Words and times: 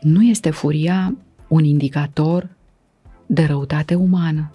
nu 0.00 0.22
este 0.22 0.50
furia 0.50 1.16
un 1.48 1.64
indicator 1.64 2.48
de 3.26 3.44
răutate 3.44 3.94
umană 3.94 4.50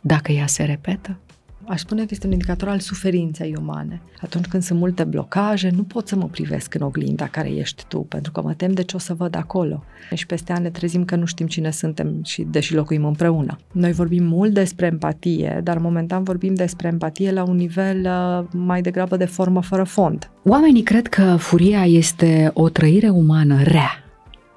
dacă 0.00 0.32
ea 0.32 0.46
se 0.46 0.64
repetă? 0.64 1.18
aș 1.66 1.80
spune 1.80 2.00
că 2.00 2.08
este 2.10 2.26
un 2.26 2.32
indicator 2.32 2.68
al 2.68 2.78
suferinței 2.78 3.54
umane. 3.58 4.00
Atunci 4.20 4.46
când 4.46 4.62
sunt 4.62 4.78
multe 4.78 5.04
blocaje, 5.04 5.70
nu 5.74 5.82
pot 5.82 6.08
să 6.08 6.16
mă 6.16 6.26
privesc 6.26 6.74
în 6.74 6.80
oglinda 6.80 7.26
care 7.26 7.48
ești 7.48 7.84
tu, 7.88 7.98
pentru 7.98 8.32
că 8.32 8.42
mă 8.42 8.54
tem 8.54 8.72
de 8.72 8.82
ce 8.82 8.96
o 8.96 8.98
să 8.98 9.14
văd 9.14 9.36
acolo. 9.36 9.84
Și 10.14 10.26
peste 10.26 10.52
ani 10.52 10.62
ne 10.62 10.70
trezim 10.70 11.04
că 11.04 11.16
nu 11.16 11.24
știm 11.24 11.46
cine 11.46 11.70
suntem 11.70 12.20
și 12.24 12.42
deși 12.42 12.74
locuim 12.74 13.04
împreună. 13.04 13.58
Noi 13.72 13.92
vorbim 13.92 14.24
mult 14.24 14.52
despre 14.54 14.86
empatie, 14.86 15.60
dar 15.62 15.78
momentan 15.78 16.22
vorbim 16.22 16.54
despre 16.54 16.88
empatie 16.88 17.32
la 17.32 17.42
un 17.42 17.56
nivel 17.56 18.00
uh, 18.04 18.46
mai 18.52 18.82
degrabă 18.82 19.16
de 19.16 19.24
formă 19.24 19.62
fără 19.62 19.84
fond. 19.84 20.30
Oamenii 20.44 20.82
cred 20.82 21.06
că 21.06 21.36
furia 21.38 21.84
este 21.84 22.50
o 22.54 22.68
trăire 22.68 23.08
umană 23.08 23.62
rea. 23.62 24.03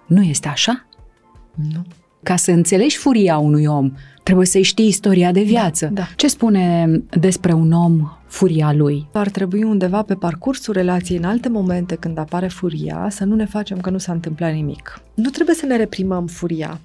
Nu 0.08 0.22
este 0.22 0.48
așa? 0.48 0.86
Nu. 1.74 1.86
Ca 2.24 2.36
să 2.36 2.52
înțelegi 2.52 2.98
furia 2.98 3.38
unui 3.38 3.66
om, 3.66 3.92
trebuie 4.24 4.46
să-i 4.46 4.64
știi 4.64 4.88
istoria 4.88 5.32
de 5.32 5.42
viață. 5.42 5.86
Da, 5.86 5.92
da. 5.92 6.08
Ce 6.16 6.28
spune 6.28 6.88
despre 7.20 7.54
un 7.54 7.72
om 7.72 8.12
furia 8.26 8.74
lui? 8.74 9.08
Ar 9.14 9.30
trebui 9.30 9.64
undeva 9.64 10.02
pe 10.02 10.14
parcursul 10.14 10.74
relației, 10.74 11.18
în 11.18 11.24
alte 11.24 11.50
momente 11.50 11.96
când 11.96 12.18
apare 12.18 12.48
furia, 12.48 13.08
să 13.10 13.24
nu 13.24 13.36
ne 13.36 13.46
facem 13.46 13.80
că 13.80 13.90
nu 13.90 13.98
s-a 13.98 14.12
întâmplat 14.12 14.54
nimic. 14.54 15.02
Nu 15.14 15.30
trebuie 15.30 15.56
să 15.56 15.66
ne 15.66 15.76
reprimăm 15.76 16.28
furia, 16.28 16.80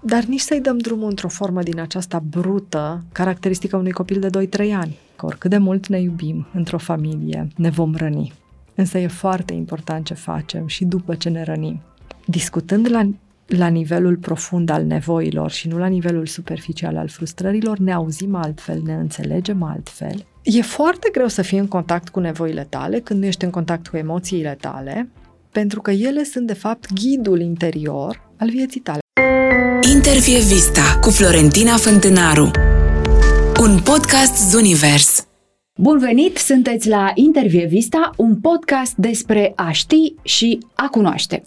dar 0.00 0.24
nici 0.24 0.40
să-i 0.40 0.60
dăm 0.60 0.78
drumul 0.78 1.08
într-o 1.08 1.28
formă 1.28 1.62
din 1.62 1.80
aceasta 1.80 2.22
brută, 2.28 3.04
caracteristică 3.12 3.76
unui 3.76 3.92
copil 3.92 4.20
de 4.20 4.46
2-3 4.68 4.72
ani. 4.74 4.96
Că 5.16 5.26
oricât 5.26 5.50
de 5.50 5.58
mult 5.58 5.86
ne 5.86 6.00
iubim 6.00 6.46
într-o 6.54 6.78
familie, 6.78 7.48
ne 7.56 7.70
vom 7.70 7.94
răni. 7.94 8.32
Însă 8.74 8.98
e 8.98 9.06
foarte 9.06 9.52
important 9.52 10.04
ce 10.04 10.14
facem 10.14 10.66
și 10.66 10.84
după 10.84 11.14
ce 11.14 11.28
ne 11.28 11.42
rănim. 11.42 11.80
Discutând 12.26 12.90
la 12.90 13.08
la 13.46 13.66
nivelul 13.66 14.16
profund 14.16 14.70
al 14.70 14.84
nevoilor 14.84 15.50
și 15.50 15.68
nu 15.68 15.78
la 15.78 15.86
nivelul 15.86 16.26
superficial 16.26 16.96
al 16.96 17.08
frustrărilor, 17.08 17.78
ne 17.78 17.92
auzim 17.92 18.34
altfel, 18.34 18.80
ne 18.84 18.94
înțelegem 18.94 19.62
altfel. 19.62 20.26
E 20.42 20.62
foarte 20.62 21.08
greu 21.12 21.28
să 21.28 21.42
fii 21.42 21.58
în 21.58 21.66
contact 21.66 22.08
cu 22.08 22.20
nevoile 22.20 22.66
tale 22.68 23.00
când 23.00 23.20
nu 23.20 23.26
ești 23.26 23.44
în 23.44 23.50
contact 23.50 23.86
cu 23.86 23.96
emoțiile 23.96 24.56
tale, 24.60 25.08
pentru 25.52 25.80
că 25.80 25.90
ele 25.90 26.24
sunt, 26.24 26.46
de 26.46 26.52
fapt, 26.52 26.92
ghidul 26.92 27.40
interior 27.40 28.30
al 28.36 28.50
vieții 28.50 28.80
tale. 28.80 28.98
Intervie 29.94 30.38
Vista 30.38 30.98
cu 31.00 31.10
Florentina 31.10 31.76
Fântânaru 31.76 32.50
Un 33.60 33.78
podcast 33.84 34.50
Zunivers 34.50 35.26
Bun 35.78 35.98
venit! 35.98 36.36
Sunteți 36.36 36.88
la 36.88 37.10
Intervie 37.14 37.66
Vista, 37.66 38.10
un 38.16 38.36
podcast 38.40 38.94
despre 38.96 39.52
a 39.56 39.70
ști 39.70 40.14
și 40.22 40.58
a 40.74 40.88
cunoaște. 40.88 41.42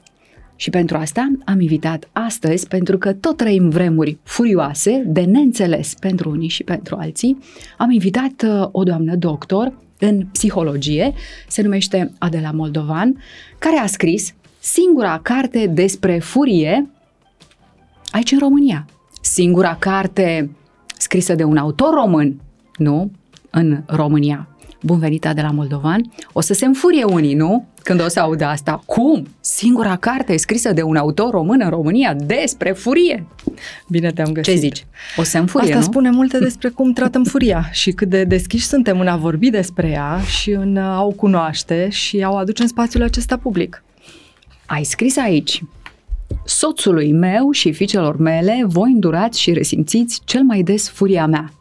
Și 0.60 0.70
pentru 0.70 0.98
asta 0.98 1.32
am 1.46 1.62
invitat 1.62 2.10
astăzi, 2.12 2.68
pentru 2.68 2.98
că 2.98 3.14
tot 3.14 3.38
trăim 3.38 3.70
vremuri 3.70 4.18
furioase, 4.24 5.04
de 5.06 5.22
neînțeles 5.22 5.94
pentru 6.00 6.30
unii 6.30 6.48
și 6.48 6.64
pentru 6.64 6.96
alții, 6.96 7.38
am 7.78 7.92
invitat 7.92 8.44
uh, 8.44 8.68
o 8.72 8.84
doamnă 8.84 9.16
doctor 9.16 9.74
în 10.00 10.26
psihologie, 10.32 11.14
se 11.48 11.62
numește 11.62 12.12
Adela 12.18 12.52
Moldovan, 12.52 13.22
care 13.58 13.78
a 13.78 13.86
scris 13.86 14.34
singura 14.60 15.20
carte 15.24 15.68
despre 15.68 16.20
furie 16.20 16.90
aici 18.12 18.32
în 18.32 18.40
România. 18.40 18.86
Singura 19.22 19.76
carte 19.76 20.50
scrisă 20.98 21.36
de 21.36 21.44
un 21.44 21.58
autor 21.58 21.94
român, 21.94 22.42
nu, 22.78 23.12
în 23.50 23.84
România 23.86 24.48
bun 24.82 25.00
venit 25.00 25.28
de 25.34 25.42
la 25.42 25.52
Moldovan, 25.52 26.12
o 26.34 26.42
să 26.42 26.54
se 26.54 26.66
înfurie 26.66 27.04
unii, 27.04 27.34
nu? 27.34 27.68
Când 27.84 28.02
o 28.02 28.08
să 28.08 28.20
audă 28.20 28.46
asta. 28.46 28.82
Cum? 28.86 29.28
Singura 29.40 29.96
carte 29.96 30.38
scrisă 30.38 30.74
de 30.74 30.82
un 30.82 30.96
autor 30.96 31.30
român 31.30 31.62
în 31.64 31.70
România 31.70 32.14
despre 32.14 32.72
furie. 32.72 33.28
Bine 33.88 34.12
te-am 34.12 34.32
găsit. 34.32 34.54
Ce 34.54 34.60
zici? 34.60 34.86
O 35.18 35.24
să 35.24 35.38
înfurie, 35.38 35.68
Asta 35.68 35.80
nu? 35.80 35.86
spune 35.86 36.10
multe 36.10 36.40
despre 36.40 36.70
cum 36.70 36.94
tratăm 36.94 37.24
furia 37.24 37.70
și 37.72 37.92
cât 37.92 38.10
de 38.10 38.24
deschiși 38.24 38.66
suntem 38.66 39.00
în 39.00 39.08
a 39.08 39.16
vorbi 39.16 39.50
despre 39.50 39.90
ea 39.90 40.20
și 40.20 40.52
în 40.52 40.78
a 40.78 41.04
o 41.04 41.10
cunoaște 41.10 41.90
și 41.90 42.22
a 42.24 42.30
o 42.30 42.36
aduce 42.36 42.62
în 42.62 42.68
spațiul 42.68 43.04
acesta 43.04 43.38
public. 43.38 43.84
Ai 44.66 44.84
scris 44.84 45.18
aici, 45.18 45.64
soțului 46.46 47.12
meu 47.12 47.52
și 47.52 47.72
fiicelor 47.72 48.18
mele, 48.18 48.64
voi 48.66 48.92
îndurați 48.92 49.40
și 49.40 49.54
resimțiți 49.54 50.22
cel 50.26 50.44
mai 50.44 50.62
des 50.62 50.90
furia 50.90 51.26
mea. 51.26 51.52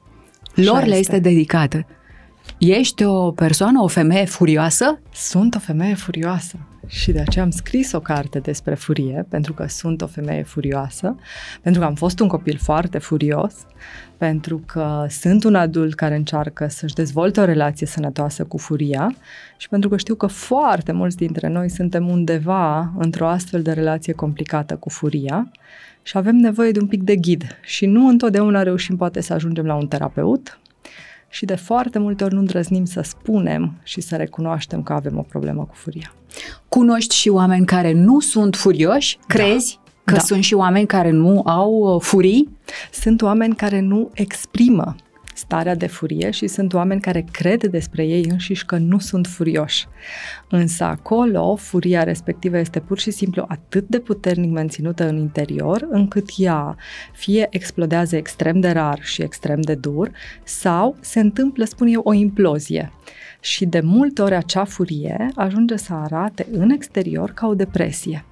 Lor 0.55 0.85
le 0.85 0.97
este. 0.97 0.97
este 0.97 1.19
dedicată. 1.19 1.87
Ești 2.59 3.05
o 3.05 3.31
persoană, 3.33 3.83
o 3.83 3.87
femeie 3.87 4.25
furioasă? 4.25 5.01
Sunt 5.13 5.55
o 5.55 5.59
femeie 5.59 5.95
furioasă 5.95 6.57
și 6.87 7.13
de 7.13 7.21
aceea 7.21 7.45
am 7.45 7.51
scris 7.51 7.93
o 7.93 8.01
carte 8.01 8.39
despre 8.39 8.75
furie, 8.75 9.27
pentru 9.29 9.53
că 9.53 9.67
sunt 9.69 10.03
o 10.03 10.07
femeie 10.07 10.43
furioasă, 10.43 11.17
pentru 11.63 11.81
că 11.81 11.87
am 11.87 11.95
fost 11.95 12.21
un 12.21 12.29
copil 12.29 12.57
foarte 12.57 12.99
furios, 12.99 13.55
pentru 14.17 14.63
că 14.67 15.07
sunt 15.09 15.45
un 15.45 15.55
adult 15.55 15.95
care 15.95 16.17
încearcă 16.17 16.67
să-și 16.69 16.95
dezvolte 16.95 17.41
o 17.41 17.45
relație 17.45 17.87
sănătoasă 17.87 18.45
cu 18.45 18.57
furia 18.57 19.15
și 19.57 19.69
pentru 19.69 19.89
că 19.89 19.97
știu 19.97 20.15
că 20.15 20.27
foarte 20.27 20.93
mulți 20.93 21.17
dintre 21.17 21.49
noi 21.49 21.71
suntem 21.71 22.09
undeva 22.09 22.93
într-o 22.99 23.29
astfel 23.29 23.63
de 23.63 23.73
relație 23.73 24.13
complicată 24.13 24.77
cu 24.77 24.89
furia 24.89 25.51
și 26.03 26.17
avem 26.17 26.37
nevoie 26.37 26.71
de 26.71 26.81
un 26.81 26.87
pic 26.87 27.03
de 27.03 27.17
ghid 27.17 27.59
și 27.63 27.87
nu 27.87 28.09
întotdeauna 28.09 28.63
reușim 28.63 28.97
poate 28.97 29.21
să 29.21 29.33
ajungem 29.33 29.67
la 29.67 29.75
un 29.75 29.87
terapeut, 29.87 30.59
și 31.29 31.45
de 31.45 31.55
foarte 31.55 31.99
multe 31.99 32.25
ori 32.25 32.35
nu 32.35 32.41
îndrăznim 32.41 32.85
să 32.85 33.01
spunem 33.01 33.73
și 33.83 34.01
să 34.01 34.17
recunoaștem 34.17 34.83
că 34.83 34.93
avem 34.93 35.19
o 35.19 35.23
problemă 35.23 35.65
cu 35.65 35.75
furia. 35.75 36.15
Cunoști 36.69 37.15
și 37.15 37.29
oameni 37.29 37.67
care 37.67 37.93
nu 37.93 38.21
sunt 38.21 38.57
furioși? 38.57 39.19
Da. 39.19 39.35
Crezi 39.35 39.79
că 40.05 40.15
da. 40.15 40.21
sunt 40.21 40.45
și 40.45 40.55
oameni 40.55 40.87
care 40.87 41.11
nu 41.11 41.43
au 41.45 41.73
uh, 41.73 42.01
furii? 42.01 42.49
Sunt 42.93 43.23
oameni 43.23 43.55
care 43.55 43.81
nu 43.81 44.11
exprimă 44.15 44.97
starea 45.39 45.75
de 45.75 45.87
furie 45.87 46.31
și 46.31 46.47
sunt 46.47 46.73
oameni 46.73 47.01
care 47.01 47.25
cred 47.31 47.65
despre 47.65 48.07
ei 48.07 48.25
înșiși 48.31 48.65
că 48.65 48.77
nu 48.77 48.99
sunt 48.99 49.27
furioși. 49.27 49.87
Însă 50.49 50.85
acolo, 50.85 51.57
furia 51.57 52.03
respectivă 52.03 52.59
este 52.59 52.81
pur 52.81 52.99
și 52.99 53.11
simplu 53.11 53.45
atât 53.49 53.89
de 53.89 53.99
puternic 53.99 54.51
menținută 54.51 55.09
în 55.09 55.17
interior, 55.17 55.87
încât 55.91 56.29
ea 56.37 56.77
fie 57.13 57.47
explodează 57.51 58.17
extrem 58.17 58.61
de 58.61 58.71
rar 58.71 58.99
și 59.03 59.23
extrem 59.23 59.61
de 59.61 59.75
dur, 59.75 60.11
sau 60.45 60.97
se 61.01 61.21
întâmplă, 61.21 61.65
spun 61.65 61.87
eu, 61.87 62.01
o 62.05 62.13
implozie. 62.13 62.93
Și 63.41 63.67
de 63.67 63.81
multe 63.81 64.23
ori 64.23 64.35
acea 64.35 64.65
furie 64.65 65.31
ajunge 65.35 65.77
să 65.77 65.93
arate 65.95 66.47
în 66.53 66.71
exterior 66.71 67.31
ca 67.31 67.47
o 67.47 67.55
depresie. 67.55 68.25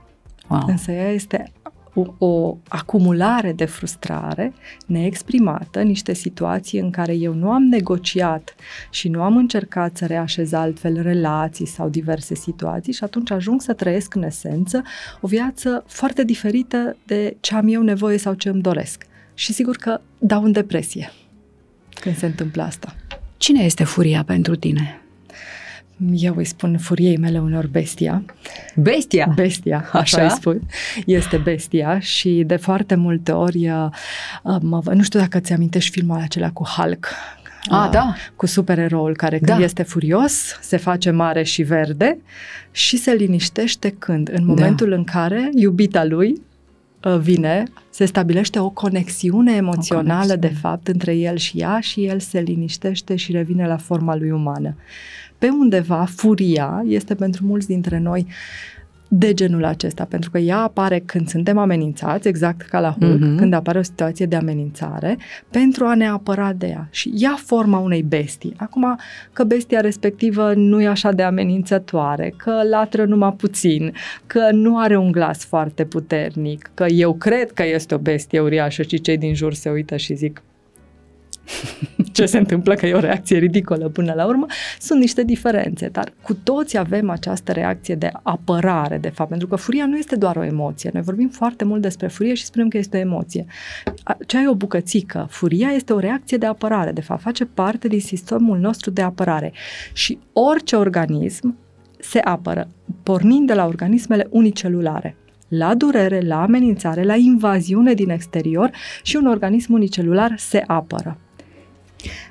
Wow. 0.48 0.62
Însă 0.66 0.90
ea 0.90 1.10
este 1.10 1.52
o, 1.96 2.26
o 2.26 2.56
acumulare 2.68 3.52
de 3.52 3.64
frustrare 3.64 4.52
neexprimată, 4.86 5.82
niște 5.82 6.12
situații 6.12 6.78
în 6.78 6.90
care 6.90 7.14
eu 7.14 7.34
nu 7.34 7.50
am 7.50 7.62
negociat 7.62 8.54
și 8.90 9.08
nu 9.08 9.22
am 9.22 9.36
încercat 9.36 9.96
să 9.96 10.06
reașez 10.06 10.52
altfel 10.52 11.02
relații 11.02 11.66
sau 11.66 11.88
diverse 11.88 12.34
situații 12.34 12.92
și 12.92 13.04
atunci 13.04 13.30
ajung 13.30 13.60
să 13.60 13.72
trăiesc 13.72 14.14
în 14.14 14.22
esență 14.22 14.82
o 15.20 15.26
viață 15.26 15.84
foarte 15.86 16.24
diferită 16.24 16.96
de 17.06 17.36
ce 17.40 17.54
am 17.54 17.68
eu 17.68 17.82
nevoie 17.82 18.16
sau 18.16 18.34
ce 18.34 18.48
îmi 18.48 18.62
doresc. 18.62 19.06
Și 19.34 19.52
sigur 19.52 19.76
că 19.76 20.00
dau 20.18 20.42
în 20.42 20.52
depresie 20.52 21.12
când 22.00 22.16
se 22.16 22.26
întâmplă 22.26 22.62
asta. 22.62 22.94
Cine 23.36 23.64
este 23.64 23.84
furia 23.84 24.24
pentru 24.24 24.56
tine? 24.56 25.00
Eu 26.12 26.36
îi 26.36 26.44
spun 26.44 26.78
furiei 26.78 27.16
mele 27.16 27.40
unor 27.40 27.66
bestia. 27.66 28.22
Bestia? 28.76 29.32
Bestia, 29.34 29.78
așa, 29.78 29.98
așa 29.98 30.22
îi 30.22 30.30
spun. 30.30 30.60
Este 31.06 31.36
bestia 31.36 31.98
și 31.98 32.42
de 32.46 32.56
foarte 32.56 32.94
multe 32.94 33.32
ori, 33.32 33.70
uh, 33.70 34.56
mă, 34.60 34.82
nu 34.94 35.02
știu 35.02 35.20
dacă 35.20 35.38
ți 35.38 35.52
amintești 35.52 35.90
filmul 35.90 36.20
acela 36.20 36.50
cu 36.50 36.64
Hulk, 36.64 37.08
Ah, 37.68 37.84
uh, 37.84 37.90
da. 37.90 38.14
Cu 38.36 38.46
supereroul 38.46 39.16
care 39.16 39.38
când 39.38 39.58
da. 39.58 39.64
este 39.64 39.82
furios 39.82 40.58
se 40.60 40.76
face 40.76 41.10
mare 41.10 41.42
și 41.42 41.62
verde 41.62 42.18
și 42.70 42.96
se 42.96 43.12
liniștește 43.12 43.90
când? 43.98 44.30
În 44.32 44.46
momentul 44.46 44.88
da. 44.88 44.94
în 44.94 45.04
care 45.04 45.50
iubita 45.54 46.04
lui 46.04 46.42
uh, 47.04 47.18
vine, 47.18 47.62
se 47.90 48.04
stabilește 48.04 48.58
o 48.58 48.70
conexiune 48.70 49.52
emoțională 49.52 50.08
o 50.08 50.26
conexiune. 50.26 50.48
de 50.48 50.54
fapt 50.60 50.88
între 50.88 51.16
el 51.16 51.36
și 51.36 51.58
ea 51.58 51.80
și 51.80 52.04
el 52.04 52.20
se 52.20 52.40
liniștește 52.40 53.16
și 53.16 53.32
revine 53.32 53.66
la 53.66 53.76
forma 53.76 54.16
lui 54.16 54.30
umană 54.30 54.76
pe 55.38 55.48
undeva 55.48 56.04
furia 56.08 56.82
este 56.86 57.14
pentru 57.14 57.44
mulți 57.44 57.66
dintre 57.66 57.98
noi 57.98 58.26
de 59.08 59.34
genul 59.34 59.64
acesta, 59.64 60.04
pentru 60.04 60.30
că 60.30 60.38
ea 60.38 60.58
apare 60.58 61.02
când 61.06 61.28
suntem 61.28 61.58
amenințați, 61.58 62.28
exact 62.28 62.60
ca 62.60 62.80
la 62.80 62.96
Hulk, 63.00 63.16
uh-huh. 63.16 63.36
când 63.36 63.52
apare 63.52 63.78
o 63.78 63.82
situație 63.82 64.26
de 64.26 64.36
amenințare, 64.36 65.16
pentru 65.50 65.84
a 65.84 65.94
ne 65.94 66.08
apăra 66.08 66.52
de 66.52 66.66
ea. 66.66 66.88
Și 66.90 67.12
ia 67.14 67.38
forma 67.44 67.78
unei 67.78 68.02
bestii. 68.02 68.54
Acum, 68.56 68.98
că 69.32 69.44
bestia 69.44 69.80
respectivă 69.80 70.52
nu 70.54 70.80
e 70.80 70.86
așa 70.86 71.12
de 71.12 71.22
amenințătoare, 71.22 72.34
că 72.36 72.60
latră 72.70 73.04
numai 73.04 73.32
puțin, 73.32 73.92
că 74.26 74.48
nu 74.52 74.78
are 74.78 74.96
un 74.96 75.12
glas 75.12 75.44
foarte 75.44 75.84
puternic, 75.84 76.70
că 76.74 76.86
eu 76.88 77.14
cred 77.14 77.52
că 77.52 77.64
este 77.66 77.94
o 77.94 77.98
bestie 77.98 78.40
uriașă 78.40 78.82
și 78.82 79.00
cei 79.00 79.18
din 79.18 79.34
jur 79.34 79.54
se 79.54 79.70
uită 79.70 79.96
și 79.96 80.14
zic 80.14 80.42
ce 82.12 82.26
se 82.26 82.38
întâmplă, 82.38 82.74
că 82.74 82.86
e 82.86 82.94
o 82.94 83.00
reacție 83.00 83.38
ridicolă 83.38 83.88
până 83.88 84.12
la 84.12 84.26
urmă, 84.26 84.46
sunt 84.78 85.00
niște 85.00 85.22
diferențe, 85.22 85.88
dar 85.88 86.12
cu 86.22 86.34
toți 86.34 86.78
avem 86.78 87.10
această 87.10 87.52
reacție 87.52 87.94
de 87.94 88.10
apărare, 88.22 88.98
de 88.98 89.08
fapt, 89.08 89.28
pentru 89.28 89.46
că 89.46 89.56
furia 89.56 89.86
nu 89.86 89.96
este 89.96 90.16
doar 90.16 90.36
o 90.36 90.44
emoție. 90.44 90.90
Noi 90.92 91.02
vorbim 91.02 91.28
foarte 91.28 91.64
mult 91.64 91.82
despre 91.82 92.06
furie 92.06 92.34
și 92.34 92.44
spunem 92.44 92.68
că 92.68 92.78
este 92.78 92.96
o 92.96 93.00
emoție. 93.00 93.46
Ce 94.26 94.36
ai 94.36 94.46
o 94.46 94.54
bucățică. 94.54 95.26
Furia 95.30 95.68
este 95.68 95.92
o 95.92 95.98
reacție 95.98 96.36
de 96.36 96.46
apărare, 96.46 96.92
de 96.92 97.00
fapt, 97.00 97.20
face 97.20 97.44
parte 97.44 97.88
din 97.88 98.00
sistemul 98.00 98.58
nostru 98.58 98.90
de 98.90 99.02
apărare. 99.02 99.52
Și 99.92 100.18
orice 100.32 100.76
organism 100.76 101.56
se 101.98 102.18
apără, 102.18 102.68
pornind 103.02 103.46
de 103.46 103.54
la 103.54 103.66
organismele 103.66 104.26
unicelulare 104.30 105.16
la 105.48 105.74
durere, 105.74 106.20
la 106.20 106.42
amenințare, 106.42 107.02
la 107.02 107.14
invaziune 107.14 107.94
din 107.94 108.10
exterior 108.10 108.70
și 109.02 109.16
un 109.16 109.26
organism 109.26 109.72
unicelular 109.72 110.34
se 110.38 110.62
apără. 110.66 111.18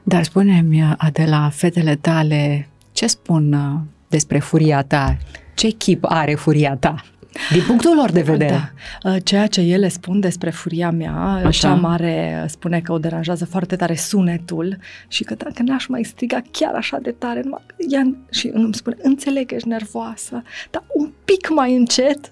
Dar 0.03 0.23
spune-mi, 0.23 0.93
Adela, 0.97 1.49
fetele 1.49 1.95
tale, 1.95 2.67
ce 2.91 3.07
spun 3.07 3.53
uh, 3.53 3.79
despre 4.07 4.39
furia 4.39 4.81
ta? 4.83 5.17
Ce 5.55 5.69
chip 5.69 6.03
are 6.07 6.35
furia 6.35 6.75
ta? 6.75 7.03
Din 7.51 7.63
punctul 7.67 7.95
lor 7.95 8.11
de 8.11 8.21
vedere. 8.21 8.73
Da. 9.01 9.09
Uh, 9.11 9.17
ceea 9.23 9.47
ce 9.47 9.61
ele 9.61 9.87
spun 9.87 10.19
despre 10.19 10.49
furia 10.49 10.91
mea, 10.91 11.13
Așa. 11.13 11.49
cea 11.49 11.73
mare 11.73 12.45
spune 12.47 12.79
că 12.79 12.91
o 12.91 12.97
deranjează 12.97 13.45
foarte 13.45 13.75
tare 13.75 13.95
sunetul 13.95 14.77
și 15.07 15.23
că 15.23 15.35
dacă 15.35 15.63
n-aș 15.65 15.85
mai 15.87 16.03
striga 16.03 16.41
chiar 16.51 16.73
așa 16.73 16.97
de 17.01 17.11
tare, 17.11 17.41
ea, 17.89 18.15
și 18.31 18.49
îmi 18.53 18.73
spune, 18.73 18.95
înțeleg 19.01 19.47
că 19.47 19.55
ești 19.55 19.67
nervoasă, 19.67 20.41
dar 20.71 20.83
un 20.93 21.11
pic 21.25 21.49
mai 21.49 21.75
încet 21.75 22.31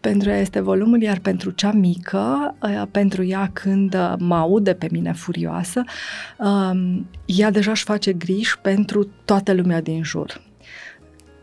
pentru 0.00 0.28
ea 0.28 0.38
este 0.38 0.60
volumul, 0.60 1.02
iar 1.02 1.18
pentru 1.18 1.50
cea 1.50 1.72
mică, 1.72 2.54
uh, 2.62 2.82
pentru 2.90 3.24
ea 3.24 3.50
când 3.52 3.94
uh, 3.94 4.14
mă 4.18 4.34
aude 4.34 4.74
pe 4.74 4.88
mine 4.90 5.12
furioasă, 5.12 5.82
um, 6.38 7.06
ea 7.24 7.50
deja 7.50 7.70
își 7.70 7.84
face 7.84 8.12
griji 8.12 8.58
pentru 8.62 9.08
toată 9.24 9.52
lumea 9.52 9.80
din 9.80 10.02
jur 10.02 10.40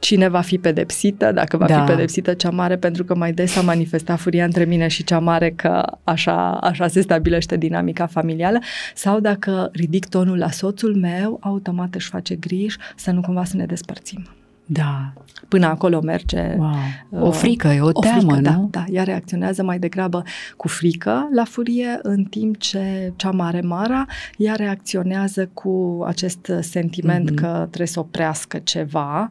cine 0.02 0.28
va 0.28 0.42
fi 0.42 0.58
pedepsită, 0.58 1.32
dacă 1.32 1.58
va 1.58 1.66
da. 1.66 1.80
fi 1.80 1.92
pedepsită 1.92 2.34
cea 2.34 2.50
mare, 2.50 2.78
pentru 2.78 3.04
că 3.04 3.16
mai 3.16 3.32
des 3.32 3.58
a 3.58 3.62
manifestat 3.62 4.20
furia 4.20 4.46
între 4.46 4.66
mine 4.66 4.88
și 4.88 5.04
cea 5.04 5.20
mare 5.20 5.52
că 5.52 5.84
așa, 6.04 6.52
așa 6.52 6.88
se 6.88 7.02
stabilește 7.02 7.58
dinamica 7.58 8.06
familială, 8.06 8.60
sau 8.96 9.20
dacă 9.20 9.70
ridic 9.74 10.06
tonul 10.06 10.38
la 10.38 10.50
soțul 10.50 10.96
meu, 10.96 11.38
automat 11.42 11.96
își 11.96 12.10
face 12.10 12.36
griji 12.36 12.78
să 12.96 13.12
nu 13.12 13.22
cumva 13.22 13.44
să 13.44 13.56
ne 13.56 13.66
despărțim. 13.66 14.41
Da. 14.66 15.14
Până 15.48 15.66
acolo 15.66 16.02
merge. 16.02 16.56
Wow. 16.58 16.76
Uh, 17.10 17.22
o 17.22 17.32
frică, 17.32 17.68
e 17.68 17.82
o, 17.82 17.88
o 17.88 17.92
teamă, 17.92 18.34
frică, 18.34 18.36
nu? 18.36 18.42
Da, 18.42 18.68
da, 18.70 18.84
ea 18.92 19.04
reacționează 19.04 19.64
mai 19.64 19.80
degrabă 19.80 20.24
cu 20.58 20.68
frică 20.68 21.30
la 21.34 21.44
furie, 21.44 22.00
în 22.02 22.24
timp 22.24 22.58
ce 22.58 23.14
cea 23.16 23.32
mare 23.32 23.62
Mara, 23.62 24.06
ea 24.38 24.56
reacționează 24.56 25.50
cu 25.54 26.04
acest 26.08 26.52
sentiment 26.60 27.32
mm-hmm. 27.32 27.36
că 27.36 27.66
trebuie 27.68 27.88
să 27.88 28.00
oprească 28.00 28.58
ceva. 28.58 29.30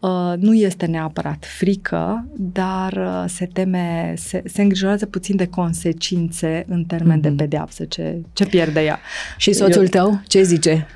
Uh, 0.00 0.32
nu 0.36 0.54
este 0.54 0.86
neapărat 0.86 1.44
frică, 1.58 2.28
dar 2.36 2.92
uh, 2.92 3.24
se 3.26 3.46
teme, 3.46 4.14
se, 4.16 4.42
se 4.46 4.62
îngrijorează 4.62 5.06
puțin 5.06 5.36
de 5.36 5.46
consecințe 5.46 6.64
în 6.68 6.84
termen 6.84 7.18
mm-hmm. 7.18 7.22
de 7.22 7.30
pedeapsă, 7.36 7.84
ce, 7.84 8.22
ce 8.32 8.46
pierde 8.46 8.80
ea. 8.80 8.98
Și 9.36 9.52
soțul 9.52 9.82
Eu... 9.82 9.88
tău 9.88 10.20
ce 10.26 10.42
zice? 10.42 10.86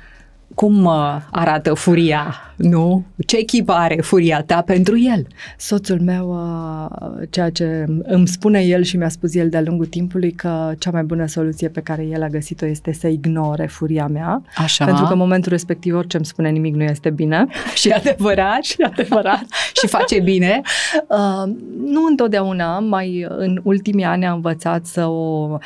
Cum 0.55 0.85
uh, 0.85 1.17
arată 1.31 1.73
furia, 1.73 2.53
nu? 2.55 3.05
Ce 3.25 3.37
echipă 3.37 3.71
are 3.71 3.95
furia 4.01 4.43
ta 4.43 4.61
pentru 4.61 4.99
el? 4.99 5.27
Soțul 5.57 5.99
meu, 5.99 6.29
uh, 6.29 7.27
ceea 7.29 7.49
ce 7.49 7.85
îmi 8.03 8.27
spune 8.27 8.61
el 8.61 8.83
și 8.83 8.97
mi-a 8.97 9.09
spus 9.09 9.35
el 9.35 9.49
de-a 9.49 9.61
lungul 9.61 9.85
timpului, 9.85 10.31
că 10.31 10.71
cea 10.79 10.91
mai 10.91 11.03
bună 11.03 11.27
soluție 11.27 11.69
pe 11.69 11.81
care 11.81 12.03
el 12.03 12.23
a 12.23 12.27
găsit-o 12.27 12.65
este 12.65 12.93
să 12.93 13.07
ignore 13.07 13.65
furia 13.65 14.07
mea. 14.07 14.41
Așa. 14.55 14.85
Pentru 14.85 15.05
că 15.05 15.11
în 15.11 15.17
momentul 15.17 15.51
respectiv 15.51 15.95
orice 15.95 16.17
îmi 16.17 16.25
spune 16.25 16.49
nimic 16.49 16.75
nu 16.75 16.83
este 16.83 17.09
bine. 17.09 17.45
și 17.81 17.89
adevărat. 17.89 18.63
și 18.63 18.75
adevărat. 18.81 19.45
și 19.81 19.87
face 19.87 20.19
bine? 20.19 20.61
Uh, 21.07 21.53
nu 21.85 22.05
întotdeauna, 22.09 22.79
mai 22.79 23.25
în 23.29 23.59
ultimii 23.63 24.05
ani 24.05 24.25
am 24.25 24.35
învățat 24.35 24.85
să 24.85 25.05
o 25.05 25.57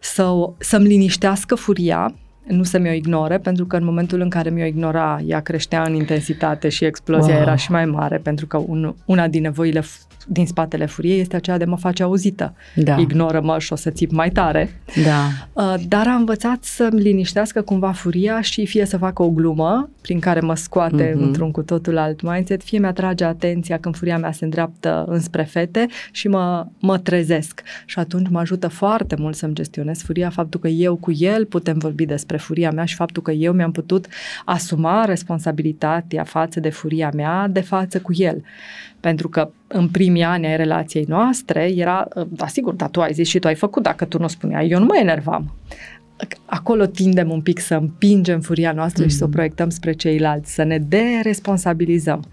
să, 0.00 0.32
să-mi 0.58 0.86
liniștească 0.86 1.54
furia, 1.54 2.14
nu 2.46 2.62
să 2.62 2.78
mi-o 2.78 2.92
ignore, 2.92 3.38
pentru 3.38 3.66
că 3.66 3.76
în 3.76 3.84
momentul 3.84 4.20
în 4.20 4.28
care 4.28 4.50
mi-o 4.50 4.64
ignora, 4.64 5.20
ea 5.26 5.40
creștea 5.40 5.82
în 5.82 5.94
intensitate 5.94 6.68
și 6.68 6.84
explozia 6.84 7.34
wow. 7.34 7.42
era 7.42 7.54
și 7.54 7.70
mai 7.70 7.84
mare, 7.84 8.16
pentru 8.16 8.46
că 8.46 8.56
un, 8.56 8.94
una 9.04 9.28
din 9.28 9.42
nevoile 9.42 9.82
din 10.26 10.46
spatele 10.46 10.86
furiei 10.86 11.20
este 11.20 11.36
aceea 11.36 11.58
de 11.58 11.64
mă 11.64 11.76
face 11.76 12.02
auzită. 12.02 12.54
Da. 12.74 12.96
Ignoră-mă 12.98 13.58
și 13.58 13.72
o 13.72 13.76
să 13.76 13.90
țip 13.90 14.10
mai 14.10 14.30
tare. 14.30 14.80
Da. 15.04 15.26
Uh, 15.52 15.74
dar 15.88 16.06
am 16.06 16.18
învățat 16.18 16.64
să-mi 16.64 17.00
liniștească 17.00 17.62
cumva 17.62 17.92
furia 17.92 18.40
și 18.40 18.66
fie 18.66 18.84
să 18.84 18.96
facă 18.96 19.22
o 19.22 19.30
glumă 19.30 19.90
prin 20.00 20.20
care 20.20 20.40
mă 20.40 20.54
scoate 20.54 21.10
mm-hmm. 21.10 21.20
într-un 21.20 21.50
cu 21.50 21.62
totul 21.62 21.98
alt 21.98 22.22
mindset, 22.22 22.62
fie 22.62 22.78
mi-atrage 22.78 23.24
atenția 23.24 23.78
când 23.78 23.96
furia 23.96 24.18
mea 24.18 24.32
se 24.32 24.44
îndreaptă 24.44 25.04
înspre 25.08 25.42
fete 25.42 25.86
și 26.10 26.28
mă, 26.28 26.66
mă 26.78 26.98
trezesc. 26.98 27.62
Și 27.86 27.98
atunci 27.98 28.28
mă 28.28 28.38
ajută 28.38 28.68
foarte 28.68 29.16
mult 29.18 29.36
să-mi 29.36 29.54
gestionez 29.54 30.02
furia, 30.02 30.30
faptul 30.30 30.60
că 30.60 30.68
eu 30.68 30.96
cu 30.96 31.12
el 31.18 31.44
putem 31.44 31.78
vorbi 31.78 32.06
despre 32.06 32.36
furia 32.36 32.70
mea 32.70 32.84
și 32.84 32.94
faptul 32.94 33.22
că 33.22 33.30
eu 33.30 33.52
mi-am 33.52 33.72
putut 33.72 34.06
asuma 34.44 35.04
responsabilitatea 35.04 36.24
față 36.24 36.60
de 36.60 36.70
furia 36.70 37.10
mea 37.14 37.48
de 37.48 37.60
față 37.60 38.00
cu 38.00 38.12
el. 38.16 38.42
Pentru 39.02 39.28
că 39.28 39.50
în 39.66 39.88
primii 39.88 40.22
ani 40.22 40.46
ai 40.46 40.56
relației 40.56 41.04
noastre 41.08 41.72
era, 41.76 42.08
da 42.28 42.46
sigur, 42.46 42.74
dar 42.74 42.88
tu 42.88 43.00
ai 43.00 43.12
zis 43.12 43.28
și 43.28 43.38
tu 43.38 43.46
ai 43.46 43.54
făcut, 43.54 43.82
dacă 43.82 44.04
tu 44.04 44.18
nu 44.18 44.28
spuneai, 44.28 44.68
eu 44.68 44.78
nu 44.78 44.84
mă 44.84 44.96
enervam. 45.00 45.54
Acolo 46.44 46.86
tindem 46.86 47.30
un 47.30 47.40
pic 47.40 47.60
să 47.60 47.74
împingem 47.74 48.40
furia 48.40 48.72
noastră 48.72 49.04
mm-hmm. 49.04 49.08
și 49.08 49.14
să 49.14 49.24
o 49.24 49.26
mm. 49.26 49.32
proiectăm 49.32 49.70
spre 49.70 49.92
ceilalți, 49.92 50.54
să 50.54 50.62
ne 50.62 50.78
deresponsabilizăm. 50.78 52.24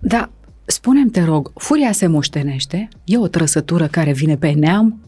Da, 0.00 0.30
spunem 0.64 1.08
te 1.08 1.22
rog, 1.22 1.52
furia 1.54 1.92
se 1.92 2.06
moștenește? 2.06 2.88
E 3.04 3.18
o 3.18 3.26
trăsătură 3.26 3.86
care 3.86 4.12
vine 4.12 4.36
pe 4.36 4.50
neam? 4.50 5.00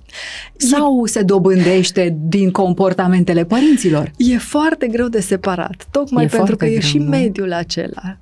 Sau 0.57 1.03
e... 1.05 1.09
se 1.09 1.23
dobândește 1.23 2.17
din 2.21 2.51
comportamentele 2.51 3.45
părinților? 3.45 4.11
E 4.17 4.39
foarte 4.39 4.87
greu 4.87 5.09
de 5.09 5.21
separat, 5.21 5.87
tocmai 5.91 6.25
e 6.25 6.27
pentru 6.27 6.57
că 6.57 6.65
greu, 6.65 6.77
e 6.77 6.81
și 6.81 6.99
nu? 6.99 7.09
mediul 7.09 7.53
acela 7.53 8.19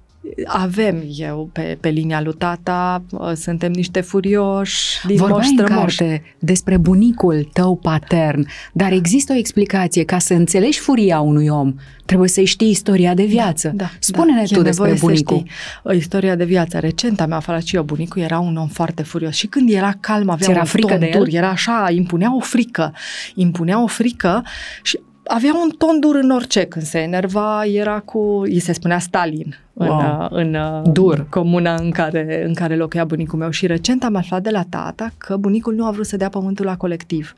avem 0.46 1.04
eu 1.16 1.50
pe, 1.52 1.78
pe 1.80 1.88
linia 1.88 2.20
lui 2.20 2.34
tata, 2.34 3.02
uh, 3.10 3.32
suntem 3.34 3.72
niște 3.72 4.00
furioși 4.00 5.06
din 5.06 5.16
Vorbeai 5.16 5.54
în 5.56 5.64
carte 5.64 6.22
despre 6.38 6.76
bunicul 6.76 7.48
tău 7.52 7.76
patern, 7.76 8.46
dar 8.72 8.92
există 8.92 9.32
o 9.32 9.36
explicație 9.36 10.04
ca 10.04 10.18
să 10.18 10.34
înțelegi 10.34 10.78
furia 10.78 11.20
unui 11.20 11.48
om, 11.48 11.74
trebuie 12.04 12.28
să 12.28 12.42
știi 12.42 12.70
istoria 12.70 13.14
de 13.14 13.24
viață. 13.24 13.68
Da, 13.68 13.74
da, 13.84 13.90
Spune-ne 13.98 14.44
da, 14.50 14.56
tu 14.56 14.62
despre 14.62 14.96
bunicul. 15.00 15.42
O 15.82 15.92
istoria 15.92 16.34
de 16.34 16.44
viață. 16.44 16.78
Recent 16.78 17.20
am 17.20 17.32
aflat 17.32 17.62
și 17.62 17.76
eu, 17.76 17.82
bunicul 17.82 18.22
era 18.22 18.38
un 18.38 18.56
om 18.56 18.68
foarte 18.68 19.02
furios 19.02 19.34
și 19.34 19.46
când 19.46 19.70
era 19.70 19.96
calm 20.00 20.28
avea 20.28 20.50
era 20.50 20.60
un 20.60 20.66
frică 20.66 20.96
de 20.96 21.10
el? 21.14 21.32
era 21.32 21.48
așa, 21.48 21.88
impunea 21.90 22.36
o 22.36 22.40
frică, 22.40 22.94
impunea 23.34 23.82
o 23.82 23.86
frică 23.86 24.44
și 24.82 24.98
avea 25.24 25.54
un 25.54 25.70
ton 25.78 26.00
dur 26.00 26.14
în 26.14 26.30
orice, 26.30 26.64
când 26.64 26.84
se 26.84 26.98
enerva, 26.98 27.64
era 27.64 28.00
cu, 28.00 28.40
îi 28.40 28.58
se 28.58 28.72
spunea 28.72 28.98
Stalin 28.98 29.56
în, 29.74 29.86
wow. 29.86 30.28
în, 30.30 30.54
în 30.84 30.92
dur. 30.92 31.26
comuna 31.28 31.74
în 31.74 31.90
care, 31.90 32.44
în 32.46 32.54
care 32.54 32.76
locuia 32.76 33.04
bunicul 33.04 33.38
meu. 33.38 33.50
Și 33.50 33.66
recent 33.66 34.04
am 34.04 34.16
aflat 34.16 34.42
de 34.42 34.50
la 34.50 34.64
tata 34.68 35.10
că 35.18 35.36
bunicul 35.36 35.74
nu 35.74 35.86
a 35.86 35.90
vrut 35.90 36.06
să 36.06 36.16
dea 36.16 36.28
pământul 36.28 36.64
la 36.64 36.76
colectiv. 36.76 37.34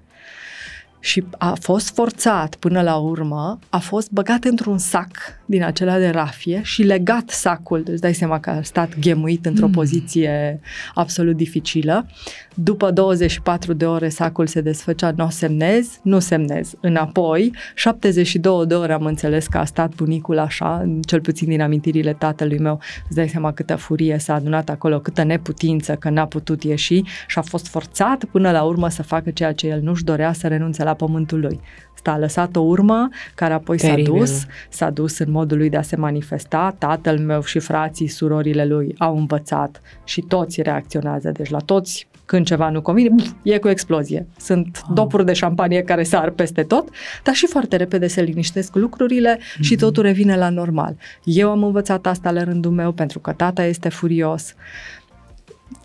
Și 1.00 1.24
a 1.38 1.56
fost 1.60 1.94
forțat 1.94 2.54
până 2.54 2.82
la 2.82 2.96
urmă, 2.96 3.58
a 3.68 3.78
fost 3.78 4.10
băgat 4.10 4.44
într-un 4.44 4.78
sac 4.78 5.10
din 5.46 5.64
acela 5.64 5.98
de 5.98 6.08
rafie 6.08 6.60
și 6.62 6.82
legat 6.82 7.30
sacul, 7.30 7.82
îți 7.90 8.00
dai 8.00 8.14
seama 8.14 8.40
că 8.40 8.50
a 8.50 8.62
stat 8.62 8.98
ghemuit 8.98 9.46
într-o 9.46 9.66
mm. 9.66 9.72
poziție 9.72 10.60
absolut 10.94 11.36
dificilă. 11.36 12.06
După 12.54 12.90
24 12.90 13.72
de 13.72 13.86
ore 13.86 14.08
sacul 14.08 14.46
se 14.46 14.60
desfăcea, 14.60 15.12
nu 15.16 15.30
semnez, 15.30 15.98
nu 16.02 16.18
semnez. 16.18 16.74
Înapoi, 16.80 17.52
72 17.74 18.66
de 18.66 18.74
ore 18.74 18.92
am 18.92 19.04
înțeles 19.04 19.46
că 19.46 19.58
a 19.58 19.64
stat 19.64 19.94
bunicul 19.94 20.38
așa, 20.38 20.98
cel 21.06 21.20
puțin 21.20 21.48
din 21.48 21.60
amintirile 21.60 22.12
tatălui 22.12 22.58
meu, 22.58 22.80
îți 23.06 23.16
dai 23.16 23.28
seama 23.28 23.52
câtă 23.52 23.76
furie 23.76 24.18
s-a 24.18 24.34
adunat 24.34 24.68
acolo, 24.68 25.00
câtă 25.00 25.22
neputință 25.22 25.94
că 25.94 26.10
n-a 26.10 26.26
putut 26.26 26.62
ieși 26.62 27.02
și 27.26 27.38
a 27.38 27.42
fost 27.42 27.66
forțat 27.66 28.24
până 28.24 28.50
la 28.50 28.62
urmă 28.62 28.88
să 28.88 29.02
facă 29.02 29.30
ceea 29.30 29.52
ce 29.52 29.66
el 29.66 29.80
nu-și 29.80 30.04
dorea, 30.04 30.32
să 30.32 30.46
renunțe 30.46 30.84
la 30.84 30.94
pământul 30.94 31.40
lui. 31.40 31.60
Asta 31.94 32.10
a 32.10 32.18
lăsat 32.18 32.56
o 32.56 32.60
urmă 32.60 33.08
care 33.34 33.52
apoi 33.52 33.76
Teribil. 33.76 34.04
s-a 34.04 34.12
dus, 34.12 34.46
s-a 34.68 34.90
dus 34.90 35.18
în 35.18 35.30
modul 35.34 35.58
lui 35.58 35.68
de 35.68 35.76
a 35.76 35.82
se 35.82 35.96
manifesta. 35.96 36.74
Tatăl 36.78 37.18
meu 37.18 37.42
și 37.42 37.58
frații, 37.58 38.06
surorile 38.06 38.64
lui 38.64 38.94
au 38.98 39.16
învățat 39.16 39.80
și 40.04 40.20
toți 40.20 40.62
reacționează. 40.62 41.30
Deci 41.30 41.50
la 41.50 41.58
toți 41.58 42.06
când 42.24 42.46
ceva 42.46 42.70
nu 42.70 42.82
convine, 42.82 43.08
buf, 43.08 43.30
e 43.42 43.58
cu 43.58 43.68
explozie. 43.68 44.26
Sunt 44.36 44.82
oh. 44.82 44.94
dopuri 44.94 45.24
de 45.24 45.32
șampanie 45.32 45.82
care 45.82 46.02
sar 46.02 46.30
peste 46.30 46.62
tot, 46.62 46.88
dar 47.22 47.34
și 47.34 47.46
foarte 47.46 47.76
repede 47.76 48.06
se 48.06 48.22
liniștesc 48.22 48.74
lucrurile 48.74 49.36
mm-hmm. 49.36 49.60
și 49.60 49.72
mhm. 49.72 49.80
totul 49.80 50.02
revine 50.02 50.36
la 50.36 50.48
normal. 50.48 50.96
Eu 51.24 51.50
am 51.50 51.62
învățat 51.62 52.06
asta 52.06 52.30
la 52.30 52.44
rândul 52.44 52.70
meu 52.70 52.92
pentru 52.92 53.18
că 53.18 53.32
tata 53.32 53.64
este 53.64 53.88
furios 53.88 54.54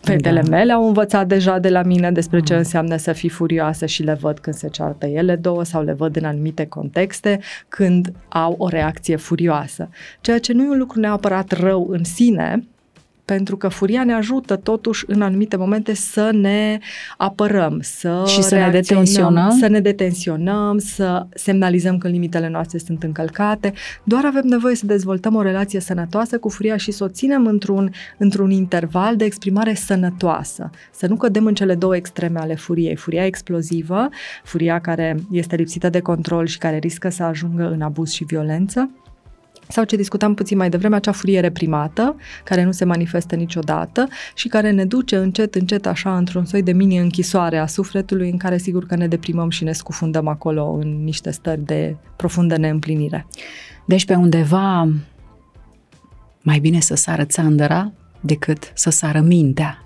Fetele 0.02 0.42
da. 0.42 0.50
mele 0.50 0.72
au 0.72 0.88
învățat 0.88 1.28
deja 1.28 1.60
de 1.60 1.70
la 1.70 1.84
mine 1.84 2.12
despre 2.12 2.40
ce 2.40 2.54
mm. 2.54 2.60
înseamnă 2.60 2.96
să 2.96 3.14
fii 3.14 3.30
furioasă 3.30 3.86
și 3.86 4.04
le 4.04 4.14
văd 4.14 4.40
când 4.40 4.56
se 4.56 4.70
ceartă 4.70 5.06
ele 5.06 5.36
două 5.36 5.64
sau 5.64 5.84
le 5.84 5.94
văd 5.94 6.16
în 6.16 6.24
anumite 6.24 6.66
contexte 6.66 7.40
când 7.68 8.12
au 8.30 8.56
o 8.58 8.68
reacție 8.68 9.16
furioasă. 9.16 9.90
Ceea 10.22 10.40
ce 10.40 10.54
nu 10.54 10.64
e 10.64 10.70
un 10.70 10.78
lucru 10.78 11.00
neapărat 11.00 11.52
rău 11.52 11.88
în 11.90 12.04
sine, 12.04 12.68
pentru 13.30 13.58
că 13.58 13.68
furia 13.68 14.04
ne 14.04 14.14
ajută 14.14 14.56
totuși 14.56 15.04
în 15.08 15.22
anumite 15.22 15.56
momente 15.56 15.94
să 15.94 16.30
ne 16.34 16.80
apărăm, 17.18 17.80
să 17.82 18.24
și 18.28 18.42
să 18.42 18.56
ne 18.56 18.70
detensionăm, 18.70 19.58
să 19.60 19.68
ne 19.68 19.80
detensionăm, 19.80 20.78
să 20.78 21.26
semnalizăm 21.34 21.98
că 21.98 22.08
limitele 22.08 22.50
noastre 22.50 22.78
sunt 22.78 23.04
încălcate. 23.04 23.74
Doar 24.04 24.26
avem 24.26 24.44
nevoie 24.46 24.76
să 24.76 24.86
dezvoltăm 24.86 25.36
o 25.36 25.42
relație 25.42 25.80
sănătoasă 25.80 26.38
cu 26.38 26.50
furia 26.50 26.78
și 26.78 26.92
să 26.92 27.04
o 27.04 27.08
ținem 27.08 27.46
într-un, 27.46 27.92
într-un 28.18 28.52
interval 28.52 29.16
de 29.16 29.26
exprimare 29.26 29.74
sănătoasă. 29.74 30.70
Să 30.92 31.08
nu 31.08 31.16
cădem 31.16 31.46
în 31.46 31.54
cele 31.54 31.76
două 31.76 31.96
extreme 31.96 32.40
ale 32.40 32.56
furiei. 32.56 32.96
Furia 32.96 33.26
explozivă, 33.26 34.10
furia 34.44 34.80
care 34.80 35.16
este 35.32 35.56
lipsită 35.56 35.90
de 35.90 36.00
control 36.00 36.46
și 36.46 36.58
care 36.58 36.78
riscă 36.78 37.10
să 37.10 37.24
ajungă 37.24 37.70
în 37.72 37.82
abuz 37.82 38.12
și 38.12 38.24
violență 38.24 38.90
sau 39.72 39.84
ce 39.84 39.96
discutam 39.96 40.34
puțin 40.34 40.58
mai 40.58 40.70
devreme, 40.70 40.96
acea 40.96 41.12
furie 41.12 41.40
reprimată, 41.40 42.16
care 42.44 42.64
nu 42.64 42.72
se 42.72 42.86
manifestă 42.86 43.36
niciodată 43.36 44.08
și 44.36 44.48
care 44.48 44.72
ne 44.72 44.86
duce 44.86 45.16
încet, 45.16 45.56
încet 45.56 45.86
așa 45.86 46.18
într-un 46.18 46.46
soi 46.46 46.64
de 46.64 46.72
mini-închisoare 46.72 47.58
a 47.58 47.66
sufletului 47.66 48.30
în 48.30 48.38
care 48.38 48.58
sigur 48.58 48.86
că 48.86 48.96
ne 48.96 49.08
deprimăm 49.08 49.50
și 49.50 49.64
ne 49.64 49.72
scufundăm 49.72 50.28
acolo 50.28 50.72
în 50.72 51.04
niște 51.04 51.32
stări 51.32 51.66
de 51.66 51.96
profundă 52.16 52.58
neîmplinire. 52.58 53.28
Deci 53.86 54.06
pe 54.06 54.16
undeva 54.16 54.90
mai 56.42 56.60
bine 56.60 56.80
să 56.80 56.96
sară 56.96 57.24
țandăra 57.24 57.92
decât 58.20 58.72
să 58.74 58.90
sară 58.90 59.20
mintea. 59.20 59.84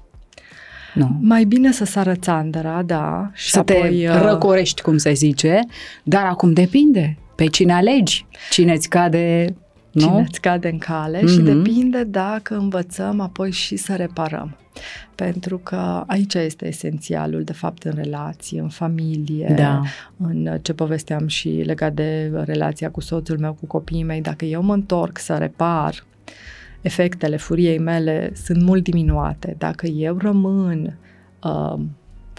Nu. 0.94 1.18
Mai 1.22 1.44
bine 1.44 1.72
să 1.72 1.86
sară 1.86 2.16
țandăra, 2.16 2.82
da. 2.82 3.30
Și 3.34 3.50
să 3.50 3.60
apoi, 3.60 4.04
te 4.04 4.10
uh, 4.10 4.22
răcorești, 4.22 4.82
cum 4.82 4.98
se 4.98 5.14
zice, 5.14 5.60
dar 6.04 6.26
acum 6.26 6.54
depinde 6.54 7.18
pe 7.36 7.46
cine 7.46 7.74
alegi, 7.74 8.26
cine 8.50 8.74
îți 8.74 8.90
cade 8.90 9.56
nu? 9.94 10.02
cine 10.02 10.26
îți 10.30 10.42
cade 10.42 10.70
în 10.70 10.78
cale 10.78 11.20
mm-hmm. 11.20 11.28
și 11.28 11.40
mhm. 11.40 11.46
depinde 11.46 12.04
dacă 12.04 12.56
învățăm 12.56 13.20
apoi 13.20 13.52
și 13.52 13.76
să 13.76 13.96
reparăm. 13.96 14.58
Pentru 15.16 15.58
că 15.58 16.04
aici 16.08 16.34
este 16.34 16.68
esențialul, 16.68 17.44
de 17.44 17.54
fapt, 17.54 17.84
în 17.84 17.92
relații, 17.96 18.58
în 18.58 18.70
familie, 18.70 19.54
da. 19.58 19.82
în 20.18 20.60
ce 20.62 20.74
povesteam 20.74 21.28
și 21.28 21.50
legat 21.50 21.94
de 21.94 22.32
relația 22.46 22.92
cu 22.92 23.02
soțul 23.02 23.40
meu, 23.40 23.54
cu 23.54 23.66
copiii 23.66 24.04
mei. 24.04 24.22
Dacă 24.22 24.46
eu 24.46 24.62
mă 24.62 24.74
întorc 24.74 25.18
să 25.18 25.36
repar, 25.36 26.04
efectele 26.82 27.38
furiei 27.38 27.80
mele 27.80 28.32
sunt 28.34 28.62
mult 28.62 28.84
diminuate. 28.84 29.56
Dacă 29.58 29.86
eu 29.88 30.18
rămân 30.18 30.98
uh, 31.44 31.80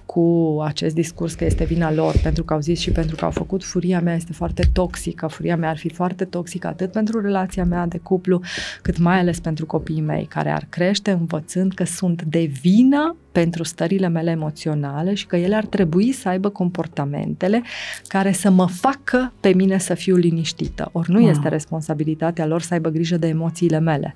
cu 0.06 0.58
acest 0.64 0.94
discurs 0.94 1.34
că 1.34 1.44
este 1.44 1.64
vina 1.64 1.92
lor 1.92 2.14
pentru 2.22 2.44
că 2.44 2.52
au 2.52 2.60
zis 2.60 2.78
și 2.78 2.90
pentru 2.90 3.16
că 3.16 3.24
au 3.24 3.30
făcut, 3.30 3.64
furia 3.64 4.00
mea 4.00 4.14
este 4.14 4.32
foarte 4.32 4.68
toxică. 4.72 5.26
Furia 5.26 5.56
mea 5.56 5.70
ar 5.70 5.76
fi 5.76 5.88
foarte 5.88 6.24
toxică 6.24 6.66
atât 6.66 6.92
pentru 6.92 7.20
relația 7.20 7.64
mea 7.64 7.86
de 7.86 7.98
cuplu, 7.98 8.40
cât 8.82 8.98
mai 8.98 9.18
ales 9.18 9.40
pentru 9.40 9.66
copiii 9.66 10.00
mei, 10.00 10.24
care 10.24 10.50
ar 10.50 10.66
crește 10.68 11.10
învățând 11.10 11.74
că 11.74 11.84
sunt 11.84 12.22
de 12.22 12.50
vină 12.60 13.16
pentru 13.32 13.62
stările 13.62 14.08
mele 14.08 14.30
emoționale 14.30 15.14
și 15.14 15.26
că 15.26 15.36
ele 15.36 15.54
ar 15.54 15.66
trebui 15.66 16.12
să 16.12 16.28
aibă 16.28 16.48
comportamentele 16.48 17.62
care 18.06 18.32
să 18.32 18.50
mă 18.50 18.66
facă 18.66 19.32
pe 19.40 19.52
mine 19.54 19.78
să 19.78 19.94
fiu 19.94 20.16
liniștită. 20.16 20.88
Ori 20.92 21.10
nu 21.10 21.20
wow. 21.20 21.28
este 21.28 21.48
responsabilitatea 21.48 22.46
lor 22.46 22.62
să 22.62 22.74
aibă 22.74 22.88
grijă 22.88 23.16
de 23.16 23.26
emoțiile 23.26 23.78
mele. 23.78 24.14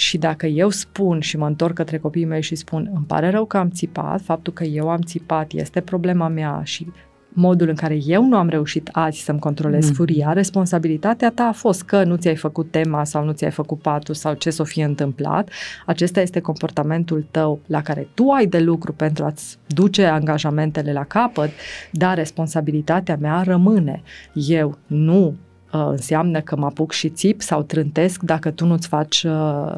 Și 0.00 0.18
dacă 0.18 0.46
eu 0.46 0.70
spun 0.70 1.20
și 1.20 1.36
mă 1.36 1.46
întorc 1.46 1.74
către 1.74 1.98
copiii 1.98 2.24
mei 2.24 2.42
și 2.42 2.54
spun, 2.54 2.90
îmi 2.94 3.04
pare 3.06 3.30
rău 3.30 3.44
că 3.44 3.56
am 3.56 3.70
țipat, 3.70 4.20
faptul 4.20 4.52
că 4.52 4.64
eu 4.64 4.88
am 4.88 5.00
țipat 5.00 5.52
este 5.52 5.80
problema 5.80 6.28
mea 6.28 6.60
și 6.64 6.86
modul 7.28 7.68
în 7.68 7.74
care 7.74 7.98
eu 8.06 8.24
nu 8.24 8.36
am 8.36 8.48
reușit 8.48 8.88
azi 8.92 9.20
să-mi 9.20 9.38
controlez 9.38 9.86
mm. 9.86 9.92
furia, 9.92 10.32
responsabilitatea 10.32 11.30
ta 11.30 11.42
a 11.42 11.52
fost 11.52 11.82
că 11.82 12.04
nu 12.04 12.16
ți-ai 12.16 12.36
făcut 12.36 12.70
tema 12.70 13.04
sau 13.04 13.24
nu 13.24 13.32
ți-ai 13.32 13.50
făcut 13.50 13.78
patul 13.80 14.14
sau 14.14 14.34
ce 14.34 14.50
s-o 14.50 14.64
fie 14.64 14.84
întâmplat. 14.84 15.50
Acesta 15.86 16.20
este 16.20 16.40
comportamentul 16.40 17.26
tău 17.30 17.60
la 17.66 17.82
care 17.82 18.08
tu 18.14 18.30
ai 18.30 18.46
de 18.46 18.58
lucru 18.58 18.92
pentru 18.92 19.24
a-ți 19.24 19.58
duce 19.66 20.04
angajamentele 20.04 20.92
la 20.92 21.04
capăt, 21.04 21.50
dar 21.92 22.16
responsabilitatea 22.16 23.16
mea 23.20 23.42
rămâne. 23.42 24.02
Eu 24.34 24.78
nu 24.86 25.36
uh, 25.72 25.86
înseamnă 25.90 26.40
că 26.40 26.56
mă 26.56 26.66
apuc 26.66 26.92
și 26.92 27.08
țip 27.08 27.42
sau 27.42 27.62
trântesc 27.62 28.22
dacă 28.22 28.50
tu 28.50 28.66
nu-ți 28.66 28.88
faci 28.88 29.22
uh, 29.22 29.32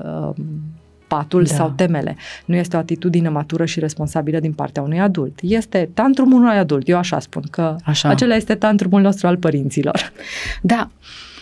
uh, 0.04 0.34
patul 1.06 1.42
da. 1.42 1.54
sau 1.54 1.72
temele. 1.76 2.16
Nu 2.44 2.56
este 2.56 2.76
o 2.76 2.78
atitudine 2.78 3.28
matură 3.28 3.64
și 3.64 3.80
responsabilă 3.80 4.38
din 4.38 4.52
partea 4.52 4.82
unui 4.82 5.00
adult. 5.00 5.38
Este 5.42 5.90
tantrumul 5.94 6.42
unui 6.42 6.56
adult. 6.56 6.88
Eu 6.88 6.98
așa 6.98 7.18
spun 7.18 7.42
că 7.50 7.76
așa. 7.84 8.08
acela 8.08 8.34
este 8.34 8.54
tantrumul 8.54 9.00
nostru 9.00 9.26
al 9.26 9.36
părinților. 9.36 10.12
Da. 10.62 10.90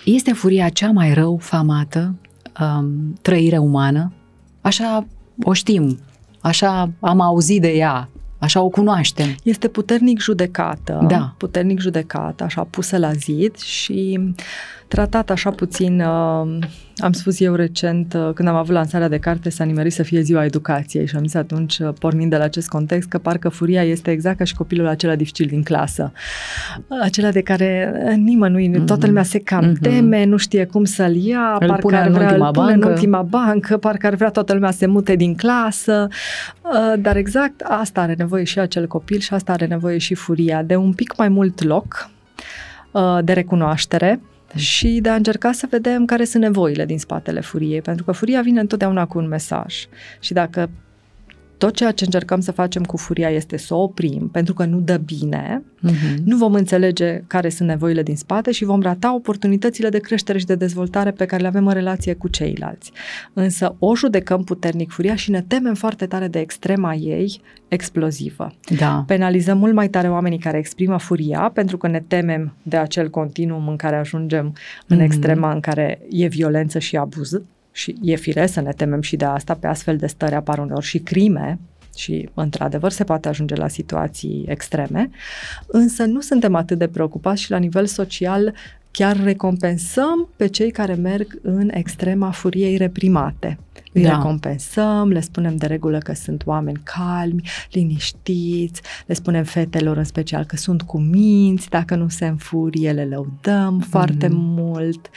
Este 0.05 0.33
furia 0.33 0.69
cea 0.69 0.91
mai 0.91 1.15
rău 1.15 1.37
famată 1.37 2.15
um, 2.61 3.19
trăire 3.23 3.59
umană. 3.59 4.13
Așa 4.61 5.07
o 5.43 5.53
știm. 5.53 5.99
Așa 6.41 6.91
am 7.01 7.21
auzit 7.21 7.61
de 7.61 7.69
ea 7.69 8.09
Așa 8.41 8.61
o 8.61 8.69
cunoaștem. 8.69 9.35
Este 9.43 9.69
puternic 9.69 10.21
judecată, 10.21 11.05
da. 11.09 11.35
puternic 11.37 11.81
judecată, 11.81 12.45
așa 12.45 12.67
pusă 12.71 12.99
la 12.99 13.13
zid 13.13 13.57
și 13.57 14.21
tratat 14.89 15.31
așa 15.31 15.51
puțin, 15.51 16.01
uh, 16.01 16.59
am 17.01 17.13
spus 17.13 17.41
eu 17.41 17.55
recent, 17.55 18.15
uh, 18.15 18.31
când 18.35 18.49
am 18.49 18.55
avut 18.55 18.75
lansarea 18.75 19.09
de 19.09 19.19
carte, 19.19 19.51
s-a 19.51 19.65
nimerit 19.65 19.93
să 19.93 20.03
fie 20.03 20.21
ziua 20.21 20.45
educației 20.45 21.07
și 21.07 21.17
am 21.17 21.23
zis 21.23 21.35
atunci, 21.35 21.79
uh, 21.79 21.89
pornind 21.99 22.31
de 22.31 22.37
la 22.37 22.45
acest 22.45 22.69
context, 22.69 23.09
că 23.09 23.19
parcă 23.19 23.49
furia 23.49 23.83
este 23.83 24.11
exact 24.11 24.39
ca 24.39 24.45
și 24.45 24.55
copilul 24.55 24.87
acela 24.87 25.15
dificil 25.15 25.47
din 25.47 25.63
clasă. 25.63 26.13
Acela 27.03 27.31
de 27.31 27.41
care 27.41 27.93
nimănui, 28.17 28.69
mm-hmm. 28.69 28.85
toată 28.85 29.07
lumea 29.07 29.23
se 29.23 29.39
cam 29.39 29.73
mm-hmm. 29.73 29.81
teme, 29.81 30.25
nu 30.25 30.37
știe 30.37 30.65
cum 30.65 30.85
să-l 30.85 31.17
ia, 31.17 31.57
îl 31.61 31.67
parcă 31.67 31.97
ar 31.97 32.09
vrea, 32.09 32.35
îl 32.35 32.51
pune 32.53 32.73
în 32.73 32.83
ultima 32.83 33.23
bancă, 33.23 33.77
parcă 33.77 34.07
ar 34.07 34.15
vrea 34.15 34.31
toată 34.31 34.53
lumea 34.53 34.71
să 34.71 34.77
se 34.77 34.87
mute 34.87 35.17
din 35.17 35.35
clasă, 35.35 36.09
dar 36.99 37.17
exact 37.17 37.61
asta 37.61 38.01
are 38.01 38.15
nevoie 38.19 38.45
și 38.45 38.59
acel 38.59 38.87
copil 38.87 39.19
și 39.19 39.35
asta 39.35 39.53
are 39.53 39.67
nevoie 39.67 39.99
și 39.99 40.15
furia, 40.15 40.63
de 40.63 40.77
un 40.77 40.93
pic 40.93 41.17
mai 41.17 41.29
mult 41.29 41.63
loc, 41.63 42.11
de 43.25 43.33
recunoaștere, 43.33 44.21
și 44.55 44.99
de 45.03 45.09
a 45.09 45.15
încerca 45.15 45.53
să 45.53 45.67
vedem 45.71 46.05
care 46.05 46.25
sunt 46.25 46.43
nevoile 46.43 46.87
din 46.87 46.99
spatele 46.99 47.41
furiei, 47.41 47.83
pentru 47.83 48.05
că 48.05 48.13
furia 48.13 48.43
vine 48.43 48.61
întotdeauna 48.61 49.07
cu 49.07 49.19
un 49.19 49.29
mesaj. 49.29 49.75
Și 50.21 50.33
dacă 50.33 50.71
tot 51.61 51.75
ceea 51.75 51.91
ce 51.91 52.05
încercăm 52.05 52.41
să 52.41 52.53
facem 52.53 52.83
cu 52.83 52.97
furia 52.97 53.31
este 53.31 53.57
să 53.57 53.75
o 53.75 53.83
oprim, 53.83 54.29
pentru 54.33 54.55
că 54.55 54.65
nu 54.65 54.81
dă 54.81 54.97
bine, 54.97 55.63
uh-huh. 55.89 56.17
nu 56.25 56.37
vom 56.37 56.53
înțelege 56.53 57.23
care 57.27 57.49
sunt 57.49 57.69
nevoile 57.69 58.03
din 58.03 58.17
spate 58.17 58.53
și 58.53 58.65
vom 58.65 58.83
rata 58.83 59.15
oportunitățile 59.15 59.89
de 59.89 59.99
creștere 59.99 60.39
și 60.39 60.47
de 60.47 60.55
dezvoltare 60.55 61.11
pe 61.11 61.27
care 61.27 61.43
le 61.43 61.49
avem 61.49 61.67
în 61.67 61.73
relație 61.73 62.15
cu 62.15 62.29
ceilalți. 62.29 62.93
Însă 63.33 63.77
o 63.79 63.97
judecăm 63.97 64.45
puternic 64.45 64.91
furia 64.91 65.15
și 65.15 65.31
ne 65.31 65.43
temem 65.43 65.75
foarte 65.75 66.07
tare 66.07 66.29
de 66.29 66.39
extrema 66.39 66.95
ei 66.95 67.41
explozivă. 67.69 68.53
Da. 68.79 69.05
Penalizăm 69.07 69.59
mult 69.59 69.75
mai 69.75 69.89
tare 69.89 70.11
oamenii 70.11 70.39
care 70.39 70.59
exprimă 70.59 70.99
furia 70.99 71.51
pentru 71.55 71.77
că 71.77 71.89
ne 71.89 72.03
temem 72.07 72.55
de 72.63 72.77
acel 72.77 73.11
continuum 73.11 73.69
în 73.69 73.77
care 73.77 73.97
ajungem 73.97 74.55
în 74.87 74.99
uh-huh. 74.99 75.03
extrema 75.03 75.53
în 75.53 75.61
care 75.61 76.01
e 76.11 76.27
violență 76.27 76.79
și 76.79 76.97
abuz 76.97 77.41
și 77.73 77.97
e 78.03 78.15
firesc 78.15 78.53
să 78.53 78.61
ne 78.61 78.73
temem 78.73 79.01
și 79.01 79.17
de 79.17 79.25
asta, 79.25 79.55
pe 79.55 79.67
astfel 79.67 79.97
de 79.97 80.07
stări 80.07 80.35
apar 80.35 80.59
uneori 80.59 80.85
și 80.85 80.99
crime 80.99 81.59
și, 81.97 82.29
într-adevăr, 82.35 82.91
se 82.91 83.05
poate 83.05 83.29
ajunge 83.29 83.55
la 83.55 83.69
situații 83.69 84.45
extreme, 84.49 85.11
însă 85.67 86.05
nu 86.05 86.21
suntem 86.21 86.55
atât 86.55 86.79
de 86.79 86.89
preocupați 86.89 87.43
și 87.43 87.51
la 87.51 87.59
nivel 87.59 87.87
social 87.87 88.55
chiar 88.91 89.23
recompensăm 89.23 90.29
pe 90.37 90.47
cei 90.47 90.71
care 90.71 90.95
merg 90.95 91.39
în 91.43 91.71
extrema 91.73 92.31
furiei 92.31 92.77
reprimate. 92.77 93.59
Îi 93.93 94.03
da. 94.03 94.15
recompensăm, 94.15 95.09
le 95.09 95.21
spunem 95.21 95.57
de 95.57 95.67
regulă 95.67 95.99
că 95.99 96.13
sunt 96.15 96.43
oameni 96.47 96.81
calmi, 96.83 97.43
liniștiți, 97.71 98.83
le 99.07 99.15
spunem 99.15 99.45
fetelor 99.45 99.97
în 99.97 100.05
special 100.05 100.45
că 100.45 100.57
sunt 100.57 100.83
cu 100.83 100.99
minți, 100.99 101.69
dacă 101.69 101.95
nu 101.95 102.09
se 102.09 102.27
înfurie, 102.27 102.93
le 102.93 103.05
lăudăm 103.05 103.83
mm-hmm. 103.83 103.89
foarte 103.89 104.29
mult, 104.33 105.11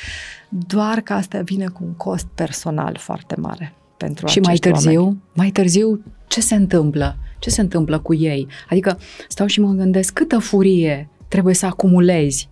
doar 0.49 0.99
că 0.99 1.13
asta 1.13 1.41
vine 1.41 1.67
cu 1.67 1.83
un 1.83 1.93
cost 1.93 2.27
personal 2.35 2.95
foarte 2.99 3.35
mare 3.39 3.73
pentru 3.97 4.27
Și 4.27 4.39
mai 4.39 4.55
târziu, 4.55 5.01
oameni. 5.01 5.21
mai 5.33 5.49
târziu, 5.49 6.03
ce 6.27 6.41
se 6.41 6.55
întâmplă? 6.55 7.17
Ce 7.39 7.49
se 7.49 7.61
întâmplă 7.61 7.99
cu 7.99 8.13
ei? 8.13 8.47
Adică 8.69 8.99
stau 9.27 9.47
și 9.47 9.59
mă 9.59 9.71
gândesc 9.71 10.13
câtă 10.13 10.37
furie 10.37 11.09
trebuie 11.27 11.53
să 11.53 11.65
acumulezi 11.65 12.49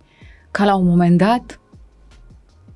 ca 0.50 0.64
la 0.64 0.74
un 0.74 0.86
moment 0.86 1.18
dat 1.18 1.60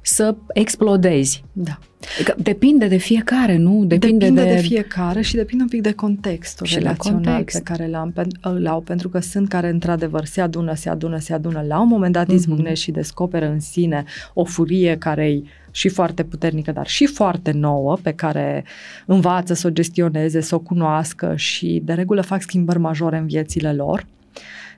să 0.06 0.36
explodezi. 0.52 1.44
Da. 1.52 1.78
Adică 2.14 2.34
depinde 2.38 2.86
de 2.88 2.96
fiecare, 2.96 3.56
nu? 3.56 3.84
Depinde, 3.84 4.16
depinde 4.28 4.42
de... 4.48 4.54
de 4.54 4.60
fiecare 4.60 5.20
și 5.20 5.34
depinde 5.34 5.62
un 5.62 5.68
pic 5.68 5.80
de 5.82 5.92
contextul 5.92 6.66
Și 6.66 6.74
relațional 6.78 7.20
de 7.22 7.28
context. 7.28 7.56
pe 7.56 7.62
care 7.72 7.88
l-am, 7.88 8.12
îl 8.40 8.66
au, 8.66 8.80
pentru 8.80 9.08
că 9.08 9.18
sunt 9.18 9.48
care 9.48 9.68
într-adevăr 9.68 10.24
se 10.24 10.40
adună, 10.40 10.74
se 10.74 10.88
adună, 10.88 11.18
se 11.18 11.32
adună, 11.32 11.64
la 11.68 11.80
un 11.80 11.88
moment 11.88 12.12
dat 12.12 12.26
Mhm. 12.26 12.34
izbucnesc 12.36 12.80
și 12.80 12.90
descoperă 12.90 13.46
în 13.46 13.60
sine 13.60 14.04
o 14.34 14.44
furie 14.44 14.96
care 14.98 15.26
e 15.28 15.42
și 15.70 15.88
foarte 15.88 16.22
puternică, 16.22 16.72
dar 16.72 16.86
și 16.86 17.06
foarte 17.06 17.50
nouă, 17.50 17.96
pe 18.02 18.12
care 18.12 18.64
învață 19.06 19.54
să 19.54 19.66
o 19.66 19.70
gestioneze, 19.70 20.40
să 20.40 20.54
o 20.54 20.58
cunoască 20.58 21.32
și 21.36 21.82
de 21.84 21.92
regulă 21.92 22.20
fac 22.20 22.42
schimbări 22.42 22.78
majore 22.78 23.16
în 23.16 23.26
viețile 23.26 23.72
lor 23.72 24.06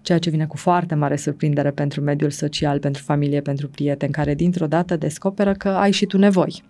ceea 0.09 0.21
ce 0.21 0.31
vine 0.31 0.47
cu 0.47 0.57
foarte 0.57 0.95
mare 0.95 1.17
surprindere 1.17 1.71
pentru 1.71 2.01
mediul 2.01 2.31
social, 2.31 2.79
pentru 2.79 3.03
familie, 3.03 3.41
pentru 3.41 3.69
prieteni, 3.69 4.13
care 4.13 4.35
dintr-o 4.35 4.67
dată 4.67 4.97
descoperă 4.97 5.53
că 5.53 5.69
ai 5.69 5.91
și 5.91 6.07
tu 6.07 6.19
nevoi. 6.19 6.63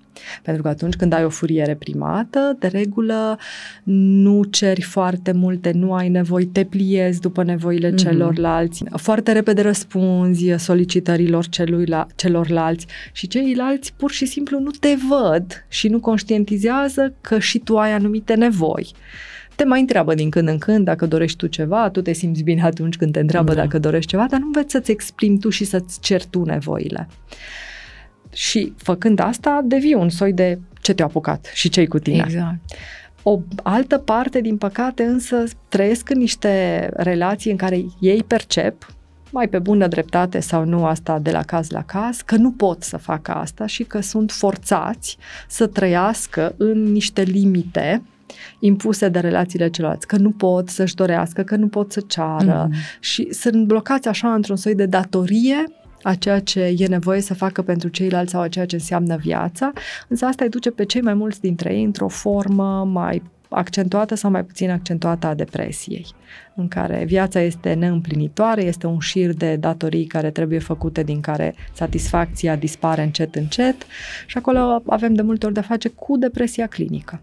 Pentru 0.42 0.62
că 0.62 0.68
atunci 0.68 0.94
când 0.94 1.12
ai 1.12 1.24
o 1.24 1.28
furie 1.28 1.64
reprimată, 1.64 2.56
de 2.58 2.66
regulă 2.66 3.38
nu 3.84 4.44
ceri 4.44 4.82
foarte 4.82 5.32
multe, 5.32 5.70
nu 5.74 5.94
ai 5.94 6.08
nevoi, 6.08 6.46
te 6.46 6.64
pliezi 6.64 7.20
după 7.20 7.42
nevoile 7.42 7.90
mm-hmm. 7.90 7.96
celorlalți, 7.96 8.84
foarte 8.96 9.32
repede 9.32 9.62
răspunzi 9.62 10.54
solicitărilor 10.56 11.46
celuila, 11.48 12.06
celorlalți 12.16 12.86
și 13.12 13.26
ceilalți 13.26 13.92
pur 13.96 14.10
și 14.10 14.26
simplu 14.26 14.58
nu 14.58 14.70
te 14.70 14.94
văd 15.08 15.64
și 15.68 15.88
nu 15.88 16.00
conștientizează 16.00 17.14
că 17.20 17.38
și 17.38 17.58
tu 17.58 17.76
ai 17.76 17.92
anumite 17.92 18.34
nevoi 18.34 18.92
te 19.58 19.64
mai 19.64 19.80
întreabă 19.80 20.14
din 20.14 20.30
când 20.30 20.48
în 20.48 20.58
când 20.58 20.84
dacă 20.84 21.06
dorești 21.06 21.36
tu 21.36 21.46
ceva, 21.46 21.90
tu 21.90 22.02
te 22.02 22.12
simți 22.12 22.42
bine 22.42 22.62
atunci 22.62 22.96
când 22.96 23.12
te 23.12 23.20
întreabă 23.20 23.54
da. 23.54 23.60
dacă 23.60 23.78
dorești 23.78 24.10
ceva, 24.10 24.26
dar 24.30 24.40
nu 24.40 24.46
înveți 24.46 24.72
să-ți 24.72 24.90
exprimi 24.90 25.38
tu 25.38 25.48
și 25.48 25.64
să-ți 25.64 26.00
ceri 26.00 26.26
tu 26.30 26.44
nevoile. 26.44 27.08
Și 28.32 28.72
făcând 28.76 29.20
asta, 29.20 29.60
devii 29.64 29.94
un 29.94 30.08
soi 30.08 30.32
de 30.32 30.58
ce 30.80 30.94
te-a 30.94 31.04
apucat 31.04 31.50
și 31.54 31.68
ce 31.68 31.86
cu 31.86 31.98
tine. 31.98 32.22
Exact. 32.24 32.58
O 33.22 33.40
altă 33.62 33.98
parte, 33.98 34.40
din 34.40 34.56
păcate, 34.56 35.02
însă 35.02 35.44
trăiesc 35.68 36.10
în 36.10 36.18
niște 36.18 36.88
relații 36.94 37.50
în 37.50 37.56
care 37.56 37.84
ei 38.00 38.22
percep 38.22 38.86
mai 39.30 39.48
pe 39.48 39.58
bună 39.58 39.86
dreptate 39.86 40.40
sau 40.40 40.64
nu 40.64 40.84
asta 40.84 41.18
de 41.18 41.30
la 41.30 41.42
caz 41.42 41.70
la 41.70 41.82
caz, 41.82 42.20
că 42.20 42.36
nu 42.36 42.52
pot 42.52 42.82
să 42.82 42.96
facă 42.96 43.34
asta 43.34 43.66
și 43.66 43.84
că 43.84 44.00
sunt 44.00 44.30
forțați 44.30 45.16
să 45.48 45.66
trăiască 45.66 46.54
în 46.56 46.82
niște 46.82 47.22
limite 47.22 48.02
impuse 48.58 49.08
de 49.08 49.18
relațiile 49.18 49.68
celorlalți, 49.68 50.06
că 50.06 50.16
nu 50.16 50.30
pot 50.30 50.68
să-și 50.68 50.94
dorească, 50.94 51.42
că 51.42 51.56
nu 51.56 51.68
pot 51.68 51.92
să 51.92 52.00
ceară 52.06 52.68
mm-hmm. 52.68 53.00
și 53.00 53.32
sunt 53.32 53.66
blocați 53.66 54.08
așa 54.08 54.34
într-un 54.34 54.56
soi 54.56 54.74
de 54.74 54.86
datorie 54.86 55.64
a 56.02 56.14
ceea 56.14 56.40
ce 56.40 56.74
e 56.78 56.86
nevoie 56.86 57.20
să 57.20 57.34
facă 57.34 57.62
pentru 57.62 57.88
ceilalți 57.88 58.30
sau 58.30 58.40
a 58.40 58.48
ceea 58.48 58.66
ce 58.66 58.74
înseamnă 58.74 59.16
viața, 59.16 59.72
însă 60.08 60.24
asta 60.24 60.44
îi 60.44 60.50
duce 60.50 60.70
pe 60.70 60.84
cei 60.84 61.00
mai 61.00 61.14
mulți 61.14 61.40
dintre 61.40 61.74
ei 61.74 61.84
într-o 61.84 62.08
formă 62.08 62.84
mai 62.84 63.22
accentuată 63.48 64.14
sau 64.14 64.30
mai 64.30 64.44
puțin 64.44 64.70
accentuată 64.70 65.26
a 65.26 65.34
depresiei, 65.34 66.06
în 66.54 66.68
care 66.68 67.04
viața 67.04 67.40
este 67.40 67.72
neîmplinitoare, 67.72 68.62
este 68.64 68.86
un 68.86 68.98
șir 68.98 69.32
de 69.32 69.56
datorii 69.56 70.06
care 70.06 70.30
trebuie 70.30 70.58
făcute, 70.58 71.02
din 71.02 71.20
care 71.20 71.54
satisfacția 71.72 72.56
dispare 72.56 73.02
încet, 73.02 73.34
încet 73.34 73.86
și 74.26 74.36
acolo 74.36 74.82
avem 74.86 75.14
de 75.14 75.22
multe 75.22 75.46
ori 75.46 75.54
de 75.54 75.60
face 75.60 75.88
cu 75.88 76.16
depresia 76.16 76.66
clinică. 76.66 77.20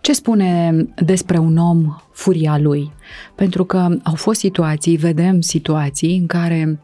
Ce 0.00 0.12
spune 0.12 0.72
despre 1.04 1.38
un 1.38 1.56
om 1.56 1.96
furia 2.12 2.58
lui? 2.58 2.92
Pentru 3.34 3.64
că 3.64 3.88
au 4.02 4.14
fost 4.14 4.40
situații, 4.40 4.96
vedem 4.96 5.40
situații 5.40 6.16
în 6.16 6.26
care 6.26 6.80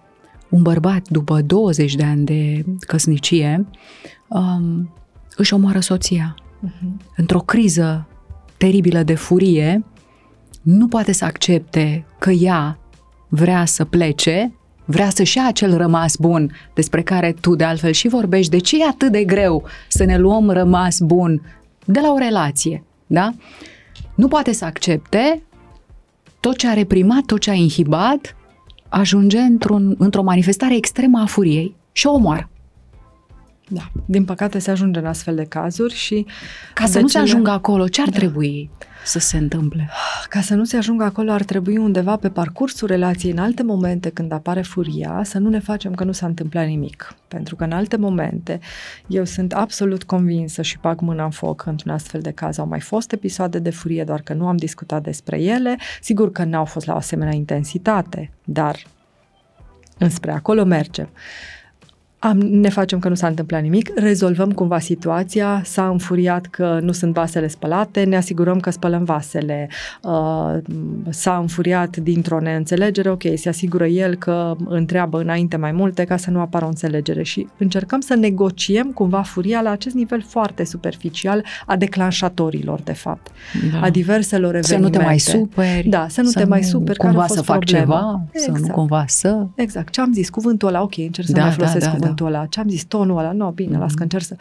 un 0.49 0.62
bărbat 0.62 1.09
după 1.09 1.40
20 1.40 1.94
de 1.94 2.04
ani 2.04 2.25
de 2.25 2.64
căsnicie 2.87 3.66
um, 4.28 4.94
își 5.37 5.54
omoară 5.54 5.80
soția. 5.80 6.35
Uh-huh. 6.66 7.14
Într-o 7.16 7.38
criză 7.38 8.06
teribilă 8.56 9.02
de 9.02 9.14
furie, 9.14 9.85
nu 10.62 10.88
poate 10.88 11.12
să 11.12 11.25
accepte 11.25 12.04
că 12.18 12.30
ea 12.30 12.78
vrea 13.28 13.64
să 13.64 13.85
plece, 13.85 14.54
vrea 14.85 15.11
să-și 15.11 15.37
ia 15.37 15.47
acel 15.47 15.76
rămas 15.76 16.16
bun 16.16 16.52
despre 16.75 17.02
care 17.02 17.35
tu 17.40 17.54
de 17.54 17.64
altfel 17.64 17.92
și 17.92 18.09
vorbești. 18.09 18.50
De 18.50 18.59
ce 18.59 18.80
e 18.80 18.87
atât 18.88 19.12
de 19.12 19.25
greu 19.25 19.64
să 19.88 20.04
ne 20.04 20.18
luăm 20.18 20.50
rămas 20.50 21.00
bun 21.00 21.42
de 21.85 22.00
la 22.00 22.12
o 22.12 22.18
relație? 22.18 22.85
Da? 23.06 23.34
Nu 24.14 24.28
poate 24.28 24.52
să 24.52 24.64
accepte 24.64 25.42
tot 26.40 26.56
ce 26.56 26.68
a 26.68 26.73
reprimat, 26.73 27.25
tot 27.25 27.40
ce 27.40 27.50
a 27.50 27.54
inhibat, 27.54 28.37
ajunge 28.88 29.38
într-un, 29.38 29.94
într-o 29.99 30.23
manifestare 30.23 30.76
extremă 30.76 31.20
a 31.20 31.26
furiei 31.26 31.76
și 31.92 32.06
o 32.06 32.12
omoară. 32.12 32.49
Da, 33.68 33.90
din 34.06 34.25
păcate 34.25 34.58
se 34.58 34.70
ajunge 34.70 34.99
în 34.99 35.06
astfel 35.06 35.34
de 35.34 35.44
cazuri 35.44 35.94
și... 35.94 36.26
Ca 36.75 36.87
să 36.87 37.00
nu 37.00 37.06
se 37.06 37.18
ajungă 37.18 37.50
acolo, 37.50 37.88
ce 37.88 38.00
ar 38.00 38.08
da. 38.08 38.16
trebui 38.16 38.70
să 39.04 39.18
se 39.18 39.37
întâmple? 39.37 39.90
Ca 40.28 40.40
să 40.40 40.54
nu 40.54 40.64
se 40.64 40.76
ajungă 40.76 41.04
acolo, 41.04 41.30
ar 41.30 41.42
trebui 41.42 41.76
undeva 41.76 42.16
pe 42.16 42.28
parcursul 42.28 42.88
relației, 42.88 43.32
în 43.32 43.38
alte 43.38 43.62
momente 43.62 44.11
când 44.11 44.32
apare 44.32 44.62
furia, 44.62 45.20
să 45.25 45.38
nu 45.38 45.49
ne 45.49 45.58
facem 45.58 45.94
că 45.94 46.04
nu 46.04 46.12
s-a 46.12 46.26
întâmplat 46.26 46.67
nimic. 46.67 47.14
Pentru 47.28 47.56
că 47.56 47.64
în 47.64 47.73
alte 47.73 47.97
momente, 47.97 48.60
eu 49.06 49.25
sunt 49.25 49.52
absolut 49.52 50.04
convinsă 50.04 50.62
și 50.62 50.78
bag 50.80 51.00
mâna 51.00 51.25
în 51.25 51.30
foc 51.30 51.67
într-un 51.67 51.93
astfel 51.93 52.21
de 52.21 52.30
caz. 52.30 52.58
Au 52.58 52.67
mai 52.67 52.80
fost 52.80 53.12
episoade 53.12 53.58
de 53.58 53.71
furie, 53.71 54.04
doar 54.04 54.21
că 54.21 54.32
nu 54.32 54.47
am 54.47 54.56
discutat 54.56 55.02
despre 55.02 55.40
ele. 55.40 55.76
Sigur 56.00 56.32
că 56.32 56.45
n-au 56.45 56.64
fost 56.64 56.86
la 56.86 56.93
o 56.93 56.97
asemenea 56.97 57.34
intensitate, 57.34 58.30
dar 58.45 58.76
înspre 59.99 60.32
acolo 60.32 60.64
mergem 60.64 61.08
am, 62.25 62.39
ne 62.39 62.69
facem 62.69 62.99
că 62.99 63.08
nu 63.08 63.15
s-a 63.15 63.26
întâmplat 63.26 63.63
nimic, 63.63 63.91
rezolvăm 63.95 64.52
cumva 64.52 64.78
situația, 64.78 65.63
s-a 65.65 65.89
înfuriat 65.89 66.47
că 66.47 66.78
nu 66.82 66.93
sunt 66.93 67.13
vasele 67.13 67.49
spălate, 67.49 68.04
ne 68.04 68.17
asigurăm 68.17 68.60
că 68.60 68.71
spălăm 68.71 69.04
vasele, 69.04 69.69
uh, 70.02 70.58
s-a 71.08 71.37
înfuriat 71.37 71.97
dintr-o 71.97 72.41
neînțelegere, 72.41 73.10
ok, 73.10 73.23
se 73.34 73.49
asigură 73.49 73.87
el 73.87 74.15
că 74.15 74.56
întreabă 74.65 75.21
înainte 75.21 75.56
mai 75.56 75.73
multe 75.73 76.04
ca 76.04 76.17
să 76.17 76.30
nu 76.30 76.41
apară 76.41 76.65
o 76.65 76.69
înțelegere 76.69 77.23
și 77.23 77.49
încercăm 77.58 78.00
să 78.00 78.15
negociem 78.15 78.87
cumva 78.87 79.23
furia 79.23 79.60
la 79.60 79.71
acest 79.71 79.95
nivel 79.95 80.23
foarte 80.23 80.65
superficial 80.65 81.45
a 81.67 81.76
declanșatorilor, 81.76 82.80
de 82.80 82.93
fapt, 82.93 83.30
da. 83.73 83.80
a 83.80 83.91
diverselor 83.91 84.54
evenimente. 84.54 84.67
Să 84.75 84.78
nu 84.78 84.89
te 84.89 85.04
mai 85.04 85.19
superi. 85.19 85.89
Da, 85.89 86.06
să 86.08 86.21
nu 86.21 86.28
să 86.28 86.39
te 86.39 86.45
mai 86.45 86.60
nu 86.60 86.67
superi. 86.67 86.99
Cumva 86.99 87.15
care 87.15 87.25
a 87.25 87.26
fost 87.26 87.39
să 87.39 87.45
fac 87.45 87.65
problema. 87.65 87.84
ceva, 87.84 88.25
exact. 88.32 88.58
să 88.58 88.67
nu 88.67 88.73
cumva 88.73 89.04
să... 89.06 89.47
Exact, 89.54 89.93
ce 89.93 90.00
am 90.00 90.13
zis, 90.13 90.30
cuvântul 90.30 90.69
ăla, 90.69 90.82
ok, 90.82 90.97
încerc 90.97 91.26
să 91.26 91.32
Da, 91.32 91.41
mai 91.41 91.49
da, 91.49 91.54
folosesc 91.54 91.84
da, 91.84 91.91
da. 91.91 91.97
cuvântul 91.97 92.14
ăla, 92.21 92.47
ce 92.47 92.61
am 92.61 92.69
zis, 92.69 92.85
tonul 92.85 93.19
ăla, 93.19 93.33
nu, 93.33 93.50
bine, 93.50 93.71
Mhm. 93.71 93.81
las 93.81 93.95
că 93.95 94.03
încerc 94.03 94.25
să... 94.25 94.37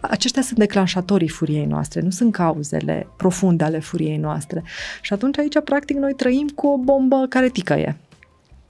Aceștia 0.00 0.42
sunt 0.42 0.58
declanșatorii 0.58 1.28
furiei 1.28 1.64
noastre, 1.66 2.00
nu 2.00 2.10
sunt 2.10 2.32
cauzele 2.32 3.06
profunde 3.16 3.64
ale 3.64 3.78
furiei 3.78 4.16
noastre. 4.16 4.62
Și 5.02 5.12
atunci 5.12 5.38
aici, 5.38 5.60
practic, 5.64 5.96
noi 5.96 6.14
trăim 6.14 6.48
cu 6.54 6.66
o 6.66 6.78
bombă 6.78 7.26
care 7.28 7.48
ticăie 7.48 7.96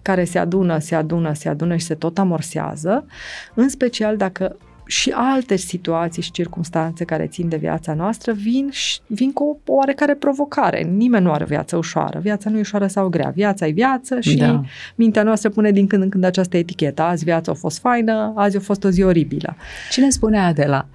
care 0.03 0.25
se 0.25 0.39
adună, 0.39 0.79
se 0.79 0.95
adună, 0.95 1.33
se 1.33 1.49
adună 1.49 1.77
și 1.77 1.85
se 1.85 1.95
tot 1.95 2.19
amorsează, 2.19 3.07
în 3.55 3.69
special 3.69 4.17
dacă 4.17 4.57
și 4.87 5.12
alte 5.14 5.57
situații 5.57 6.22
și 6.22 6.31
circunstanțe 6.31 7.05
care 7.05 7.27
țin 7.27 7.49
de 7.49 7.57
viața 7.57 7.94
noastră 7.94 8.33
vin, 8.33 8.68
și- 8.70 8.99
vin 9.07 9.33
cu 9.33 9.61
o 9.66 9.72
oarecare 9.72 10.14
provocare. 10.14 10.83
Nimeni 10.83 11.25
nu 11.25 11.33
are 11.33 11.44
o 11.44 11.46
viață 11.46 11.77
ușoară. 11.77 12.18
Viața 12.22 12.51
nu 12.51 12.57
e 12.57 12.61
ușoară 12.61 12.87
sau 12.87 13.09
grea. 13.09 13.33
Viața 13.35 13.66
e 13.66 13.70
viață 13.70 14.20
și 14.20 14.37
Da. 14.37 14.62
mintea 14.94 15.22
noastră 15.22 15.49
pune 15.51 15.70
din 15.70 15.87
când 15.87 16.03
în 16.03 16.09
când 16.09 16.25
această 16.25 16.57
etichetă. 16.57 17.03
Azi 17.03 17.25
viața 17.25 17.51
a 17.53 17.55
fost 17.55 17.79
faină, 17.79 18.33
azi 18.37 18.57
a 18.57 18.61
fost 18.61 18.85
o 18.85 18.88
zi 18.90 19.03
oribilă. 19.03 19.57
Cine 19.90 20.11
spunea 20.11 20.46
Adela? 20.46 20.87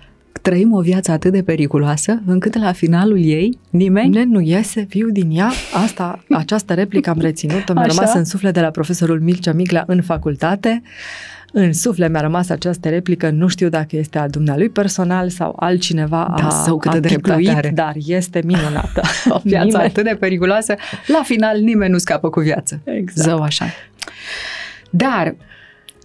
Trăim 0.41 0.73
o 0.73 0.81
viață 0.81 1.11
atât 1.11 1.31
de 1.31 1.43
periculoasă 1.43 2.21
încât 2.25 2.57
la 2.59 2.71
finalul 2.71 3.19
ei 3.23 3.57
nimeni 3.69 4.09
Ne 4.09 4.23
nu 4.23 4.39
iese 4.39 4.81
viu 4.89 5.09
din 5.09 5.29
ea. 5.31 5.51
Asta, 5.83 6.23
această 6.29 6.73
replică 6.73 7.09
am 7.09 7.19
reținut-o, 7.19 7.73
mi-a 7.73 7.81
Așa? 7.81 7.93
rămas 7.95 8.13
în 8.15 8.25
suflet 8.25 8.53
de 8.53 8.61
la 8.61 8.69
profesorul 8.69 9.19
Mircea 9.21 9.53
Miglea 9.53 9.83
în 9.87 10.01
facultate. 10.01 10.81
În 11.51 11.73
suflet 11.73 12.09
mi-a 12.11 12.21
rămas 12.21 12.49
această 12.49 12.89
replică, 12.89 13.29
nu 13.29 13.47
știu 13.47 13.69
dacă 13.69 13.95
este 13.95 14.17
a 14.17 14.27
dumnealui 14.27 14.69
personal 14.69 15.29
sau 15.29 15.53
altcineva 15.59 16.33
Da, 16.37 16.47
a, 16.47 16.49
sau 16.49 16.77
câtă 16.77 16.95
a 16.95 16.99
dreptate 16.99 17.37
pipluit, 17.37 17.57
are. 17.57 17.69
dar 17.75 17.93
este 18.05 18.41
minunată. 18.45 19.01
o 19.29 19.39
viață 19.43 19.65
Nimeni- 19.77 19.85
atât 19.85 20.03
de 20.03 20.15
periculoasă, 20.19 20.75
la 21.07 21.21
final 21.23 21.59
nimeni 21.59 21.91
nu 21.91 21.97
scapă 21.97 22.29
cu 22.29 22.39
viață. 22.39 22.81
Exact. 22.83 23.27
Zău 23.27 23.41
așa. 23.41 23.65
Dar 24.89 25.35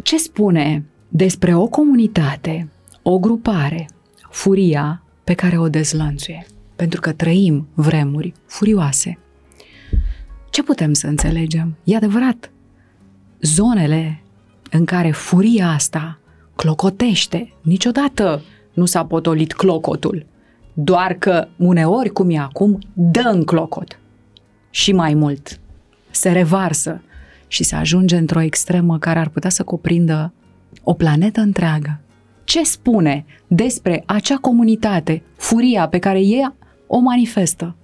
ce 0.02 0.18
spune 0.18 0.84
despre 1.08 1.54
o 1.54 1.66
comunitate, 1.66 2.68
o 3.02 3.18
grupare, 3.18 3.88
furia 4.30 5.02
pe 5.24 5.34
care 5.34 5.58
o 5.58 5.68
dezlănțuie? 5.68 6.46
Pentru 6.76 7.00
că 7.00 7.12
trăim 7.12 7.68
vremuri 7.74 8.32
furioase. 8.46 9.18
Ce 10.50 10.62
putem 10.62 10.92
să 10.92 11.06
înțelegem? 11.06 11.76
E 11.84 11.96
adevărat, 11.96 12.50
zonele 13.40 14.20
în 14.70 14.84
care 14.84 15.10
furia 15.10 15.68
asta 15.68 16.18
clocotește, 16.56 17.52
niciodată 17.62 18.42
nu 18.72 18.84
s-a 18.84 19.04
potolit 19.04 19.52
clocotul, 19.52 20.26
doar 20.74 21.12
că 21.14 21.48
uneori, 21.56 22.08
cum 22.08 22.30
e 22.30 22.38
acum, 22.38 22.78
dă 22.92 23.30
în 23.32 23.44
clocot. 23.44 23.98
Și 24.70 24.92
mai 24.92 25.14
mult, 25.14 25.60
se 26.10 26.32
revarsă 26.32 27.02
și 27.46 27.62
se 27.62 27.74
ajunge 27.74 28.16
într-o 28.16 28.40
extremă 28.40 28.98
care 28.98 29.18
ar 29.18 29.28
putea 29.28 29.50
să 29.50 29.62
cuprindă 29.62 30.32
o 30.82 30.94
planetă 30.94 31.40
întreagă. 31.40 32.00
ce 32.44 32.64
spune 32.64 33.24
despre 33.46 34.02
acea 34.06 34.36
comunitate 34.36 35.22
furia 35.36 35.88
pe 35.88 35.98
care 35.98 36.20
ea 36.20 36.54
o 36.86 36.98
manifestă? 36.98 37.76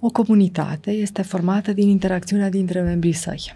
O 0.00 0.08
comunitate 0.08 0.90
este 0.90 1.22
formată 1.22 1.72
din 1.72 1.88
interacțiunea 1.88 2.50
dintre 2.50 2.80
membrii 2.80 3.12
săi. 3.12 3.54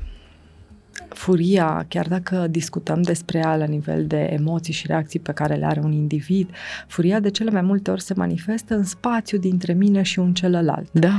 Furia, 1.09 1.85
chiar 1.89 2.09
dacă 2.09 2.47
discutăm 2.51 3.03
despre 3.03 3.39
ea 3.39 3.57
la 3.57 3.65
nivel 3.65 4.07
de 4.07 4.17
emoții 4.17 4.73
și 4.73 4.87
reacții 4.87 5.21
pe 5.21 5.33
care 5.33 5.55
le 5.55 5.67
are 5.67 5.81
un 5.85 5.93
individ, 5.93 6.51
furia 6.87 7.21
de 7.21 7.31
cele 7.31 7.51
mai 7.51 7.63
multe 7.63 7.91
ori 7.91 8.03
se 8.03 8.15
manifestă 8.17 8.75
în 8.75 8.85
spațiu 8.85 9.39
dintre 9.39 9.73
mine 9.73 10.03
și 10.03 10.19
un 10.19 10.35
celălalt. 10.35 10.89
Da 10.93 11.13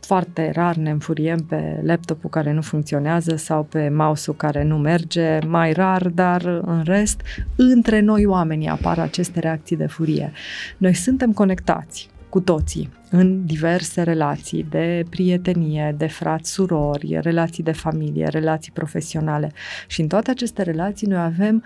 foarte 0.00 0.50
rar 0.54 0.76
ne 0.76 0.90
înfuriem 0.90 1.38
pe 1.38 1.80
laptopul 1.84 2.30
care 2.30 2.52
nu 2.52 2.62
funcționează 2.62 3.36
sau 3.36 3.62
pe 3.62 3.88
mouse-ul 3.88 4.36
care 4.36 4.64
nu 4.64 4.76
merge, 4.76 5.38
mai 5.46 5.72
rar, 5.72 6.08
dar 6.08 6.42
în 6.44 6.82
rest, 6.84 7.22
între 7.56 8.00
noi 8.00 8.24
oamenii 8.24 8.68
apar 8.68 8.98
aceste 8.98 9.40
reacții 9.40 9.76
de 9.76 9.86
furie. 9.86 10.32
Noi 10.76 10.94
suntem 10.94 11.32
conectați 11.32 12.08
cu 12.28 12.40
toții 12.40 12.90
în 13.10 13.46
diverse 13.46 14.02
relații 14.02 14.66
de 14.70 15.04
prietenie, 15.10 15.94
de 15.98 16.06
frați, 16.06 16.52
surori, 16.52 17.18
relații 17.22 17.62
de 17.62 17.72
familie, 17.72 18.28
relații 18.28 18.72
profesionale 18.72 19.52
și 19.86 20.00
în 20.00 20.06
toate 20.06 20.30
aceste 20.30 20.62
relații 20.62 21.06
noi 21.06 21.20
avem 21.20 21.64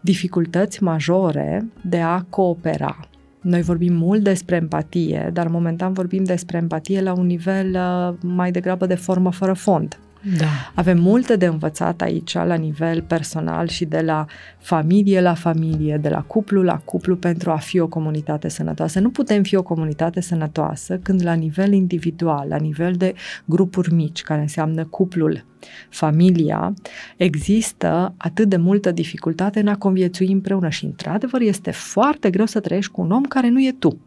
dificultăți 0.00 0.82
majore 0.82 1.68
de 1.82 2.00
a 2.00 2.22
coopera, 2.22 3.08
noi 3.44 3.62
vorbim 3.62 3.94
mult 3.94 4.22
despre 4.22 4.56
empatie, 4.56 5.30
dar 5.32 5.48
momentan 5.48 5.92
vorbim 5.92 6.24
despre 6.24 6.56
empatie 6.56 7.00
la 7.00 7.12
un 7.12 7.26
nivel 7.26 7.74
uh, 7.74 8.14
mai 8.22 8.50
degrabă 8.50 8.86
de 8.86 8.94
formă 8.94 9.32
fără 9.32 9.52
fond. 9.52 9.98
Da. 10.38 10.72
Avem 10.74 10.98
multe 10.98 11.36
de 11.36 11.46
învățat 11.46 12.00
aici 12.00 12.34
la 12.34 12.54
nivel 12.54 13.02
personal 13.02 13.68
și 13.68 13.84
de 13.84 14.00
la 14.00 14.26
familie 14.58 15.20
la 15.20 15.34
familie, 15.34 15.96
de 15.96 16.08
la 16.08 16.22
cuplu 16.22 16.62
la 16.62 16.76
cuplu 16.78 17.16
pentru 17.16 17.50
a 17.50 17.56
fi 17.56 17.78
o 17.78 17.86
comunitate 17.86 18.48
sănătoasă. 18.48 19.00
Nu 19.00 19.10
putem 19.10 19.42
fi 19.42 19.56
o 19.56 19.62
comunitate 19.62 20.20
sănătoasă 20.20 20.98
când 21.02 21.22
la 21.24 21.32
nivel 21.32 21.72
individual, 21.72 22.48
la 22.48 22.56
nivel 22.56 22.92
de 22.92 23.14
grupuri 23.44 23.94
mici, 23.94 24.22
care 24.22 24.40
înseamnă 24.40 24.84
cuplul, 24.84 25.44
familia, 25.88 26.74
există 27.16 28.14
atât 28.16 28.48
de 28.48 28.56
multă 28.56 28.90
dificultate 28.90 29.60
în 29.60 29.68
a 29.68 29.76
conviețui 29.76 30.32
împreună 30.32 30.68
și 30.68 30.84
într-adevăr 30.84 31.40
este 31.40 31.70
foarte 31.70 32.30
greu 32.30 32.46
să 32.46 32.60
trăiești 32.60 32.92
cu 32.92 33.00
un 33.00 33.10
om 33.10 33.22
care 33.22 33.48
nu 33.48 33.60
e 33.60 33.74
tu. 33.78 33.98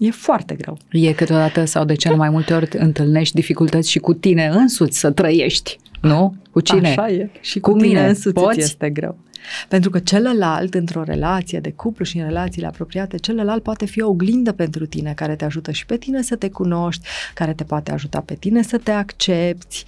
E 0.00 0.10
foarte 0.10 0.54
greu. 0.54 0.78
E 0.90 1.12
câteodată 1.12 1.64
sau 1.64 1.84
de 1.84 1.94
cel 1.94 2.16
mai 2.16 2.30
multe 2.30 2.54
ori 2.54 2.68
întâlnești 2.72 3.34
dificultăți 3.34 3.90
și 3.90 3.98
cu 3.98 4.14
tine 4.14 4.46
însuți 4.46 4.98
să 4.98 5.10
trăiești, 5.10 5.78
nu? 6.00 6.34
Cu 6.50 6.60
cine? 6.60 6.88
Așa 6.88 7.08
e. 7.08 7.30
Și 7.40 7.60
cu, 7.60 7.70
cu 7.70 7.76
tine 7.76 7.88
mine 7.88 8.08
însuți 8.08 8.34
Poți? 8.34 8.58
este 8.58 8.90
greu. 8.90 9.18
Pentru 9.68 9.90
că 9.90 9.98
celălalt, 9.98 10.74
într-o 10.74 11.02
relație 11.02 11.60
de 11.60 11.70
cuplu 11.70 12.04
și 12.04 12.18
în 12.18 12.24
relațiile 12.24 12.66
apropiate, 12.66 13.16
celălalt 13.16 13.62
poate 13.62 13.86
fi 13.86 14.02
o 14.02 14.08
oglindă 14.08 14.52
pentru 14.52 14.86
tine, 14.86 15.12
care 15.16 15.36
te 15.36 15.44
ajută 15.44 15.70
și 15.70 15.86
pe 15.86 15.96
tine 15.96 16.22
să 16.22 16.36
te 16.36 16.48
cunoști, 16.48 17.06
care 17.34 17.52
te 17.52 17.64
poate 17.64 17.92
ajuta 17.92 18.20
pe 18.20 18.34
tine 18.34 18.62
să 18.62 18.78
te 18.78 18.90
accepti, 18.90 19.84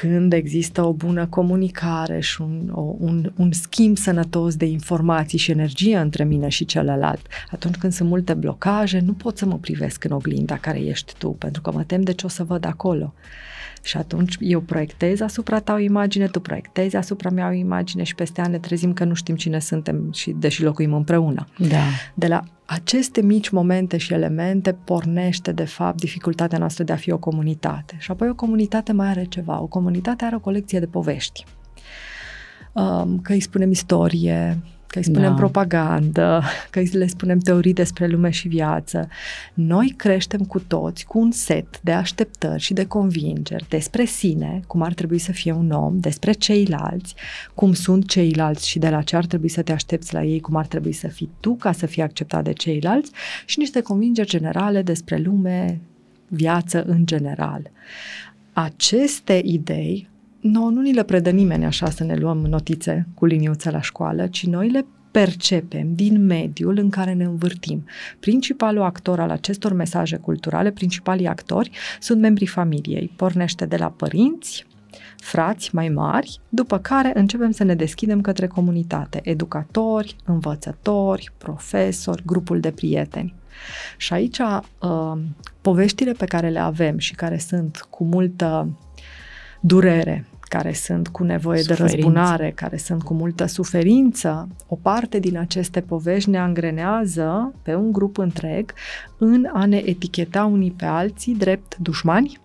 când 0.00 0.32
există 0.32 0.82
o 0.82 0.92
bună 0.92 1.26
comunicare 1.26 2.20
și 2.20 2.40
un, 2.40 2.70
o, 2.72 2.94
un, 2.98 3.32
un 3.36 3.52
schimb 3.52 3.96
sănătos 3.96 4.56
de 4.56 4.64
informații 4.64 5.38
și 5.38 5.50
energie 5.50 5.96
între 5.96 6.24
mine 6.24 6.48
și 6.48 6.64
celălalt, 6.64 7.26
atunci 7.50 7.76
când 7.76 7.92
sunt 7.92 8.08
multe 8.08 8.34
blocaje, 8.34 9.00
nu 9.00 9.12
pot 9.12 9.38
să 9.38 9.46
mă 9.46 9.58
privesc 9.58 10.04
în 10.04 10.10
oglinda 10.10 10.56
care 10.56 10.78
ești 10.78 11.14
tu, 11.18 11.28
pentru 11.28 11.62
că 11.62 11.72
mă 11.72 11.82
tem 11.82 12.02
de 12.02 12.12
ce 12.12 12.26
o 12.26 12.28
să 12.28 12.44
văd 12.44 12.64
acolo. 12.64 13.14
Și 13.84 13.96
atunci 13.96 14.36
eu 14.40 14.60
proiectez 14.60 15.20
asupra 15.20 15.60
ta 15.60 15.72
o 15.72 15.78
imagine, 15.78 16.26
tu 16.26 16.40
proiectezi 16.40 16.96
asupra 16.96 17.30
mea 17.30 17.48
o 17.48 17.52
imagine 17.52 18.02
și 18.02 18.14
peste 18.14 18.40
ani 18.40 18.50
ne 18.50 18.58
trezim 18.58 18.92
că 18.92 19.04
nu 19.04 19.14
știm 19.14 19.36
cine 19.36 19.58
suntem 19.58 20.12
și 20.12 20.30
deși 20.30 20.62
locuim 20.62 20.92
împreună. 20.92 21.46
Da. 21.58 21.82
De 22.14 22.26
la 22.26 22.42
aceste 22.64 23.22
mici 23.22 23.48
momente 23.48 23.96
și 23.96 24.12
elemente 24.12 24.72
pornește, 24.72 25.52
de 25.52 25.64
fapt, 25.64 25.98
dificultatea 25.98 26.58
noastră 26.58 26.84
de 26.84 26.92
a 26.92 26.96
fi 26.96 27.10
o 27.10 27.18
comunitate. 27.18 27.96
Și 27.98 28.10
apoi 28.10 28.28
o 28.28 28.34
comunitate 28.34 28.92
mai 28.92 29.08
are 29.08 29.24
ceva. 29.24 29.60
O 29.60 29.66
comunitate 29.66 30.24
are 30.24 30.36
o 30.36 30.40
colecție 30.40 30.78
de 30.78 30.86
povești. 30.86 31.44
Um, 32.72 33.18
că 33.20 33.32
îi 33.32 33.40
spunem 33.40 33.70
istorie, 33.70 34.62
că 34.94 35.00
îi 35.00 35.06
spunem 35.06 35.30
da. 35.30 35.36
propagandă, 35.36 36.42
că 36.70 36.78
îi 36.78 36.90
le 36.92 37.06
spunem 37.06 37.38
teorii 37.38 37.72
despre 37.72 38.06
lume 38.06 38.30
și 38.30 38.48
viață. 38.48 39.08
Noi 39.54 39.94
creștem 39.96 40.40
cu 40.40 40.60
toți 40.60 41.04
cu 41.04 41.18
un 41.18 41.30
set 41.30 41.80
de 41.80 41.92
așteptări 41.92 42.62
și 42.62 42.72
de 42.72 42.86
convingeri 42.86 43.66
despre 43.68 44.04
sine, 44.04 44.60
cum 44.66 44.82
ar 44.82 44.92
trebui 44.94 45.18
să 45.18 45.32
fie 45.32 45.52
un 45.52 45.70
om, 45.70 46.00
despre 46.00 46.32
ceilalți, 46.32 47.14
cum 47.54 47.72
sunt 47.72 48.08
ceilalți 48.08 48.68
și 48.68 48.78
de 48.78 48.88
la 48.88 49.02
ce 49.02 49.16
ar 49.16 49.26
trebui 49.26 49.48
să 49.48 49.62
te 49.62 49.72
aștepți 49.72 50.12
la 50.12 50.22
ei, 50.24 50.40
cum 50.40 50.56
ar 50.56 50.66
trebui 50.66 50.92
să 50.92 51.08
fii 51.08 51.30
tu 51.40 51.54
ca 51.54 51.72
să 51.72 51.86
fii 51.86 52.02
acceptat 52.02 52.44
de 52.44 52.52
ceilalți 52.52 53.10
și 53.44 53.58
niște 53.58 53.80
convingeri 53.80 54.28
generale 54.28 54.82
despre 54.82 55.16
lume, 55.16 55.80
viață 56.28 56.84
în 56.86 57.06
general. 57.06 57.70
Aceste 58.52 59.40
idei 59.44 60.08
no, 60.44 60.70
nu 60.70 60.80
ni 60.80 60.92
le 60.92 61.02
predă 61.02 61.30
nimeni 61.30 61.64
așa 61.64 61.90
să 61.90 62.04
ne 62.04 62.16
luăm 62.16 62.38
notițe 62.38 63.06
cu 63.14 63.24
liniuță 63.24 63.70
la 63.70 63.80
școală, 63.80 64.26
ci 64.26 64.46
noi 64.46 64.70
le 64.70 64.86
percepem 65.10 65.94
din 65.94 66.26
mediul 66.26 66.78
în 66.78 66.90
care 66.90 67.12
ne 67.12 67.24
învârtim. 67.24 67.84
Principalul 68.20 68.82
actor 68.82 69.20
al 69.20 69.30
acestor 69.30 69.72
mesaje 69.72 70.16
culturale, 70.16 70.70
principalii 70.70 71.26
actori, 71.26 71.70
sunt 72.00 72.20
membrii 72.20 72.46
familiei. 72.46 73.12
Pornește 73.16 73.66
de 73.66 73.76
la 73.76 73.90
părinți, 73.90 74.66
frați 75.16 75.74
mai 75.74 75.88
mari, 75.88 76.40
după 76.48 76.78
care 76.78 77.12
începem 77.14 77.50
să 77.50 77.64
ne 77.64 77.74
deschidem 77.74 78.20
către 78.20 78.46
comunitate, 78.46 79.20
educatori, 79.22 80.16
învățători, 80.24 81.32
profesori, 81.38 82.22
grupul 82.26 82.60
de 82.60 82.70
prieteni. 82.70 83.34
Și 83.96 84.12
aici 84.12 84.38
uh, 84.38 85.12
poveștile 85.60 86.12
pe 86.12 86.24
care 86.24 86.48
le 86.48 86.60
avem 86.60 86.98
și 86.98 87.14
care 87.14 87.38
sunt 87.38 87.86
cu 87.90 88.04
multă 88.04 88.78
durere, 89.60 90.26
care 90.56 90.72
sunt 90.72 91.08
cu 91.08 91.24
nevoie 91.24 91.60
suferință. 91.60 91.84
de 91.84 91.96
răzbunare, 91.96 92.52
care 92.54 92.76
sunt 92.76 93.02
cu 93.02 93.14
multă 93.14 93.46
suferință, 93.46 94.48
o 94.66 94.74
parte 94.74 95.18
din 95.18 95.38
aceste 95.38 95.80
povești 95.80 96.30
ne 96.30 96.38
angrenează 96.38 97.54
pe 97.62 97.74
un 97.74 97.92
grup 97.92 98.18
întreg 98.18 98.72
în 99.18 99.48
a 99.52 99.66
ne 99.66 99.76
eticheta 99.76 100.44
unii 100.44 100.70
pe 100.70 100.84
alții 100.84 101.34
drept 101.34 101.76
dușmani, 101.76 102.40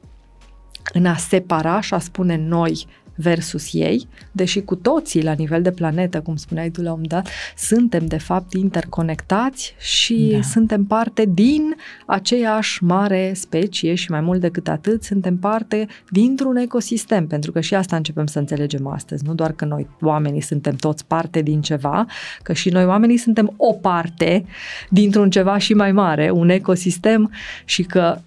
în 0.93 1.05
a 1.05 1.15
separa 1.15 1.79
și 1.79 1.93
a 1.93 1.99
spune 1.99 2.37
noi 2.37 2.85
versus 3.21 3.73
ei, 3.73 4.07
deși 4.31 4.61
cu 4.61 4.75
toții 4.75 5.23
la 5.23 5.31
nivel 5.31 5.61
de 5.61 5.71
planetă, 5.71 6.21
cum 6.21 6.35
spuneai 6.35 6.69
tu 6.69 6.81
la 6.81 6.93
un 6.93 7.03
dat, 7.07 7.27
suntem 7.57 8.05
de 8.05 8.17
fapt 8.17 8.53
interconectați 8.53 9.75
și 9.79 10.29
da. 10.31 10.41
suntem 10.41 10.85
parte 10.85 11.25
din 11.33 11.75
aceeași 12.05 12.83
mare 12.83 13.33
specie 13.35 13.95
și 13.95 14.11
mai 14.11 14.21
mult 14.21 14.41
decât 14.41 14.67
atât, 14.67 15.03
suntem 15.03 15.37
parte 15.37 15.87
dintr-un 16.09 16.55
ecosistem, 16.55 17.27
pentru 17.27 17.51
că 17.51 17.59
și 17.59 17.75
asta 17.75 17.95
începem 17.95 18.25
să 18.25 18.39
înțelegem 18.39 18.87
astăzi, 18.87 19.25
nu 19.25 19.33
doar 19.33 19.51
că 19.51 19.65
noi 19.65 19.87
oamenii 20.01 20.41
suntem 20.41 20.75
toți 20.75 21.05
parte 21.05 21.41
din 21.41 21.61
ceva, 21.61 22.05
că 22.43 22.53
și 22.53 22.69
noi 22.69 22.85
oamenii 22.85 23.17
suntem 23.17 23.53
o 23.57 23.73
parte 23.73 24.45
dintr-un 24.89 25.29
ceva 25.29 25.57
și 25.57 25.73
mai 25.73 25.91
mare, 25.91 26.31
un 26.31 26.49
ecosistem 26.49 27.31
și 27.65 27.83
că 27.83 28.17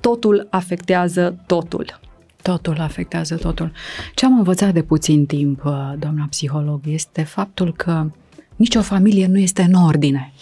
totul 0.00 0.46
afectează 0.50 1.42
totul. 1.46 2.00
Totul 2.42 2.80
afectează 2.80 3.36
totul. 3.36 3.72
Ce 4.14 4.24
am 4.24 4.36
învățat 4.36 4.72
de 4.72 4.82
puțin 4.82 5.26
timp, 5.26 5.64
uh, 5.64 5.72
doamna 5.98 6.26
psiholog, 6.30 6.80
este 6.86 7.22
faptul 7.22 7.74
că 7.74 8.10
nicio 8.56 8.82
familie 8.82 9.26
nu 9.26 9.38
este 9.38 9.62
în 9.62 9.74
ordine. 9.74 10.32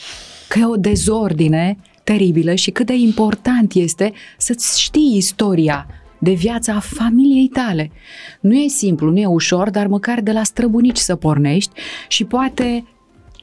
Că 0.48 0.58
e 0.58 0.64
o 0.64 0.76
dezordine 0.76 1.78
teribilă 2.04 2.54
și 2.54 2.70
cât 2.70 2.86
de 2.86 2.94
important 2.94 3.72
este 3.72 4.12
să-ți 4.36 4.80
știi 4.80 5.16
istoria 5.16 5.86
de 6.18 6.32
viața 6.32 6.78
familiei 6.78 7.48
tale. 7.48 7.90
Nu 8.40 8.54
e 8.54 8.68
simplu, 8.68 9.10
nu 9.10 9.18
e 9.18 9.26
ușor, 9.26 9.70
dar 9.70 9.86
măcar 9.86 10.20
de 10.20 10.32
la 10.32 10.42
străbunici 10.42 10.96
să 10.96 11.16
pornești 11.16 11.70
și 12.08 12.24
poate 12.24 12.84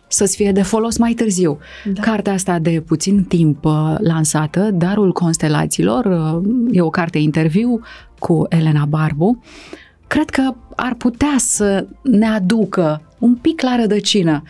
să-ți 0.07 0.35
fie 0.35 0.51
de 0.51 0.61
folos 0.61 0.97
mai 0.97 1.13
târziu. 1.13 1.57
Da. 1.93 2.01
Cartea 2.01 2.33
asta 2.33 2.59
de 2.59 2.83
puțin 2.87 3.23
timp 3.23 3.65
uh, 3.65 3.95
lansată, 3.99 4.71
Darul 4.71 5.11
Constelațiilor, 5.11 6.05
uh, 6.05 6.41
e 6.71 6.81
o 6.81 6.89
carte 6.89 7.17
interviu 7.17 7.81
cu 8.25 8.45
Elena 8.49 8.85
Barbu, 8.85 9.43
cred 10.07 10.29
că 10.29 10.55
ar 10.75 10.93
putea 10.93 11.35
să 11.37 11.85
ne 12.01 12.27
aducă 12.27 13.01
un 13.19 13.35
pic 13.35 13.61
la 13.61 13.75
rădăcină 13.75 14.43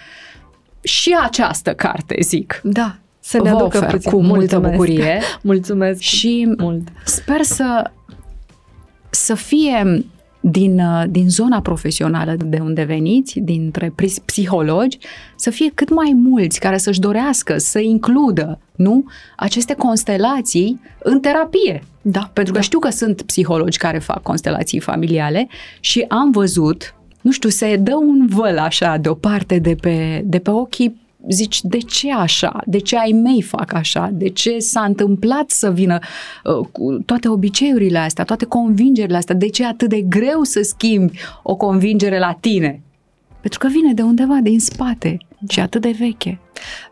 și 0.82 1.18
această 1.24 1.74
carte, 1.74 2.18
zic. 2.22 2.60
Da, 2.64 2.96
să 3.20 3.42
ne 3.42 3.50
aducă 3.50 3.80
puțin. 3.80 4.12
cu 4.12 4.22
multă 4.22 4.60
Mulțumesc. 4.60 4.72
bucurie. 4.72 5.20
Mulțumesc 5.42 6.00
și 6.00 6.54
mult. 6.58 6.88
sper 7.06 7.42
să 7.42 7.92
să 9.10 9.36
fie 9.36 10.06
din, 10.46 10.80
uh, 10.80 11.04
din 11.10 11.30
zona 11.30 11.62
profesională 11.62 12.36
de 12.46 12.60
unde 12.62 12.84
veniți, 12.84 13.40
dintre 13.40 13.94
psihologi, 14.26 14.98
să 15.36 15.50
fie 15.50 15.72
cât 15.74 15.90
mai 15.90 16.14
mulți 16.16 16.60
care 16.60 16.78
să-și 16.78 17.00
dorească 17.00 17.58
să 17.58 17.80
includă 17.80 18.60
nu, 18.76 19.06
aceste 19.36 19.74
constelații 19.74 20.80
în 21.00 21.20
terapie. 21.20 21.84
Da, 22.02 22.30
Pentru 22.34 22.54
că 22.54 22.60
da. 22.60 22.66
știu 22.66 22.80
că 22.80 22.90
sunt 22.90 23.22
psihologi 23.22 23.78
care 23.78 24.00
fac 24.00 24.22
constelații 24.22 24.80
familiale 24.80 25.48
și 25.80 26.06
am 26.08 26.32
văzut, 26.32 26.96
nu 27.22 27.32
știu, 27.32 27.50
se 27.50 27.76
dă 27.76 27.96
un 27.96 28.28
văl 28.28 28.58
așa 28.58 28.98
deoparte 28.98 29.60
de 29.60 29.76
pe, 29.76 30.22
de 30.26 30.40
pe 30.40 30.50
ochii 30.50 31.02
zici, 31.30 31.62
de 31.62 31.78
ce 31.78 32.14
așa? 32.14 32.62
De 32.66 32.78
ce 32.78 32.98
ai 32.98 33.12
mei 33.12 33.42
fac 33.42 33.74
așa? 33.74 34.10
De 34.14 34.30
ce 34.30 34.60
s-a 34.60 34.82
întâmplat 34.82 35.50
să 35.50 35.72
vină 35.72 36.00
uh, 36.44 36.68
cu 36.72 36.94
toate 37.06 37.28
obiceiurile 37.28 37.98
astea, 37.98 38.24
toate 38.24 38.46
convingerile 38.46 39.18
astea? 39.18 39.36
De 39.36 39.50
ce 39.50 39.64
e 39.64 39.68
atât 39.68 39.90
de 39.90 40.02
greu 40.02 40.44
să 40.44 40.62
schimbi 40.62 41.20
o 41.44 41.56
convingere 41.56 42.20
la 42.20 42.38
tine? 42.40 42.82
Pentru 43.44 43.60
că 43.60 43.68
vine 43.68 43.94
de 43.94 44.02
undeva 44.02 44.40
din 44.42 44.60
spate 44.60 45.18
și 45.48 45.60
atât 45.60 45.82
de 45.82 45.96
veche. 46.00 46.40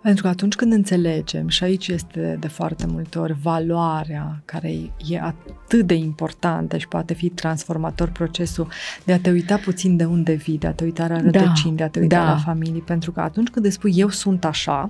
Pentru 0.01 0.23
că 0.23 0.29
atunci 0.29 0.55
când 0.55 0.71
înțelegem, 0.71 1.47
și 1.47 1.63
aici 1.63 1.87
este 1.87 2.37
de 2.39 2.47
foarte 2.47 2.85
multe 2.87 3.19
ori 3.19 3.35
valoarea 3.41 4.41
care 4.45 4.69
e 5.09 5.19
atât 5.19 5.87
de 5.87 5.93
importantă 5.93 6.77
și 6.77 6.87
poate 6.87 7.13
fi 7.13 7.29
transformator 7.29 8.09
procesul 8.09 8.67
de 9.03 9.13
a 9.13 9.19
te 9.19 9.29
uita 9.29 9.57
puțin 9.57 9.97
de 9.97 10.03
unde 10.03 10.33
vii, 10.33 10.57
de 10.57 10.67
a 10.67 10.73
te 10.73 10.83
uita 10.83 11.07
la 11.07 11.15
da, 11.15 11.21
rădăcini, 11.21 11.75
da, 11.75 11.77
de 11.77 11.83
a 11.83 11.89
te 11.89 11.99
uita 11.99 12.25
da. 12.25 12.31
la 12.31 12.37
familie, 12.37 12.81
pentru 12.85 13.11
că 13.11 13.19
atunci 13.19 13.47
când 13.47 13.65
îți 13.65 13.75
spui 13.75 13.93
eu 13.95 14.09
sunt 14.09 14.45
așa, 14.45 14.87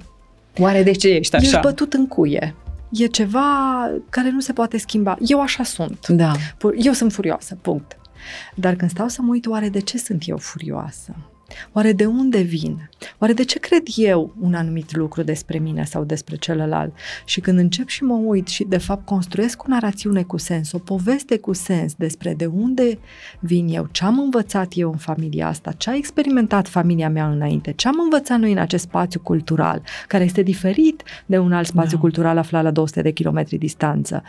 Oare 0.60 0.84
de 0.84 0.92
ce 0.92 1.08
ești 1.08 1.36
așa? 1.36 1.46
Ești 1.46 1.60
bătut 1.60 1.94
în 1.94 2.08
cuie. 2.08 2.56
E 2.92 3.06
ceva 3.06 3.90
care 4.10 4.32
nu 4.32 4.40
se 4.40 4.54
poate 4.54 4.78
schimba. 4.78 5.18
Eu 5.20 5.42
așa 5.42 5.64
sunt. 5.64 6.08
Da. 6.08 6.32
Eu 6.78 6.94
sunt 6.94 7.14
furioasă, 7.14 7.58
punct. 7.62 7.98
Dar 8.56 8.76
când 8.76 8.92
stau 8.92 9.08
să 9.08 9.22
mă 9.22 9.32
uit, 9.32 9.46
oare 9.46 9.70
de 9.70 9.80
ce 9.80 9.98
sunt 9.98 10.28
eu 10.28 10.38
furioasă? 10.38 11.16
Oare 11.72 11.94
de 11.94 12.06
unde 12.06 12.42
vin? 12.42 12.90
Oare 13.20 13.34
de 13.34 13.44
ce 13.44 13.60
cred 13.60 13.84
eu 13.96 14.36
un 14.40 14.54
anumit 14.54 14.96
lucru 14.96 15.24
despre 15.24 15.58
mine 15.58 15.84
sau 15.84 16.04
despre 16.04 16.36
celălalt? 16.36 16.94
Și 17.26 17.40
când 17.40 17.58
încep 17.58 17.88
și 17.88 18.04
mă 18.04 18.14
uit 18.14 18.48
și 18.48 18.64
de 18.64 18.78
fapt 18.78 19.06
construiesc 19.06 19.64
o 19.64 19.66
narațiune 19.68 20.24
cu 20.24 20.38
sens, 20.38 20.72
o 20.72 20.80
poveste 20.80 21.38
cu 21.38 21.54
sens 21.54 21.94
despre 21.94 22.34
de 22.34 22.46
unde 22.46 23.00
vin 23.40 23.68
eu, 23.68 23.88
ce 23.92 24.06
am 24.06 24.20
învățat 24.20 24.72
eu 24.76 24.92
în 24.92 24.98
familia 24.98 25.48
asta, 25.48 25.72
ce 25.72 25.90
a 25.90 25.96
experimentat 25.96 26.68
familia 26.68 27.10
mea 27.10 27.30
înainte, 27.30 27.72
ce 27.72 27.88
am 27.88 28.00
învățat 28.04 28.40
noi 28.40 28.52
în 28.52 28.58
acest 28.58 28.84
spațiu 28.84 29.20
cultural, 29.20 29.82
care 30.08 30.24
este 30.24 30.42
diferit 30.42 31.04
de 31.26 31.38
un 31.38 31.54
alt 31.54 31.68
spațiu 31.68 31.96
da. 31.96 32.02
cultural 32.02 32.38
aflat 32.38 32.64
la 32.64 32.72
200 32.72 33.02
de 33.02 33.12
kilometri 33.12 33.58
distanță. 33.58 34.24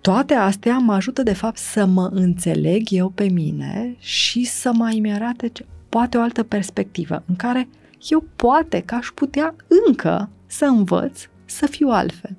Toate 0.00 0.34
astea 0.34 0.78
mă 0.78 0.92
ajută 0.92 1.22
de 1.22 1.32
fapt 1.32 1.56
să 1.56 1.86
mă 1.86 2.10
înțeleg 2.12 2.82
eu 2.90 3.08
pe 3.08 3.28
mine 3.28 3.96
și 3.98 4.44
să 4.44 4.72
mai 4.72 4.98
mi 5.02 5.12
arate 5.12 5.48
ce, 5.48 5.64
poate 5.90 6.16
o 6.16 6.20
altă 6.20 6.42
perspectivă 6.42 7.22
în 7.26 7.36
care 7.36 7.68
eu 8.10 8.24
poate 8.36 8.80
că 8.80 8.94
aș 8.94 9.08
putea 9.14 9.54
încă 9.86 10.28
să 10.46 10.64
învăț 10.64 11.28
să 11.44 11.66
fiu 11.66 11.88
altfel. 11.88 12.36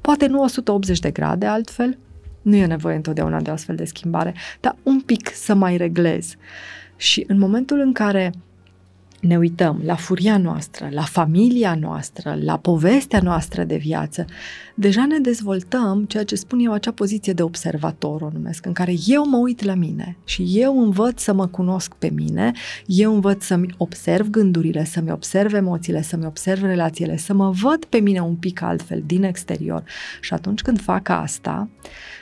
Poate 0.00 0.26
nu 0.26 0.42
180 0.42 0.98
de 0.98 1.10
grade 1.10 1.46
altfel, 1.46 1.98
nu 2.42 2.56
e 2.56 2.66
nevoie 2.66 2.96
întotdeauna 2.96 3.40
de 3.40 3.50
astfel 3.50 3.76
de 3.76 3.84
schimbare, 3.84 4.34
dar 4.60 4.76
un 4.82 5.00
pic 5.00 5.34
să 5.34 5.54
mai 5.54 5.76
reglez. 5.76 6.34
Și 6.96 7.24
în 7.28 7.38
momentul 7.38 7.80
în 7.80 7.92
care 7.92 8.32
ne 9.20 9.36
uităm 9.36 9.80
la 9.84 9.94
furia 9.94 10.38
noastră, 10.38 10.88
la 10.90 11.02
familia 11.02 11.74
noastră, 11.74 12.38
la 12.42 12.56
povestea 12.56 13.20
noastră 13.22 13.64
de 13.64 13.76
viață, 13.76 14.24
deja 14.74 15.06
ne 15.06 15.18
dezvoltăm 15.18 16.04
ceea 16.04 16.24
ce 16.24 16.34
spun 16.34 16.58
eu, 16.58 16.72
acea 16.72 16.90
poziție 16.92 17.32
de 17.32 17.42
observator, 17.42 18.22
o 18.22 18.30
numesc, 18.32 18.66
în 18.66 18.72
care 18.72 18.94
eu 19.06 19.28
mă 19.28 19.36
uit 19.36 19.62
la 19.62 19.74
mine 19.74 20.16
și 20.24 20.50
eu 20.54 20.82
învăț 20.82 21.22
să 21.22 21.32
mă 21.32 21.46
cunosc 21.46 21.94
pe 21.94 22.10
mine, 22.14 22.52
eu 22.86 23.14
învăț 23.14 23.44
să-mi 23.44 23.74
observ 23.76 24.28
gândurile, 24.28 24.84
să-mi 24.84 25.10
observ 25.10 25.54
emoțiile, 25.54 26.02
să-mi 26.02 26.26
observ 26.26 26.62
relațiile, 26.62 27.16
să 27.16 27.34
mă 27.34 27.50
văd 27.50 27.84
pe 27.84 27.98
mine 27.98 28.20
un 28.20 28.34
pic 28.34 28.62
altfel 28.62 29.02
din 29.06 29.22
exterior. 29.22 29.84
Și 30.20 30.34
atunci 30.34 30.62
când 30.62 30.80
fac 30.80 31.08
asta, 31.08 31.68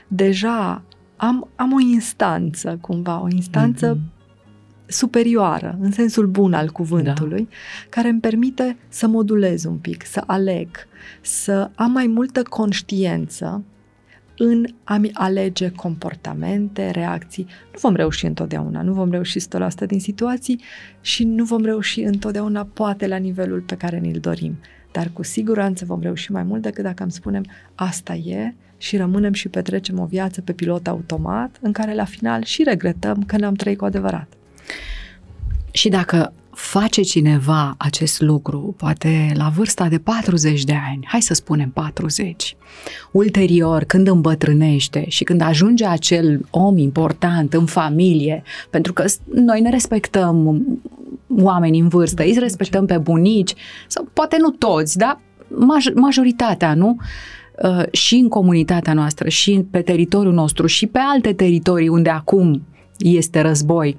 deja 0.08 0.82
am, 1.16 1.48
am 1.54 1.72
o 1.72 1.80
instanță, 1.80 2.78
cumva, 2.80 3.22
o 3.22 3.28
instanță 3.28 3.96
mm-hmm 3.96 4.16
superioară, 4.88 5.78
în 5.80 5.90
sensul 5.90 6.26
bun 6.26 6.52
al 6.52 6.70
cuvântului, 6.70 7.48
da. 7.50 7.56
care 7.88 8.08
îmi 8.08 8.20
permite 8.20 8.76
să 8.88 9.06
modulez 9.06 9.64
un 9.64 9.76
pic, 9.76 10.06
să 10.06 10.22
aleg, 10.26 10.68
să 11.20 11.70
am 11.74 11.90
mai 11.90 12.06
multă 12.06 12.42
conștiență 12.42 13.64
în 14.38 14.66
a-mi 14.84 15.10
alege 15.12 15.70
comportamente, 15.70 16.90
reacții. 16.90 17.46
Nu 17.72 17.78
vom 17.80 17.94
reuși 17.94 18.26
întotdeauna, 18.26 18.82
nu 18.82 18.92
vom 18.92 19.10
reuși 19.10 19.38
100% 19.40 19.86
din 19.86 20.00
situații 20.00 20.60
și 21.00 21.24
nu 21.24 21.44
vom 21.44 21.64
reuși 21.64 22.00
întotdeauna 22.00 22.68
poate 22.72 23.06
la 23.06 23.16
nivelul 23.16 23.60
pe 23.60 23.74
care 23.74 23.98
ni-l 23.98 24.18
dorim. 24.20 24.58
Dar 24.92 25.10
cu 25.12 25.22
siguranță 25.22 25.84
vom 25.84 26.00
reuși 26.00 26.32
mai 26.32 26.42
mult 26.42 26.62
decât 26.62 26.84
dacă 26.84 27.02
îmi 27.02 27.12
spunem 27.12 27.44
asta 27.74 28.14
e 28.14 28.54
și 28.76 28.96
rămânem 28.96 29.32
și 29.32 29.48
petrecem 29.48 29.98
o 29.98 30.04
viață 30.04 30.40
pe 30.40 30.52
pilot 30.52 30.86
automat 30.86 31.58
în 31.60 31.72
care 31.72 31.94
la 31.94 32.04
final 32.04 32.42
și 32.42 32.62
regretăm 32.62 33.22
că 33.22 33.36
ne-am 33.36 33.54
trăit 33.54 33.78
cu 33.78 33.84
adevărat. 33.84 34.37
Și 35.78 35.88
dacă 35.88 36.32
face 36.50 37.02
cineva 37.02 37.74
acest 37.76 38.20
lucru, 38.20 38.74
poate 38.76 39.32
la 39.34 39.48
vârsta 39.56 39.88
de 39.88 39.98
40 39.98 40.64
de 40.64 40.74
ani, 40.90 41.06
hai 41.06 41.22
să 41.22 41.34
spunem 41.34 41.70
40, 41.70 42.56
ulterior, 43.12 43.84
când 43.84 44.08
îmbătrânește 44.08 45.04
și 45.08 45.24
când 45.24 45.40
ajunge 45.40 45.86
acel 45.86 46.46
om 46.50 46.76
important 46.76 47.54
în 47.54 47.66
familie, 47.66 48.42
pentru 48.70 48.92
că 48.92 49.04
noi 49.34 49.60
ne 49.60 49.70
respectăm 49.70 50.66
oameni 51.40 51.78
în 51.78 51.88
vârstă, 51.88 52.22
îi 52.22 52.36
respectăm 52.38 52.86
pe 52.86 52.98
bunici, 52.98 53.54
sau 53.86 54.08
poate 54.12 54.36
nu 54.40 54.50
toți, 54.50 54.98
dar 54.98 55.20
majoritatea, 55.94 56.74
nu? 56.74 56.96
Uh, 57.62 57.92
și 57.92 58.14
în 58.14 58.28
comunitatea 58.28 58.92
noastră, 58.92 59.28
și 59.28 59.66
pe 59.70 59.80
teritoriul 59.80 60.34
nostru, 60.34 60.66
și 60.66 60.86
pe 60.86 60.98
alte 61.02 61.32
teritorii 61.32 61.88
unde 61.88 62.10
acum 62.10 62.62
este 62.98 63.40
război 63.40 63.96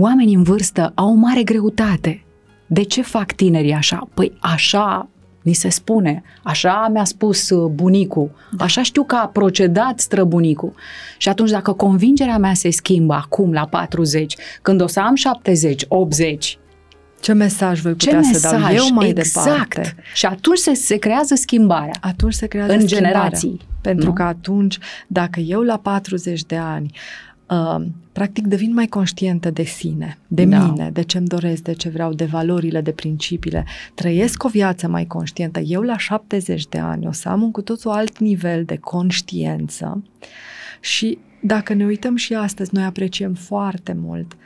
oamenii 0.00 0.34
în 0.34 0.42
vârstă 0.42 0.92
au 0.94 1.10
o 1.10 1.14
mare 1.14 1.42
greutate. 1.42 2.22
De 2.66 2.82
ce 2.82 3.02
fac 3.02 3.32
tinerii 3.32 3.72
așa? 3.72 4.08
Păi 4.14 4.32
așa 4.40 5.08
ni 5.42 5.52
se 5.52 5.68
spune, 5.68 6.22
așa 6.42 6.88
mi-a 6.92 7.04
spus 7.04 7.50
uh, 7.50 7.70
bunicul, 7.70 8.30
da. 8.56 8.64
așa 8.64 8.82
știu 8.82 9.04
că 9.04 9.14
a 9.14 9.26
procedat 9.26 10.00
străbunicul. 10.00 10.72
Și 11.18 11.28
atunci 11.28 11.50
dacă 11.50 11.72
convingerea 11.72 12.38
mea 12.38 12.54
se 12.54 12.70
schimbă 12.70 13.14
acum 13.14 13.52
la 13.52 13.66
40, 13.66 14.36
când 14.62 14.80
o 14.80 14.86
să 14.86 15.00
am 15.00 15.14
70, 15.14 15.84
80, 15.88 16.58
ce 17.20 17.32
mesaj 17.32 17.80
voi 17.80 17.92
putea 17.92 18.20
Ce 18.20 18.26
să 18.26 18.30
mesaj? 18.32 18.60
dau 18.60 18.86
eu 18.86 18.94
mai 18.94 19.08
exact. 19.08 19.74
departe? 19.74 19.94
Și 20.14 20.26
atunci 20.26 20.58
se, 20.58 20.74
se 20.74 20.96
creează 20.96 21.34
schimbarea. 21.34 21.94
Atunci 22.00 22.34
se 22.34 22.46
creează 22.46 22.72
în 22.72 22.80
schimbarea. 22.80 23.10
generații. 23.12 23.60
Pentru 23.80 24.06
nu? 24.06 24.12
că 24.12 24.22
atunci, 24.22 24.78
dacă 25.06 25.40
eu 25.40 25.60
la 25.60 25.76
40 25.76 26.44
de 26.44 26.56
ani 26.56 26.90
uh, 27.50 27.84
practic 28.12 28.46
devin 28.46 28.74
mai 28.74 28.86
conștientă 28.86 29.50
de 29.50 29.62
sine, 29.62 30.18
de 30.26 30.44
da. 30.44 30.64
mine, 30.64 30.90
de 30.90 31.02
ce-mi 31.02 31.26
doresc, 31.26 31.62
de 31.62 31.72
ce 31.72 31.88
vreau, 31.88 32.12
de 32.12 32.24
valorile, 32.24 32.80
de 32.80 32.90
principiile. 32.90 33.64
Trăiesc 33.94 34.44
o 34.44 34.48
viață 34.48 34.88
mai 34.88 35.06
conștientă. 35.06 35.60
Eu 35.60 35.80
la 35.82 35.98
70 35.98 36.66
de 36.66 36.78
ani 36.78 37.06
o 37.06 37.12
să 37.12 37.28
am 37.28 37.42
un 37.42 37.50
cu 37.50 37.60
totul 37.62 37.90
alt 37.90 38.18
nivel 38.18 38.64
de 38.64 38.76
conștiență 38.76 40.02
și 40.80 41.18
dacă 41.40 41.74
ne 41.74 41.84
uităm 41.84 42.16
și 42.16 42.34
astăzi, 42.34 42.74
noi 42.74 42.84
apreciem 42.84 43.34
foarte 43.34 43.96
mult 44.00 44.36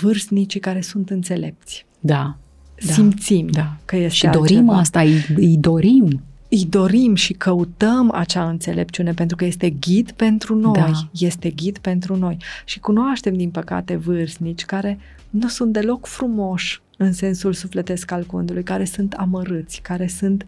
vârstnicii 0.00 0.60
care 0.60 0.80
sunt 0.80 1.10
înțelepți. 1.10 1.86
Da. 2.00 2.36
Simțim 2.76 3.46
da. 3.46 3.76
că 3.84 3.96
este 3.96 4.14
Și 4.14 4.26
dorim 4.26 4.56
altceva. 4.56 4.78
asta, 4.78 5.00
îi, 5.00 5.24
îi 5.36 5.56
dorim 5.56 6.22
îi 6.54 6.64
dorim 6.68 7.14
și 7.14 7.32
căutăm 7.32 8.10
acea 8.12 8.48
înțelepciune 8.48 9.12
pentru 9.12 9.36
că 9.36 9.44
este 9.44 9.70
ghid 9.70 10.10
pentru 10.10 10.54
noi, 10.54 10.92
da. 10.92 11.08
este 11.12 11.50
ghid 11.50 11.78
pentru 11.78 12.16
noi. 12.16 12.36
Și 12.64 12.80
cunoaștem, 12.80 13.36
din 13.36 13.50
păcate, 13.50 13.96
vârstnici 13.96 14.64
care 14.64 14.98
nu 15.30 15.48
sunt 15.48 15.72
deloc 15.72 16.06
frumoși 16.06 16.82
în 16.96 17.12
sensul 17.12 17.52
sufletesc 17.52 18.10
al 18.10 18.24
cuvântului, 18.24 18.62
care 18.62 18.84
sunt 18.84 19.12
amărâți, 19.12 19.80
care 19.80 20.06
sunt 20.06 20.44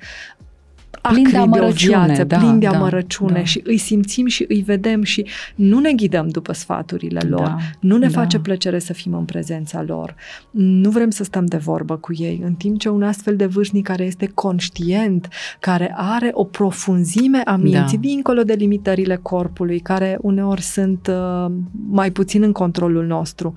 plin 1.08 1.30
de 1.30 1.36
amărăciune, 1.36 2.04
viață, 2.04 2.24
da, 2.24 2.38
plin 2.38 2.58
de 2.58 2.66
da, 2.66 2.76
amărăciune 2.76 3.38
da. 3.38 3.44
și 3.44 3.60
îi 3.64 3.76
simțim 3.76 4.26
și 4.26 4.44
îi 4.48 4.62
vedem 4.62 5.02
și 5.02 5.26
nu 5.54 5.78
ne 5.78 5.92
ghidăm 5.92 6.28
după 6.28 6.52
sfaturile 6.52 7.20
lor, 7.20 7.40
da, 7.40 7.56
nu 7.80 7.96
ne 7.96 8.06
da. 8.06 8.20
face 8.20 8.38
plăcere 8.38 8.78
să 8.78 8.92
fim 8.92 9.14
în 9.14 9.24
prezența 9.24 9.82
lor, 9.82 10.14
nu 10.50 10.90
vrem 10.90 11.10
să 11.10 11.24
stăm 11.24 11.46
de 11.46 11.56
vorbă 11.56 11.96
cu 11.96 12.12
ei, 12.14 12.40
în 12.44 12.54
timp 12.54 12.78
ce 12.78 12.88
un 12.88 13.02
astfel 13.02 13.36
de 13.36 13.46
vârstnic 13.46 13.84
care 13.86 14.04
este 14.04 14.30
conștient, 14.34 15.28
care 15.60 15.92
are 15.96 16.30
o 16.32 16.44
profunzime 16.44 17.40
a 17.44 17.56
minții, 17.56 17.98
da. 17.98 18.08
dincolo 18.08 18.42
de 18.42 18.52
limitările 18.52 19.18
corpului, 19.22 19.78
care 19.78 20.18
uneori 20.20 20.62
sunt 20.62 21.10
uh, 21.10 21.52
mai 21.88 22.10
puțin 22.10 22.42
în 22.42 22.52
controlul 22.52 23.06
nostru, 23.06 23.52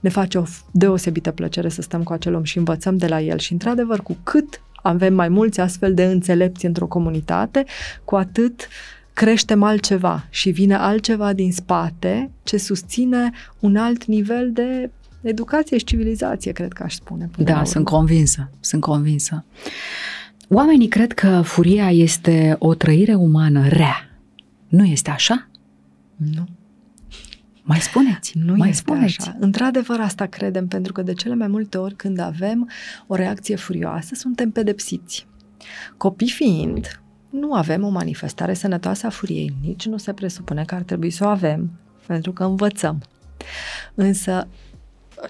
ne 0.00 0.10
face 0.10 0.38
o 0.38 0.42
deosebită 0.70 1.30
plăcere 1.30 1.68
să 1.68 1.82
stăm 1.82 2.02
cu 2.02 2.12
acel 2.12 2.34
om 2.34 2.42
și 2.42 2.58
învățăm 2.58 2.96
de 2.96 3.06
la 3.06 3.20
el 3.20 3.38
și, 3.38 3.52
într-adevăr, 3.52 4.00
cu 4.00 4.16
cât 4.22 4.60
avem 4.86 5.14
mai 5.14 5.28
mulți 5.28 5.60
astfel 5.60 5.94
de 5.94 6.04
înțelepți 6.04 6.66
într-o 6.66 6.86
comunitate, 6.86 7.64
cu 8.04 8.16
atât 8.16 8.68
creștem 9.12 9.62
altceva 9.62 10.26
și 10.30 10.50
vine 10.50 10.74
altceva 10.74 11.32
din 11.32 11.52
spate 11.52 12.30
ce 12.42 12.56
susține 12.56 13.30
un 13.60 13.76
alt 13.76 14.04
nivel 14.04 14.52
de 14.52 14.90
educație 15.20 15.78
și 15.78 15.84
civilizație, 15.84 16.52
cred 16.52 16.72
că 16.72 16.82
aș 16.82 16.94
spune. 16.94 17.30
Da, 17.38 17.64
sunt 17.64 17.84
convinsă, 17.84 18.50
sunt 18.60 18.80
convinsă. 18.80 19.44
Oamenii 20.48 20.88
cred 20.88 21.12
că 21.12 21.40
furia 21.44 21.90
este 21.90 22.56
o 22.58 22.74
trăire 22.74 23.14
umană 23.14 23.68
rea. 23.68 24.10
Nu 24.68 24.84
este 24.84 25.10
așa? 25.10 25.48
Nu. 26.16 26.46
Mai 27.66 27.80
spuneți, 27.80 28.38
nu 28.38 28.54
mai 28.56 28.68
este 28.68 28.82
spuneți. 28.82 29.20
așa. 29.20 29.36
Într-adevăr, 29.40 30.00
asta 30.00 30.26
credem, 30.26 30.66
pentru 30.66 30.92
că 30.92 31.02
de 31.02 31.12
cele 31.12 31.34
mai 31.34 31.46
multe 31.46 31.78
ori 31.78 31.94
când 31.94 32.18
avem 32.18 32.70
o 33.06 33.14
reacție 33.14 33.56
furioasă, 33.56 34.14
suntem 34.14 34.50
pedepsiți. 34.50 35.26
Copii 35.96 36.30
fiind, 36.30 37.00
nu 37.30 37.54
avem 37.54 37.84
o 37.84 37.88
manifestare 37.88 38.54
sănătoasă 38.54 39.06
a 39.06 39.10
furiei, 39.10 39.54
nici 39.62 39.86
nu 39.86 39.96
se 39.96 40.12
presupune 40.12 40.64
că 40.64 40.74
ar 40.74 40.82
trebui 40.82 41.10
să 41.10 41.24
o 41.24 41.28
avem, 41.28 41.70
pentru 42.06 42.32
că 42.32 42.44
învățăm. 42.44 43.02
Însă, 43.94 44.48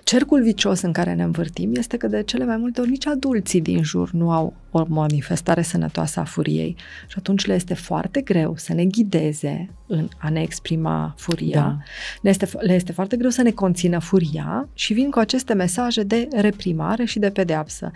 cercul 0.02 0.42
vicios 0.42 0.80
în 0.80 0.92
care 0.92 1.14
ne 1.14 1.22
învârtim 1.22 1.74
este 1.74 1.96
că 1.96 2.06
de 2.06 2.22
cele 2.22 2.44
mai 2.44 2.56
multe 2.56 2.80
ori 2.80 2.90
nici 2.90 3.06
adulții 3.06 3.60
din 3.60 3.82
jur 3.82 4.10
nu 4.10 4.30
au 4.30 4.54
o 4.70 4.84
manifestare 4.88 5.62
sănătoasă 5.62 6.20
a 6.20 6.24
furiei 6.24 6.76
și 7.06 7.14
atunci 7.18 7.46
le 7.46 7.54
este 7.54 7.74
foarte 7.74 8.20
greu 8.20 8.54
să 8.56 8.72
ne 8.72 8.84
ghideze 8.84 9.70
în 9.86 10.08
a 10.18 10.28
ne 10.28 10.42
exprima 10.42 11.14
furia. 11.16 11.60
Da. 11.60 11.76
Le, 12.20 12.30
este, 12.30 12.48
le 12.60 12.74
este 12.74 12.92
foarte 12.92 13.16
greu 13.16 13.30
să 13.30 13.42
ne 13.42 13.50
conțină 13.50 13.98
furia 13.98 14.68
și 14.74 14.92
vin 14.92 15.10
cu 15.10 15.18
aceste 15.18 15.54
mesaje 15.54 16.02
de 16.02 16.28
reprimare 16.32 17.04
și 17.04 17.18
de 17.18 17.30
pedeapsă. 17.30 17.90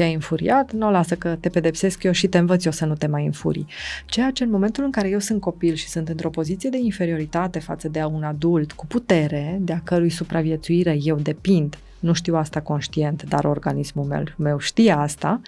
Te-ai 0.00 0.14
înfuriat? 0.14 0.72
Nu, 0.72 0.90
lasă 0.90 1.16
că 1.16 1.36
te 1.40 1.48
pedepsesc 1.48 2.02
eu 2.02 2.12
și 2.12 2.26
te 2.26 2.38
învăț 2.38 2.64
eu 2.64 2.72
să 2.72 2.84
nu 2.84 2.94
te 2.94 3.06
mai 3.06 3.24
înfurii. 3.24 3.66
Ceea 4.06 4.30
ce 4.30 4.44
în 4.44 4.50
momentul 4.50 4.84
în 4.84 4.90
care 4.90 5.08
eu 5.08 5.18
sunt 5.18 5.40
copil 5.40 5.74
și 5.74 5.88
sunt 5.88 6.08
într-o 6.08 6.30
poziție 6.30 6.70
de 6.70 6.78
inferioritate 6.78 7.58
față 7.58 7.88
de 7.88 8.02
un 8.02 8.22
adult 8.22 8.72
cu 8.72 8.86
putere, 8.86 9.58
de 9.60 9.72
a 9.72 9.80
cărui 9.80 10.10
supraviețuire 10.10 10.98
eu 11.02 11.16
depind, 11.16 11.78
nu 12.00 12.12
știu 12.12 12.36
asta 12.36 12.60
conștient, 12.60 13.22
dar 13.28 13.44
organismul 13.44 14.04
meu, 14.04 14.22
meu 14.36 14.58
știe 14.58 14.92
asta, 14.92 15.40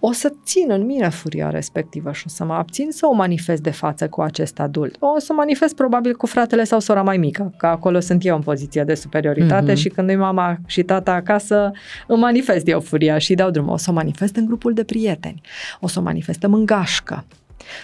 o 0.00 0.12
să 0.12 0.32
țin 0.44 0.66
în 0.68 0.84
mine 0.86 1.08
furia 1.08 1.50
respectivă 1.50 2.12
și 2.12 2.22
o 2.26 2.28
să 2.28 2.44
mă 2.44 2.54
abțin 2.54 2.90
să 2.90 3.06
o 3.06 3.12
manifest 3.12 3.62
de 3.62 3.70
față 3.70 4.08
cu 4.08 4.20
acest 4.22 4.60
adult. 4.60 4.96
O 4.98 5.18
să 5.18 5.32
manifest 5.32 5.74
probabil 5.74 6.14
cu 6.14 6.26
fratele 6.26 6.64
sau 6.64 6.78
sora 6.80 7.02
mai 7.02 7.16
mică, 7.16 7.54
că 7.56 7.66
acolo 7.66 8.00
sunt 8.00 8.24
eu 8.26 8.36
în 8.36 8.42
poziție 8.42 8.84
de 8.84 8.94
superioritate 8.94 9.72
Mhm. 9.72 9.80
și 9.80 9.88
când 9.88 10.08
e 10.08 10.14
mama 10.14 10.56
și 10.66 10.82
tata 10.82 11.12
acasă, 11.12 11.70
îmi 12.06 12.20
manifest 12.20 12.68
eu 12.68 12.80
furia 12.80 13.18
și 13.18 13.30
îi 13.30 13.36
dau 13.36 13.50
drumul. 13.50 13.72
O 13.72 13.76
să 13.76 13.90
o 13.90 13.92
manifest 13.92 14.36
în 14.36 14.46
grupul 14.46 14.72
de 14.72 14.84
prieteni, 14.84 15.40
o 15.80 15.86
să 15.86 15.98
o 15.98 16.02
manifestăm 16.02 16.54
în 16.54 16.66
gașcă. 16.66 17.24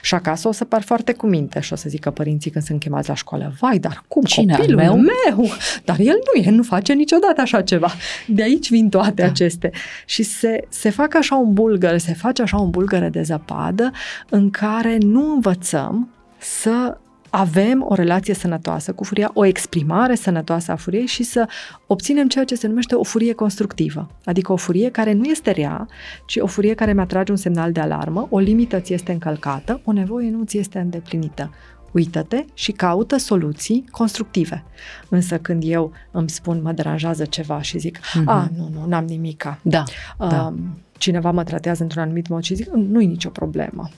Și 0.02 0.14
acasă 0.14 0.48
o 0.48 0.52
să 0.52 0.64
par 0.64 0.82
foarte 0.82 1.12
cu 1.12 1.26
minte 1.26 1.60
și 1.60 1.72
o 1.72 1.76
să 1.76 1.88
zică 1.88 2.10
părinții 2.10 2.50
când 2.50 2.64
sunt 2.64 2.80
chemați 2.80 3.08
la 3.08 3.14
școală, 3.14 3.54
vai, 3.60 3.78
dar 3.78 4.04
cum 4.08 4.22
Cine, 4.22 4.52
al 4.52 4.58
copilul 4.58 4.80
meu? 4.80 4.96
meu? 4.96 5.50
Dar 5.84 5.96
el 5.98 6.16
nu 6.34 6.42
e, 6.42 6.50
nu 6.50 6.62
face 6.62 6.92
niciodată 6.92 7.40
așa 7.40 7.62
ceva. 7.62 7.92
De 8.26 8.42
aici 8.42 8.70
vin 8.70 8.88
toate 8.88 9.22
Da. 9.22 9.24
aceste. 9.24 9.70
Și 10.06 10.22
se, 10.22 10.64
se 10.68 10.90
fac 10.90 11.14
așa 11.14 11.34
un 11.36 11.52
bulgăr, 11.52 11.98
se 11.98 12.14
face 12.14 12.42
așa 12.42 12.56
un 12.56 12.70
bulgăre 12.70 13.08
de 13.08 13.22
zăpadă 13.22 13.90
în 14.28 14.50
care 14.50 14.98
nu 15.00 15.32
învățăm 15.32 16.08
să 16.38 16.96
avem 17.38 17.84
o 17.88 17.94
relație 17.94 18.34
sănătoasă 18.34 18.92
cu 18.92 19.04
furia, 19.04 19.30
o 19.34 19.44
exprimare 19.44 20.14
sănătoasă 20.14 20.72
a 20.72 20.76
furiei 20.76 21.06
și 21.06 21.22
să 21.22 21.48
obținem 21.86 22.28
ceea 22.28 22.44
ce 22.44 22.54
se 22.54 22.66
numește 22.66 22.94
o 22.94 23.02
furie 23.02 23.32
constructivă. 23.32 24.10
Adică 24.24 24.52
o 24.52 24.56
furie 24.56 24.90
care 24.90 25.12
nu 25.12 25.24
este 25.24 25.50
rea, 25.50 25.86
ci 26.26 26.36
o 26.40 26.46
furie 26.46 26.74
care 26.74 26.92
mi-atrage 26.92 27.30
un 27.30 27.36
semnal 27.36 27.72
de 27.72 27.80
alarmă, 27.80 28.26
o 28.30 28.38
limită 28.38 28.80
ți 28.80 28.92
este 28.92 29.12
încălcată, 29.12 29.80
o 29.84 29.92
nevoie 29.92 30.30
nu 30.30 30.44
ți 30.44 30.58
este 30.58 30.78
îndeplinită. 30.78 31.50
Uită-te 31.92 32.44
și 32.54 32.72
caută 32.72 33.16
soluții 33.16 33.84
constructive. 33.90 34.64
Însă 35.08 35.38
când 35.38 35.62
eu 35.66 35.92
îmi 36.10 36.30
spun 36.30 36.60
mă 36.62 36.72
deranjează 36.72 37.24
ceva 37.24 37.62
și 37.62 37.78
zic, 37.78 37.98
Mhm. 38.14 38.28
a, 38.28 38.50
nu, 38.56 38.70
nu, 38.74 38.86
n-am 38.88 39.04
nimica, 39.04 39.58
Da, 39.62 39.82
da. 40.18 40.54
Um, 40.96 41.02
cineva 41.02 41.30
mă 41.30 41.44
tratează 41.44 41.82
într-un 41.82 42.02
anumit 42.02 42.28
mod 42.28 42.42
și 42.42 42.54
zic, 42.54 42.68
nu 42.68 43.00
e 43.00 43.04
nicio 43.04 43.28
problemă, 43.28 43.88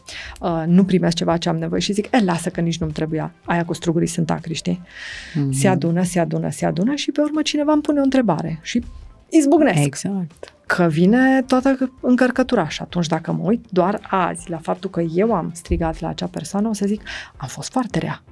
uh, 0.41 0.63
nu 0.67 0.85
primesc 0.85 1.17
ceva 1.17 1.37
ce 1.37 1.49
am 1.49 1.57
nevoie 1.57 1.81
și 1.81 1.93
zic, 1.93 2.09
e, 2.11 2.25
lasă 2.25 2.49
că 2.49 2.61
nici 2.61 2.79
nu-mi 2.79 2.93
trebuia, 2.93 3.33
aia 3.45 3.65
cu 3.65 3.73
strugurii 3.73 4.09
sunt 4.09 4.31
acri, 4.31 4.55
știi? 4.55 4.83
Mhm. 5.35 5.53
Se 5.53 5.69
adună, 5.69 6.03
se 6.03 6.21
adună, 6.21 6.51
se 6.51 6.67
adună 6.67 6.95
și 6.95 7.11
pe 7.11 7.21
urmă 7.21 7.43
cineva 7.43 7.73
îmi 7.73 7.83
pune 7.83 8.01
o 8.01 8.03
întrebare 8.03 8.59
și 8.63 8.85
izbucnesc. 9.29 9.85
Exact. 9.85 10.53
Că 10.67 10.87
vine 10.91 11.43
toată 11.43 11.93
încărcătura 12.01 12.69
și 12.69 12.83
atunci 12.83 13.07
dacă 13.07 13.33
mă 13.33 13.43
uit 13.43 13.65
doar 13.71 14.01
azi 14.11 14.51
la 14.51 14.59
faptul 14.59 14.91
că 14.91 15.01
eu 15.01 15.35
am 15.35 15.51
strigat 15.55 16.01
la 16.01 16.09
acea 16.09 16.27
persoană, 16.27 16.69
o 16.69 16.73
să 16.73 16.87
zic, 16.87 17.03
am 17.37 17.49
fost 17.49 17.71
foarte 17.71 17.99
rea. 17.99 18.23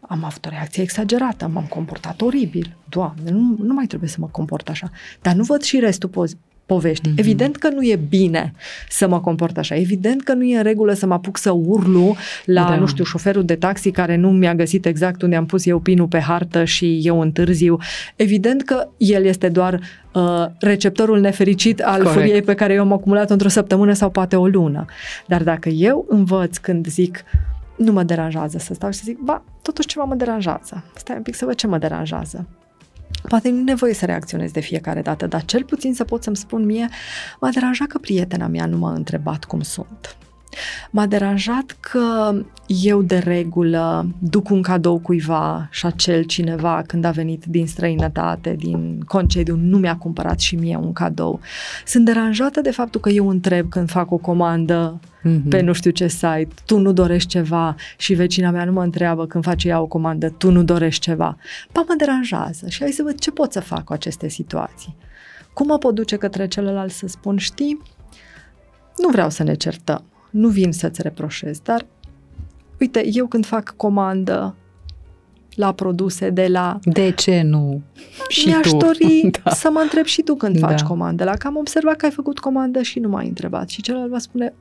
Am 0.00 0.24
avut 0.24 0.46
o 0.46 0.48
reacție 0.48 0.82
exagerată, 0.82 1.48
m-am 1.48 1.64
comportat 1.64 2.20
oribil. 2.20 2.76
Doamne, 2.88 3.30
nu, 3.30 3.56
nu 3.58 3.74
mai 3.74 3.86
trebuie 3.86 4.08
să 4.08 4.16
mă 4.20 4.26
comport 4.30 4.68
așa. 4.68 4.90
Dar 5.22 5.34
nu 5.34 5.42
văd 5.42 5.62
și 5.62 5.78
restul 5.78 6.08
poz- 6.08 6.49
poveștii. 6.70 7.10
Mhm. 7.10 7.16
Mm-hmm. 7.16 7.26
Evident 7.26 7.56
că 7.56 7.68
nu 7.68 7.82
e 7.82 7.98
bine 8.08 8.52
să 8.88 9.08
mă 9.08 9.20
comport 9.20 9.58
așa. 9.58 9.74
Evident 9.74 10.22
că 10.22 10.32
nu 10.32 10.44
e 10.44 10.56
în 10.56 10.62
regulă 10.62 10.92
să 10.92 11.06
mă 11.06 11.14
apuc 11.14 11.36
să 11.38 11.50
urlu 11.50 12.16
la, 12.44 12.62
Da. 12.62 12.68
da. 12.68 12.76
nu 12.76 12.86
știu, 12.86 13.04
șoferul 13.04 13.44
de 13.44 13.54
taxi 13.54 13.90
care 13.90 14.16
nu 14.16 14.30
mi-a 14.30 14.54
găsit 14.54 14.86
exact 14.86 15.22
unde 15.22 15.36
am 15.36 15.46
pus 15.46 15.66
eu 15.66 15.78
pinul 15.78 16.06
pe 16.06 16.18
hartă 16.18 16.64
și 16.64 17.00
eu 17.02 17.20
întârziu. 17.20 17.78
Evident 18.16 18.62
că 18.62 18.88
el 18.96 19.24
este 19.24 19.48
doar 19.48 19.80
uh, 20.14 20.46
receptorul 20.60 21.20
nefericit 21.20 21.80
al 21.80 21.96
Corect. 22.02 22.12
furiei 22.12 22.42
pe 22.42 22.54
care 22.54 22.72
eu 22.72 22.80
am 22.80 22.92
acumulat 22.92 23.30
într-o 23.30 23.48
săptămână 23.48 23.92
sau 23.92 24.10
poate 24.10 24.36
o 24.36 24.46
lună. 24.46 24.84
Dar 25.26 25.42
dacă 25.42 25.68
eu 25.68 26.06
învăț 26.08 26.56
când 26.56 26.86
zic 26.86 27.24
nu 27.76 27.92
mă 27.92 28.02
deranjează 28.02 28.58
să 28.58 28.74
stau 28.74 28.90
și 28.90 28.98
să 28.98 29.02
zic, 29.04 29.18
ba, 29.18 29.42
totuși 29.62 29.88
ceva 29.88 30.04
mă 30.04 30.14
deranjează. 30.14 30.84
Stai 30.96 31.16
un 31.16 31.22
pic 31.22 31.34
să 31.34 31.44
văd 31.44 31.54
ce 31.54 31.66
mă 31.66 31.78
deranjează. 31.78 32.46
Poate 33.28 33.48
nu 33.48 33.58
e 33.58 33.62
nevoie 33.62 33.94
să 33.94 34.04
reacționez 34.04 34.50
de 34.50 34.60
fiecare 34.60 35.02
dată, 35.02 35.26
dar 35.26 35.44
cel 35.44 35.64
puțin 35.64 35.94
să 35.94 36.04
pot 36.04 36.22
să-mi 36.22 36.36
spun 36.36 36.64
mie, 36.64 36.88
m-a 37.40 37.50
deranjat 37.50 37.86
că 37.86 37.98
prietena 37.98 38.46
mea 38.46 38.66
nu 38.66 38.78
m-a 38.78 38.92
întrebat 38.92 39.44
cum 39.44 39.60
sunt. 39.60 40.16
M-a 40.90 41.06
deranjat 41.06 41.76
că 41.80 42.34
eu 42.66 43.02
de 43.02 43.18
regulă 43.18 44.06
duc 44.18 44.48
un 44.50 44.62
cadou 44.62 44.98
cuiva 44.98 45.68
și 45.70 45.86
acel 45.86 46.22
cineva 46.22 46.82
când 46.86 47.04
a 47.04 47.10
venit 47.10 47.44
din 47.44 47.66
străinătate, 47.66 48.54
din 48.58 49.00
concediu, 49.06 49.56
nu 49.56 49.78
mi-a 49.78 49.96
cumpărat 49.96 50.40
și 50.40 50.56
mie 50.56 50.76
un 50.76 50.92
cadou. 50.92 51.40
Sunt 51.86 52.04
deranjată 52.04 52.60
de 52.60 52.70
faptul 52.70 53.00
că 53.00 53.08
eu 53.08 53.28
întreb 53.28 53.68
când 53.68 53.90
fac 53.90 54.10
o 54.10 54.16
comandă 54.16 55.00
Mhm. 55.22 55.48
pe 55.48 55.60
nu 55.60 55.72
știu 55.72 55.90
ce 55.90 56.06
site, 56.06 56.48
tu 56.66 56.78
nu 56.78 56.92
dorești 56.92 57.28
ceva 57.28 57.74
și 57.96 58.14
vecina 58.14 58.50
mea 58.50 58.64
nu 58.64 58.72
mă 58.72 58.82
întreabă 58.82 59.26
când 59.26 59.44
face 59.44 59.68
ea 59.68 59.80
o 59.80 59.86
comandă, 59.86 60.28
tu 60.28 60.50
nu 60.50 60.62
dorești 60.62 61.00
ceva. 61.00 61.36
Pa, 61.72 61.84
mă 61.88 61.94
deranjează 61.98 62.68
și 62.68 62.80
hai 62.80 62.90
să 62.90 63.02
văd 63.02 63.18
ce 63.18 63.30
pot 63.30 63.52
să 63.52 63.60
fac 63.60 63.84
cu 63.84 63.92
aceste 63.92 64.28
situații. 64.28 64.96
Cum 65.52 65.66
mă 65.66 65.78
pot 65.78 65.94
duce 65.94 66.16
către 66.16 66.48
celălalt 66.48 66.92
să 66.92 67.06
spun, 67.06 67.36
știi, 67.36 67.80
nu 68.96 69.08
vreau 69.08 69.30
să 69.30 69.42
ne 69.42 69.54
certăm, 69.54 70.04
nu 70.30 70.48
vin 70.48 70.72
să-ți 70.72 71.02
reproșez, 71.02 71.58
dar 71.60 71.86
uite, 72.80 73.02
eu 73.12 73.26
când 73.26 73.46
fac 73.46 73.74
comandă 73.76 74.54
la 75.54 75.72
produse 75.72 76.30
de 76.30 76.46
la 76.46 76.78
De 76.82 77.10
ce 77.10 77.42
nu? 77.42 77.80
Și 78.28 78.46
mi-aș 78.48 78.68
tu. 78.68 78.76
dori 78.76 79.30
da. 79.44 79.50
să 79.50 79.68
mă 79.72 79.80
întreb 79.82 80.04
și 80.04 80.22
tu 80.22 80.34
când 80.34 80.58
faci 80.58 80.80
Da. 80.80 80.86
comandele. 80.86 81.34
Că 81.38 81.46
am 81.46 81.56
observat 81.56 81.96
că 81.96 82.04
ai 82.04 82.10
făcut 82.10 82.38
comandă 82.38 82.82
și 82.82 82.98
nu 82.98 83.08
m-ai 83.08 83.28
întrebat. 83.28 83.68
Și 83.68 83.82
celălalt 83.82 84.10
va 84.10 84.18
spune, 84.18 84.54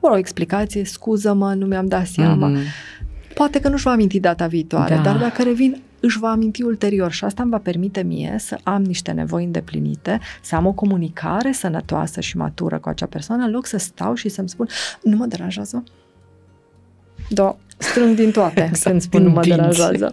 o 0.00 0.16
explicație, 0.16 0.84
scuză-mă, 0.84 1.54
nu 1.54 1.66
mi-am 1.66 1.86
dat 1.86 2.06
seama. 2.06 2.46
Mhm. 2.48 2.58
Poate 3.34 3.60
că 3.60 3.68
nu-și 3.68 3.84
va 3.84 3.90
aminti 3.90 4.20
data 4.20 4.46
viitoare, 4.46 4.94
Da. 4.94 5.00
dar 5.02 5.16
dacă 5.18 5.42
revin, 5.42 5.80
își 6.00 6.18
va 6.18 6.30
aminti 6.30 6.62
ulterior 6.62 7.12
și 7.12 7.24
asta 7.24 7.42
îmi 7.42 7.50
va 7.50 7.58
permite 7.58 8.02
mie 8.02 8.36
să 8.38 8.58
am 8.62 8.82
niște 8.82 9.10
nevoi 9.10 9.44
îndeplinite, 9.44 10.18
să 10.42 10.54
am 10.54 10.66
o 10.66 10.72
comunicare 10.72 11.52
sănătoasă 11.52 12.20
și 12.20 12.36
matură 12.36 12.78
cu 12.78 12.88
acea 12.88 13.06
persoană, 13.06 13.44
în 13.44 13.50
loc 13.50 13.66
să 13.66 13.76
stau 13.76 14.14
și 14.14 14.28
să-mi 14.28 14.48
spun, 14.48 14.68
nu 15.02 15.16
mă 15.16 15.26
deranjează. 15.26 15.84
Da, 17.28 17.56
strâng 17.76 18.16
din 18.16 18.30
toate 18.30 18.60
Exact, 18.60 18.82
când 18.90 19.00
spun 19.00 19.20
din 19.20 19.28
nu 19.28 19.34
mă 19.34 19.40
dinți. 19.40 19.56
deranjează. 19.56 20.12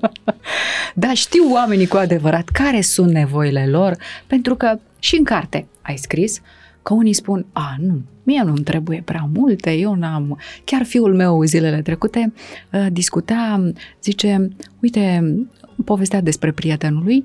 Dar 0.96 1.16
știu 1.16 1.52
oamenii 1.52 1.88
cu 1.88 1.98
adevărat 1.98 2.50
care 2.50 2.82
sunt 2.82 3.12
nevoile 3.12 3.68
lor, 3.68 3.98
pentru 4.28 4.56
că 4.56 4.80
și 5.00 5.16
în 5.18 5.24
carte 5.24 5.68
ai 5.82 5.98
scris 5.98 6.42
că 6.82 6.94
unii 6.94 7.14
spun, 7.14 7.46
a, 7.52 7.76
nu, 7.80 8.02
mie 8.24 8.42
nu-mi 8.44 8.64
trebuie 8.64 9.02
prea 9.06 9.30
multe, 9.34 9.72
eu 9.72 9.94
n-am... 9.94 10.40
Chiar 10.64 10.84
fiul 10.84 11.16
meu 11.16 11.44
zilele 11.44 11.82
trecute 11.82 12.34
uh, 12.72 12.88
discuta, 12.92 13.72
zice, 14.04 14.50
uite, 14.82 15.36
povestea 15.86 16.22
despre 16.22 16.52
prietenul 16.52 17.04
lui, 17.04 17.24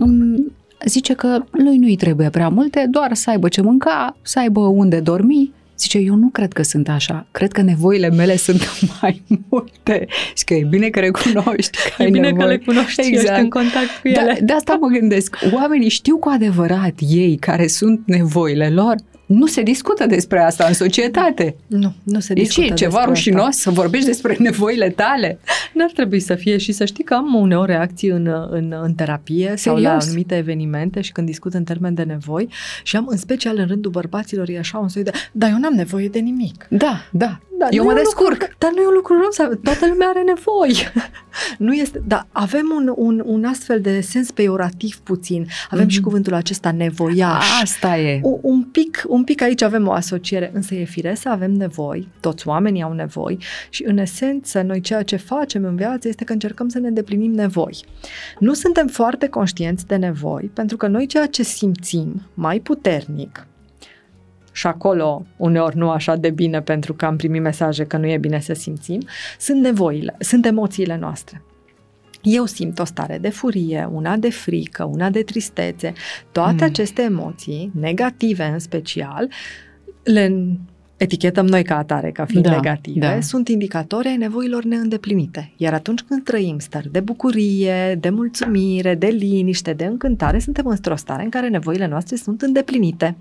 um, 0.00 0.52
zice 0.86 1.14
că 1.14 1.44
lui 1.50 1.76
nu-i 1.76 1.96
trebuie 1.96 2.30
prea 2.30 2.48
multe, 2.48 2.86
doar 2.90 3.14
să 3.14 3.30
aibă 3.30 3.48
ce 3.48 3.60
mânca, 3.60 4.16
să 4.22 4.38
aibă 4.38 4.60
unde 4.60 5.00
dormi. 5.00 5.52
Zice, 5.78 5.98
eu 5.98 6.14
nu 6.14 6.28
cred 6.28 6.52
că 6.52 6.62
sunt 6.62 6.88
așa. 6.88 7.26
Cred 7.30 7.52
că 7.52 7.62
nevoile 7.62 8.10
mele 8.10 8.36
sunt 8.36 8.60
mai 9.00 9.22
multe. 9.48 10.06
Și 10.36 10.44
că 10.44 10.54
e 10.54 10.66
bine 10.70 10.88
că 10.88 11.00
recunoști 11.00 11.70
că 11.96 12.02
E 12.02 12.04
ai 12.04 12.10
bine 12.10 12.28
că 12.28 12.34
nevoie. 12.36 12.56
le 12.56 12.62
cunoști 12.64 13.00
exact. 13.00 13.20
și 13.26 13.30
ești 13.30 13.40
în 13.42 13.48
contact 13.48 14.00
cu 14.02 14.08
ele. 14.08 14.34
Da, 14.38 14.44
de 14.44 14.52
asta 14.52 14.78
mă 14.80 14.86
gândesc. 14.86 15.36
Oamenii 15.52 15.88
știu 15.88 16.16
cu 16.16 16.28
adevărat 16.28 16.94
ei 17.08 17.36
care 17.36 17.66
sunt 17.66 18.00
nevoile 18.06 18.68
lor. 18.70 18.94
Nu 19.26 19.46
se 19.46 19.62
discută 19.62 20.06
despre 20.06 20.40
asta 20.40 20.64
în 20.64 20.74
societate. 20.74 21.56
Nu, 21.66 21.94
nu 22.02 22.20
se 22.20 22.34
Deci 22.34 22.44
discută 22.44 22.66
e 22.72 22.74
ceva 22.74 22.90
despre 22.90 23.08
rușinos 23.10 23.46
asta. 23.46 23.60
să 23.60 23.70
vorbești 23.70 24.06
despre 24.06 24.36
nevoile 24.48 24.90
tale. 24.90 25.38
N-ar 25.72 25.90
trebui 25.90 26.20
să 26.20 26.34
fie 26.34 26.56
și 26.56 26.72
să 26.72 26.84
știi 26.84 27.04
că 27.04 27.14
am 27.14 27.34
uneori 27.34 27.70
reacții 27.70 28.08
în, 28.08 28.30
în, 28.50 28.74
în 28.82 28.94
terapie 28.94 29.54
sau 29.56 29.74
la 29.76 29.80
Serios? 29.80 30.06
anumite 30.06 30.36
evenimente 30.36 31.00
și 31.00 31.12
când 31.12 31.26
discut 31.26 31.54
în 31.54 31.64
termen 31.64 31.94
de 31.94 32.02
nevoi 32.02 32.48
și 32.82 32.96
am 32.96 33.06
în 33.08 33.16
special 33.16 33.58
în 33.58 33.66
rândul 33.66 33.90
bărbaților 33.90 34.48
e 34.48 34.58
așa 34.58 34.78
un 34.78 34.88
soi 34.88 35.02
de 35.02 35.10
dar 35.32 35.50
eu 35.50 35.58
n-am 35.58 35.74
nevoie 35.74 36.08
de 36.08 36.18
nimic. 36.18 36.66
Da, 36.70 37.06
da. 37.10 37.40
Da, 37.58 37.66
Eu 37.70 37.82
nu 37.82 37.84
mă 37.84 37.90
e 37.90 37.96
un 37.96 38.02
descurc. 38.02 38.30
Lucru, 38.40 38.54
dar 38.58 38.70
nu 38.74 38.80
e 38.82 38.86
un 38.86 38.94
lucru 38.94 39.14
rău, 39.20 39.30
să- 39.30 39.58
toată 39.62 39.86
lumea 39.86 40.08
are 40.08 40.22
nevoi. 40.22 40.90
nu 41.58 41.72
este, 41.72 42.02
dar 42.06 42.26
avem 42.32 42.66
un, 42.76 42.92
un, 42.96 43.22
un 43.26 43.44
astfel 43.44 43.80
de 43.80 44.00
sens 44.00 44.30
peiorativ 44.30 44.96
puțin. 44.98 45.46
Avem 45.70 45.84
Mhm. 45.84 45.92
și 45.92 46.00
cuvântul 46.00 46.34
acesta 46.34 46.72
nevoiaș. 46.72 47.60
Asta 47.62 47.98
e. 47.98 48.20
U- 48.22 48.38
un 48.42 48.62
pic, 48.62 49.04
un 49.08 49.24
pic 49.24 49.42
aici 49.42 49.62
avem 49.62 49.86
o 49.88 49.92
asociere, 49.92 50.50
însă 50.54 50.74
e 50.74 50.84
firesc 50.84 51.20
să 51.22 51.28
avem 51.28 51.52
nevoi, 51.52 52.08
toți 52.20 52.48
oamenii 52.48 52.82
au 52.82 52.92
nevoi 52.92 53.38
și 53.70 53.84
în 53.86 53.98
esență 53.98 54.62
noi 54.62 54.80
ceea 54.80 55.02
ce 55.02 55.16
facem 55.16 55.64
în 55.64 55.76
viață 55.76 56.08
este 56.08 56.24
că 56.24 56.32
încercăm 56.32 56.68
să 56.68 56.78
ne 56.78 56.88
îndeplinim 56.88 57.32
nevoi. 57.32 57.84
Nu 58.38 58.52
suntem 58.54 58.86
foarte 58.86 59.28
conștienți 59.28 59.86
de 59.86 59.96
nevoi 59.96 60.50
pentru 60.54 60.76
că 60.76 60.86
noi 60.86 61.06
ceea 61.06 61.26
ce 61.26 61.42
simțim 61.42 62.22
mai 62.34 62.58
puternic 62.58 63.46
și 64.56 64.66
acolo 64.66 65.26
uneori 65.36 65.76
nu 65.76 65.90
așa 65.90 66.16
de 66.16 66.30
bine 66.30 66.60
pentru 66.60 66.94
că 66.94 67.04
am 67.06 67.16
primit 67.16 67.42
mesaje 67.42 67.84
că 67.84 67.96
nu 67.96 68.06
e 68.06 68.18
bine 68.18 68.40
să 68.40 68.52
simțim, 68.52 69.00
sunt 69.38 69.60
nevoile, 69.60 70.16
sunt 70.18 70.46
emoțiile 70.46 70.96
noastre. 70.96 71.42
Eu 72.22 72.44
simt 72.44 72.78
o 72.78 72.84
stare 72.84 73.18
de 73.18 73.28
furie, 73.28 73.88
una 73.92 74.16
de 74.16 74.30
frică, 74.30 74.84
una 74.84 75.10
de 75.10 75.22
tristețe. 75.22 75.92
Toate 76.32 76.52
Mm. 76.52 76.58
mm. 76.60 76.66
aceste 76.66 77.02
emoții, 77.02 77.70
negative 77.80 78.44
în 78.44 78.58
special, 78.58 79.28
le 80.02 80.56
etichetăm 80.96 81.46
noi 81.46 81.62
ca 81.62 81.76
atare, 81.76 82.10
ca 82.10 82.24
fiind 82.24 82.44
Da, 82.44 82.50
negative, 82.50 83.06
da. 83.06 83.20
sunt 83.20 83.48
indicatori 83.48 84.08
ai 84.08 84.16
nevoilor 84.16 84.64
neîndeplinite. 84.64 85.52
Iar 85.56 85.74
atunci 85.74 86.00
când 86.00 86.24
trăim 86.24 86.58
stări 86.58 86.92
de 86.92 87.00
bucurie, 87.00 87.94
de 88.00 88.08
mulțumire, 88.08 88.94
de 88.94 89.06
liniște, 89.06 89.72
de 89.72 89.84
încântare, 89.84 90.38
suntem 90.38 90.66
într-o 90.66 90.96
stare 90.96 91.22
în 91.22 91.28
care 91.28 91.48
nevoile 91.48 91.86
noastre 91.86 92.16
sunt 92.16 92.42
îndeplinite. 92.42 93.16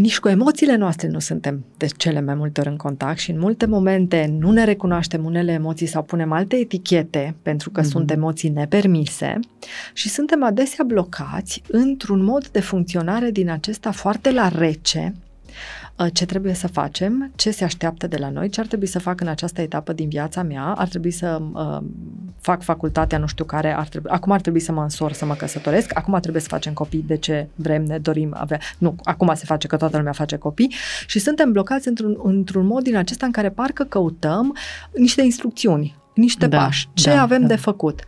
Nici 0.00 0.18
cu 0.18 0.28
emoțiile 0.28 0.76
noastre 0.76 1.08
nu 1.08 1.18
suntem 1.18 1.64
de 1.76 1.86
cele 1.96 2.20
mai 2.20 2.34
multe 2.34 2.60
ori 2.60 2.68
în 2.68 2.76
contact 2.76 3.18
și 3.18 3.30
în 3.30 3.38
multe 3.38 3.66
momente 3.66 4.36
nu 4.38 4.50
ne 4.50 4.64
recunoaștem 4.64 5.24
unele 5.24 5.52
emoții 5.52 5.86
sau 5.86 6.02
punem 6.02 6.32
alte 6.32 6.56
etichete 6.56 7.34
pentru 7.42 7.70
că 7.70 7.80
Mhm. 7.80 7.88
mm-hmm. 7.88 7.92
sunt 7.92 8.10
emoții 8.10 8.48
nepermise 8.48 9.38
și 9.92 10.08
suntem 10.08 10.44
adesea 10.44 10.84
blocați 10.84 11.62
într-un 11.70 12.24
mod 12.24 12.48
de 12.48 12.60
funcționare 12.60 13.30
din 13.30 13.50
acesta 13.50 13.90
foarte 13.90 14.30
la 14.30 14.48
rece, 14.48 15.14
uh, 15.14 15.29
ce 16.08 16.26
trebuie 16.26 16.54
să 16.54 16.68
facem, 16.68 17.32
ce 17.36 17.50
se 17.50 17.64
așteaptă 17.64 18.06
de 18.06 18.16
la 18.16 18.30
noi, 18.30 18.48
ce 18.48 18.60
ar 18.60 18.66
trebui 18.66 18.86
să 18.86 18.98
fac 18.98 19.20
în 19.20 19.26
această 19.26 19.60
etapă 19.60 19.92
din 19.92 20.08
viața 20.08 20.42
mea, 20.42 20.64
ar 20.64 20.88
trebui 20.88 21.10
să 21.10 21.42
uh, 21.52 21.78
fac 22.40 22.62
facultatea 22.62 23.18
nu 23.18 23.26
știu 23.26 23.44
care, 23.44 23.76
ar 23.76 23.88
trebui, 23.88 24.10
acum 24.10 24.32
ar 24.32 24.40
trebui 24.40 24.60
să 24.60 24.72
mă 24.72 24.82
însor, 24.82 25.12
să 25.12 25.24
mă 25.24 25.34
căsătoresc, 25.34 25.98
acum 25.98 26.18
trebuie 26.20 26.42
să 26.42 26.48
facem 26.48 26.72
copii, 26.72 27.04
de 27.06 27.16
ce 27.16 27.48
vrem, 27.54 27.82
ne 27.82 27.98
dorim 27.98 28.34
avea, 28.36 28.58
nu, 28.78 28.94
acum 29.02 29.32
se 29.34 29.44
face 29.44 29.66
că 29.66 29.76
toată 29.76 29.96
lumea 29.96 30.12
face 30.12 30.36
copii 30.36 30.74
și 31.06 31.18
suntem 31.18 31.52
blocați 31.52 31.88
într-un, 31.88 32.18
într-un 32.22 32.66
mod 32.66 32.82
din 32.82 32.96
acesta 32.96 33.26
în 33.26 33.32
care 33.32 33.50
parcă 33.50 33.84
căutăm 33.84 34.56
niște 34.94 35.22
instrucțiuni, 35.22 35.96
niște 36.14 36.46
Da, 36.46 36.58
pași, 36.58 36.88
ce 36.92 37.10
da, 37.10 37.22
avem 37.22 37.40
da. 37.40 37.46
de 37.46 37.56
făcut. 37.56 38.04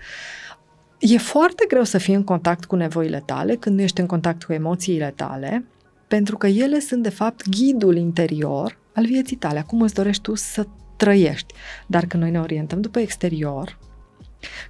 E 0.98 1.18
foarte 1.18 1.64
greu 1.68 1.84
să 1.84 1.98
fii 1.98 2.14
în 2.14 2.24
contact 2.24 2.64
cu 2.64 2.76
nevoile 2.76 3.22
tale 3.26 3.54
când 3.54 3.76
nu 3.76 3.82
ești 3.82 4.00
în 4.00 4.06
contact 4.06 4.42
cu 4.42 4.52
emoțiile 4.52 5.12
tale, 5.16 5.64
pentru 6.12 6.36
că 6.36 6.46
ele 6.46 6.78
sunt, 6.78 7.02
de 7.02 7.08
fapt, 7.08 7.48
ghidul 7.48 7.96
interior 7.96 8.78
al 8.94 9.06
vieții 9.06 9.36
tale, 9.36 9.58
acum 9.58 9.82
îți 9.82 9.94
dorești 9.94 10.22
tu 10.22 10.34
să 10.34 10.66
trăiești. 10.96 11.54
Dar 11.86 12.06
când 12.06 12.22
noi 12.22 12.32
ne 12.32 12.40
orientăm 12.40 12.80
după 12.80 12.98
exterior, 12.98 13.78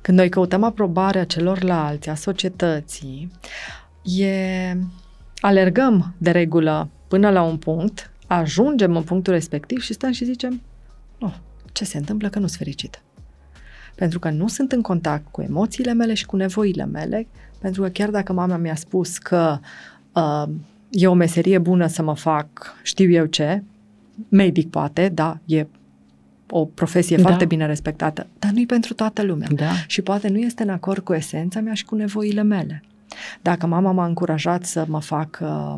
când 0.01 0.18
noi 0.18 0.28
căutăm 0.28 0.62
aprobarea 0.62 1.24
celorlalți, 1.24 2.09
a 2.09 2.14
societății, 2.14 3.30
e... 4.03 4.76
alergăm 5.40 6.14
de 6.18 6.30
regulă 6.30 6.88
până 7.09 7.30
la 7.30 7.43
un 7.43 7.57
punct, 7.57 8.11
ajungem 8.26 8.97
în 8.97 9.03
punctul 9.03 9.32
respectiv 9.32 9.80
și 9.80 9.93
stăm 9.93 10.12
și 10.12 10.24
zicem, 10.24 10.62
oh, 11.20 11.34
ce 11.72 11.84
se 11.84 11.99
întâmplă 11.99 12.28
că 12.28 12.38
nu 12.38 12.47
sunt 12.47 12.59
fericită? 12.59 12.99
Pentru 13.95 14.18
că 14.18 14.30
nu 14.30 14.49
sunt 14.49 14.72
în 14.72 14.82
contact 14.82 15.24
cu 15.30 15.43
emoțiile 15.43 15.93
mele 15.93 16.14
și 16.14 16.26
cu 16.26 16.36
nevoile 16.36 16.84
mele, 16.84 17.26
pentru 17.59 17.82
că 17.82 17.88
chiar 17.88 18.11
dacă 18.11 18.32
mama 18.32 18.57
mi-a 18.57 18.74
spus 18.74 19.18
că 19.18 19.59
uh, 20.12 20.45
e 20.93 21.07
o 21.07 21.14
meserie 21.14 21.59
bună 21.59 21.86
să 21.86 22.03
mă 22.03 22.14
fac 22.14 22.76
știu 22.82 23.11
eu 23.11 23.24
ce, 23.24 23.62
medic 24.28 24.70
poate, 24.70 25.09
da, 25.09 25.38
e 25.45 25.66
o 26.51 26.64
profesie 26.64 27.16
Da. 27.16 27.22
da. 27.22 27.28
foarte 27.28 27.47
bine 27.47 27.66
respectată, 27.66 28.26
dar 28.38 28.51
nu-i 28.51 28.66
pentru 28.66 28.95
toată 28.95 29.22
lumea. 29.22 29.49
Da. 29.55 29.72
Și 29.86 30.03
poate 30.03 30.28
nu 30.28 30.38
este 30.38 30.62
în 30.62 30.68
acord 30.68 31.05
cu 31.05 31.12
esența 31.12 31.61
mea 31.61 31.74
și 31.74 31.84
cu 31.84 31.95
nevoile 31.95 32.43
mele. 32.43 32.82
Dacă 33.43 33.67
mama 33.67 33.93
m-a 33.93 34.07
încurajat 34.07 34.65
să 34.65 34.85
mă 34.89 35.01
fac 35.01 35.39
uh, 35.43 35.75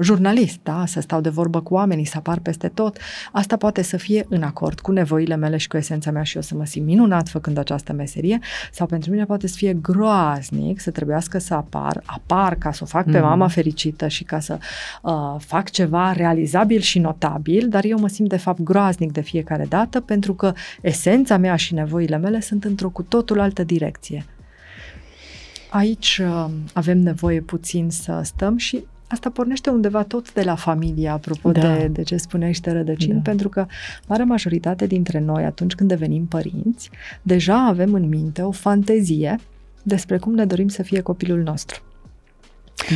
jurnalist, 0.00 0.58
da? 0.62 0.84
să 0.86 1.00
stau 1.00 1.20
de 1.20 1.28
vorbă 1.28 1.60
cu 1.60 1.74
oamenii, 1.74 2.04
să 2.04 2.14
apar 2.16 2.38
peste 2.38 2.68
tot, 2.68 2.98
asta 3.32 3.56
poate 3.56 3.82
să 3.82 3.96
fie 3.96 4.26
în 4.28 4.42
acord 4.42 4.80
cu 4.80 4.92
nevoile 4.92 5.36
mele 5.36 5.56
și 5.56 5.68
cu 5.68 5.76
esența 5.76 6.10
mea 6.10 6.22
și 6.22 6.36
eu 6.36 6.42
să 6.42 6.54
mă 6.54 6.64
simt 6.64 6.86
minunat 6.86 7.28
făcând 7.28 7.58
această 7.58 7.92
meserie, 7.92 8.38
sau 8.72 8.86
pentru 8.86 9.10
mine 9.10 9.24
poate 9.24 9.46
să 9.46 9.54
fie 9.56 9.72
groaznic 9.72 10.80
să 10.80 10.90
trebuiască 10.90 11.38
să 11.38 11.54
apar, 11.54 12.02
apar 12.04 12.54
ca 12.54 12.72
să 12.72 12.80
o 12.82 12.86
fac 12.86 13.04
pe 13.04 13.18
Mhm. 13.18 13.26
mama 13.26 13.48
fericită 13.48 14.08
și 14.08 14.24
ca 14.24 14.40
să 14.40 14.58
uh, 15.02 15.12
fac 15.38 15.70
ceva 15.70 16.12
realizabil 16.12 16.80
și 16.80 16.98
notabil, 16.98 17.68
dar 17.68 17.84
eu 17.84 17.98
mă 17.98 18.08
simt 18.08 18.28
de 18.28 18.36
fapt 18.36 18.60
groaznic 18.60 19.12
de 19.12 19.20
fiecare 19.20 19.66
dată 19.68 20.00
pentru 20.00 20.34
că 20.34 20.52
esența 20.80 21.36
mea 21.36 21.56
și 21.56 21.74
nevoile 21.74 22.16
mele 22.16 22.40
sunt 22.40 22.64
într-o 22.64 22.88
cu 22.88 23.02
totul 23.02 23.40
altă 23.40 23.62
direcție. 23.64 24.24
Aici 25.70 26.20
uh, 26.22 26.46
avem 26.72 26.98
nevoie 26.98 27.40
puțin 27.40 27.90
să 27.90 28.20
stăm 28.24 28.56
și 28.56 28.84
asta 29.06 29.30
pornește 29.30 29.70
undeva 29.70 30.02
tot 30.02 30.32
de 30.32 30.42
la 30.42 30.54
familie, 30.54 31.08
apropo 31.08 31.52
Da. 31.52 31.60
da. 31.60 31.76
de, 31.76 31.86
de 31.86 32.02
ce 32.02 32.16
spuneai 32.16 32.52
și 32.52 32.60
de 32.60 32.70
rădăcini, 32.70 33.12
Da. 33.12 33.18
da. 33.18 33.30
pentru 33.30 33.48
că 33.48 33.66
marea 34.06 34.24
majoritate 34.24 34.86
dintre 34.86 35.20
noi, 35.20 35.44
atunci 35.44 35.74
când 35.74 35.88
devenim 35.88 36.26
părinți, 36.26 36.90
deja 37.22 37.66
avem 37.66 37.94
în 37.94 38.08
minte 38.08 38.42
o 38.42 38.50
fantezie 38.50 39.38
despre 39.82 40.18
cum 40.18 40.34
ne 40.34 40.44
dorim 40.44 40.68
să 40.68 40.82
fie 40.82 41.00
copilul 41.00 41.42
nostru. 41.42 41.82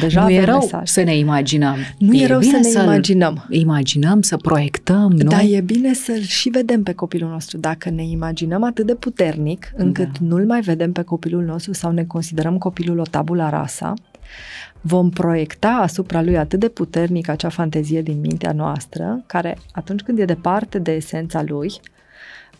Deja 0.00 0.22
nu 0.22 0.30
e 0.30 0.34
avem 0.34 0.48
rău 0.48 0.58
mesaj. 0.58 0.88
să 0.88 1.02
ne 1.02 1.16
imaginăm. 1.16 1.76
Nu 1.98 2.14
e 2.14 2.26
rău 2.26 2.40
să 2.40 2.46
bine 2.46 2.58
ne 2.58 2.68
să-l 2.68 2.82
imaginăm. 2.82 3.46
imaginăm, 3.50 4.22
să 4.22 4.36
proiectăm, 4.36 5.10
nu? 5.10 5.30
Dar 5.30 5.42
e 5.48 5.60
bine 5.60 5.94
să-l 5.94 6.20
și 6.20 6.48
vedem 6.48 6.82
pe 6.82 6.92
copilul 6.92 7.30
nostru. 7.30 7.58
Dacă 7.58 7.90
ne 7.90 8.04
imaginăm 8.04 8.62
atât 8.62 8.86
de 8.86 8.94
puternic 8.94 9.72
încât 9.76 10.04
Da. 10.04 10.10
da. 10.20 10.26
nu-l 10.26 10.46
mai 10.46 10.60
vedem 10.60 10.92
pe 10.92 11.02
copilul 11.02 11.44
nostru 11.44 11.72
sau 11.72 11.90
ne 11.90 12.04
considerăm 12.04 12.58
copilul 12.58 12.98
o 12.98 13.02
tabula 13.10 13.48
rasa, 13.48 13.94
vom 14.80 15.10
proiecta 15.10 15.68
asupra 15.68 16.22
lui 16.22 16.36
atât 16.38 16.60
de 16.60 16.68
puternic 16.68 17.28
acea 17.28 17.48
fantezie 17.48 18.02
din 18.02 18.20
mintea 18.20 18.52
noastră, 18.52 19.22
care 19.26 19.58
atunci 19.72 20.00
când 20.00 20.18
e 20.18 20.24
departe 20.24 20.78
de 20.78 20.92
esența 20.92 21.42
lui, 21.46 21.72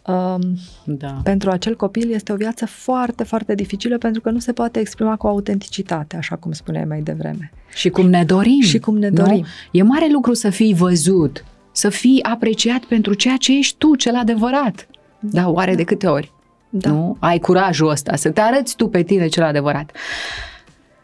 um, 0.07 0.41
Da. 0.85 1.21
pentru 1.23 1.51
acel 1.51 1.77
copil 1.77 2.11
este 2.11 2.33
o 2.33 2.37
viață 2.37 2.67
foarte, 2.67 3.25
foarte 3.25 3.55
dificilă 3.55 3.99
pentru 3.99 4.21
că 4.21 4.31
nu 4.31 4.39
se 4.39 4.53
poate 4.53 4.81
exprima 4.81 5.17
cu 5.17 5.27
autenticitate, 5.27 6.17
așa 6.17 6.37
cum 6.37 6.53
spuneai 6.53 6.85
mai 6.85 7.01
devreme. 7.01 7.53
Și 7.75 7.89
cum 7.89 8.09
ne 8.09 8.25
dorim. 8.25 8.61
Și 8.61 8.79
cum 8.79 8.99
ne 8.99 9.09
nu? 9.09 9.15
dorim. 9.15 9.45
E 9.71 9.83
mare 9.83 10.09
lucru 10.13 10.33
să 10.33 10.51
fii 10.51 10.75
văzut, 10.75 11.45
să 11.73 11.89
fii 11.89 12.23
apreciat 12.23 12.85
pentru 12.85 13.15
ceea 13.15 13.37
ce 13.37 13.59
ești 13.59 13.77
tu, 13.79 13.95
cel 13.95 14.17
adevărat. 14.17 14.89
Da, 15.21 15.49
oare 15.49 15.75
de 15.75 15.85
câte 15.85 16.07
ori? 16.07 16.33
Da. 16.71 16.91
Nu? 16.91 17.17
Ai 17.21 17.39
curajul 17.39 17.89
ăsta 17.89 18.17
să 18.17 18.31
te 18.31 18.41
arăți 18.41 18.77
tu 18.77 18.89
pe 18.89 19.03
tine 19.03 19.27
cel 19.27 19.43
adevărat. 19.43 19.97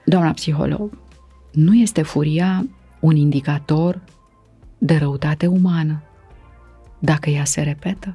Doamna 0.04 0.30
psiholog, 0.30 0.98
nu 1.52 1.74
este 1.74 2.02
furia 2.02 2.68
un 3.00 3.16
indicator 3.16 4.00
de 4.78 4.96
răutate 4.96 5.46
umană 5.46 6.02
dacă 6.98 7.30
ea 7.30 7.44
se 7.44 7.60
repetă? 7.60 8.14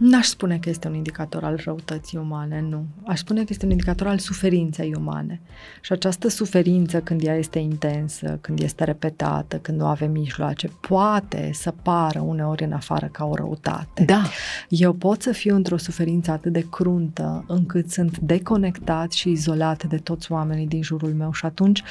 N-aș 0.00 0.26
spune 0.26 0.58
că 0.58 0.68
este 0.68 0.88
un 0.88 0.94
indicator 0.94 1.44
al 1.44 1.60
răutății 1.64 2.18
umane, 2.18 2.60
nu. 2.68 2.86
Aș 3.06 3.18
spune 3.18 3.40
că 3.40 3.46
este 3.48 3.64
un 3.64 3.70
indicator 3.70 4.06
al 4.06 4.18
suferinței 4.18 4.94
umane. 4.98 5.40
Și 5.80 5.92
această 5.92 6.28
suferință, 6.28 7.00
când 7.00 7.24
ea 7.24 7.36
este 7.36 7.58
intensă, 7.58 8.38
când 8.40 8.60
este 8.60 8.84
repetată, 8.84 9.56
când 9.56 9.78
nu 9.78 9.86
avem 9.86 10.10
mijloace, 10.10 10.70
poate 10.88 11.50
să 11.52 11.74
pară 11.82 12.20
uneori 12.20 12.64
în 12.64 12.72
afară 12.72 13.08
ca 13.12 13.24
o 13.24 13.34
răutate. 13.34 14.04
Da. 14.04 14.22
Eu 14.68 14.92
pot 14.92 15.22
să 15.22 15.32
fiu 15.32 15.54
într-o 15.54 15.76
suferință 15.76 16.30
atât 16.30 16.52
de 16.52 16.66
cruntă 16.70 17.44
încât 17.48 17.90
sunt 17.90 18.18
deconectat 18.18 19.12
și 19.12 19.30
izolat 19.30 19.84
de 19.84 19.96
toți 19.96 20.32
oamenii 20.32 20.66
din 20.66 20.82
jurul 20.82 21.14
meu 21.14 21.32
și 21.32 21.44
atunci 21.44 21.82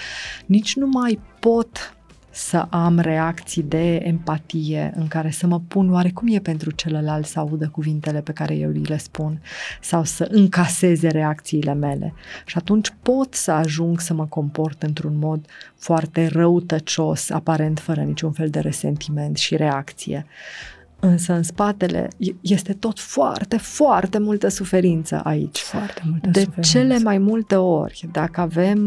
nici 0.45 0.75
nu 0.75 0.87
mai 0.87 1.19
pot 1.39 1.98
să 2.31 2.67
am 2.69 2.99
reacții 2.99 3.63
de 3.63 3.95
empatie 3.95 4.93
în 4.95 5.07
care 5.07 5.29
să 5.29 5.47
mă 5.47 5.59
pun 5.59 5.93
oare 5.93 6.09
cum 6.09 6.27
e 6.31 6.39
pentru 6.39 6.71
celălalt 6.71 7.25
să 7.25 7.39
audă 7.39 7.67
cuvintele 7.67 8.21
pe 8.21 8.31
care 8.31 8.55
eu 8.55 8.69
îi 8.69 8.83
le 8.83 8.97
spun 8.97 9.41
sau 9.81 10.03
să 10.03 10.27
încaseze 10.31 11.07
reacțiile 11.07 11.73
mele. 11.73 12.13
Și 12.45 12.57
atunci 12.57 12.93
pot 13.01 13.33
să 13.33 13.51
ajung 13.51 13.99
să 13.99 14.13
mă 14.13 14.25
comport 14.25 14.83
într-un 14.83 15.17
mod 15.17 15.45
foarte 15.75 16.27
răutăcios, 16.27 17.29
aparent 17.29 17.79
fără 17.79 18.01
niciun 18.01 18.31
fel 18.31 18.49
de 18.49 18.59
resentiment 18.59 19.37
și 19.37 19.55
reacție. 19.55 20.25
Însă 20.99 21.33
în 21.33 21.43
spatele 21.43 22.07
este 22.41 22.73
tot 22.73 22.99
foarte, 22.99 23.57
foarte 23.57 24.19
multă 24.19 24.47
suferință 24.47 25.21
aici. 25.23 25.57
Foarte 25.59 26.01
multă 26.09 26.29
De 26.29 26.39
suferință. 26.39 26.77
cele 26.77 26.99
mai 26.99 27.17
multe 27.17 27.55
ori, 27.55 28.09
dacă 28.11 28.41
avem 28.41 28.79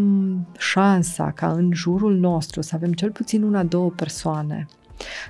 șansa 0.59 1.31
ca 1.31 1.53
în 1.53 1.71
jurul 1.73 2.17
nostru 2.17 2.61
să 2.61 2.75
avem 2.75 2.93
cel 2.93 3.11
puțin 3.11 3.43
una, 3.43 3.63
două 3.63 3.91
persoane 3.91 4.67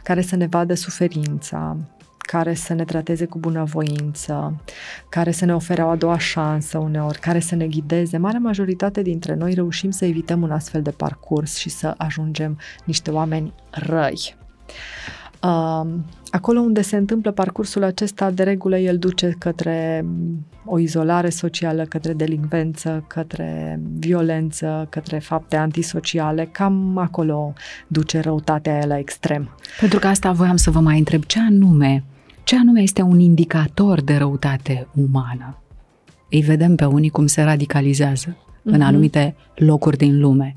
care 0.02 0.22
să 0.22 0.36
ne 0.36 0.46
vadă 0.46 0.74
suferința, 0.74 1.76
care 2.18 2.54
să 2.54 2.72
ne 2.74 2.84
trateze 2.84 3.24
cu 3.24 3.38
bunăvoință, 3.38 4.60
care 5.08 5.30
să 5.30 5.44
ne 5.44 5.54
ofere 5.54 5.82
o 5.82 5.88
a 5.88 5.96
doua 5.96 6.18
șansă 6.18 6.78
uneori, 6.78 7.18
care 7.18 7.40
să 7.40 7.54
ne 7.54 7.66
ghideze. 7.66 8.16
Marea 8.16 8.40
majoritate 8.40 9.02
dintre 9.02 9.34
noi 9.34 9.54
reușim 9.54 9.90
să 9.90 10.04
evităm 10.04 10.42
un 10.42 10.50
astfel 10.50 10.82
de 10.82 10.90
parcurs 10.90 11.56
și 11.56 11.68
să 11.68 11.94
ajungem 11.96 12.58
niște 12.84 13.10
oameni 13.10 13.52
răi. 13.70 14.34
Um, 15.42 16.04
acolo 16.32 16.60
unde 16.60 16.82
se 16.82 16.96
întâmplă 16.96 17.30
parcursul 17.30 17.82
acesta, 17.82 18.30
de 18.30 18.42
regulă 18.42 18.78
el 18.78 18.98
duce 18.98 19.36
către 19.38 20.04
o 20.64 20.78
izolare 20.78 21.28
socială, 21.28 21.84
către 21.84 22.12
delinvență, 22.12 23.04
către 23.06 23.80
violență, 23.98 24.86
către 24.90 25.18
fapte 25.18 25.56
antisociale, 25.56 26.48
cam 26.52 26.98
acolo 26.98 27.52
duce 27.86 28.20
răutatea 28.20 28.72
aia 28.72 28.86
la 28.86 28.98
extrem. 28.98 29.56
Pentru 29.80 29.98
că 29.98 30.06
asta 30.06 30.32
voiam 30.32 30.56
să 30.56 30.70
vă 30.70 30.80
mai 30.80 30.98
întreb, 30.98 31.24
ce 31.24 31.38
anume, 31.40 32.04
ce 32.44 32.56
anume 32.56 32.80
este 32.80 33.02
un 33.02 33.18
indicator 33.18 34.00
de 34.00 34.16
răutate 34.16 34.86
umană? 34.94 35.56
Îi 36.30 36.40
vedem 36.40 36.74
pe 36.74 36.84
unii 36.84 37.10
cum 37.10 37.26
se 37.26 37.42
radicalizează 37.42 38.28
mm-hmm. 38.28 38.62
în 38.64 38.72
Mhm. 38.72 38.82
anumite 38.82 39.34
locuri 39.54 39.96
din 39.96 40.20
lume. 40.20 40.56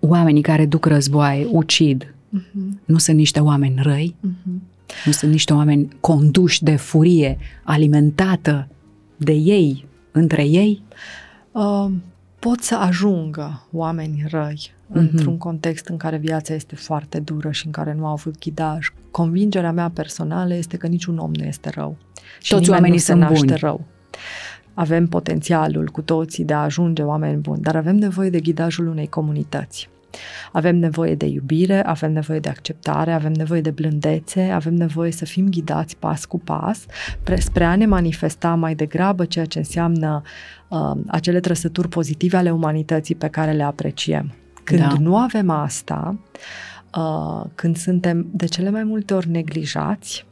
Oamenii 0.00 0.42
care 0.42 0.66
duc 0.66 0.86
războaie, 0.86 1.46
ucid, 1.50 2.14
Uh-huh. 2.36 2.78
nu 2.84 2.98
sunt 2.98 3.16
niște 3.16 3.40
oameni 3.40 3.74
răi, 3.82 4.16
Uh-huh. 4.26 4.60
nu 5.04 5.12
sunt 5.12 5.30
niște 5.30 5.52
oameni 5.52 5.88
conduși 6.00 6.62
de 6.62 6.76
furie, 6.76 7.38
alimentată 7.64 8.68
de 9.16 9.32
ei, 9.32 9.86
între 10.12 10.42
ei. 10.44 10.82
Uh, 11.52 11.86
pot 12.38 12.60
să 12.60 12.74
ajungă 12.76 13.66
oameni 13.72 14.24
răi 14.28 14.72
Mhm. 14.90 14.98
mm-hmm. 14.98 15.10
într-un 15.10 15.38
context 15.38 15.86
în 15.86 15.96
care 15.96 16.16
viața 16.16 16.54
este 16.54 16.74
foarte 16.74 17.20
dură 17.20 17.50
și 17.50 17.66
în 17.66 17.72
care 17.72 17.94
nu 17.94 18.06
au 18.06 18.12
avut 18.12 18.38
ghidaj. 18.38 18.88
Convingerea 19.10 19.72
mea 19.72 19.90
personală 19.90 20.54
este 20.54 20.76
că 20.76 20.86
niciun 20.86 21.18
om 21.18 21.30
nu 21.34 21.44
este 21.44 21.70
rău. 21.74 21.96
Și 22.40 22.50
Toți 22.50 22.54
nimeni 22.62 22.70
oamenii 22.70 22.96
nu 22.96 23.02
se 23.02 23.10
sunt 23.10 23.20
naște 23.20 23.46
buni. 23.46 23.58
rău. 23.58 23.84
Avem 24.74 25.06
potențialul 25.08 25.88
cu 25.88 26.02
toții 26.02 26.44
de 26.44 26.52
a 26.52 26.58
ajunge 26.62 27.02
oameni 27.02 27.40
buni, 27.40 27.62
dar 27.62 27.76
avem 27.76 27.96
nevoie 27.96 28.30
de 28.30 28.40
ghidajul 28.40 28.86
unei 28.86 29.06
comunități. 29.06 29.88
Avem 30.52 30.76
nevoie 30.76 31.14
de 31.14 31.26
iubire, 31.26 31.86
avem 31.86 32.12
nevoie 32.12 32.38
de 32.38 32.48
acceptare, 32.48 33.12
avem 33.12 33.32
nevoie 33.32 33.60
de 33.60 33.70
blândețe, 33.70 34.40
avem 34.40 34.74
nevoie 34.74 35.12
să 35.12 35.24
fim 35.24 35.48
ghidați 35.48 35.96
pas 35.96 36.24
cu 36.24 36.38
pas 36.38 36.86
pre- 37.22 37.40
spre 37.40 37.64
a 37.64 37.76
ne 37.76 37.86
manifesta 37.86 38.54
mai 38.54 38.74
degrabă 38.74 39.24
ceea 39.24 39.44
ce 39.44 39.58
înseamnă 39.58 40.22
uh, 40.68 40.90
acele 41.06 41.40
trăsături 41.40 41.88
pozitive 41.88 42.36
ale 42.36 42.50
umanității 42.50 43.14
pe 43.14 43.28
care 43.28 43.52
le 43.52 43.62
apreciem. 43.62 44.32
Când 44.64 44.80
Da. 44.80 44.94
nu 44.98 45.16
avem 45.16 45.50
asta, 45.50 46.18
uh, 46.96 47.50
când 47.54 47.76
suntem 47.76 48.26
de 48.30 48.46
cele 48.46 48.70
mai 48.70 48.84
multe 48.84 49.14
ori 49.14 49.28
neglijați, 49.28 50.26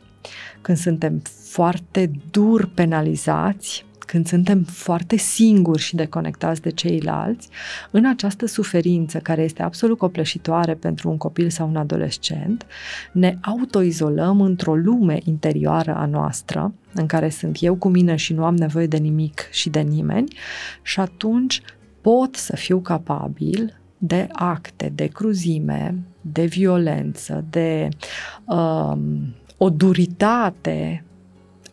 când 0.60 0.78
suntem 0.78 1.22
foarte 1.50 2.10
dur 2.30 2.70
penalizați, 2.74 3.85
când 4.06 4.26
suntem 4.26 4.62
foarte 4.62 5.16
singuri 5.16 5.82
și 5.82 5.96
deconectați 5.96 6.60
de 6.60 6.70
ceilalți, 6.70 7.48
în 7.90 8.06
această 8.06 8.46
suferință 8.46 9.18
care 9.18 9.42
este 9.42 9.62
absolut 9.62 9.98
copleșitoare 9.98 10.74
pentru 10.74 11.10
un 11.10 11.16
copil 11.16 11.50
sau 11.50 11.68
un 11.68 11.76
adolescent, 11.76 12.66
ne 13.12 13.36
autoizolăm 13.42 14.40
într-o 14.40 14.74
lume 14.74 15.18
interioară 15.24 15.94
a 15.94 16.06
noastră, 16.06 16.74
în 16.94 17.06
care 17.06 17.28
sunt 17.28 17.56
eu 17.60 17.74
cu 17.74 17.88
mine 17.88 18.16
și 18.16 18.32
nu 18.32 18.44
am 18.44 18.56
nevoie 18.56 18.86
de 18.86 18.96
nimic 18.96 19.48
și 19.50 19.70
de 19.70 19.80
nimeni, 19.80 20.36
și 20.82 21.00
atunci 21.00 21.62
pot 22.00 22.34
să 22.34 22.56
fiu 22.56 22.80
capabil 22.80 23.80
de 23.98 24.28
acte 24.32 24.92
de 24.94 25.06
cruzime, 25.06 25.94
de 26.20 26.44
violență, 26.44 27.44
de 27.50 27.88
um, 28.44 29.34
o 29.56 29.70
duritate 29.70 31.04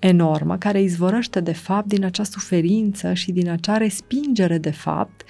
enormă 0.08 0.58
care 0.58 0.82
izvorăște 0.82 1.40
de 1.40 1.54
fapt 1.54 1.88
din 1.88 2.06
acea 2.06 2.24
suferință 2.24 3.14
și 3.14 3.32
din 3.32 3.50
acea 3.50 3.78
respingere 3.78 4.58
de 4.58 4.72
fapt 4.72 5.22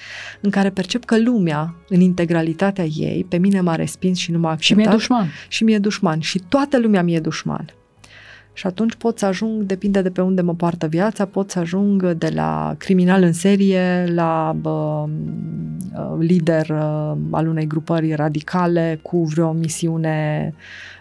în 0.41 0.49
care 0.49 0.69
percep 0.69 1.05
că 1.05 1.19
lumea 1.19 1.75
în 1.89 1.99
integralitatea 1.99 2.85
ei 2.85 3.25
pe 3.29 3.37
mine 3.37 3.61
m-a 3.61 3.75
respins 3.75 4.17
și 4.17 4.31
nu 4.31 4.39
m-a 4.39 4.57
Și 4.57 4.71
acceptat 4.71 4.85
mi-e 4.85 4.95
dușman. 4.97 5.27
și 5.47 5.63
mi-e 5.63 5.77
dușman 5.77 6.19
și 6.19 6.41
toată 6.49 6.79
lumea 6.79 7.03
mi-e 7.03 7.19
dușman. 7.19 7.65
Și 8.53 8.67
atunci 8.67 8.95
pot 8.95 9.19
să 9.19 9.25
ajung, 9.25 9.63
depinde 9.63 10.01
de 10.01 10.09
pe 10.09 10.21
unde 10.21 10.41
mă 10.41 10.53
poartă 10.53 10.87
viața, 10.87 11.25
pot 11.25 11.49
să 11.49 11.59
ajung 11.59 12.11
de 12.11 12.31
la 12.33 12.75
criminal 12.77 13.23
în 13.23 13.33
serie 13.33 14.05
la 14.13 14.55
bă, 14.61 15.05
lider 16.19 16.69
uh, 16.69 17.17
al 17.31 17.47
unei 17.47 17.67
grupări 17.67 18.13
radicale 18.13 18.99
cu 19.01 19.23
vreo 19.23 19.51
misiune 19.51 20.53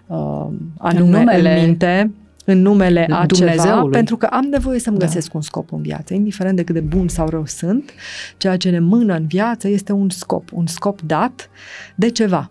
uh, 0.06 0.46
anume 0.78 1.18
în, 1.18 1.24
numele 1.24 1.58
în 1.58 1.64
minte, 1.64 2.10
în 2.44 2.62
numele 2.62 3.00
a 3.00 3.04
ceva, 3.06 3.26
Dumnezeului. 3.26 3.90
pentru 3.90 4.16
că 4.16 4.26
am 4.26 4.44
nevoie 4.44 4.78
să-mi 4.78 4.98
Da. 4.98 5.04
găsesc 5.06 5.34
un 5.34 5.40
scop 5.40 5.72
în 5.72 5.82
viață, 5.82 6.14
indiferent 6.14 6.56
de 6.56 6.64
cât 6.64 6.74
de 6.74 6.80
bun 6.80 7.08
sau 7.08 7.28
rău 7.28 7.46
sunt, 7.46 7.92
ceea 8.36 8.56
ce 8.56 8.70
ne 8.70 8.78
mână 8.78 9.14
în 9.14 9.26
viață 9.26 9.68
este 9.68 9.92
un 9.92 10.10
scop, 10.10 10.48
un 10.52 10.66
scop 10.66 11.00
dat 11.00 11.50
de 11.94 12.08
ceva. 12.10 12.50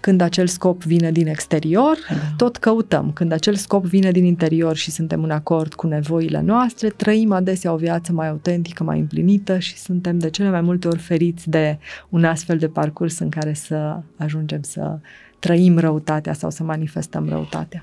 Când 0.00 0.20
acel 0.20 0.46
scop 0.46 0.82
vine 0.84 1.12
din 1.12 1.26
exterior, 1.26 1.96
Da. 2.08 2.14
tot 2.36 2.56
căutăm. 2.56 3.12
Când 3.12 3.32
acel 3.32 3.54
scop 3.54 3.84
vine 3.84 4.10
din 4.10 4.24
interior 4.24 4.76
și 4.76 4.90
suntem 4.90 5.22
în 5.22 5.30
acord 5.30 5.74
cu 5.74 5.86
nevoile 5.86 6.40
noastre, 6.40 6.88
trăim 6.88 7.32
adesea 7.32 7.72
o 7.72 7.76
viață 7.76 8.12
mai 8.12 8.28
autentică, 8.28 8.84
mai 8.84 8.98
împlinită 8.98 9.58
și 9.58 9.76
suntem 9.78 10.18
de 10.18 10.30
cele 10.30 10.50
mai 10.50 10.60
multe 10.60 10.88
ori 10.88 10.98
feriți 10.98 11.50
de 11.50 11.78
un 12.08 12.24
astfel 12.24 12.58
de 12.58 12.68
parcurs 12.68 13.18
în 13.18 13.28
care 13.28 13.54
să 13.54 14.00
ajungem 14.16 14.60
să 14.62 14.98
trăim 15.38 15.78
răutatea 15.78 16.32
sau 16.32 16.50
să 16.50 16.62
manifestăm 16.62 17.28
răutatea. 17.28 17.82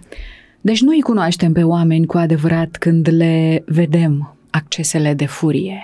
Deci 0.64 0.82
nu 0.82 0.90
îi 0.92 1.02
cunoaștem 1.02 1.52
pe 1.54 1.64
oameni 1.64 2.06
cu 2.06 2.18
adevărat 2.18 2.76
când 2.78 3.08
le 3.12 3.64
vedem 3.66 4.36
accesele 4.50 5.14
de 5.14 5.26
furie. 5.26 5.80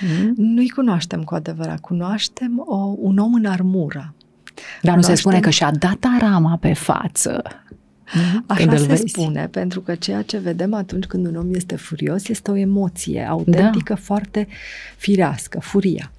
Mm? 0.00 0.32
Nu-i 0.36 0.68
cunoaștem 0.68 1.22
cu 1.24 1.34
adevărat, 1.34 1.80
cunoaștem 1.80 2.62
o, 2.66 2.94
un 2.98 3.18
om 3.18 3.34
în 3.34 3.44
armură. 3.44 4.14
Dar 4.82 4.94
nu 4.94 5.00
se 5.02 5.06
Cunoaștem- 5.06 5.14
spune 5.14 5.40
că 5.40 5.50
și-a 5.50 5.70
dat 5.70 6.04
arama 6.16 6.56
pe 6.56 6.72
față. 6.72 7.42
Așa 8.46 8.60
Când 8.60 8.72
îl 8.72 8.78
se 8.78 8.86
vezi. 8.86 9.04
spune, 9.06 9.46
pentru 9.48 9.80
că 9.80 9.94
ceea 9.94 10.22
ce 10.22 10.38
vedem 10.38 10.74
atunci 10.74 11.04
când 11.04 11.26
un 11.26 11.36
om 11.36 11.54
este 11.54 11.76
furios 11.76 12.28
este 12.28 12.50
o 12.50 12.56
emoție 12.56 13.26
autentică, 13.28 13.92
da. 13.92 14.00
foarte 14.02 14.48
firească, 14.96 15.58
furia. 15.60 16.12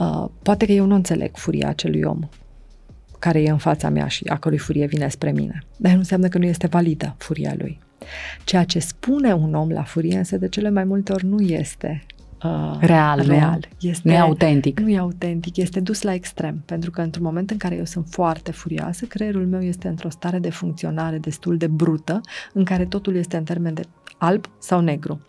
Uh, 0.00 0.24
poate 0.42 0.66
că 0.66 0.72
eu 0.72 0.86
nu 0.86 0.94
înțeleg 0.94 1.30
furia 1.36 1.68
acelui 1.68 2.02
om 2.02 2.18
care 3.24 3.42
e 3.42 3.50
în 3.50 3.58
fața 3.58 3.88
mea 3.88 4.06
și 4.06 4.24
a 4.28 4.36
cărui 4.36 4.58
furie 4.58 4.86
vine 4.86 5.08
spre 5.08 5.30
mine. 5.32 5.62
Dar 5.76 5.92
nu 5.92 5.98
înseamnă 5.98 6.28
că 6.28 6.38
nu 6.38 6.44
este 6.44 6.66
validă 6.66 7.14
furia 7.18 7.54
lui. 7.58 7.78
Ceea 8.44 8.64
ce 8.64 8.78
spune 8.78 9.32
un 9.32 9.54
om 9.54 9.70
la 9.70 9.82
furie, 9.82 10.16
însă 10.16 10.36
de 10.36 10.48
cele 10.48 10.70
mai 10.70 10.84
multe 10.84 11.12
ori 11.12 11.24
nu 11.24 11.40
este 11.40 12.04
uh, 12.44 12.76
Real, 12.80 13.18
nu? 13.18 13.26
real. 13.26 13.68
Este, 13.80 14.08
Nu 14.08 14.14
e 14.14 14.18
autentic. 14.18 14.80
nu 14.80 14.88
e 14.88 14.98
autentic, 14.98 15.56
este 15.56 15.80
dus 15.80 16.02
la 16.02 16.14
extrem, 16.14 16.62
pentru 16.66 16.90
că 16.90 17.00
într-un 17.00 17.24
moment 17.24 17.50
în 17.50 17.56
care 17.56 17.76
eu 17.76 17.84
sunt 17.84 18.06
foarte 18.08 18.52
furioasă, 18.52 19.04
creierul 19.04 19.46
meu 19.46 19.62
este 19.62 19.88
într-o 19.88 20.10
stare 20.10 20.38
de 20.38 20.50
funcționare 20.50 21.18
destul 21.18 21.56
de 21.56 21.66
brută, 21.66 22.20
în 22.52 22.64
care 22.64 22.84
totul 22.84 23.14
este 23.16 23.36
în 23.36 23.44
termen 23.44 23.74
de 23.74 23.82
alb 24.18 24.44
sau 24.58 24.80
negru. 24.80 25.20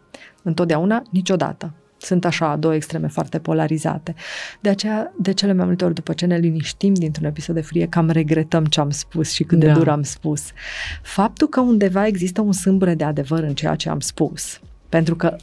Întotdeauna, 0.43 1.03
niciodată. 1.11 1.73
Sunt 1.97 2.25
așa 2.25 2.55
două 2.55 2.75
extreme 2.75 3.07
foarte 3.07 3.39
polarizate. 3.39 4.15
De 4.59 4.69
aceea, 4.69 5.13
de 5.17 5.33
cele 5.33 5.53
mai 5.53 5.65
multe 5.65 5.85
ori, 5.85 5.93
după 5.93 6.13
ce 6.13 6.25
ne 6.25 6.37
liniștim 6.37 6.93
dintr-un 6.93 7.25
episod 7.25 7.55
de 7.55 7.61
furie, 7.61 7.87
cam 7.87 8.09
regretăm 8.09 8.65
ce 8.65 8.79
am 8.79 8.89
spus 8.89 9.31
și 9.31 9.43
cât 9.43 9.59
de 9.59 9.65
Da. 9.65 9.73
dur 9.73 9.87
am 9.87 10.03
spus. 10.03 10.43
Faptul 11.01 11.47
că 11.47 11.59
undeva 11.59 12.07
există 12.07 12.41
un 12.41 12.51
sâmbure 12.51 12.95
de 12.95 13.03
adevăr 13.03 13.43
în 13.43 13.53
ceea 13.53 13.75
ce 13.75 13.89
am 13.89 13.99
spus, 13.99 14.59
pentru 14.89 15.15
că 15.15 15.35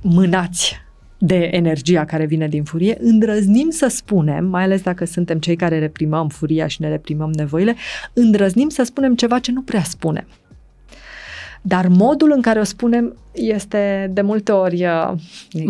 mânați 0.00 0.80
de 1.18 1.48
energia 1.52 2.04
care 2.04 2.26
vine 2.26 2.48
din 2.48 2.64
furie, 2.64 2.96
îndrăznim 3.00 3.70
să 3.70 3.86
spunem, 3.86 4.44
mai 4.44 4.62
ales 4.62 4.82
dacă 4.82 5.04
suntem 5.04 5.38
cei 5.38 5.56
care 5.56 5.78
reprimăm 5.78 6.28
furia 6.28 6.66
și 6.66 6.80
ne 6.80 6.88
reprimăm 6.88 7.30
nevoile, 7.32 7.76
îndrăznim 8.12 8.68
să 8.68 8.82
spunem 8.82 9.14
ceva 9.14 9.38
ce 9.38 9.52
nu 9.52 9.62
prea 9.62 9.82
spunem. 9.82 10.26
Dar 11.62 11.86
modul 11.88 12.32
în 12.34 12.40
care 12.40 12.60
o 12.60 12.64
spunem 12.64 13.16
este 13.32 14.10
de 14.12 14.20
multe 14.20 14.52
ori 14.52 14.84
uh, 14.84 15.12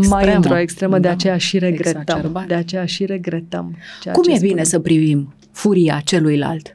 mai 0.08 0.34
într-o 0.34 0.58
extremă, 0.58 0.98
de 0.98 1.06
Da. 1.08 1.10
aceea 1.14 1.36
și 1.36 1.58
regretăm. 1.58 2.00
Exacerbat. 2.00 2.46
De 2.46 2.54
aceea 2.54 2.84
și 2.84 3.04
regretăm. 3.04 3.76
Ceea 4.02 4.14
Cum 4.14 4.22
ce 4.22 4.30
e 4.30 4.34
spunem. 4.34 4.52
bine 4.52 4.64
să 4.64 4.78
privim 4.78 5.34
furia 5.52 6.00
celuilalt? 6.04 6.74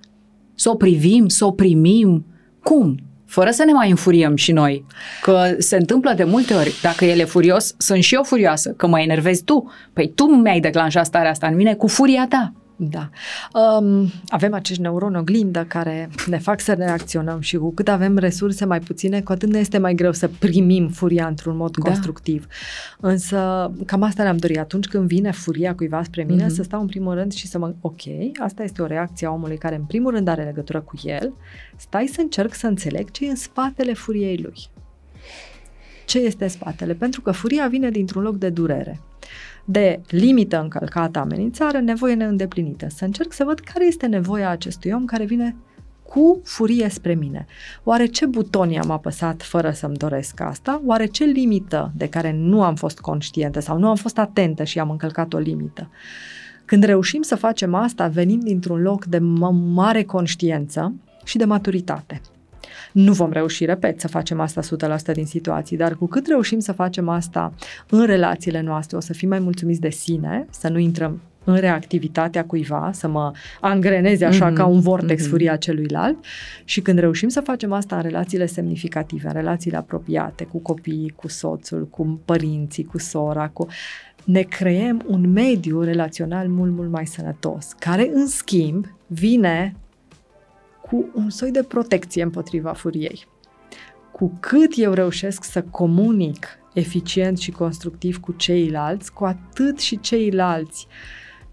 Să 0.56 0.70
o 0.70 0.76
privim, 0.76 1.28
să 1.28 1.46
o 1.46 1.52
primim? 1.52 2.26
Cum? 2.64 2.98
Fără 3.26 3.50
să 3.52 3.64
ne 3.66 3.72
mai 3.72 3.90
înfuriem 3.90 4.36
și 4.36 4.52
noi. 4.52 4.86
Că 5.22 5.56
se 5.58 5.76
întâmplă 5.76 6.14
de 6.16 6.24
multe 6.24 6.54
ori. 6.54 6.74
Dacă 6.82 7.06
el 7.06 7.20
e 7.20 7.24
furios, 7.24 7.76
sunt 7.78 8.04
și 8.04 8.16
eu 8.16 8.24
furioasă. 8.24 8.70
Că 8.72 8.88
mă 8.88 9.00
enervezi 9.00 9.44
tu. 9.44 9.72
Păi 9.94 10.12
tu 10.16 10.24
mi-ai 10.26 10.60
declanșat 10.60 11.06
starea 11.06 11.30
asta 11.30 11.48
în 11.48 11.56
mine 11.56 11.74
cu 11.74 11.88
furia 11.88 12.26
ta. 12.30 12.54
Da. 12.76 13.10
Um, 13.60 14.12
avem 14.28 14.54
acești 14.54 14.82
neuroni 14.82 15.18
oglindă 15.18 15.66
care 15.66 16.10
ne 16.28 16.38
fac 16.38 16.60
să 16.60 16.74
reacționăm 16.74 17.40
și 17.40 17.58
cu 17.58 17.74
cât 17.74 17.88
avem 17.88 18.18
resurse 18.18 18.66
mai 18.66 18.80
puține, 18.80 19.22
cu 19.22 19.32
atât 19.32 19.50
ne 19.50 19.60
este 19.60 19.78
mai 19.78 19.94
greu 19.94 20.12
să 20.12 20.30
primim 20.40 20.90
furia 20.90 21.28
într-un 21.28 21.56
mod 21.56 21.78
da. 21.78 21.90
constructiv. 21.90 22.48
Însă, 23.00 23.72
cam 23.86 24.02
asta 24.02 24.24
ne-am 24.24 24.38
dorit. 24.38 24.58
Atunci 24.58 24.88
când 24.88 25.08
vine 25.08 25.32
furia 25.32 25.76
cuiva 25.76 26.04
spre 26.04 26.24
mine, 26.24 26.46
mm-hmm. 26.46 26.56
să 26.56 26.64
stau 26.64 26.82
în 26.82 26.88
primul 26.88 27.14
rând 27.14 27.32
și 27.32 27.48
să 27.48 27.58
mă... 27.58 27.74
Ok, 27.82 28.02
asta 28.44 28.64
este 28.64 28.82
o 28.82 28.86
reacție 28.86 29.28
a 29.28 29.32
omului 29.32 29.58
care 29.58 29.76
în 29.76 29.84
primul 29.84 30.12
rând 30.12 30.28
are 30.28 30.44
legătură 30.44 30.82
cu 30.82 30.96
el. 31.04 31.34
Stai 31.76 32.08
să 32.08 32.22
încerc 32.22 32.54
să 32.54 32.68
înțeleg 32.68 33.12
ce 33.12 33.26
e 33.26 33.30
în 33.30 33.36
spatele 33.36 33.94
furiei 33.94 34.38
lui. 34.38 34.68
Ce 36.06 36.20
este 36.20 36.48
spatele? 36.48 36.94
Pentru 36.94 37.22
că 37.22 37.32
furia 37.32 37.68
vine 37.68 37.90
dintr-un 37.90 38.22
loc 38.22 38.38
de 38.38 38.50
durere 38.50 39.00
de 39.66 40.02
limită 40.08 40.62
încălcată, 40.62 41.20
amenințare, 41.20 41.80
nevoie 41.80 42.14
neîndeplinită. 42.14 42.88
Să 42.90 43.06
încerc 43.06 43.34
să 43.34 43.44
văd 43.44 43.60
care 43.60 43.86
este 43.86 44.06
nevoia 44.06 44.50
acestui 44.50 44.92
om 44.92 45.06
care 45.06 45.26
vine 45.26 45.56
cu 46.04 46.42
furie 46.44 46.90
spre 46.90 47.14
mine. 47.14 47.46
Oare 47.84 48.06
ce 48.06 48.26
buton 48.26 48.70
i-am 48.70 48.90
apăsat 48.90 49.42
fără 49.42 49.72
să-mi 49.72 49.96
doresc 49.96 50.40
asta? 50.40 50.82
Oare 50.86 51.06
ce 51.06 51.24
limită 51.24 51.92
de 51.96 52.10
care 52.10 52.32
nu 52.32 52.64
am 52.64 52.76
fost 52.76 53.00
conștientă 53.00 53.60
sau 53.60 53.78
nu 53.78 53.88
am 53.88 53.96
fost 53.96 54.18
atentă 54.18 54.64
și 54.64 54.80
am 54.80 54.90
încălcat 54.90 55.34
o 55.34 55.38
limită? 55.38 55.90
Când 56.66 56.84
reușim 56.84 57.22
să 57.22 57.36
facem 57.36 57.74
asta, 57.74 58.08
venim 58.08 58.40
dintr-un 58.40 58.82
loc 58.82 59.06
de 59.06 59.20
mare 59.74 60.04
conștiență 60.04 60.94
și 61.24 61.38
de 61.38 61.46
maturitate. 61.46 62.22
Nu 62.94 63.14
vom 63.14 63.32
reuși, 63.32 63.66
repet, 63.66 64.00
să 64.00 64.08
facem 64.08 64.40
asta 64.40 64.62
100% 65.12 65.14
din 65.14 65.26
situații, 65.26 65.78
dar 65.78 65.96
cu 65.96 66.06
cât 66.06 66.28
reușim 66.28 66.60
să 66.60 66.72
facem 66.72 67.10
asta 67.10 67.54
în 67.90 68.06
relațiile 68.06 68.62
noastre, 68.62 68.98
o 68.98 69.00
să 69.00 69.14
fim 69.14 69.30
mai 69.30 69.40
mulțumiți 69.40 69.80
de 69.80 69.90
sine, 69.90 70.46
să 70.50 70.70
nu 70.70 70.78
intrăm 70.78 71.22
în 71.44 71.56
reactivitatea 71.56 72.46
cuiva, 72.46 72.90
să 72.94 73.08
mă 73.08 73.32
angreneze 73.62 74.26
așa 74.26 74.52
mm-hmm. 74.52 74.56
ca 74.56 74.66
un 74.66 74.80
vortex 74.80 75.26
mm-hmm. 75.26 75.30
furia 75.30 75.56
celuilalt 75.56 76.18
și 76.64 76.82
când 76.82 77.00
reușim 77.00 77.30
să 77.30 77.42
facem 77.42 77.72
asta 77.72 77.96
în 77.96 78.02
relațiile 78.02 78.46
semnificative, 78.46 79.28
în 79.28 79.34
relațiile 79.34 79.78
apropiate, 79.78 80.44
cu 80.44 80.58
copiii, 80.58 81.14
cu 81.16 81.28
soțul, 81.28 81.88
cu 81.88 82.20
părinții, 82.26 82.84
cu 82.84 82.98
sora, 82.98 83.48
cu 83.48 83.68
ne 84.24 84.42
creăm 84.42 85.04
un 85.08 85.32
mediu 85.32 85.82
relațional 85.82 86.48
mult, 86.48 86.72
mult 86.72 86.90
mai 86.90 87.06
sănătos, 87.06 87.72
care 87.80 88.10
în 88.14 88.28
schimb 88.28 88.86
vine 89.08 89.76
cu 90.94 91.10
un 91.14 91.30
soi 91.30 91.52
de 91.52 91.64
protecție 91.64 92.24
împotriva 92.24 92.74
furiei. 92.74 93.26
Cu 94.12 94.38
cât 94.40 94.72
eu 94.76 94.94
reușesc 94.94 95.44
să 95.44 95.62
comunic 95.62 96.48
eficient 96.74 97.38
și 97.38 97.52
constructiv 97.52 98.20
cu 98.20 98.32
ceilalți, 98.32 99.14
cu 99.14 99.24
atât 99.24 99.80
și 99.80 100.00
ceilalți 100.00 100.88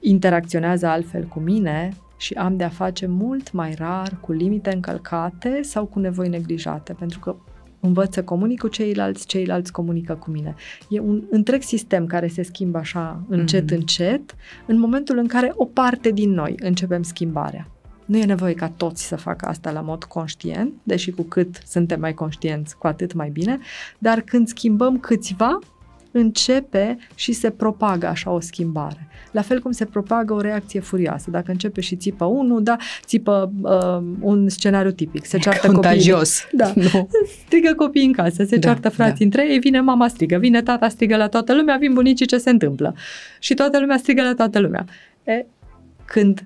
interacționează 0.01 0.87
altfel 0.87 1.25
cu 1.25 1.39
mine 1.39 1.93
și 2.17 2.35
am 2.35 2.57
de 2.57 2.65
a 2.65 2.69
face 2.69 3.07
mult 3.07 3.53
mai 3.53 3.75
rar 3.75 4.19
cu 4.21 4.33
limite 4.33 4.73
încălcate 4.75 5.63
sau 5.63 5.87
cu 5.87 5.99
nevoi 5.99 6.29
neglijate, 6.29 6.93
pentru 6.93 7.19
că 7.19 7.37
învăț 7.81 8.15
să 8.15 8.25
comunic 8.25 8.61
cu 8.61 8.69
ceilalți, 8.69 9.27
ceilalți 9.27 9.73
comunică 9.73 10.15
cu 10.15 10.31
mine. 10.31 10.55
E 10.89 11.01
un 11.01 11.25
întreg 11.31 11.63
sistem 11.63 12.07
care 12.07 12.27
se 12.27 12.43
schimbă 12.43 12.79
așa 12.79 13.25
încet, 13.29 13.65
mm-hmm. 13.65 13.77
încet, 13.77 14.35
în 14.67 14.79
momentul 14.79 15.19
în 15.19 15.27
care 15.27 15.53
o 15.55 15.65
parte 15.65 16.11
din 16.11 16.31
noi 16.31 16.55
începem 16.59 17.03
schimbarea. 17.03 17.71
Nu 18.11 18.17
e 18.17 18.25
nevoie 18.25 18.55
ca 18.55 18.69
toți 18.69 19.07
să 19.07 19.17
facă 19.17 19.47
asta 19.47 19.71
la 19.71 19.81
mod 19.81 20.05
conștient, 20.05 20.73
deși 20.83 21.11
cu 21.11 21.23
cât 21.23 21.63
suntem 21.67 22.01
mai 22.01 22.15
conștienți, 22.15 22.77
cu 22.77 22.87
atât 22.87 23.13
mai 23.13 23.31
bine, 23.31 23.59
dar 23.99 24.21
când 24.21 24.49
schimbăm 24.49 24.99
câțiva, 24.99 25.59
începe 26.11 26.99
și 27.15 27.33
se 27.33 27.51
propagă 27.51 28.07
așa 28.07 28.31
o 28.31 28.41
schimbare. 28.41 29.09
La 29.31 29.43
fel 29.43 29.61
cum 29.61 29.71
se 29.71 29.85
propagă 29.85 30.33
o 30.35 30.41
reacție 30.41 30.81
furioasă. 30.81 31.31
Dacă 31.31 31.51
începe 31.51 31.81
și 31.81 31.97
țipă 31.97 32.25
unul, 32.25 32.63
da, 32.63 32.77
țipă 33.05 33.53
uh, 33.63 34.03
un 34.21 34.49
scenariu 34.49 34.91
tipic. 34.91 35.25
Se 35.25 35.39
ceartă 35.39 35.67
Contagios. 35.67 36.41
Copii. 36.41 36.59
Da. 36.59 36.73
No. 36.93 37.07
Strigă 37.47 37.75
copiii 37.75 38.07
în 38.07 38.13
casă, 38.13 38.45
se 38.45 38.57
da, 38.57 38.69
ceartă 38.69 38.89
frații 38.89 39.19
da. 39.19 39.25
între 39.25 39.53
ei, 39.53 39.59
vine 39.59 39.81
mama 39.81 40.09
strigă, 40.09 40.37
vine 40.37 40.63
tata 40.63 40.89
strigă 40.89 41.17
la 41.17 41.29
toată 41.29 41.55
lumea, 41.55 41.77
vin 41.77 41.93
bunicii 41.93 42.27
ce 42.27 42.39
se 42.39 42.51
întâmplă. 42.51 42.95
Și 43.39 43.55
toată 43.55 43.81
lumea 43.81 43.97
strigă 43.97 44.23
la 44.23 44.35
toată 44.35 44.59
lumea. 44.59 44.85
E, 45.25 45.47
când 46.05 46.45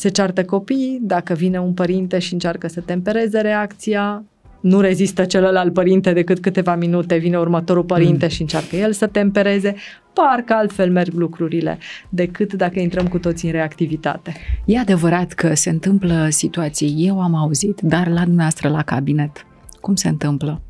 se 0.00 0.08
ceartă 0.08 0.44
copiii, 0.44 0.98
dacă 1.02 1.34
vine 1.34 1.60
un 1.60 1.72
părinte 1.72 2.18
și 2.18 2.32
încearcă 2.32 2.68
să 2.68 2.80
tempereze 2.80 3.40
reacția, 3.40 4.24
nu 4.60 4.80
rezistă 4.80 5.24
celălalt 5.24 5.72
părinte 5.72 6.12
decât 6.12 6.40
câteva 6.40 6.74
minute, 6.74 7.16
vine 7.16 7.38
următorul 7.38 7.84
părinte 7.84 8.24
mm. 8.24 8.30
și 8.30 8.40
încearcă 8.40 8.76
el 8.76 8.92
să 8.92 9.06
tempereze, 9.06 9.74
parcă 10.12 10.52
altfel 10.52 10.90
merg 10.90 11.12
lucrurile 11.12 11.78
decât 12.08 12.52
dacă 12.52 12.80
intrăm 12.80 13.08
cu 13.08 13.18
toții 13.18 13.48
în 13.48 13.54
reactivitate. 13.54 14.34
E 14.64 14.78
adevărat 14.78 15.32
că 15.32 15.54
se 15.54 15.70
întâmplă 15.70 16.26
situații, 16.28 16.94
eu 16.98 17.20
am 17.20 17.34
auzit, 17.34 17.80
dar 17.80 18.08
la 18.08 18.22
dumneavoastră 18.22 18.68
la 18.68 18.82
cabinet, 18.82 19.46
cum 19.80 19.94
se 19.94 20.08
întâmplă? 20.08 20.60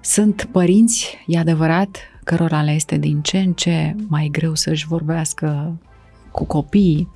Sunt 0.00 0.48
părinți, 0.52 1.16
e 1.26 1.38
adevărat, 1.38 1.96
cărora 2.24 2.62
le 2.62 2.70
este 2.70 2.96
din 2.96 3.20
ce 3.20 3.38
în 3.38 3.52
ce 3.52 3.94
mai 4.08 4.28
greu 4.32 4.54
să-și 4.54 4.86
vorbească 4.86 5.78
cu 6.30 6.44
copiii, 6.44 7.14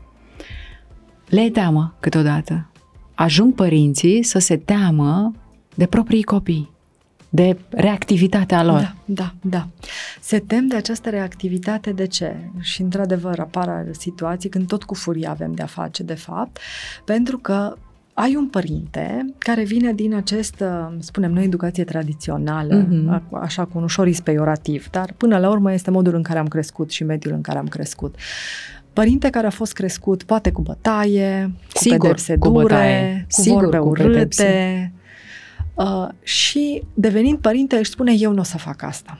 le 1.31 1.41
e 1.41 1.51
teamă 1.51 1.95
câteodată. 2.01 2.67
Ajung 3.15 3.55
părinții 3.55 4.23
să 4.23 4.39
se 4.39 4.57
teamă 4.57 5.33
de 5.75 5.87
proprii 5.87 6.23
copii, 6.23 6.71
de 7.29 7.59
reactivitatea 7.69 8.65
lor. 8.65 8.81
Da, 8.81 8.95
da, 9.05 9.35
da. 9.41 9.67
Se 10.21 10.39
tem 10.39 10.67
de 10.67 10.77
această 10.77 11.11
reactivitate 11.11 11.93
de 11.93 12.07
ce? 12.07 12.37
Și 12.61 12.83
într-adevăr 12.83 13.39
apar 13.39 13.85
situații 13.91 14.49
când 14.49 14.67
tot 14.67 14.83
cu 14.83 14.95
furie 14.95 15.29
avem 15.29 15.53
de-a 15.53 15.67
face, 15.67 16.03
de 16.03 16.15
fapt, 16.15 16.59
pentru 17.05 17.39
că 17.39 17.77
ai 18.15 18.37
un 18.37 18.49
părinte 18.49 19.35
care 19.39 19.65
vine 19.65 19.93
din 19.93 20.15
acest, 20.15 20.65
spunem 20.99 21.33
noi, 21.33 21.45
educație 21.45 21.85
tradițională, 21.85 22.87
mm-hmm. 22.87 23.41
așa 23.41 23.65
cu 23.65 23.79
un 23.79 23.83
ușor 23.83 24.07
ispeiorativ, 24.07 24.89
dar 24.91 25.15
până 25.17 25.39
la 25.39 25.51
urmă 25.51 25.73
este 25.73 25.91
modul 25.91 26.15
în 26.15 26.23
care 26.23 26.39
am 26.39 26.49
crescut 26.49 26.91
și 26.91 27.05
mediul 27.05 27.35
în 27.35 27.41
care 27.41 27.59
am 27.59 27.69
crescut. 27.69 28.15
Părinte 28.93 29.31
care 29.31 29.47
a 29.47 29.51
fost 29.51 29.73
crescut 29.73 30.23
poate 30.23 30.53
cu 30.53 30.63
bătaie, 30.63 31.53
cu 31.73 31.79
Sigur, 31.79 31.99
pedepse 31.99 32.39
cu 32.39 32.49
dure, 32.49 32.63
bătaie. 32.63 33.27
cu 33.35 33.41
Sigur, 33.41 33.61
vorbe 33.61 33.79
cu 33.79 33.89
urâte. 33.89 34.93
Uh, 35.75 36.09
și 36.23 36.83
devenind 36.95 37.39
părinte 37.39 37.77
își 37.77 37.91
spune 37.91 38.13
eu 38.19 38.33
nu 38.33 38.41
o 38.41 38.43
să 38.43 38.59
fac 38.59 38.83
asta. 38.83 39.19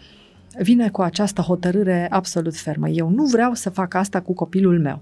Vine 0.59 0.89
cu 0.89 1.03
această 1.03 1.41
hotărâre 1.41 2.07
absolut 2.11 2.57
fermă. 2.57 2.89
Eu 2.89 3.09
nu 3.09 3.25
vreau 3.25 3.55
să 3.55 3.71
fac 3.71 3.95
asta 3.95 4.21
cu 4.21 4.35
copilul 4.35 4.81
meu. 4.81 5.01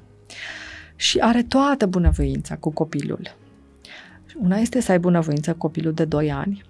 Și 0.96 1.18
are 1.18 1.42
toată 1.42 1.86
bunăvoința 1.86 2.56
cu 2.56 2.70
copilul. 2.70 3.36
Una 4.36 4.56
este 4.56 4.80
să 4.80 4.92
ai 4.92 4.98
bunăvoință 4.98 5.50
cu 5.50 5.58
copilul 5.58 5.92
de 5.92 6.04
2 6.04 6.32
ani, 6.32 6.62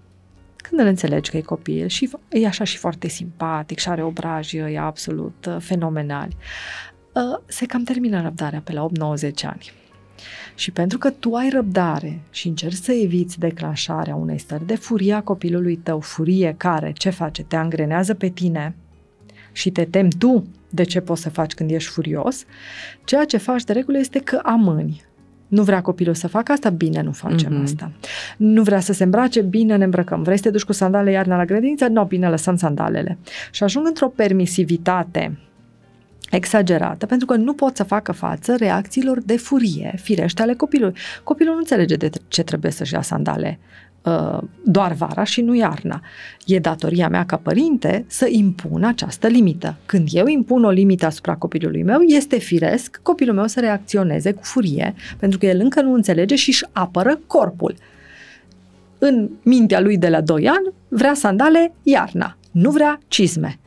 când 0.57 0.81
îl 0.81 0.87
înțelegi 0.87 1.31
că 1.31 1.37
e 1.37 1.41
copil 1.41 1.87
și 1.87 2.11
e 2.29 2.47
așa 2.47 2.65
și 2.65 2.77
foarte 2.77 3.09
simpatic 3.09 3.79
și 3.79 3.89
are 3.89 4.03
obrajii 4.03 4.63
ăia 4.63 4.85
absolut 4.85 5.47
uh, 5.49 5.57
fenomenali. 5.61 6.37
Uh, 7.13 7.39
se 7.47 7.67
cam 7.67 7.83
termină 7.83 8.23
răbdarea 8.23 8.61
pe 8.65 8.73
la 8.73 8.87
8-90 8.87 9.31
ani. 9.43 9.73
Și 10.55 10.71
pentru 10.71 10.99
că 10.99 11.11
tu 11.11 11.35
ai 11.35 11.49
răbdare 11.49 12.21
și 12.31 12.49
încerci 12.49 12.77
să 12.77 12.93
eviți 12.93 13.39
declanșarea 13.39 14.15
unei 14.15 14.39
stări 14.39 14.67
de 14.67 14.77
furie 14.77 15.13
a 15.13 15.23
copilului 15.23 15.77
tău, 15.77 16.01
furie 16.01 16.55
care, 16.57 16.93
ce 16.93 17.11
face, 17.11 17.43
te 17.43 17.57
angrenează 17.57 18.15
pe 18.15 18.29
tine 18.29 18.75
și 19.53 19.71
te 19.71 19.85
temi 19.85 20.11
tu 20.19 20.47
de 20.71 20.83
ce 20.83 21.01
poți 21.01 21.23
să 21.23 21.31
faci 21.31 21.55
când 21.55 21.71
ești 21.71 21.91
furios, 21.91 22.45
ceea 23.05 23.25
ce 23.25 23.37
faci 23.37 23.65
de 23.65 23.73
regulă 23.73 23.99
este 23.99 24.19
că 24.19 24.41
amâni. 24.43 25.03
Nu 25.49 25.63
vrea 25.63 25.83
copilul 25.83 26.15
să 26.15 26.29
facă 26.29 26.53
asta? 26.53 26.71
Bine, 26.71 27.03
nu 27.03 27.13
facem 27.13 27.59
mm-hmm. 27.59 27.63
asta. 27.63 27.93
Nu 28.37 28.63
vrea 28.63 28.81
să 28.81 28.93
se 28.93 29.05
îmbrace? 29.05 29.41
Bine, 29.41 29.77
ne 29.77 29.85
îmbrăcăm. 29.85 30.23
Vrei 30.23 30.37
să 30.37 30.43
te 30.43 30.51
duci 30.51 30.65
cu 30.65 30.73
sandale 30.73 31.11
iarna 31.11 31.37
la 31.37 31.45
grădiniță? 31.45 31.87
Nu, 31.87 32.05
bine, 32.05 32.29
lăsăm 32.29 32.57
sandalele. 32.57 33.19
Și 33.51 33.63
ajung 33.63 33.87
într-o 33.87 34.09
permisivitate 34.09 35.39
exagerată, 36.31 37.07
pentru 37.07 37.27
că 37.27 37.35
nu 37.35 37.53
pot 37.53 37.77
să 37.77 37.83
facă 37.83 38.13
față 38.13 38.57
reacțiilor 38.57 39.23
de 39.23 39.37
furie 39.37 39.95
firește 40.03 40.43
ale 40.43 40.55
copilului. 40.55 40.97
Copilul 41.25 41.53
nu 41.53 41.59
înțelege 41.59 41.97
de 41.97 42.11
ce 42.29 42.43
trebuie 42.43 42.71
să-și 42.71 42.95
ia 42.95 43.03
sandale 43.03 43.59
uh, 44.03 44.39
doar 44.65 44.93
vara 44.93 45.25
și 45.25 45.41
nu 45.41 45.55
iarna. 45.55 46.03
E 46.47 46.59
datoria 46.59 47.09
mea 47.09 47.25
ca 47.25 47.37
părinte 47.37 48.05
să 48.07 48.27
impun 48.31 48.85
această 48.85 49.27
limită. 49.27 49.77
Când 49.87 50.09
eu 50.11 50.27
impun 50.27 50.65
o 50.65 50.71
limită 50.71 51.07
asupra 51.07 51.35
copilului 51.35 51.83
meu, 51.83 52.01
este 52.01 52.39
firesc 52.39 53.01
copilul 53.03 53.35
meu 53.35 53.47
să 53.47 53.61
reacționeze 53.61 54.33
cu 54.33 54.43
furie, 54.43 54.95
pentru 55.19 55.39
că 55.39 55.47
el 55.47 55.61
încă 55.61 55.83
nu 55.83 55.93
înțelege 55.93 56.35
și 56.35 56.49
își 56.49 56.65
apără 56.73 57.21
corpul. 57.27 57.75
În 58.99 59.29
mintea 59.43 59.81
lui 59.81 59.99
de 59.99 60.09
la 60.09 60.21
2 60.21 60.49
ani, 60.49 60.73
vrea 60.89 61.15
sandale 61.15 61.73
iarna, 61.83 62.37
nu 62.51 62.71
vrea 62.71 63.01
cizme 63.09 63.59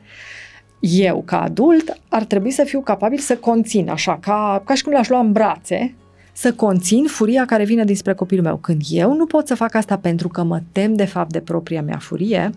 eu, 0.82 1.22
ca 1.26 1.42
adult, 1.42 1.98
ar 2.10 2.24
trebui 2.24 2.52
să 2.52 2.64
fiu 2.64 2.82
capabil 2.82 3.20
să 3.20 3.38
conțin, 3.38 3.90
așa, 3.90 4.18
ca, 4.22 4.62
ca 4.66 4.74
și 4.74 4.84
cum 4.84 4.92
l-aș 4.92 5.10
lua 5.10 5.20
în 5.20 5.32
brațe, 5.32 5.96
să 6.34 6.54
conțin 6.54 7.06
furia 7.06 7.46
care 7.46 7.64
vine 7.64 7.84
dinspre 7.84 8.14
copilul 8.14 8.44
meu. 8.44 8.58
Când 8.58 8.82
eu 8.90 9.16
nu 9.16 9.26
pot 9.26 9.48
să 9.48 9.56
fac 9.56 9.76
asta 9.76 9.98
pentru 9.98 10.28
că 10.28 10.44
mă 10.44 10.62
tem 10.72 10.94
de 10.94 11.06
fapt 11.06 11.32
de 11.32 11.40
propria 11.40 11.82
mea 11.82 11.98
furie, 11.98 12.50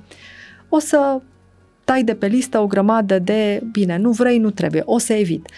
o 0.68 0.78
să 0.78 1.20
tai 1.84 2.02
de 2.02 2.14
pe 2.14 2.26
listă 2.26 2.58
o 2.58 2.66
grămadă 2.66 3.18
de, 3.18 3.62
bine, 3.72 3.96
nu 3.96 4.10
vrei, 4.10 4.38
nu 4.38 4.50
trebuie, 4.50 4.82
o 4.84 4.98
să 4.98 5.12
evit. 5.12 5.48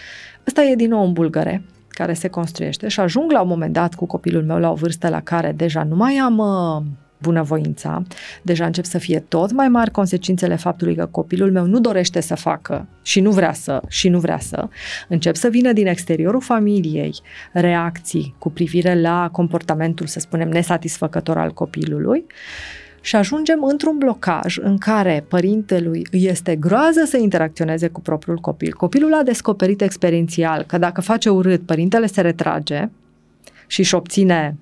Ăsta 0.47 0.63
e 0.63 0.75
din 0.75 0.89
nou 0.89 1.05
un 1.05 1.13
bulgăre 1.13 1.63
care 1.87 2.13
se 2.13 2.27
construiește 2.27 2.87
și 2.87 2.99
ajung 2.99 3.31
la 3.31 3.41
un 3.41 3.47
moment 3.47 3.73
dat 3.73 3.95
cu 3.95 4.05
copilul 4.05 4.43
meu 4.43 4.59
la 4.59 4.71
o 4.71 4.73
vârstă 4.73 5.09
la 5.09 5.21
care 5.21 5.51
deja 5.51 5.83
nu 5.83 5.95
mai 5.95 6.15
am 6.15 6.37
uh, 6.37 6.83
bunăvoința, 7.21 8.03
deja 8.41 8.65
încep 8.65 8.85
să 8.85 8.97
fie 8.97 9.19
tot 9.19 9.51
mai 9.51 9.67
mari 9.67 9.91
consecințele 9.91 10.55
faptului 10.55 10.95
că 10.95 11.05
copilul 11.05 11.51
meu 11.51 11.65
nu 11.65 11.79
dorește 11.79 12.21
să 12.21 12.35
facă 12.35 12.87
și 13.01 13.19
nu 13.19 13.31
vrea 13.31 13.53
să, 13.53 13.81
și 13.87 14.09
nu 14.09 14.19
vrea 14.19 14.39
să, 14.39 14.67
încep 15.07 15.35
să 15.35 15.47
vină 15.47 15.73
din 15.73 15.87
exteriorul 15.87 16.41
familiei 16.41 17.13
reacții 17.53 18.35
cu 18.37 18.49
privire 18.49 19.01
la 19.01 19.29
comportamentul, 19.31 20.05
să 20.05 20.19
spunem, 20.19 20.49
nesatisfăcător 20.49 21.37
al 21.37 21.51
copilului 21.51 22.25
și 23.01 23.15
ajungem 23.15 23.63
într-un 23.63 23.97
blocaj 23.97 24.57
în 24.57 24.77
care 24.77 25.25
părintelui 25.27 26.07
îi 26.11 26.25
este 26.25 26.55
groază 26.55 27.03
să 27.05 27.17
interacționeze 27.17 27.87
cu 27.87 28.01
propriul 28.01 28.37
copil. 28.37 28.73
Copilul 28.73 29.13
a 29.13 29.23
descoperit 29.23 29.81
experiențial 29.81 30.63
că 30.63 30.77
dacă 30.77 31.01
face 31.01 31.29
urât, 31.29 31.65
părintele 31.65 32.05
se 32.05 32.21
retrage 32.21 32.89
și 33.67 33.79
își 33.79 33.95
obține 33.95 34.55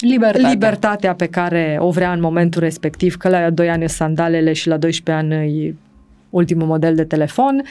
Libertatea. 0.00 0.50
libertatea 0.50 1.14
pe 1.14 1.26
care 1.26 1.76
o 1.80 1.90
vrea 1.90 2.12
în 2.12 2.20
momentul 2.20 2.60
respectiv, 2.60 3.16
că 3.16 3.28
la 3.28 3.50
2 3.50 3.70
ani 3.70 3.88
sandalele 3.88 4.52
și 4.52 4.68
la 4.68 4.76
12 4.76 5.24
ani 5.24 5.64
e 5.64 5.74
ultimul 6.30 6.66
model 6.66 6.94
de 6.94 7.04
telefon, 7.04 7.62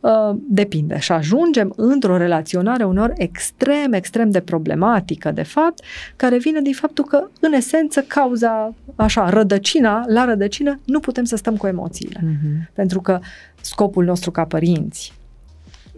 uh, 0.00 0.36
depinde. 0.48 0.98
Și 0.98 1.12
ajungem 1.12 1.72
într-o 1.76 2.16
relaționare 2.16 2.84
unor 2.84 3.12
extrem, 3.16 3.92
extrem 3.92 4.30
de 4.30 4.40
problematică, 4.40 5.30
de 5.30 5.42
fapt, 5.42 5.84
care 6.16 6.38
vine 6.38 6.60
din 6.60 6.72
faptul 6.72 7.04
că, 7.04 7.28
în 7.40 7.52
esență, 7.52 8.04
cauza, 8.06 8.74
așa, 8.96 9.28
rădăcina, 9.28 10.04
la 10.06 10.24
rădăcină, 10.24 10.80
nu 10.84 11.00
putem 11.00 11.24
să 11.24 11.36
stăm 11.36 11.56
cu 11.56 11.66
emoțiile. 11.66 12.20
Mhm. 12.22 12.70
Pentru 12.72 13.00
că 13.00 13.18
scopul 13.60 14.04
nostru 14.04 14.30
ca 14.30 14.44
părinți, 14.44 15.17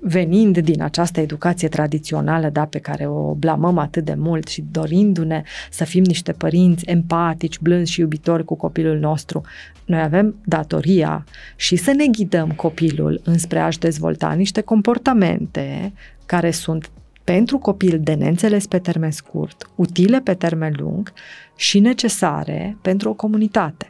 venind 0.02 0.58
din 0.58 0.82
această 0.82 1.20
educație 1.20 1.68
tradițională, 1.68 2.48
da, 2.48 2.64
pe 2.64 2.78
care 2.78 3.06
o 3.06 3.34
blamăm 3.34 3.78
atât 3.78 4.04
de 4.04 4.14
mult 4.14 4.48
și 4.48 4.64
dorindu-ne 4.70 5.42
să 5.70 5.84
fim 5.84 6.02
niște 6.02 6.32
părinți 6.32 6.84
empatici, 6.84 7.58
blânzi 7.58 7.92
și 7.92 8.00
iubitori 8.00 8.44
cu 8.44 8.54
copilul 8.54 8.98
nostru, 8.98 9.42
noi 9.84 10.00
avem 10.00 10.34
datoria 10.44 11.24
și 11.56 11.76
să 11.76 11.92
ne 11.92 12.06
ghidăm 12.06 12.50
copilul 12.50 13.20
înspre 13.24 13.58
a-și 13.58 13.78
dezvolta 13.78 14.32
niște 14.32 14.60
comportamente 14.60 15.92
care 16.26 16.50
sunt 16.50 16.90
pentru 17.24 17.58
copil 17.58 18.00
de 18.02 18.14
neînțeles 18.14 18.66
pe 18.66 18.78
termen 18.78 19.10
scurt, 19.10 19.70
utile 19.74 20.20
pe 20.20 20.34
termen 20.34 20.74
lung 20.76 21.12
și 21.56 21.78
necesare 21.78 22.76
pentru 22.82 23.08
o 23.08 23.14
comunitate. 23.14 23.89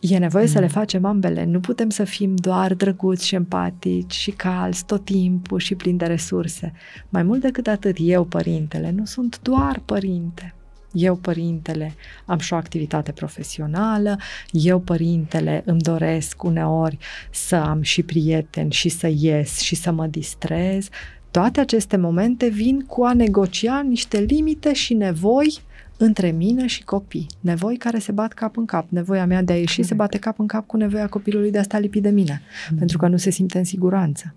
E 0.00 0.18
nevoie 0.18 0.44
mm. 0.44 0.50
să 0.50 0.58
le 0.58 0.66
facem 0.66 1.04
ambele. 1.04 1.44
Nu 1.44 1.60
putem 1.60 1.90
să 1.90 2.04
fim 2.04 2.34
doar 2.34 2.74
drăguți 2.74 3.26
și 3.26 3.34
empatici 3.34 4.12
și 4.12 4.30
calzi 4.30 4.84
tot 4.84 5.04
timpul 5.04 5.58
și 5.58 5.74
plini 5.74 5.98
de 5.98 6.06
resurse. 6.06 6.72
Mai 7.08 7.22
mult 7.22 7.40
decât 7.40 7.66
atât, 7.66 7.96
eu, 8.00 8.24
părintele, 8.24 8.90
nu 8.90 9.04
sunt 9.04 9.38
doar 9.42 9.82
părinte. 9.84 10.54
Eu, 10.92 11.16
părintele, 11.16 11.94
am 12.26 12.38
și 12.38 12.52
o 12.52 12.56
activitate 12.56 13.12
profesională, 13.12 14.18
eu, 14.50 14.78
părintele, 14.80 15.62
îmi 15.64 15.80
doresc 15.80 16.42
uneori 16.42 16.98
să 17.30 17.56
am 17.56 17.82
și 17.82 18.02
prieteni 18.02 18.72
și 18.72 18.88
să 18.88 19.10
ies 19.14 19.60
și 19.60 19.74
să 19.74 19.92
mă 19.92 20.06
distrez. 20.06 20.88
Toate 21.30 21.60
aceste 21.60 21.96
momente 21.96 22.48
vin 22.48 22.80
cu 22.80 23.02
a 23.04 23.12
negocia 23.12 23.80
niște 23.80 24.18
limite 24.18 24.72
și 24.72 24.94
nevoi 24.94 25.58
între 25.98 26.30
mine 26.30 26.66
și 26.66 26.84
copii. 26.84 27.26
Nevoi 27.40 27.76
care 27.76 27.98
se 27.98 28.12
bat 28.12 28.32
cap 28.32 28.56
în 28.56 28.64
cap. 28.64 28.86
Nevoia 28.88 29.26
mea 29.26 29.42
de 29.42 29.52
a 29.52 29.56
ieși 29.56 29.82
se 29.82 29.94
bate 29.94 30.18
cap 30.18 30.38
în 30.38 30.46
cap 30.46 30.66
cu 30.66 30.76
nevoia 30.76 31.06
copilului 31.06 31.50
de 31.50 31.58
a 31.58 31.62
sta 31.62 31.78
lipit 31.78 32.02
de 32.02 32.10
mine, 32.10 32.42
mm. 32.70 32.78
pentru 32.78 32.98
că 32.98 33.08
nu 33.08 33.16
se 33.16 33.30
simte 33.30 33.58
în 33.58 33.64
siguranță. 33.64 34.34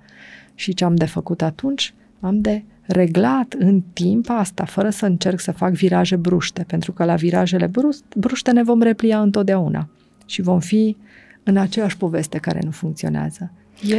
Și 0.56 0.74
ce 0.74 0.84
am 0.84 0.96
de 0.96 1.06
făcut 1.06 1.42
atunci? 1.42 1.94
Am 2.20 2.42
de 2.42 2.64
reglat 2.82 3.56
în 3.58 3.82
timp 3.94 4.30
asta, 4.30 4.66
fără 4.66 4.90
să 4.90 5.06
încerc 5.06 5.40
să 5.40 5.52
fac 5.52 5.72
viraje 5.72 6.16
bruște, 6.16 6.64
pentru 6.68 6.92
că 6.92 7.06
la 7.06 7.16
virajele 7.16 7.72
bruște 8.16 8.52
ne 8.52 8.64
vom 8.64 8.82
replia 8.82 9.22
întotdeauna 9.22 9.90
și 10.26 10.42
vom 10.42 10.60
fi 10.60 10.98
în 11.44 11.58
aceeași 11.58 11.98
poveste 11.98 12.38
care 12.38 12.60
nu 12.64 12.72
funcționează. 12.72 13.52
E, 13.88 13.96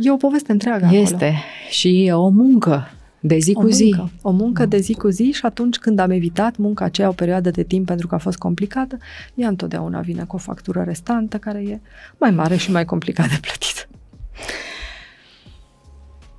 e 0.00 0.10
o 0.10 0.16
poveste 0.16 0.52
întreagă 0.52 0.88
Este 0.92 1.14
acolo. 1.24 1.38
și 1.70 2.04
e 2.04 2.12
o 2.12 2.28
muncă 2.28 2.88
de 3.26 3.38
zi 3.38 3.52
o 3.54 3.60
cu 3.60 3.68
zi. 3.68 3.94
Muncă, 3.96 4.12
o 4.22 4.30
muncă 4.30 4.66
de 4.66 4.78
zi 4.78 4.94
cu 4.94 5.08
zi 5.08 5.32
și 5.32 5.46
atunci 5.46 5.78
când 5.78 5.98
am 5.98 6.10
evitat 6.10 6.56
munca 6.56 6.84
aceea 6.84 7.08
o 7.08 7.12
perioadă 7.12 7.50
de 7.50 7.62
timp 7.62 7.86
pentru 7.86 8.06
că 8.06 8.14
a 8.14 8.18
fost 8.18 8.38
complicată, 8.38 8.98
ea 9.34 9.48
întotdeauna 9.48 10.00
vine 10.00 10.24
cu 10.24 10.36
o 10.36 10.38
factură 10.38 10.82
restantă 10.82 11.38
care 11.38 11.62
e 11.62 11.80
mai 12.18 12.30
mare 12.30 12.56
și 12.56 12.70
mai 12.70 12.84
complicat 12.84 13.28
de 13.28 13.38
plătit. 13.40 13.88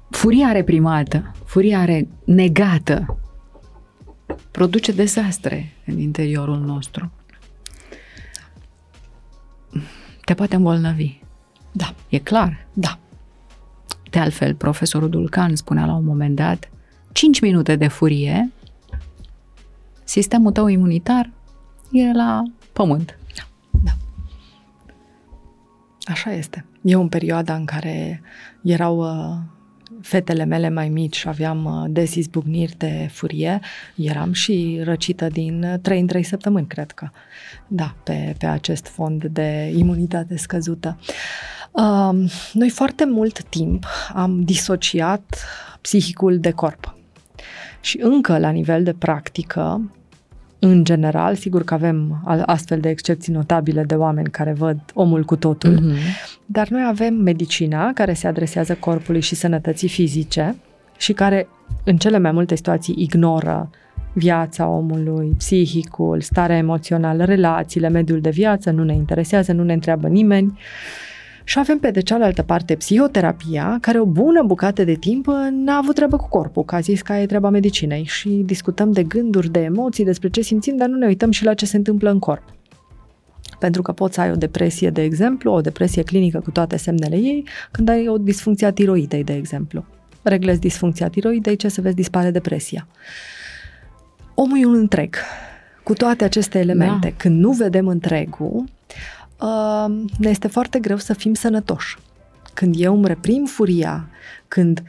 Furia 0.09 0.51
reprimată, 0.51 1.31
furia 1.45 1.87
negată, 2.23 3.19
produce 4.51 4.91
dezastre 4.91 5.73
în 5.85 5.99
interiorul 5.99 6.59
nostru. 6.59 7.11
Te 10.25 10.33
poate 10.33 10.55
îmbolnăvi. 10.55 11.19
Da. 11.71 11.93
E 12.09 12.17
clar. 12.17 12.67
Da. 12.73 12.99
De 14.09 14.19
altfel, 14.19 14.55
profesorul 14.55 15.09
Dulcan 15.09 15.55
spunea 15.55 15.85
la 15.85 15.93
un 15.93 16.05
moment 16.05 16.35
dat, 16.35 16.69
5 17.15 17.39
minute 17.39 17.75
de 17.75 17.87
furie, 17.87 18.51
sistemul 20.03 20.51
tău 20.51 20.67
imunitar 20.67 21.31
e 21.91 22.13
la 22.13 22.43
pământ. 22.73 23.17
Da. 23.83 23.91
Așa 26.03 26.31
este. 26.31 26.65
Eu 26.81 27.01
în 27.01 27.07
perioada 27.07 27.55
în 27.55 27.65
care 27.65 28.21
erau 28.63 28.97
uh, 28.97 29.37
fetele 30.01 30.43
mele 30.45 30.69
mai 30.69 30.89
mici 30.89 31.17
și 31.17 31.27
aveam 31.27 31.65
uh, 31.65 31.85
des 31.89 32.15
izbucniri 32.15 32.77
de 32.77 33.09
furie, 33.11 33.59
eram 33.95 34.33
și 34.33 34.79
răcită 34.83 35.27
din 35.27 35.79
3 35.81 35.99
în 35.99 36.07
3 36.07 36.23
săptămâni, 36.23 36.67
cred 36.67 36.91
că. 36.91 37.09
Da, 37.67 37.95
pe, 38.03 38.35
pe 38.37 38.45
acest 38.45 38.87
fond 38.87 39.25
de 39.25 39.73
imunitate 39.75 40.37
scăzută. 40.37 40.99
Uh, 41.71 42.31
noi 42.53 42.69
foarte 42.69 43.05
mult 43.05 43.43
timp 43.43 43.85
am 44.13 44.43
disociat 44.43 45.45
psihicul 45.81 46.39
de 46.39 46.51
corp. 46.51 46.94
Și 47.85 47.99
încă 48.01 48.37
la 48.37 48.49
nivel 48.49 48.83
de 48.83 48.93
practică, 48.93 49.91
în 50.59 50.83
general, 50.83 51.35
sigur 51.35 51.63
că 51.63 51.73
avem 51.73 52.21
astfel 52.45 52.79
de 52.79 52.89
excepții 52.89 53.33
notabile 53.33 53.83
de 53.83 53.95
oameni 53.95 54.29
care 54.29 54.53
văd 54.53 54.79
omul 54.93 55.23
cu 55.23 55.35
totul, 55.35 55.79
mm-hmm. 55.79 56.45
dar 56.45 56.67
noi 56.67 56.85
avem 56.87 57.13
medicina 57.13 57.93
care 57.93 58.13
se 58.13 58.27
adresează 58.27 58.75
corpului 58.75 59.21
și 59.21 59.35
sănătății 59.35 59.87
fizice 59.87 60.55
și 60.97 61.13
care 61.13 61.47
în 61.83 61.97
cele 61.97 62.17
mai 62.17 62.31
multe 62.31 62.55
situații 62.55 62.95
ignoră 62.97 63.69
viața 64.13 64.67
omului, 64.67 65.33
psihicul, 65.37 66.21
starea 66.21 66.57
emoțională, 66.57 67.23
relațiile, 67.23 67.89
mediul 67.89 68.21
de 68.21 68.29
viață, 68.29 68.71
nu 68.71 68.83
ne 68.83 68.93
interesează, 68.93 69.51
nu 69.51 69.63
ne 69.63 69.73
întreabă 69.73 70.07
nimeni. 70.07 70.47
Uh, 70.47 71.14
și 71.47 71.59
avem 71.59 71.79
pe 71.79 71.91
de 71.91 72.01
cealaltă 72.01 72.43
parte 72.43 72.75
psihoterapia, 72.75 73.77
care 73.81 73.99
o 73.99 74.05
bună 74.05 74.43
bucată 74.43 74.83
de 74.83 74.93
timp 74.93 75.27
n-a 75.51 75.77
avut 75.77 75.95
treabă 75.95 76.17
cu 76.17 76.27
corpul, 76.27 76.63
că 76.63 76.75
a 76.75 76.79
zis 76.79 77.01
că 77.01 77.13
e 77.13 77.25
treaba 77.25 77.49
medicinei 77.49 78.03
și 78.03 78.29
discutăm 78.29 78.91
de 78.91 79.03
gânduri, 79.03 79.51
de 79.51 79.59
emoții, 79.59 80.03
despre 80.03 80.29
ce 80.29 80.41
simțim, 80.41 80.77
dar 80.77 80.87
nu 80.87 80.97
ne 80.97 81.05
uităm 81.05 81.31
și 81.31 81.43
la 81.43 81.53
ce 81.53 81.65
se 81.65 81.77
întâmplă 81.77 82.09
în 82.09 82.19
corp. 82.19 82.43
Pentru 83.59 83.81
că 83.81 83.91
poți 83.91 84.15
să 84.15 84.21
ai 84.21 84.31
o 84.31 84.35
depresie, 84.35 84.89
de 84.89 85.01
exemplu, 85.01 85.51
o 85.51 85.61
depresie 85.61 86.03
clinică 86.03 86.39
cu 86.39 86.51
toate 86.51 86.77
semnele 86.77 87.15
ei, 87.15 87.47
când 87.71 87.89
ai 87.89 88.07
o 88.07 88.17
disfuncție 88.17 88.67
a 88.67 88.71
tiroidei, 88.71 89.23
de 89.23 89.33
exemplu. 89.33 89.85
Reglezi 90.21 90.59
disfuncția 90.59 91.09
tiroidei, 91.09 91.55
ce 91.55 91.67
să 91.67 91.81
vezi, 91.81 91.95
dispare 91.95 92.31
depresia. 92.31 92.87
Omul 94.33 94.61
e 94.61 94.65
un 94.65 94.75
întreg. 94.75 95.15
Cu 95.83 95.93
toate 95.93 96.23
aceste 96.23 96.59
elemente, 96.59 97.07
da. 97.07 97.15
când 97.17 97.39
nu 97.39 97.51
vedem 97.51 97.87
întregul, 97.87 98.63
ne 100.17 100.29
este 100.29 100.47
foarte 100.47 100.79
greu 100.79 100.97
să 100.97 101.13
fim 101.13 101.33
sănătoși. 101.33 101.97
Când 102.53 102.75
eu 102.77 102.95
îmi 102.95 103.07
reprim 103.07 103.45
furia, 103.45 104.09
când 104.47 104.83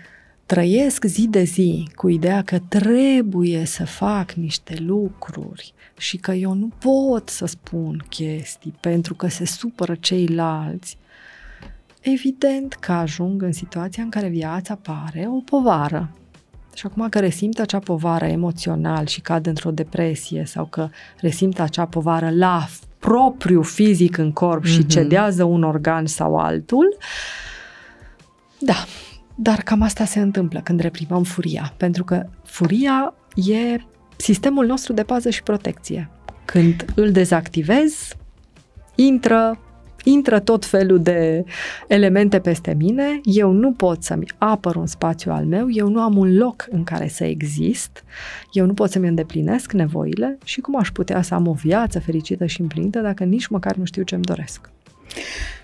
trăiesc 0.47 1.05
zi 1.05 1.29
de 1.29 1.43
zi 1.43 1.89
cu 1.95 2.09
ideea 2.09 2.43
că 2.43 2.59
trebuie 2.59 3.65
să 3.65 3.85
fac 3.85 4.33
niște 4.33 4.77
lucruri 4.79 5.75
și 5.99 6.17
că 6.17 6.33
eu 6.33 6.53
nu 6.53 6.69
pot 6.79 7.29
să 7.29 7.47
spun 7.47 8.05
chestii 8.09 8.75
pentru 8.81 9.15
că 9.15 9.29
se 9.29 9.47
supără 9.47 9.95
ceilalți, 9.95 10.99
evident 12.01 12.73
că 12.75 12.93
ajung 12.93 13.43
în 13.43 13.53
situația 13.53 14.03
în 14.03 14.09
care 14.09 14.29
viața 14.29 14.75
pare 14.75 15.29
o 15.29 15.41
povară. 15.41 16.11
Și 16.75 16.87
acum 16.87 17.09
că 17.09 17.19
resimt 17.19 17.59
acea 17.59 17.79
povară 17.79 18.25
emoțional 18.25 19.07
și 19.07 19.21
cad 19.21 19.47
într-o 19.47 19.71
depresie 19.71 20.45
sau 20.45 20.65
că 20.65 20.89
resimt 21.21 21.61
acea 21.61 21.87
povară 21.87 22.31
la 22.31 22.67
propriu 23.07 23.63
fizic 23.63 24.17
în 24.17 24.33
corp 24.33 24.63
mm-hmm. 24.63 24.71
și 24.71 24.79
mhm. 24.79 24.89
cedează 24.89 25.45
un 25.45 25.63
organ 25.63 26.07
sau 26.07 26.37
altul, 26.37 26.97
da, 28.59 28.85
dar 29.35 29.63
cam 29.63 29.83
asta 29.83 30.05
se 30.05 30.21
întâmplă 30.21 30.61
când 30.65 30.81
reprimăm 30.81 31.23
furia, 31.23 31.73
pentru 31.77 32.05
că 32.05 32.27
furia 32.45 33.15
e 33.35 33.81
sistemul 34.17 34.67
nostru 34.67 34.93
de 34.93 35.03
pază 35.03 35.31
și 35.31 35.43
protecție. 35.43 36.11
Când 36.45 36.85
îl 36.95 37.13
dezactivez, 37.13 38.17
intră 38.95 39.59
intră 40.09 40.39
tot 40.39 40.65
felul 40.65 41.01
de 41.03 41.45
elemente 41.87 42.39
peste 42.39 42.75
mine, 42.79 43.21
eu 43.25 43.53
nu 43.53 43.73
pot 43.73 44.03
să-mi 44.03 44.27
apăr 44.39 44.77
un 44.77 44.87
spațiu 44.87 45.33
al 45.33 45.45
meu, 45.45 45.67
eu 45.71 45.89
nu 45.89 46.01
am 46.01 46.17
un 46.17 46.37
loc 46.37 46.67
în 46.71 46.85
care 46.85 47.09
să 47.09 47.25
exist, 47.25 48.05
eu 48.53 48.67
nu 48.67 48.75
pot 48.75 48.91
să-mi 48.91 49.09
îndeplinesc 49.09 49.73
nevoile 49.73 50.39
și 50.45 50.61
cum 50.61 50.79
aș 50.79 50.91
putea 50.91 51.23
să 51.23 51.35
am 51.35 51.47
o 51.47 51.53
viață 51.53 52.01
fericită 52.01 52.47
și 52.47 52.61
împlinită 52.61 53.01
dacă 53.01 53.25
nici 53.25 53.47
măcar 53.47 53.75
nu 53.75 53.85
știu 53.85 54.03
ce-mi 54.03 54.25
doresc. 54.25 54.71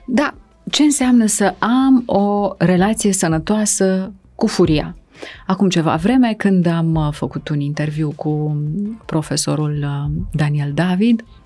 Da, 0.06 0.34
ce 0.70 0.82
înseamnă 0.82 1.26
să 1.26 1.54
am 1.58 2.02
o 2.06 2.54
relație 2.58 3.12
sănătoasă 3.12 4.12
cu 4.34 4.46
furia? 4.46 4.96
Acum 5.46 5.68
ceva 5.68 5.96
vreme, 5.96 6.34
când 6.36 6.66
am 6.66 6.94
uh, 6.94 7.08
făcut 7.12 7.48
un 7.48 7.60
interviu 7.60 8.12
cu 8.16 8.56
profesorul 9.06 9.78
uh, 9.82 10.22
Daniel 10.32 10.72
David, 10.74 11.20
uh, 11.20 11.41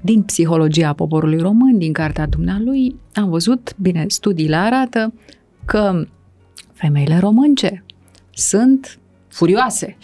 din 0.00 0.22
Psihologia 0.22 0.92
Poporului 0.92 1.38
Român, 1.38 1.78
din 1.78 1.92
cartea 1.92 2.26
dumnealui, 2.26 2.96
am 3.14 3.28
văzut, 3.28 3.74
bine, 3.76 4.04
studiile 4.08 4.56
arată 4.56 5.14
că 5.64 6.04
femeile 6.72 7.18
românce 7.18 7.84
sunt 8.30 8.98
furioase. 9.28 9.96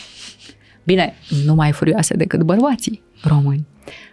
Bine, 0.85 1.15
nu 1.45 1.55
mai 1.55 1.73
furioase 1.73 2.15
decât 2.15 2.43
bărbații 2.43 3.03
români. 3.23 3.67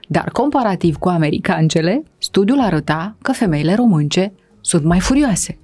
Dar 0.07 0.29
comparativ 0.29 0.95
cu 0.95 1.09
americancele, 1.09 2.03
studiul 2.17 2.59
arăta 2.59 3.15
că 3.21 3.31
femeile 3.31 3.73
românce 3.73 4.33
sunt 4.61 4.83
mai 4.83 4.99
furioase. 4.99 5.57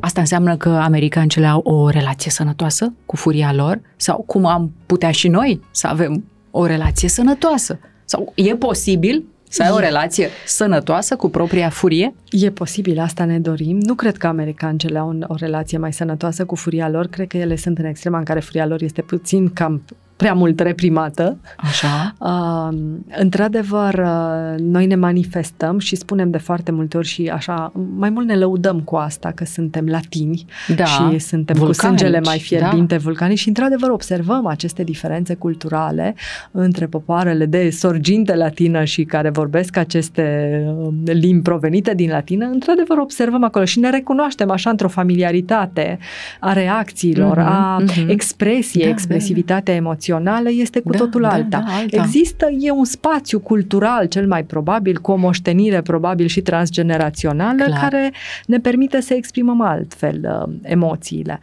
Asta 0.00 0.20
înseamnă 0.20 0.56
că 0.56 0.68
americancele 0.68 1.46
au 1.46 1.60
o 1.60 1.88
relație 1.88 2.30
sănătoasă 2.30 2.92
cu 3.06 3.16
furia 3.16 3.52
lor? 3.52 3.80
Sau 3.96 4.24
cum 4.26 4.44
am 4.44 4.72
putea 4.86 5.10
și 5.10 5.28
noi 5.28 5.60
să 5.70 5.86
avem 5.86 6.24
o 6.50 6.66
relație 6.66 7.08
sănătoasă? 7.08 7.78
Sau 8.06 8.32
e 8.34 8.56
posibil 8.56 9.24
să 9.48 9.62
ai 9.62 9.70
o 9.70 9.78
relație 9.78 10.28
sănătoasă 10.46 11.16
cu 11.16 11.28
propria 11.28 11.68
furie? 11.68 12.14
E 12.30 12.50
posibil, 12.50 12.98
asta 12.98 13.24
ne 13.24 13.38
dorim. 13.38 13.78
Nu 13.80 13.94
cred 13.94 14.16
că 14.16 14.26
americancele 14.26 14.98
au 14.98 15.18
o 15.26 15.34
relație 15.34 15.78
mai 15.78 15.92
sănătoasă 15.92 16.44
cu 16.44 16.54
furia 16.54 16.88
lor. 16.88 17.06
Cred 17.06 17.26
că 17.26 17.36
ele 17.36 17.56
sunt 17.56 17.78
în 17.78 17.84
extrema 17.84 18.18
în 18.18 18.24
care 18.24 18.40
furia 18.40 18.66
lor 18.66 18.82
este 18.82 19.02
puțin 19.02 19.48
cam 19.48 19.82
prea 20.16 20.34
mult 20.34 20.60
reprimată. 20.60 21.38
Așa. 21.56 22.14
Uh, 22.18 22.78
într-adevăr, 23.18 23.94
uh, 23.94 24.58
noi 24.58 24.86
ne 24.86 24.94
manifestăm 24.94 25.78
și 25.78 25.96
spunem 25.96 26.30
de 26.30 26.38
foarte 26.38 26.70
multe 26.70 26.96
ori 26.96 27.06
și 27.06 27.28
așa, 27.28 27.72
mai 27.96 28.10
mult 28.10 28.26
ne 28.26 28.36
lăudăm 28.36 28.80
cu 28.80 28.96
asta, 28.96 29.32
că 29.34 29.44
suntem 29.44 29.86
latini 29.86 30.44
da. 30.76 30.84
și 30.84 31.18
suntem 31.18 31.56
vulcanici, 31.56 31.80
cu 31.80 31.86
sângele 31.86 32.20
mai 32.24 32.38
fierbinte, 32.38 32.94
da. 32.94 33.00
vulcanici 33.02 33.38
și 33.38 33.48
într-adevăr 33.48 33.90
observăm 33.90 34.46
aceste 34.46 34.82
diferențe 34.82 35.34
culturale 35.34 36.14
între 36.50 36.86
popoarele 36.86 37.46
de 37.46 37.70
sorginte 37.70 38.34
latină 38.34 38.84
și 38.84 39.04
care 39.04 39.30
vorbesc 39.30 39.76
aceste 39.76 40.50
uh, 40.76 40.92
limbi 41.04 41.42
provenite 41.42 41.94
din 41.94 42.10
latină, 42.10 42.46
într-adevăr 42.46 42.98
observăm 42.98 43.44
acolo 43.44 43.64
și 43.64 43.78
ne 43.78 43.90
recunoaștem 43.90 44.50
așa 44.50 44.70
într-o 44.70 44.88
familiaritate 44.88 45.98
a 46.40 46.52
reacțiilor, 46.52 47.38
mm-hmm, 47.38 47.46
a 47.46 47.82
mm-hmm. 47.82 48.08
expresiei, 48.08 48.84
da, 48.84 48.90
expresivitatea 48.90 49.72
da. 49.72 49.80
emoțională 49.80 50.04
emoțională 50.08 50.50
este 50.50 50.80
cu 50.80 50.90
da, 50.90 50.98
totul 50.98 51.20
da, 51.20 51.28
alta. 51.28 51.58
Da, 51.66 51.72
alta. 51.72 52.02
Există, 52.02 52.48
e 52.58 52.70
un 52.70 52.84
spațiu 52.84 53.40
cultural 53.40 54.06
cel 54.06 54.26
mai 54.26 54.44
probabil, 54.44 54.98
cu 54.98 55.10
o 55.10 55.16
moștenire 55.16 55.82
probabil 55.82 56.26
și 56.26 56.40
transgenerațională, 56.40 57.64
Clar. 57.64 57.78
care 57.78 58.12
ne 58.46 58.58
permite 58.58 59.00
să 59.00 59.14
exprimăm 59.14 59.60
altfel 59.60 60.46
uh, 60.46 60.54
emoțiile. 60.62 61.40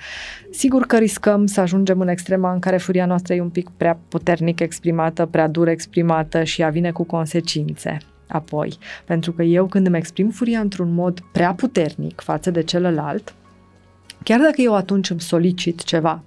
Sigur 0.52 0.86
că 0.86 0.98
riscăm 0.98 1.46
să 1.46 1.62
ajungem 1.62 2.00
în 2.00 2.08
extrema 2.08 2.54
în 2.54 2.60
care 2.60 2.78
furia 2.78 3.06
noastră 3.06 3.34
e 3.34 3.42
un 3.42 3.50
pic 3.50 3.70
prea 3.78 4.00
puternic 4.08 4.60
exprimată, 4.60 5.26
prea 5.26 5.48
dur 5.48 5.68
exprimată 5.68 6.44
și 6.44 6.62
ea 6.62 6.70
vine 6.70 6.92
cu 6.92 7.04
consecințe 7.04 7.98
apoi. 8.28 8.78
Pentru 9.06 9.32
că 9.32 9.44
eu 9.44 9.66
când 9.66 9.88
îmi 9.88 9.98
exprim 9.98 10.30
furia 10.30 10.60
într-un 10.60 10.94
mod 10.94 11.20
prea 11.32 11.54
puternic 11.54 12.22
față 12.22 12.52
de 12.52 12.64
celălalt, 12.64 13.34
chiar 14.24 14.40
dacă 14.40 14.62
eu 14.62 14.76
atunci 14.76 15.10
îmi 15.10 15.22
solicit 15.22 15.84
ceva 15.84 16.24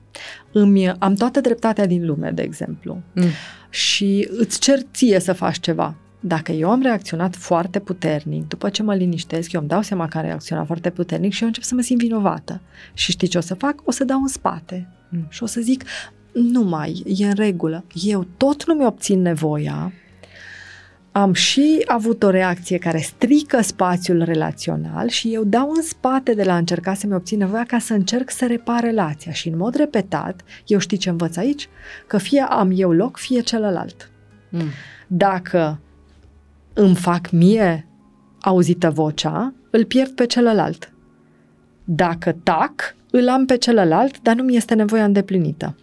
îmi, 0.53 0.88
am 0.99 1.14
toată 1.14 1.40
dreptatea 1.40 1.86
din 1.86 2.07
lume, 2.07 2.30
de 2.30 2.42
exemplu, 2.42 3.03
mm. 3.12 3.24
și 3.70 4.28
îți 4.30 4.61
cer 4.61 4.78
ție 4.92 5.20
să 5.20 5.32
faci 5.32 5.61
ceva. 5.61 5.94
Dacă 6.20 6.53
eu 6.53 6.70
am 6.70 6.82
reacționat 6.82 7.36
foarte 7.36 7.78
puternic, 7.78 8.49
după 8.49 8.68
ce 8.68 8.82
mă 8.82 8.94
liniștesc, 8.94 9.53
eu 9.53 9.61
îmi 9.61 9.68
dau 9.68 9.82
seama 9.82 10.09
că 10.09 10.18
am 10.18 10.24
reacționat 10.24 10.66
foarte 10.66 10.90
puternic 10.90 11.32
și 11.32 11.40
eu 11.40 11.47
încep 11.47 11.62
să 11.62 11.74
mă 11.74 11.80
simt 11.80 12.01
vinovată. 12.01 12.61
Și 12.92 13.11
știi 13.11 13.28
ce 13.28 13.38
o 13.38 13.40
să 13.40 13.55
fac? 13.55 13.80
O 13.84 13.90
să 13.90 14.05
dau 14.05 14.20
în 14.20 14.28
spate 14.28 14.88
mm. 15.09 15.26
și 15.28 15.42
o 15.42 15.47
să 15.47 15.61
zic, 15.61 15.84
nu 16.32 16.62
mai, 16.62 17.03
e 17.07 17.26
în 17.26 17.34
regulă. 17.34 17.84
Eu 18.03 18.26
tot 18.36 18.66
nu 18.66 18.74
mi-obțin 18.74 19.22
nevoia, 19.22 19.92
am 21.16 21.32
și 21.32 21.82
avut 21.86 22.22
o 22.22 22.30
reacție 22.30 22.78
care 22.78 22.98
strică 22.98 23.60
spațiul 23.60 24.22
relațional 24.22 25.08
și 25.08 25.34
eu 25.34 25.44
dau 25.44 25.70
în 25.70 25.82
spate 25.82 26.34
de 26.34 26.42
la 26.42 26.52
a 26.52 26.56
încerca 26.56 26.94
să-mi 26.94 27.14
obțin 27.14 27.38
nevoia 27.38 27.64
ca 27.64 27.78
să 27.78 27.94
încerc 27.94 28.30
să 28.30 28.46
repar 28.46 28.80
relația 28.80 29.32
și 29.32 29.48
în 29.48 29.56
mod 29.56 29.74
repetat, 29.74 30.40
eu 30.66 30.78
știi 30.78 30.96
ce 30.96 31.10
învăț 31.10 31.36
aici? 31.36 31.68
Că 32.06 32.18
fie 32.18 32.40
am 32.40 32.72
eu 32.74 32.92
loc, 32.92 33.16
fie 33.16 33.40
celălalt. 33.40 34.10
Mm. 34.48 34.68
Dacă 35.06 35.80
îmi 36.72 36.94
fac 36.94 37.30
mie 37.30 37.86
auzită 38.40 38.90
vocea, 38.90 39.54
îl 39.70 39.84
pierd 39.84 40.10
pe 40.10 40.26
celălalt. 40.26 40.92
Dacă 41.84 42.36
tac, 42.42 42.96
îl 43.10 43.28
am 43.28 43.44
pe 43.44 43.56
celălalt, 43.56 44.22
dar 44.22 44.34
nu 44.34 44.42
mi 44.42 44.56
este 44.56 44.74
nevoia 44.74 45.04
îndeplinită. 45.04 45.76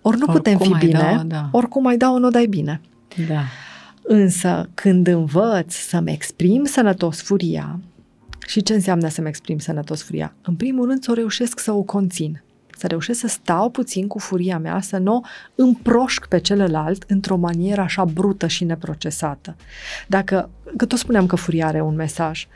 Ori 0.00 0.16
nu 0.18 0.24
oricum 0.26 0.34
putem 0.34 0.58
fi 0.58 0.86
bine, 0.86 0.98
da, 0.98 1.22
da. 1.26 1.48
oricum 1.52 1.82
mai 1.82 1.96
dau, 1.96 2.18
nu 2.18 2.30
dai 2.30 2.46
bine. 2.46 2.80
Da. 3.28 3.40
Însă, 4.06 4.68
când 4.74 5.06
învăț 5.06 5.74
să-mi 5.74 6.12
exprim 6.12 6.64
sănătos 6.64 7.22
furia, 7.22 7.80
și 8.46 8.62
ce 8.62 8.74
înseamnă 8.74 9.08
să-mi 9.08 9.28
exprim 9.28 9.58
sănătos 9.58 10.02
furia? 10.02 10.34
În 10.42 10.54
primul 10.54 10.86
rând, 10.86 11.02
să 11.02 11.10
o 11.10 11.14
reușesc 11.14 11.58
să 11.58 11.72
o 11.72 11.82
conțin. 11.82 12.42
Să 12.78 12.86
reușesc 12.86 13.20
să 13.20 13.26
stau 13.26 13.70
puțin 13.70 14.06
cu 14.06 14.18
furia 14.18 14.58
mea, 14.58 14.80
să 14.80 14.98
nu 14.98 15.14
o 15.14 15.20
împroșc 15.54 16.26
pe 16.26 16.38
celălalt 16.38 17.04
într-o 17.08 17.36
manieră 17.36 17.80
așa 17.80 18.04
brută 18.04 18.46
și 18.46 18.64
neprocesată. 18.64 19.56
Dacă, 20.06 20.50
că 20.76 20.86
tot 20.86 20.98
spuneam 20.98 21.26
că 21.26 21.36
furia 21.36 21.66
are 21.66 21.80
un 21.80 21.94
mesaj, 21.94 22.46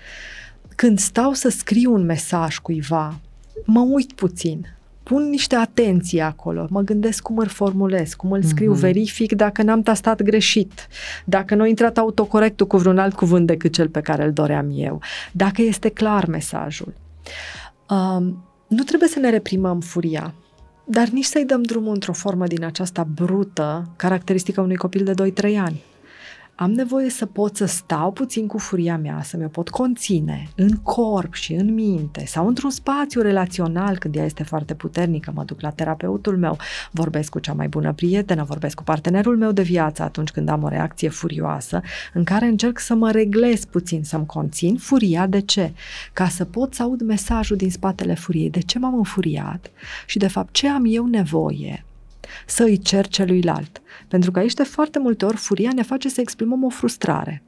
când 0.77 0.99
stau 0.99 1.33
să 1.33 1.49
scriu 1.49 1.93
un 1.93 2.05
mesaj 2.05 2.59
cuiva, 2.59 3.21
mă 3.65 3.81
uit 3.81 4.13
puțin, 4.13 4.78
pun 5.09 5.29
niște 5.29 5.55
atenție 5.55 6.23
acolo, 6.23 6.67
mă 6.71 6.81
gândesc 6.81 7.23
cum 7.23 7.39
îl 7.39 7.47
formulez, 7.47 8.15
cum 8.15 8.33
îl 8.33 8.43
scriu, 8.43 8.75
mm-hmm. 8.75 8.81
verific 8.81 9.33
dacă 9.33 9.63
n-am 9.63 9.83
tastat 9.83 10.23
greșit, 10.23 10.89
dacă 11.25 11.55
nu 11.55 11.63
a 11.63 11.67
intrat 11.67 11.99
autocorectul 11.99 12.67
cu 12.67 12.77
vreun 12.77 12.99
alt 12.99 13.15
cuvânt 13.15 13.47
decât 13.47 13.73
cel 13.73 13.89
pe 13.89 14.01
care 14.01 14.25
îl 14.25 14.33
doream 14.33 14.71
eu, 14.75 15.01
dacă 15.33 15.63
este 15.63 15.89
clar 15.89 16.27
mesajul. 16.27 16.95
Um, 17.91 18.45
nu 18.67 18.83
trebuie 18.83 19.09
să 19.09 19.19
ne 19.19 19.31
reprimăm 19.31 19.81
furia, 19.81 20.35
dar 20.85 21.09
nici 21.09 21.25
să-i 21.25 21.45
dăm 21.45 21.63
drumul 21.63 21.93
într-o 21.93 22.13
formă 22.13 22.47
din 22.47 22.65
aceasta 22.65 23.07
brută, 23.15 23.89
caracteristică 23.97 24.61
unui 24.61 24.77
copil 24.77 25.05
de 25.05 25.33
2-3 25.53 25.57
ani 25.57 25.83
am 26.61 26.73
nevoie 26.73 27.11
să 27.11 27.27
pot 27.27 27.57
să 27.57 27.65
stau 27.65 28.13
puțin 28.13 28.47
cu 28.47 28.59
furia 28.59 28.97
mea, 28.97 29.23
să 29.23 29.37
mi-o 29.37 29.49
pot 29.49 29.69
conține 29.69 30.49
în 30.57 30.71
corp 30.71 31.35
și 31.35 31.53
în 31.53 31.75
minte 31.75 32.27
sau 32.27 32.47
într-un 32.47 32.71
spațiu 32.71 33.21
relațional 33.21 33.99
când 33.99 34.17
ea 34.17 34.25
este 34.25 34.43
foarte 34.43 34.75
puternică, 34.75 35.33
mă 35.35 35.45
duc 35.45 35.61
la 35.61 35.71
terapeutul 35.71 36.37
meu, 36.37 36.57
vorbesc 36.91 37.31
cu 37.31 37.39
cea 37.39 37.53
mai 37.53 37.69
bună 37.69 37.93
prietenă, 37.93 38.45
vorbesc 38.45 38.77
cu 38.77 38.83
partenerul 38.83 39.37
meu 39.37 39.53
de 39.53 39.63
viață 39.63 40.03
atunci 40.03 40.31
când 40.31 40.49
am 40.49 40.63
o 40.63 40.69
reacție 40.69 41.09
furioasă, 41.09 41.81
în 42.13 42.25
care 42.25 42.47
încerc 42.47 42.79
să 42.79 42.95
mă 42.95 43.11
reglez 43.11 43.65
puțin, 43.65 44.05
să-mi 44.05 44.27
conțin 44.27 44.77
furia. 44.77 45.27
De 45.27 45.41
ce? 45.41 45.73
Ca 46.13 46.29
să 46.29 46.45
pot 46.45 46.75
să 46.75 46.83
aud 46.83 47.01
mesajul 47.01 47.57
din 47.57 47.71
spatele 47.71 48.15
furiei. 48.15 48.51
De 48.51 48.61
ce 48.61 48.79
m-am 48.79 48.95
înfuriat? 48.95 49.71
Și 50.07 50.19
de 50.19 50.29
fapt 50.29 50.53
ce 50.53 50.69
am 50.69 50.85
eu 50.87 51.07
nevoie 51.07 51.83
să 52.47 52.63
îi 52.63 52.79
cer 52.79 53.07
celuilalt. 53.07 53.83
Pentru 54.09 54.31
că 54.31 54.39
aici 54.39 54.55
de 54.55 54.63
foarte 54.63 54.99
multe 54.99 55.25
ori 55.25 55.37
furia 55.37 55.71
ne 55.75 55.83
face 55.83 56.09
să 56.09 56.21
exprimăm 56.21 56.65
o 56.65 56.69
frustrare. 56.69 57.43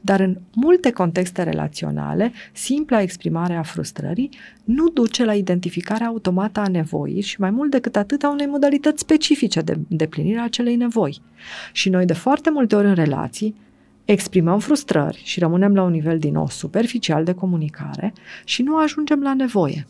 Dar 0.00 0.20
în 0.20 0.38
multe 0.54 0.90
contexte 0.90 1.42
relaționale, 1.42 2.32
simpla 2.52 3.00
exprimare 3.00 3.54
a 3.54 3.62
frustrării 3.62 4.30
nu 4.64 4.88
duce 4.88 5.24
la 5.24 5.34
identificarea 5.34 6.06
automată 6.06 6.60
a 6.60 6.68
nevoii 6.68 7.20
și 7.20 7.40
mai 7.40 7.50
mult 7.50 7.70
decât 7.70 7.96
atât 7.96 8.22
a 8.22 8.30
unei 8.30 8.46
modalități 8.46 9.00
specifice 9.00 9.60
de 9.60 9.78
deplinire 9.88 10.38
a 10.38 10.44
acelei 10.44 10.76
nevoi. 10.76 11.22
Și 11.72 11.88
noi 11.88 12.04
de 12.04 12.12
foarte 12.12 12.50
multe 12.50 12.76
ori 12.76 12.86
în 12.86 12.94
relații 12.94 13.54
exprimăm 14.04 14.58
frustrări 14.58 15.20
și 15.24 15.38
rămânem 15.38 15.74
la 15.74 15.82
un 15.82 15.90
nivel 15.90 16.18
din 16.18 16.32
nou 16.32 16.48
superficial 16.48 17.24
de 17.24 17.32
comunicare 17.32 18.12
și 18.44 18.62
nu 18.62 18.76
ajungem 18.76 19.22
la 19.22 19.34
nevoie. 19.34 19.86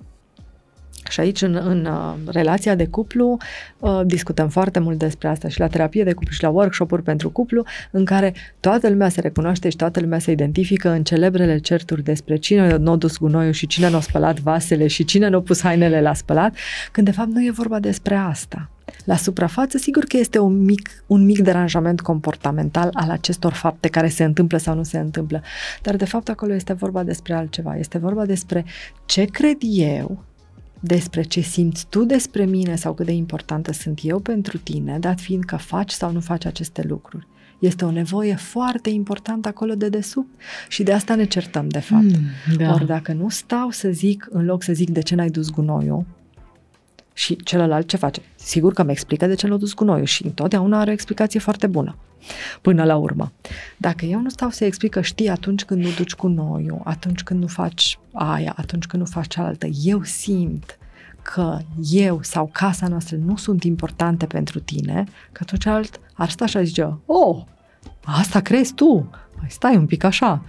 Și 1.11 1.21
aici, 1.21 1.43
în, 1.43 1.55
în 1.55 1.85
uh, 1.85 2.15
relația 2.33 2.75
de 2.75 2.87
cuplu, 2.87 3.37
uh, 3.79 4.01
discutăm 4.05 4.49
foarte 4.49 4.79
mult 4.79 4.99
despre 4.99 5.29
asta 5.29 5.49
și 5.49 5.61
la 5.61 5.67
terapie 5.67 6.05
de 6.05 6.13
cuplu 6.13 6.33
și 6.33 6.43
la 6.43 6.49
workshop-uri 6.49 7.03
pentru 7.03 7.31
cuplu, 7.31 7.65
în 7.91 8.05
care 8.05 8.35
toată 8.61 8.89
lumea 8.89 9.09
se 9.09 9.21
recunoaște 9.21 9.69
și 9.69 9.77
toată 9.77 10.01
lumea 10.01 10.19
se 10.19 10.31
identifică 10.31 10.89
în 10.89 11.03
celebrele 11.03 11.59
certuri 11.59 12.03
despre 12.03 12.37
cine 12.37 12.77
nu 12.77 12.91
a 12.91 12.97
dus 12.97 13.19
gunoiul 13.19 13.53
și 13.53 13.67
cine 13.67 13.91
nu 13.91 13.97
a 13.97 14.01
spălat 14.01 14.39
vasele 14.39 14.87
și 14.87 15.05
cine 15.05 15.29
nu 15.29 15.37
a 15.37 15.41
pus 15.41 15.61
hainele 15.61 16.01
la 16.01 16.15
spălat, 16.15 16.57
când 16.93 17.07
de 17.07 17.13
fapt 17.13 17.29
nu 17.29 17.45
e 17.45 17.51
vorba 17.51 17.81
despre 17.81 18.15
asta. 18.15 18.71
La 19.05 19.17
suprafață, 19.17 19.79
sigur 19.79 20.05
că 20.05 20.17
este 20.17 20.39
un 20.39 20.65
mic, 20.65 21.05
un 21.07 21.25
mic 21.25 21.39
deranjament 21.39 22.01
comportamental 22.01 22.89
al 22.93 23.11
acestor 23.11 23.53
fapte 23.53 23.89
care 23.89 24.09
se 24.09 24.25
întâmplă 24.25 24.59
sau 24.59 24.75
nu 24.75 24.83
se 24.83 24.99
întâmplă. 24.99 25.43
Dar, 25.83 25.97
de 25.97 26.05
fapt, 26.05 26.29
acolo 26.29 26.55
este 26.55 26.73
vorba 26.73 27.03
despre 27.03 27.35
altceva. 27.35 27.77
Este 27.77 27.99
vorba 27.99 28.27
despre 28.27 28.65
ce 29.07 29.25
cred 29.25 29.57
eu 29.61 30.25
despre 30.81 31.22
ce 31.22 31.41
simți 31.41 31.87
tu 31.89 32.05
despre 32.05 32.45
mine 32.45 32.77
sau 32.77 32.95
cât 32.95 33.07
de 33.07 33.12
importantă 33.12 33.72
sunt 33.72 34.01
eu 34.03 34.18
pentru 34.18 34.59
tine, 34.59 34.99
dat 34.99 35.20
fiind 35.20 35.45
că 35.45 35.57
faci 35.57 35.91
sau 35.91 36.12
nu 36.12 36.20
faci 36.20 36.45
aceste 36.45 36.83
lucruri. 36.89 37.27
Este 37.59 37.85
o 37.85 37.91
nevoie 37.91 38.35
foarte 38.35 38.91
importantă 38.91 39.49
acolo 39.49 39.74
de 39.74 39.89
desubt 39.89 40.41
și 40.68 40.83
de 40.83 40.93
asta 40.93 41.14
ne 41.14 41.24
certăm, 41.24 41.68
de 41.68 41.79
fapt. 41.79 42.03
Mm, 42.03 42.57
da. 42.57 42.72
Ori 42.72 42.87
dacă 42.87 43.12
nu 43.12 43.29
stau 43.29 43.70
să 43.70 43.89
zic, 43.89 44.27
în 44.31 44.45
loc 44.45 44.62
să 44.62 44.72
zic 44.72 44.91
de 44.91 45.01
ce 45.01 45.14
n-ai 45.14 45.31
dus 45.31 45.51
gunoiul, 45.51 46.05
și 47.17 47.37
celălalt 47.37 47.89
ce 47.89 47.97
face? 47.97 48.21
Sigur 48.35 48.73
că 48.73 48.83
mi 48.83 48.91
explică 48.91 49.27
de 49.27 49.35
ce 49.35 49.47
l-a 49.47 49.57
dus 49.57 49.75
gunoiul 49.75 50.07
și 50.07 50.25
întotdeauna 50.25 50.81
are 50.81 50.91
o 50.91 50.93
explicație 50.93 51.41
foarte 51.41 51.67
bună. 51.67 51.97
Până 52.61 52.85
la 52.85 52.97
urmă. 52.97 53.33
Dacă 53.77 54.05
eu 54.05 54.21
nu 54.21 54.29
stau 54.29 54.51
să 54.51 54.64
explic 54.64 54.91
că 54.91 55.01
știi 55.01 55.29
atunci 55.29 55.64
când 55.64 55.85
nu 55.85 55.91
duci 55.97 56.14
cu 56.14 56.27
noiul, 56.27 56.81
atunci 56.85 57.23
când 57.23 57.41
nu 57.41 57.47
faci 57.47 57.99
aia, 58.12 58.55
atunci 58.57 58.87
când 58.87 59.03
nu 59.03 59.09
faci 59.09 59.27
cealaltă, 59.27 59.67
eu 59.83 60.03
simt 60.03 60.79
că 61.23 61.59
eu 61.91 62.23
sau 62.23 62.51
casa 62.53 62.89
noastră 62.89 63.17
nu 63.17 63.37
sunt 63.37 63.64
importante 63.64 64.27
pentru 64.27 64.61
tine, 64.61 65.05
că 65.33 65.41
atunci 65.43 65.67
alt 65.67 66.01
ar 66.12 66.29
sta 66.29 66.47
și 66.47 66.57
ar 66.57 66.64
zice, 66.64 66.99
oh, 67.07 67.45
asta 68.05 68.41
crezi 68.41 68.75
tu, 68.75 69.11
Mai 69.39 69.51
stai 69.51 69.77
un 69.77 69.87
pic 69.87 70.05
așa. 70.05 70.43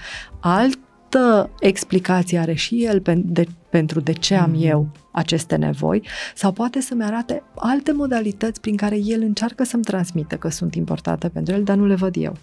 Altă 1.09 1.49
explicație 1.59 2.37
are 2.37 2.53
și 2.53 2.85
el 2.85 3.01
pe, 3.01 3.13
de, 3.25 3.47
pentru 3.69 3.99
de 3.99 4.11
ce 4.11 4.35
am 4.35 4.49
mm. 4.49 4.57
eu 4.59 4.87
aceste 5.11 5.55
nevoi 5.55 6.07
sau 6.35 6.51
poate 6.51 6.81
să-mi 6.81 7.03
arate 7.03 7.43
alte 7.55 7.91
modalități 7.91 8.61
prin 8.61 8.75
care 8.75 8.97
el 8.97 9.21
încearcă 9.21 9.63
să-mi 9.63 9.83
transmită 9.83 10.35
că 10.35 10.49
sunt 10.49 10.75
importante 10.75 11.29
pentru 11.29 11.53
el, 11.53 11.63
dar 11.63 11.75
nu 11.75 11.85
le 11.85 11.95
văd 11.95 12.15
eu. 12.17 12.37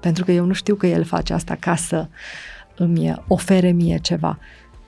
Pentru 0.00 0.24
că 0.24 0.32
eu 0.32 0.44
nu 0.44 0.52
știu 0.52 0.74
că 0.74 0.86
el 0.86 1.04
face 1.04 1.32
asta 1.32 1.54
ca 1.54 1.74
să 1.74 2.08
îmi 2.76 3.14
ofere 3.26 3.70
mie 3.70 3.98
ceva. 4.02 4.38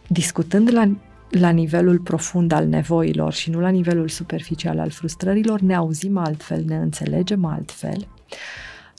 Discutând 0.08 0.72
la 0.72 0.90
la 1.30 1.50
nivelul 1.50 1.98
profund 1.98 2.52
al 2.52 2.66
nevoilor 2.66 3.32
și 3.32 3.50
nu 3.50 3.60
la 3.60 3.68
nivelul 3.68 4.08
superficial 4.08 4.78
al 4.78 4.90
frustrărilor, 4.90 5.60
ne 5.60 5.74
auzim 5.74 6.16
altfel, 6.16 6.64
ne 6.66 6.76
înțelegem 6.76 7.44
altfel, 7.44 8.08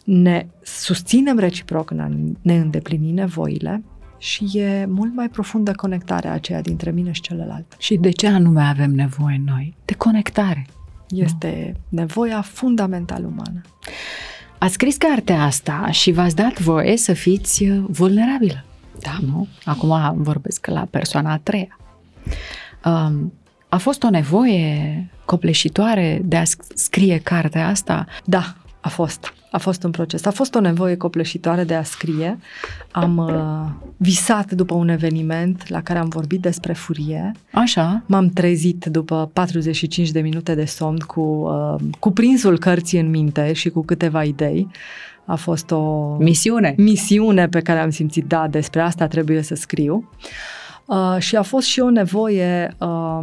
ne 0.04 0.48
susținem 0.62 1.38
reciproc 1.38 1.90
în 1.90 2.00
a 2.00 2.10
ne 2.42 2.58
îndeplini 2.58 3.12
nevoile 3.12 3.84
și 4.22 4.58
e 4.58 4.86
mult 4.86 5.16
mai 5.16 5.30
profundă 5.30 5.72
conectarea 5.72 6.32
aceea 6.32 6.62
dintre 6.62 6.92
mine 6.92 7.12
și 7.12 7.22
celălalt. 7.22 7.76
Și 7.78 7.96
de 7.96 8.10
ce 8.10 8.28
anume 8.28 8.62
avem 8.62 8.92
nevoie 8.92 9.42
noi? 9.46 9.76
De 9.86 9.94
conectare. 9.94 10.66
Este 11.10 11.72
nu? 11.90 12.00
nevoia 12.00 12.42
fundamentală 12.42 13.26
umană. 13.26 13.62
Ați 14.58 14.74
scris 14.74 14.98
cartea 14.98 15.44
asta 15.44 15.88
și 15.92 16.12
v-ați 16.12 16.36
dat 16.36 16.60
voie 16.60 16.98
să 16.98 17.14
fiți 17.14 17.66
vulnerabilă. 17.88 18.64
Da. 19.00 19.18
Nu? 19.26 19.48
Acum 19.66 20.14
vorbesc 20.16 20.68
la 20.68 20.88
persoana 20.90 21.32
a 21.32 21.38
treia. 21.38 21.80
Um, 22.86 23.34
a 23.70 23.78
fost 23.78 24.04
o 24.04 24.10
nevoie 24.10 25.10
copleșitoare 25.26 26.22
de 26.24 26.38
a 26.38 26.44
scrie 26.76 27.18
cartea 27.18 27.68
asta? 27.68 28.06
Da, 28.26 28.56
a 28.82 28.90
fost. 28.90 29.34
A 29.52 29.58
fost 29.58 29.84
un 29.84 29.92
proces. 29.92 30.26
A 30.26 30.32
fost 30.32 30.56
o 30.56 30.60
nevoie 30.60 30.96
copleșitoare 30.96 31.64
de 31.64 31.76
a 31.76 31.84
scrie. 31.84 32.40
Am 32.92 33.18
uh, 33.18 33.92
visat 33.98 34.52
după 34.52 34.74
un 34.74 34.90
eveniment 34.90 35.70
la 35.70 35.82
care 35.82 36.00
am 36.00 36.10
vorbit 36.10 36.42
despre 36.42 36.74
furie. 36.74 37.32
Așa. 37.54 38.04
M-am 38.06 38.30
trezit 38.30 38.86
după 38.86 39.30
45 39.34 40.12
de 40.12 40.20
minute 40.20 40.56
de 40.56 40.66
somn 40.66 40.98
cu 40.98 41.22
uh, 41.22 41.76
cuprinsul 42.00 42.58
cărții 42.58 43.00
în 43.00 43.10
minte 43.10 43.54
și 43.54 43.70
cu 43.70 43.82
câteva 43.82 44.24
idei. 44.24 44.68
A 45.26 45.36
fost 45.36 45.72
o 45.72 46.16
misiune. 46.20 46.74
Misiune 46.78 47.48
pe 47.48 47.60
care 47.60 47.80
am 47.80 47.90
simțit, 47.90 48.26
da, 48.26 48.48
despre 48.48 48.82
asta 48.82 49.08
trebuie 49.08 49.42
să 49.42 49.56
scriu. 49.56 50.10
Uh, 50.18 50.62
Uh, 50.92 51.16
și 51.20 51.36
a 51.36 51.42
fost 51.42 51.68
și 51.68 51.80
o 51.80 51.90
nevoie 51.90 52.76
uh, 52.78 53.20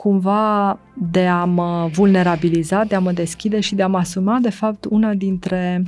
cumva 0.00 0.78
de 0.94 1.26
a 1.26 1.44
mă 1.44 1.88
vulnerabiliza, 1.92 2.84
de 2.84 2.94
a 2.94 3.00
mă 3.00 3.12
deschide 3.12 3.60
și 3.60 3.74
de 3.74 3.82
a 3.82 3.86
mă 3.86 3.98
asuma, 3.98 4.38
de 4.38 4.50
fapt, 4.50 4.84
una 4.84 5.14
dintre 5.14 5.82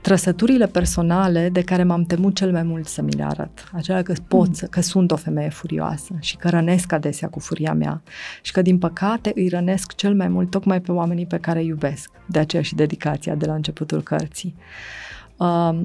trăsăturile 0.00 0.66
personale 0.66 1.48
de 1.52 1.62
care 1.62 1.82
m-am 1.82 2.02
temut 2.04 2.34
cel 2.34 2.50
mai 2.52 2.62
mult 2.62 2.86
să 2.86 3.02
mi 3.02 3.12
le 3.12 3.24
arăt. 3.24 3.70
Acela 3.72 4.02
că 4.02 4.12
pot, 4.28 4.48
mm. 4.48 4.68
că 4.70 4.80
sunt 4.80 5.10
o 5.10 5.16
femeie 5.16 5.48
furioasă 5.48 6.16
și 6.20 6.36
că 6.36 6.48
rănesc 6.48 6.92
adesea 6.92 7.28
cu 7.28 7.38
furia 7.38 7.72
mea 7.72 8.02
și 8.42 8.52
că, 8.52 8.62
din 8.62 8.78
păcate, 8.78 9.32
îi 9.34 9.48
rănesc 9.48 9.94
cel 9.94 10.14
mai 10.14 10.28
mult 10.28 10.50
tocmai 10.50 10.80
pe 10.80 10.92
oamenii 10.92 11.26
pe 11.26 11.38
care 11.38 11.58
îi 11.60 11.66
iubesc. 11.66 12.10
De 12.26 12.38
aceea 12.38 12.62
și 12.62 12.74
dedicația 12.74 13.34
de 13.34 13.46
la 13.46 13.54
începutul 13.54 14.02
cărții 14.02 14.54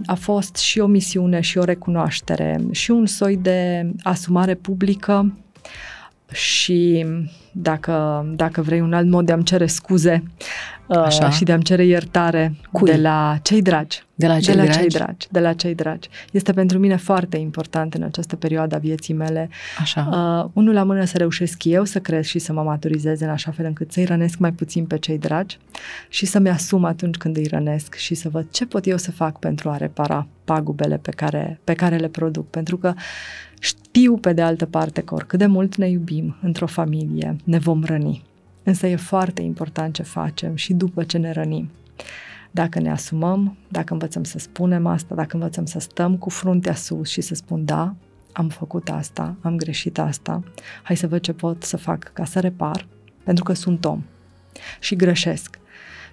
a 0.05 0.15
fost 0.15 0.55
și 0.55 0.79
o 0.79 0.85
misiune 0.85 1.39
și 1.39 1.57
o 1.57 1.63
recunoaștere 1.63 2.59
și 2.71 2.91
un 2.91 3.05
soi 3.05 3.37
de 3.37 3.91
asumare 4.03 4.55
publică 4.55 5.33
și 6.31 7.05
dacă, 7.51 8.25
dacă 8.35 8.61
vrei 8.61 8.81
un 8.81 8.93
alt 8.93 9.07
mod 9.07 9.25
de 9.25 9.31
a-mi 9.31 9.43
cere 9.43 9.65
scuze 9.65 10.23
Așa. 10.87 11.29
și 11.29 11.43
de 11.43 11.51
a-mi 11.51 11.63
cere 11.63 11.85
iertare 11.85 12.55
Cui? 12.71 12.91
de 12.91 12.97
la 12.97 13.37
cei 13.41 13.61
dragi. 13.61 14.05
De 14.15 14.27
la 14.27 14.39
cei, 14.39 14.53
de 14.53 14.59
la 14.59 14.63
dragi? 14.63 14.79
cei 14.79 14.87
dragi? 14.87 15.27
De 15.31 15.39
la 15.39 15.53
cei 15.53 15.75
dragi. 15.75 16.09
Este 16.31 16.53
pentru 16.53 16.77
mine 16.77 16.95
foarte 16.95 17.37
important 17.37 17.93
în 17.93 18.03
această 18.03 18.35
perioadă 18.35 18.75
a 18.75 18.77
vieții 18.77 19.13
mele. 19.13 19.49
Așa. 19.79 20.09
Uh, 20.11 20.49
unul 20.53 20.73
la 20.73 20.83
mână 20.83 21.05
să 21.05 21.17
reușesc 21.17 21.63
eu 21.63 21.83
să 21.83 21.99
cresc 21.99 22.29
și 22.29 22.39
să 22.39 22.53
mă 22.53 22.61
maturizez 22.61 23.21
în 23.21 23.29
așa 23.29 23.51
fel 23.51 23.65
încât 23.65 23.91
să-i 23.91 24.05
rănesc 24.05 24.37
mai 24.37 24.51
puțin 24.51 24.85
pe 24.85 24.97
cei 24.97 25.17
dragi 25.17 25.59
și 26.09 26.25
să-mi 26.25 26.49
asum 26.49 26.83
atunci 26.83 27.15
când 27.15 27.37
îi 27.37 27.47
rănesc 27.47 27.95
și 27.95 28.15
să 28.15 28.29
văd 28.29 28.47
ce 28.51 28.65
pot 28.65 28.87
eu 28.87 28.97
să 28.97 29.11
fac 29.11 29.39
pentru 29.39 29.69
a 29.69 29.77
repara 29.77 30.27
pagubele 30.43 30.97
pe 30.97 31.11
care, 31.11 31.59
pe 31.63 31.73
care 31.73 31.95
le 31.95 32.07
produc. 32.07 32.49
Pentru 32.49 32.77
că 32.77 32.93
știu 33.97 34.17
pe 34.17 34.33
de 34.33 34.41
altă 34.41 34.65
parte 34.65 35.01
că 35.01 35.13
oricât 35.13 35.39
de 35.39 35.45
mult 35.45 35.75
ne 35.75 35.89
iubim 35.89 36.35
într-o 36.41 36.67
familie, 36.67 37.35
ne 37.43 37.57
vom 37.57 37.83
răni. 37.83 38.23
Însă 38.63 38.87
e 38.87 38.95
foarte 38.95 39.41
important 39.41 39.93
ce 39.93 40.03
facem 40.03 40.55
și 40.55 40.73
după 40.73 41.03
ce 41.03 41.17
ne 41.17 41.31
rănim. 41.31 41.69
Dacă 42.51 42.79
ne 42.79 42.91
asumăm, 42.91 43.57
dacă 43.67 43.93
învățăm 43.93 44.23
să 44.23 44.39
spunem 44.39 44.85
asta, 44.85 45.15
dacă 45.15 45.35
învățăm 45.35 45.65
să 45.65 45.79
stăm 45.79 46.17
cu 46.17 46.29
fruntea 46.29 46.73
sus 46.73 47.09
și 47.09 47.21
să 47.21 47.35
spun 47.35 47.65
da, 47.65 47.95
am 48.31 48.49
făcut 48.49 48.89
asta, 48.89 49.35
am 49.41 49.55
greșit 49.55 49.99
asta, 49.99 50.43
hai 50.83 50.95
să 50.95 51.07
văd 51.07 51.21
ce 51.21 51.33
pot 51.33 51.63
să 51.63 51.77
fac 51.77 52.03
ca 52.13 52.25
să 52.25 52.39
repar, 52.39 52.87
pentru 53.23 53.43
că 53.43 53.53
sunt 53.53 53.85
om 53.85 54.03
și 54.79 54.95
greșesc. 54.95 55.59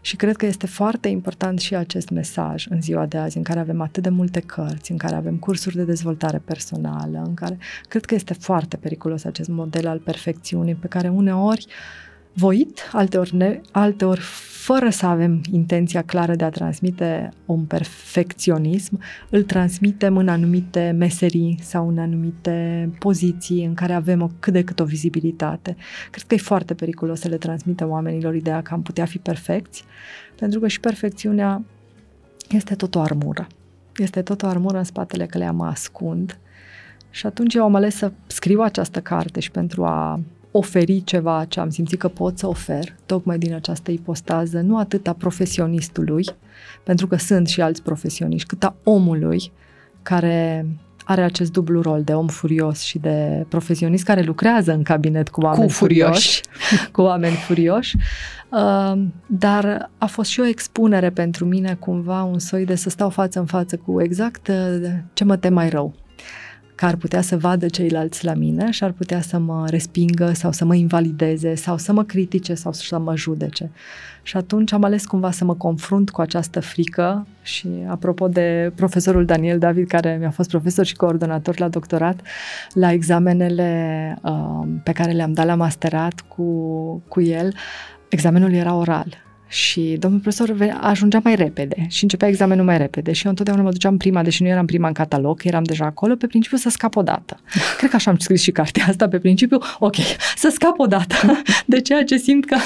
Și 0.04 0.16
cred 0.16 0.36
că 0.36 0.46
este 0.46 0.66
foarte 0.66 1.08
important 1.08 1.60
și 1.60 1.74
acest 1.74 2.08
mesaj 2.08 2.66
în 2.68 2.82
ziua 2.82 3.06
de 3.06 3.18
azi, 3.18 3.36
în 3.36 3.42
care 3.42 3.58
avem 3.58 3.80
atât 3.80 4.02
de 4.02 4.08
multe 4.08 4.40
cărți, 4.40 4.90
în 4.90 4.96
care 4.96 5.14
avem 5.14 5.36
cursuri 5.36 5.76
de 5.76 5.84
dezvoltare 5.84 6.38
personală, 6.38 7.22
în 7.26 7.34
care 7.34 7.58
cred 7.88 8.04
că 8.04 8.14
este 8.14 8.34
foarte 8.34 8.76
periculos 8.76 9.24
acest 9.24 9.48
model 9.48 9.86
al 9.86 9.98
perfecțiunii 9.98 10.74
pe 10.74 10.86
care 10.86 11.08
uneori 11.08 11.66
voit, 12.34 12.88
alteori, 12.92 13.36
ne, 13.36 13.60
alteori 13.70 14.20
fără 14.64 14.90
să 14.90 15.06
avem 15.06 15.40
intenția 15.50 16.02
clară 16.02 16.34
de 16.34 16.44
a 16.44 16.50
transmite 16.50 17.28
un 17.46 17.64
perfecționism, 17.64 19.00
îl 19.30 19.42
transmitem 19.42 20.16
în 20.16 20.28
anumite 20.28 20.94
meserii 20.98 21.58
sau 21.62 21.88
în 21.88 21.98
anumite 21.98 22.90
poziții 22.98 23.64
în 23.64 23.74
care 23.74 23.92
avem 23.92 24.22
o, 24.22 24.30
cât 24.40 24.52
de 24.52 24.64
cât 24.64 24.80
o 24.80 24.84
vizibilitate. 24.84 25.76
Cred 26.10 26.22
că 26.26 26.34
e 26.34 26.38
foarte 26.38 26.74
periculos 26.74 27.20
să 27.20 27.28
le 27.28 27.36
transmitem 27.36 27.90
oamenilor 27.90 28.34
ideea 28.34 28.62
că 28.62 28.74
am 28.74 28.82
putea 28.82 29.04
fi 29.04 29.18
perfecți, 29.18 29.84
pentru 30.36 30.60
că 30.60 30.68
și 30.68 30.80
perfecțiunea 30.80 31.64
este 32.50 32.74
tot 32.74 32.94
o 32.94 33.00
armură. 33.00 33.46
Este 33.96 34.22
tot 34.22 34.42
o 34.42 34.46
armură 34.46 34.78
în 34.78 34.84
spatele 34.84 35.26
că 35.26 35.38
le 35.38 35.50
mă 35.50 35.66
ascund. 35.66 36.38
Și 37.10 37.26
atunci 37.26 37.54
eu 37.54 37.64
am 37.64 37.74
ales 37.74 37.96
să 37.96 38.12
scriu 38.26 38.60
această 38.60 39.00
carte 39.00 39.40
și 39.40 39.50
pentru 39.50 39.84
a 39.84 40.20
oferi 40.56 41.02
ceva 41.04 41.44
ce 41.48 41.60
am 41.60 41.70
simțit 41.70 41.98
că 41.98 42.08
pot 42.08 42.38
să 42.38 42.46
ofer, 42.46 42.94
tocmai 43.06 43.38
din 43.38 43.54
această 43.54 43.90
ipostază, 43.90 44.60
nu 44.60 44.78
atât 44.78 45.06
a 45.06 45.12
profesionistului, 45.12 46.24
pentru 46.82 47.06
că 47.06 47.16
sunt 47.16 47.48
și 47.48 47.60
alți 47.60 47.82
profesioniști, 47.82 48.48
cât 48.48 48.64
a 48.64 48.76
omului 48.82 49.52
care 50.02 50.66
are 51.04 51.22
acest 51.22 51.52
dublu 51.52 51.80
rol 51.80 52.02
de 52.02 52.12
om 52.12 52.26
furios 52.26 52.80
și 52.80 52.98
de 52.98 53.46
profesionist 53.48 54.04
care 54.04 54.22
lucrează 54.22 54.72
în 54.72 54.82
cabinet 54.82 55.28
cu 55.28 55.40
oameni 55.40 55.66
cu 55.66 55.72
furioși, 55.72 56.40
cu 56.92 57.00
oameni 57.00 57.34
furioși, 57.34 57.96
uh, 58.50 59.02
dar 59.26 59.90
a 59.98 60.06
fost 60.06 60.30
și 60.30 60.40
o 60.40 60.46
expunere 60.46 61.10
pentru 61.10 61.44
mine 61.44 61.76
cumva 61.80 62.22
un 62.22 62.38
soi 62.38 62.64
de 62.64 62.74
să 62.74 62.90
stau 62.90 63.10
față 63.10 63.38
în 63.38 63.46
față 63.46 63.76
cu 63.76 64.02
exact 64.02 64.48
uh, 64.48 64.90
ce 65.12 65.24
mă 65.24 65.36
tem 65.36 65.52
mai 65.52 65.68
rău 65.68 65.94
că 66.74 66.84
ar 66.84 66.96
putea 66.96 67.20
să 67.20 67.36
vadă 67.36 67.68
ceilalți 67.68 68.24
la 68.24 68.34
mine 68.34 68.70
și 68.70 68.84
ar 68.84 68.90
putea 68.90 69.20
să 69.20 69.38
mă 69.38 69.64
respingă 69.68 70.32
sau 70.32 70.52
să 70.52 70.64
mă 70.64 70.74
invalideze 70.74 71.54
sau 71.54 71.76
să 71.76 71.92
mă 71.92 72.04
critique 72.04 72.54
sau 72.54 72.72
să 72.72 72.98
mă 72.98 73.16
judece. 73.16 73.70
Și 74.22 74.36
atunci 74.36 74.72
am 74.72 74.84
ales 74.84 75.06
cumva 75.06 75.30
să 75.30 75.44
mă 75.44 75.54
confrunt 75.54 76.10
cu 76.10 76.20
această 76.20 76.60
frică 76.60 77.26
și 77.42 77.68
apropo 77.88 78.28
de 78.28 78.72
profesorul 78.74 79.24
Daniel 79.24 79.58
David, 79.58 79.88
care 79.88 80.16
mi-a 80.20 80.30
fost 80.30 80.48
profesor 80.48 80.84
și 80.84 80.94
coordonator 80.94 81.58
la 81.58 81.68
doctorat, 81.68 82.20
la 82.72 82.92
examenele 82.92 84.18
uh, 84.22 84.68
pe 84.82 84.92
care 84.92 85.12
le-am 85.12 85.32
dat 85.32 85.46
la 85.46 85.54
masterat 85.54 86.24
cu, 86.28 86.42
cu 87.08 87.20
el, 87.20 87.54
examenul 88.08 88.52
era 88.52 88.74
oral 88.74 89.23
și 89.54 89.96
domnul 89.98 90.20
profesor 90.20 90.78
ajungea 90.80 91.20
mai 91.24 91.34
repede 91.34 91.86
și 91.88 92.02
începea 92.02 92.28
examenul 92.28 92.64
mai 92.64 92.78
repede 92.78 93.12
și 93.12 93.24
eu 93.24 93.30
întotdeauna 93.30 93.62
mă 93.62 93.70
duceam 93.70 93.96
prima, 93.96 94.22
deși 94.22 94.42
nu 94.42 94.48
eram 94.48 94.66
prima 94.66 94.86
în 94.86 94.92
catalog, 94.92 95.40
eram 95.44 95.62
deja 95.62 95.84
acolo, 95.84 96.14
pe 96.14 96.26
principiu 96.26 96.56
să 96.56 96.68
scap 96.68 96.96
o 96.96 97.02
dată. 97.02 97.40
Cred 97.78 97.90
că 97.90 97.96
așa 97.96 98.10
am 98.10 98.16
scris 98.16 98.42
și 98.42 98.50
cartea 98.50 98.84
asta, 98.88 99.08
pe 99.08 99.18
principiu, 99.18 99.58
ok, 99.78 99.96
să 100.36 100.48
scap 100.52 100.78
o 100.78 100.86
dată 100.86 101.16
de 101.66 101.80
ceea 101.80 102.04
ce 102.04 102.16
simt 102.16 102.44
că 102.44 102.56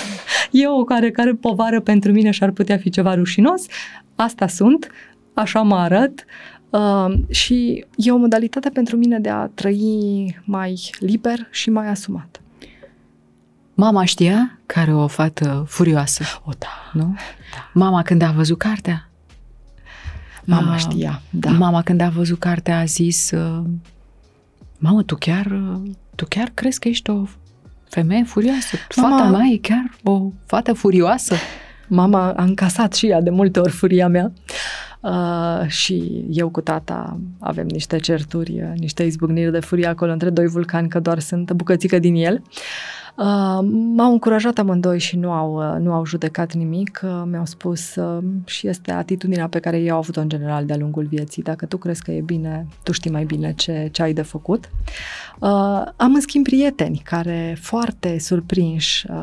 e 0.51 0.69
o 0.69 0.85
care, 0.85 1.11
care 1.11 1.35
povară 1.35 1.81
pentru 1.81 2.13
mine 2.13 2.31
și 2.31 2.43
ar 2.43 2.51
putea 2.51 2.77
fi 2.77 2.91
ceva 2.91 3.15
rușinos. 3.15 3.67
Asta 4.15 4.47
sunt, 4.47 4.91
așa 5.35 5.63
mă 5.63 5.77
arăt, 5.77 6.25
Uh, 6.71 7.15
și 7.29 7.85
e 7.97 8.11
o 8.11 8.17
modalitate 8.17 8.69
pentru 8.69 8.97
mine 8.97 9.19
de 9.19 9.29
a 9.29 9.47
trăi 9.47 10.39
mai 10.45 10.91
liber 10.99 11.49
și 11.51 11.71
mai 11.71 11.87
asumat. 11.87 12.41
Mama 13.81 14.05
știa 14.05 14.59
care 14.67 14.95
o 14.95 15.07
fată 15.07 15.65
furioasă. 15.69 16.25
O, 16.45 16.51
da. 16.59 17.01
Nu? 17.01 17.15
Da. 17.53 17.71
Mama 17.73 18.03
când 18.03 18.23
a 18.23 18.31
văzut 18.31 18.59
cartea? 18.59 19.09
Mama 20.45 20.73
uh, 20.73 20.79
știa, 20.79 21.23
da. 21.31 21.51
Mama 21.51 21.83
când 21.83 22.01
a 22.01 22.09
văzut 22.09 22.39
cartea 22.39 22.79
a 22.79 22.85
zis 22.85 23.31
uh, 23.31 23.65
Mamă, 24.79 25.03
tu 25.03 25.15
chiar, 25.15 25.47
uh, 25.47 25.91
tu 26.15 26.25
chiar 26.29 26.51
crezi 26.55 26.79
că 26.79 26.89
ești 26.89 27.11
o 27.11 27.25
femeie 27.89 28.25
furioasă? 28.25 28.77
Mama, 28.97 29.17
Fata 29.17 29.31
mea 29.31 29.47
e 29.47 29.57
chiar 29.57 29.91
o 30.03 30.33
fată 30.47 30.73
furioasă? 30.73 31.35
Mama 31.89 32.33
a 32.33 32.43
încasat 32.43 32.95
și 32.95 33.07
ea 33.07 33.21
de 33.21 33.31
multe 33.31 33.61
ori 33.61 33.73
furia 33.73 34.09
mea. 34.09 34.33
Uh, 35.01 35.69
și 35.69 36.25
eu 36.31 36.49
cu 36.49 36.61
tata 36.61 37.21
avem 37.41 37.67
niște 37.67 37.99
certuri, 37.99 38.63
uh, 38.63 38.73
niște 38.75 39.03
izbucniri 39.03 39.53
de 39.53 39.61
furie 39.61 39.87
acolo 39.87 40.13
între 40.13 40.31
doi 40.31 40.47
vulcani, 40.47 40.89
că 40.89 41.01
doar 41.01 41.19
sunt 41.19 41.53
bucățică 41.53 41.99
din 41.99 42.15
el. 42.15 42.43
Uh, 42.45 42.98
m-au 43.95 44.13
încurajat 44.13 44.59
amândoi 44.59 44.99
și 44.99 45.17
nu 45.17 45.33
au, 45.33 45.55
uh, 45.55 45.81
nu 45.81 45.93
au 45.93 46.05
judecat 46.05 46.53
nimic. 46.55 47.01
Uh, 47.05 47.23
mi-au 47.27 47.45
spus 47.45 47.95
uh, 47.95 48.25
și 48.45 48.69
este 48.69 48.93
atitudinea 48.93 49.49
pe 49.49 49.59
care 49.59 49.79
ei 49.79 49.91
au 49.91 49.99
avut-o 49.99 50.21
în 50.21 50.29
general 50.29 50.67
de-a 50.67 50.77
lungul 50.77 51.05
vieții. 51.05 51.43
Dacă 51.43 51.67
tu 51.67 51.77
crezi 51.77 52.03
că 52.03 52.11
e 52.11 52.21
bine, 52.21 52.67
tu 52.83 52.93
știi 52.93 53.11
mai 53.11 53.25
bine 53.25 53.53
ce, 53.55 53.89
ce 53.93 54.03
ai 54.03 54.13
de 54.13 54.23
făcut. 54.23 54.71
Uh, 55.41 55.83
am 55.97 56.15
în 56.15 56.21
schimb 56.21 56.45
prieteni 56.45 57.01
care 57.05 57.57
foarte 57.61 58.19
surprinși 58.19 59.07
uh, 59.11 59.17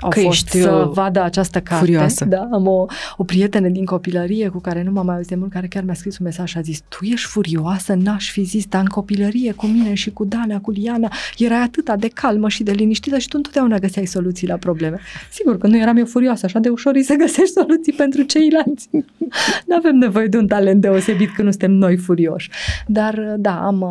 au 0.00 0.08
că 0.08 0.20
fost 0.20 0.48
să 0.48 0.90
vadă 0.92 1.22
această 1.22 1.60
carte. 1.60 1.84
Furioasă. 1.84 2.24
Da, 2.24 2.48
am 2.52 2.66
o, 2.66 2.86
o 3.16 3.24
prietenă 3.24 3.68
din 3.68 3.84
copilărie 3.84 4.48
cu 4.48 4.58
care 4.58 4.82
nu 4.82 4.90
m-am 4.90 5.06
mai 5.06 5.14
auzit 5.14 5.30
de 5.30 5.36
mult, 5.36 5.50
care 5.50 5.66
chiar 5.66 5.82
mi-a 5.82 5.94
scris 5.94 6.18
un 6.18 6.24
mesaj 6.24 6.50
și 6.50 6.58
a 6.58 6.60
zis, 6.60 6.80
tu 6.88 7.04
ești 7.04 7.26
furioasă, 7.26 7.94
n-aș 7.94 8.30
fi 8.30 8.42
zis, 8.42 8.66
dar 8.66 8.80
în 8.80 8.86
copilărie 8.86 9.52
cu 9.52 9.66
mine 9.66 9.94
și 9.94 10.10
cu 10.10 10.24
Dana, 10.24 10.60
cu 10.60 10.70
Liana, 10.70 11.12
era 11.38 11.62
atâta 11.62 11.96
de 11.96 12.08
calmă 12.08 12.48
și 12.48 12.62
de 12.62 12.72
liniștită 12.72 13.18
și 13.18 13.28
tu 13.28 13.36
întotdeauna 13.36 13.78
găseai 13.78 14.06
soluții 14.06 14.46
la 14.46 14.56
probleme. 14.56 14.98
Sigur 15.30 15.58
că 15.58 15.66
nu 15.66 15.76
eram 15.76 15.96
eu 15.96 16.04
furioasă, 16.04 16.46
așa 16.46 16.58
de 16.58 16.68
ușor 16.68 16.98
să 17.02 17.14
găsești 17.24 17.52
soluții 17.52 17.92
pentru 17.92 18.22
ceilalți. 18.22 18.88
nu 19.66 19.76
avem 19.76 19.96
nevoie 19.96 20.26
de 20.26 20.36
un 20.36 20.46
talent 20.46 20.80
deosebit 20.80 21.30
când 21.30 21.46
nu 21.46 21.50
suntem 21.50 21.70
noi 21.70 21.96
furioși. 21.96 22.50
Dar 22.86 23.34
da, 23.38 23.60
am, 23.60 23.84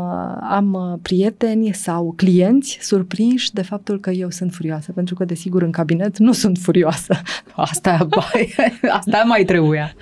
am 0.49 0.99
prieteni 1.01 1.46
sau 1.73 2.13
clienți 2.15 2.77
surprinși 2.81 3.53
de 3.53 3.61
faptul 3.61 3.99
că 3.99 4.09
eu 4.09 4.29
sunt 4.29 4.53
furioasă, 4.53 4.91
pentru 4.91 5.15
că 5.15 5.25
desigur 5.25 5.61
în 5.61 5.71
cabinet 5.71 6.17
nu 6.17 6.31
sunt 6.31 6.57
furioasă. 6.57 7.21
Asta, 7.55 8.07
asta 8.99 9.23
mai 9.25 9.43
trebuia. 9.45 9.93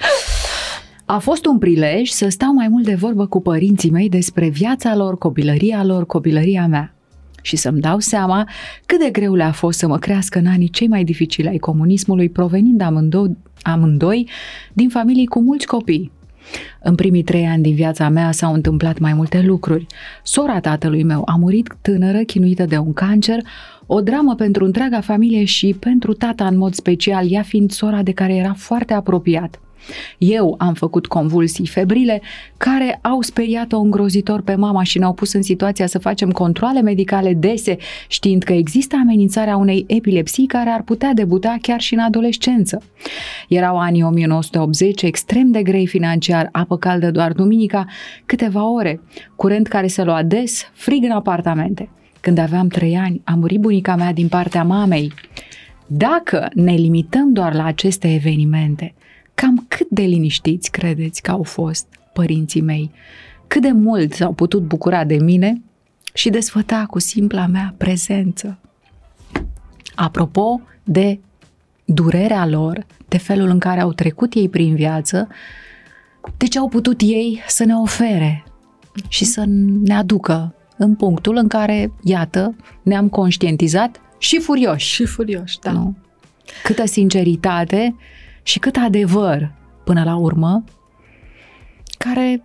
A 1.05 1.17
fost 1.17 1.45
un 1.45 1.57
prilej 1.57 2.09
să 2.09 2.29
stau 2.29 2.53
mai 2.53 2.67
mult 2.67 2.85
de 2.85 2.95
vorbă 2.95 3.27
cu 3.27 3.41
părinții 3.41 3.91
mei 3.91 4.09
despre 4.09 4.47
viața 4.47 4.95
lor, 4.95 5.17
copilăria 5.17 5.83
lor, 5.83 6.05
copilăria 6.05 6.67
mea 6.67 6.95
și 7.45 7.55
să-mi 7.55 7.79
dau 7.79 7.99
seama 7.99 8.49
cât 8.85 8.99
de 8.99 9.09
greu 9.09 9.33
le-a 9.33 9.51
fost 9.51 9.77
să 9.77 9.87
mă 9.87 9.97
crească 9.97 10.39
în 10.39 10.45
anii 10.45 10.69
cei 10.69 10.87
mai 10.87 11.03
dificili 11.03 11.47
ai 11.47 11.57
comunismului, 11.57 12.29
provenind 12.29 12.81
amândoi, 12.81 13.37
amândoi 13.61 14.29
din 14.73 14.89
familii 14.89 15.25
cu 15.25 15.41
mulți 15.41 15.65
copii. 15.65 16.11
În 16.81 16.95
primii 16.95 17.23
trei 17.23 17.45
ani 17.45 17.63
din 17.63 17.75
viața 17.75 18.09
mea 18.09 18.31
s-au 18.31 18.53
întâmplat 18.53 18.99
mai 18.99 19.13
multe 19.13 19.41
lucruri. 19.41 19.85
Sora 20.23 20.59
tatălui 20.59 21.03
meu 21.03 21.21
a 21.25 21.35
murit 21.35 21.77
tânără, 21.81 22.17
chinuită 22.17 22.65
de 22.65 22.77
un 22.77 22.93
cancer, 22.93 23.39
o 23.85 24.01
dramă 24.01 24.35
pentru 24.35 24.65
întreaga 24.65 25.01
familie 25.01 25.43
și 25.43 25.75
pentru 25.79 26.13
tata 26.13 26.47
în 26.47 26.57
mod 26.57 26.73
special, 26.73 27.31
ea 27.31 27.41
fiind 27.41 27.71
sora 27.71 28.01
de 28.01 28.11
care 28.11 28.35
era 28.35 28.53
foarte 28.53 28.93
apropiat. 28.93 29.59
Eu 30.17 30.55
am 30.57 30.73
făcut 30.73 31.07
convulsii 31.07 31.67
febrile 31.67 32.21
care 32.57 32.99
au 33.01 33.21
speriat-o 33.21 33.79
îngrozitor 33.79 34.41
pe 34.41 34.55
mama 34.55 34.83
și 34.83 34.97
ne-au 34.97 35.13
pus 35.13 35.33
în 35.33 35.41
situația 35.41 35.87
să 35.87 35.99
facem 35.99 36.31
controle 36.31 36.81
medicale 36.81 37.33
dese, 37.33 37.77
știind 38.07 38.43
că 38.43 38.53
există 38.53 38.95
amenințarea 38.95 39.57
unei 39.57 39.85
epilepsii 39.87 40.45
care 40.45 40.69
ar 40.69 40.81
putea 40.81 41.13
debuta 41.13 41.57
chiar 41.61 41.79
și 41.79 41.93
în 41.93 41.99
adolescență. 41.99 42.81
Erau 43.47 43.77
anii 43.77 44.03
1980, 44.03 45.01
extrem 45.01 45.51
de 45.51 45.63
grei 45.63 45.87
financiar, 45.87 46.49
apă 46.51 46.77
caldă 46.77 47.11
doar 47.11 47.31
duminica, 47.31 47.85
câteva 48.25 48.69
ore, 48.69 49.01
curent 49.35 49.67
care 49.67 49.87
se 49.87 50.03
lua 50.03 50.23
des, 50.23 50.71
frig 50.73 51.03
în 51.03 51.11
apartamente. 51.11 51.89
Când 52.19 52.37
aveam 52.37 52.67
trei 52.67 52.95
ani, 52.95 53.21
a 53.23 53.33
murit 53.33 53.59
bunica 53.59 53.95
mea 53.95 54.13
din 54.13 54.27
partea 54.27 54.63
mamei. 54.63 55.13
Dacă 55.87 56.49
ne 56.53 56.73
limităm 56.73 57.33
doar 57.33 57.53
la 57.53 57.65
aceste 57.65 58.13
evenimente, 58.13 58.93
Cam 59.35 59.65
cât 59.67 59.87
de 59.89 60.01
liniștiți 60.01 60.71
credeți 60.71 61.21
că 61.21 61.31
au 61.31 61.43
fost 61.43 61.85
părinții 62.13 62.61
mei? 62.61 62.91
Cât 63.47 63.61
de 63.61 63.71
mult 63.71 64.13
s-au 64.13 64.33
putut 64.33 64.61
bucura 64.61 65.03
de 65.03 65.15
mine 65.15 65.61
și 66.13 66.29
desfăta 66.29 66.85
cu 66.89 66.99
simpla 66.99 67.45
mea 67.45 67.73
prezență? 67.77 68.57
Apropo 69.95 70.61
de 70.83 71.19
durerea 71.85 72.47
lor, 72.47 72.85
de 73.07 73.17
felul 73.17 73.49
în 73.49 73.59
care 73.59 73.79
au 73.79 73.93
trecut 73.93 74.33
ei 74.33 74.49
prin 74.49 74.75
viață, 74.75 75.27
de 76.37 76.47
ce 76.47 76.59
au 76.59 76.67
putut 76.67 77.01
ei 77.01 77.41
să 77.47 77.63
ne 77.63 77.75
ofere 77.75 78.43
și 79.07 79.25
să 79.25 79.43
ne 79.83 79.95
aducă 79.95 80.55
în 80.77 80.95
punctul 80.95 81.35
în 81.35 81.47
care, 81.47 81.91
iată, 82.03 82.55
ne-am 82.81 83.09
conștientizat 83.09 84.01
și 84.17 84.39
furioși. 84.39 84.93
Și 84.93 85.05
furioși, 85.05 85.59
da. 85.59 85.71
Nu? 85.71 85.95
Câtă 86.63 86.85
sinceritate 86.85 87.95
și 88.45 88.59
cât 88.59 88.75
adevăr, 88.75 89.51
până 89.83 90.03
la 90.03 90.15
urmă, 90.15 90.63
care 91.97 92.43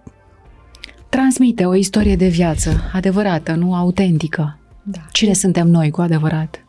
transmite 1.09 1.65
o 1.67 1.75
istorie 1.75 2.17
de 2.17 2.29
viață 2.29 2.91
adevărată, 2.93 3.55
nu 3.55 3.75
autentică. 3.75 4.59
Da. 4.83 5.01
Cine 5.13 5.33
suntem 5.33 5.69
noi 5.69 5.91
cu 5.91 6.01
adevărat? 6.01 6.65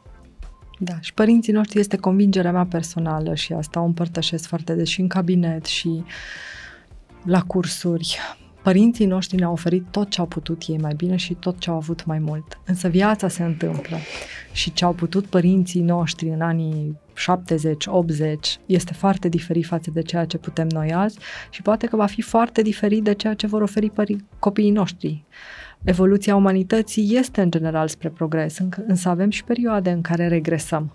Da, 0.80 0.94
și 1.00 1.14
părinții 1.14 1.54
noștri 1.54 1.80
este 1.80 1.98
convingerea 1.98 2.52
mea 2.52 2.66
personală 2.66 3.36
și 3.36 3.54
asta 3.54 3.82
o 3.82 3.86
împărtășesc 3.86 4.48
foarte 4.48 4.74
des 4.74 4.88
și 4.88 5.02
în 5.02 5.08
cabinet 5.08 5.66
și 5.66 6.04
la 7.26 7.42
cursuri. 7.42 8.18
Părinții 8.64 9.06
noștri 9.06 9.38
ne-au 9.38 9.52
oferit 9.52 9.86
tot 9.92 10.10
ce 10.10 10.20
au 10.20 10.26
putut 10.26 10.64
ei 10.68 10.78
mai 10.78 10.94
bine 10.94 11.16
și 11.16 11.34
tot 11.34 11.60
ce 11.60 11.70
au 11.70 11.76
avut 11.76 12.06
mai 12.06 12.20
mult. 12.20 12.60
Însă 12.66 12.88
viața 12.88 13.28
se 13.28 13.44
întâmplă 13.44 13.98
și 14.52 14.74
ce 14.74 14.86
au 14.86 14.94
putut 14.94 15.26
părinții 15.26 15.82
noștri 15.82 16.30
în 16.30 16.42
anii 16.42 17.00
70, 17.14 17.86
80 17.88 18.59
este 18.66 18.93
foarte 18.93 19.30
diferit 19.30 19.66
față 19.66 19.91
de 19.93 20.01
ceea 20.01 20.26
ce 20.26 20.38
putem 20.38 20.68
noi 20.68 20.93
azi 20.93 21.20
și 21.49 21.62
poate 21.62 21.88
că 21.88 21.95
va 21.95 22.05
fi 22.05 22.22
foarte 22.22 22.62
diferit 22.62 23.03
de 23.03 23.14
ceea 23.14 23.34
ce 23.34 23.47
vor 23.47 23.62
oferi 23.62 23.89
pări- 23.89 24.39
copiii 24.39 24.72
noștri. 24.72 25.24
Evoluția 25.84 26.36
umanității 26.36 27.18
este 27.18 27.41
în 27.41 27.51
general 27.51 27.88
spre 27.88 28.09
progres, 28.09 28.57
însă 28.88 29.09
avem 29.09 29.30
și 29.30 29.43
perioade 29.43 29.89
în 29.89 30.01
care 30.01 30.28
regresăm. 30.28 30.93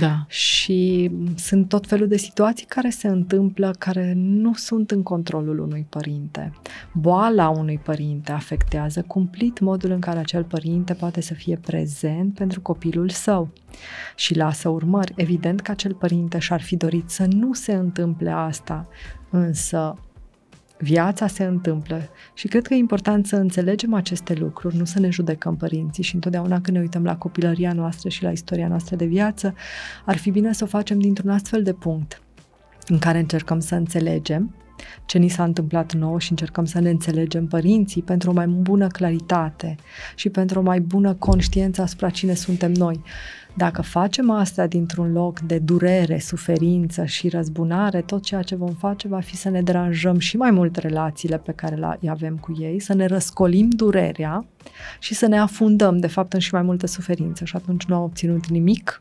Da. 0.00 0.24
Și 0.28 1.10
sunt 1.36 1.68
tot 1.68 1.86
felul 1.86 2.08
de 2.08 2.16
situații 2.16 2.66
care 2.66 2.90
se 2.90 3.08
întâmplă 3.08 3.74
care 3.78 4.12
nu 4.16 4.54
sunt 4.54 4.90
în 4.90 5.02
controlul 5.02 5.58
unui 5.58 5.86
părinte. 5.88 6.52
Boala 6.92 7.48
unui 7.48 7.78
părinte 7.78 8.32
afectează 8.32 9.02
cumplit 9.06 9.60
modul 9.60 9.90
în 9.90 10.00
care 10.00 10.18
acel 10.18 10.44
părinte 10.44 10.94
poate 10.94 11.20
să 11.20 11.34
fie 11.34 11.56
prezent 11.56 12.34
pentru 12.34 12.60
copilul 12.60 13.08
său 13.08 13.48
și 14.16 14.36
lasă 14.36 14.68
urmări. 14.68 15.12
Evident 15.16 15.60
că 15.60 15.70
acel 15.70 15.94
părinte 15.94 16.38
și-ar 16.38 16.60
fi 16.60 16.76
dorit 16.76 17.10
să 17.10 17.26
nu 17.30 17.52
se 17.52 17.72
întâmple 17.72 18.30
asta, 18.30 18.88
însă 19.30 19.94
Viața 20.78 21.26
se 21.26 21.44
întâmplă 21.44 22.08
și 22.34 22.48
cred 22.48 22.66
că 22.66 22.74
e 22.74 22.76
important 22.76 23.26
să 23.26 23.36
înțelegem 23.36 23.94
aceste 23.94 24.34
lucruri, 24.34 24.76
nu 24.76 24.84
să 24.84 25.00
ne 25.00 25.10
judecăm 25.10 25.56
părinții 25.56 26.02
și 26.02 26.14
întotdeauna 26.14 26.60
când 26.60 26.76
ne 26.76 26.82
uităm 26.82 27.04
la 27.04 27.16
copilăria 27.16 27.72
noastră 27.72 28.08
și 28.08 28.22
la 28.22 28.30
istoria 28.30 28.68
noastră 28.68 28.96
de 28.96 29.04
viață, 29.04 29.54
ar 30.04 30.16
fi 30.16 30.30
bine 30.30 30.52
să 30.52 30.64
o 30.64 30.66
facem 30.66 30.98
dintr-un 30.98 31.30
astfel 31.30 31.62
de 31.62 31.72
punct 31.72 32.22
în 32.86 32.98
care 32.98 33.18
încercăm 33.18 33.60
să 33.60 33.74
înțelegem 33.74 34.54
ce 35.06 35.18
ni 35.18 35.28
s-a 35.28 35.44
întâmplat 35.44 35.92
nouă 35.92 36.18
și 36.18 36.30
încercăm 36.30 36.64
să 36.64 36.80
ne 36.80 36.90
înțelegem 36.90 37.46
părinții 37.46 38.02
pentru 38.02 38.30
o 38.30 38.32
mai 38.32 38.46
bună 38.46 38.86
claritate 38.86 39.74
și 40.14 40.28
pentru 40.28 40.58
o 40.58 40.62
mai 40.62 40.80
bună 40.80 41.14
conștiență 41.14 41.82
asupra 41.82 42.10
cine 42.10 42.34
suntem 42.34 42.72
noi. 42.72 43.00
Dacă 43.56 43.82
facem 43.82 44.30
asta 44.30 44.66
dintr-un 44.66 45.12
loc 45.12 45.40
de 45.40 45.58
durere, 45.58 46.18
suferință 46.18 47.04
și 47.04 47.28
răzbunare, 47.28 48.00
tot 48.00 48.22
ceea 48.22 48.42
ce 48.42 48.56
vom 48.56 48.72
face 48.72 49.08
va 49.08 49.20
fi 49.20 49.36
să 49.36 49.48
ne 49.48 49.62
deranjăm 49.62 50.18
și 50.18 50.36
mai 50.36 50.50
mult 50.50 50.76
relațiile 50.76 51.38
pe 51.38 51.52
care 51.52 51.74
le 51.74 52.10
avem 52.10 52.36
cu 52.36 52.56
ei, 52.58 52.80
să 52.80 52.94
ne 52.94 53.06
răscolim 53.06 53.68
durerea 53.70 54.44
și 54.98 55.14
să 55.14 55.26
ne 55.26 55.38
afundăm, 55.38 55.98
de 55.98 56.06
fapt, 56.06 56.32
în 56.32 56.40
și 56.40 56.54
mai 56.54 56.62
multă 56.62 56.86
suferință 56.86 57.44
și 57.44 57.56
atunci 57.56 57.84
nu 57.84 57.94
am 57.94 58.02
obținut 58.02 58.46
nimic, 58.46 59.00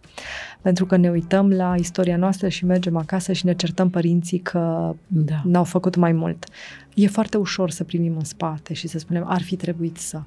pentru 0.62 0.86
că 0.86 0.96
ne 0.96 1.10
uităm 1.10 1.50
la 1.50 1.76
istoria 1.76 2.18
noastră 2.18 2.48
și 2.48 2.66
mergem 2.66 2.98
acasă 2.98 3.34
și 3.34 3.46
ne 3.46 3.54
certăm 3.54 3.90
părinții 3.90 4.40
că 4.40 4.94
da. 5.08 5.42
n-au 5.44 5.64
făcut 5.64 5.96
mai 5.96 6.12
mult. 6.12 6.46
E 6.94 7.08
foarte 7.08 7.38
ușor 7.38 7.70
să 7.70 7.84
primim 7.84 8.16
în 8.18 8.24
spate 8.24 8.74
și 8.74 8.88
să 8.88 9.00
spunem 9.00 9.24
ar 9.28 9.42
fi 9.42 9.56
trebuit 9.56 9.98
să. 9.98 10.22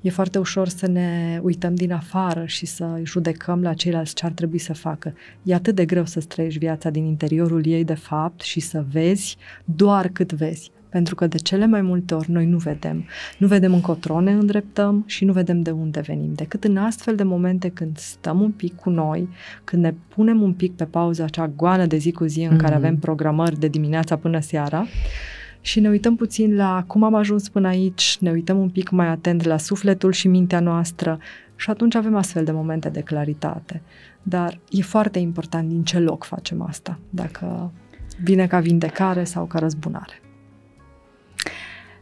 E 0.00 0.10
foarte 0.10 0.38
ușor 0.38 0.68
să 0.68 0.86
ne 0.86 1.40
uităm 1.42 1.74
din 1.74 1.92
afară 1.92 2.44
și 2.46 2.66
să 2.66 3.00
judecăm 3.02 3.62
la 3.62 3.74
ceilalți 3.74 4.14
ce 4.14 4.24
ar 4.24 4.32
trebui 4.32 4.58
să 4.58 4.74
facă. 4.74 5.14
E 5.42 5.54
atât 5.54 5.74
de 5.74 5.84
greu 5.84 6.04
să 6.04 6.20
trăiești 6.20 6.58
viața 6.58 6.90
din 6.90 7.04
interiorul 7.04 7.66
ei, 7.66 7.84
de 7.84 7.94
fapt, 7.94 8.40
și 8.40 8.60
să 8.60 8.84
vezi 8.90 9.36
doar 9.64 10.08
cât 10.08 10.32
vezi. 10.32 10.70
Pentru 10.88 11.14
că 11.14 11.26
de 11.26 11.36
cele 11.36 11.66
mai 11.66 11.82
multe 11.82 12.14
ori 12.14 12.30
noi 12.30 12.46
nu 12.46 12.56
vedem. 12.56 13.04
Nu 13.38 13.46
vedem 13.46 13.74
încotro 13.74 14.20
ne 14.20 14.32
îndreptăm 14.32 15.04
și 15.06 15.24
nu 15.24 15.32
vedem 15.32 15.60
de 15.60 15.70
unde 15.70 16.00
venim. 16.00 16.32
Decât 16.34 16.64
în 16.64 16.76
astfel 16.76 17.16
de 17.16 17.22
momente 17.22 17.68
când 17.68 17.98
stăm 17.98 18.40
un 18.40 18.50
pic 18.50 18.76
cu 18.76 18.90
noi, 18.90 19.28
când 19.64 19.82
ne 19.82 19.94
punem 20.08 20.42
un 20.42 20.52
pic 20.52 20.72
pe 20.72 20.84
pauză 20.84 21.22
acea 21.22 21.46
goană 21.46 21.86
de 21.86 21.96
zi 21.96 22.12
cu 22.12 22.24
zi 22.24 22.40
în 22.40 22.54
mm-hmm. 22.54 22.60
care 22.60 22.74
mhm. 22.74 22.84
avem 22.84 22.96
programări 22.96 23.58
de 23.58 23.68
dimineața 23.68 24.16
până 24.16 24.40
seara, 24.40 24.86
și 25.66 25.80
ne 25.80 25.88
uităm 25.88 26.16
puțin 26.16 26.56
la 26.56 26.84
cum 26.86 27.02
am 27.02 27.14
ajuns 27.14 27.48
până 27.48 27.68
aici, 27.68 28.16
ne 28.20 28.30
uităm 28.30 28.58
un 28.58 28.68
pic 28.68 28.90
mai 28.90 29.06
atent 29.06 29.44
la 29.44 29.56
sufletul 29.56 30.12
și 30.12 30.28
mintea 30.28 30.60
noastră 30.60 31.18
și 31.56 31.70
atunci 31.70 31.94
avem 31.94 32.16
astfel 32.16 32.44
de 32.44 32.50
momente 32.50 32.88
de 32.88 33.00
claritate. 33.00 33.82
Dar 34.22 34.58
e 34.70 34.82
foarte 34.82 35.18
important 35.18 35.68
din 35.68 35.82
ce 35.82 35.98
loc 35.98 36.24
facem 36.24 36.62
asta, 36.62 36.98
dacă 37.10 37.72
vine 38.22 38.46
ca 38.46 38.60
vindecare 38.60 39.24
sau 39.24 39.44
ca 39.44 39.58
răzbunare. 39.58 40.22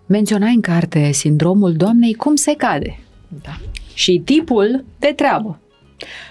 Menționai 0.06 0.54
în 0.54 0.60
carte 0.60 1.12
sindromul 1.12 1.72
doamnei 1.72 2.14
cum 2.14 2.34
se 2.34 2.54
cade. 2.56 2.98
Da. 3.42 3.56
Și 3.94 4.22
tipul 4.24 4.84
de 4.98 5.12
treabă. 5.16 5.58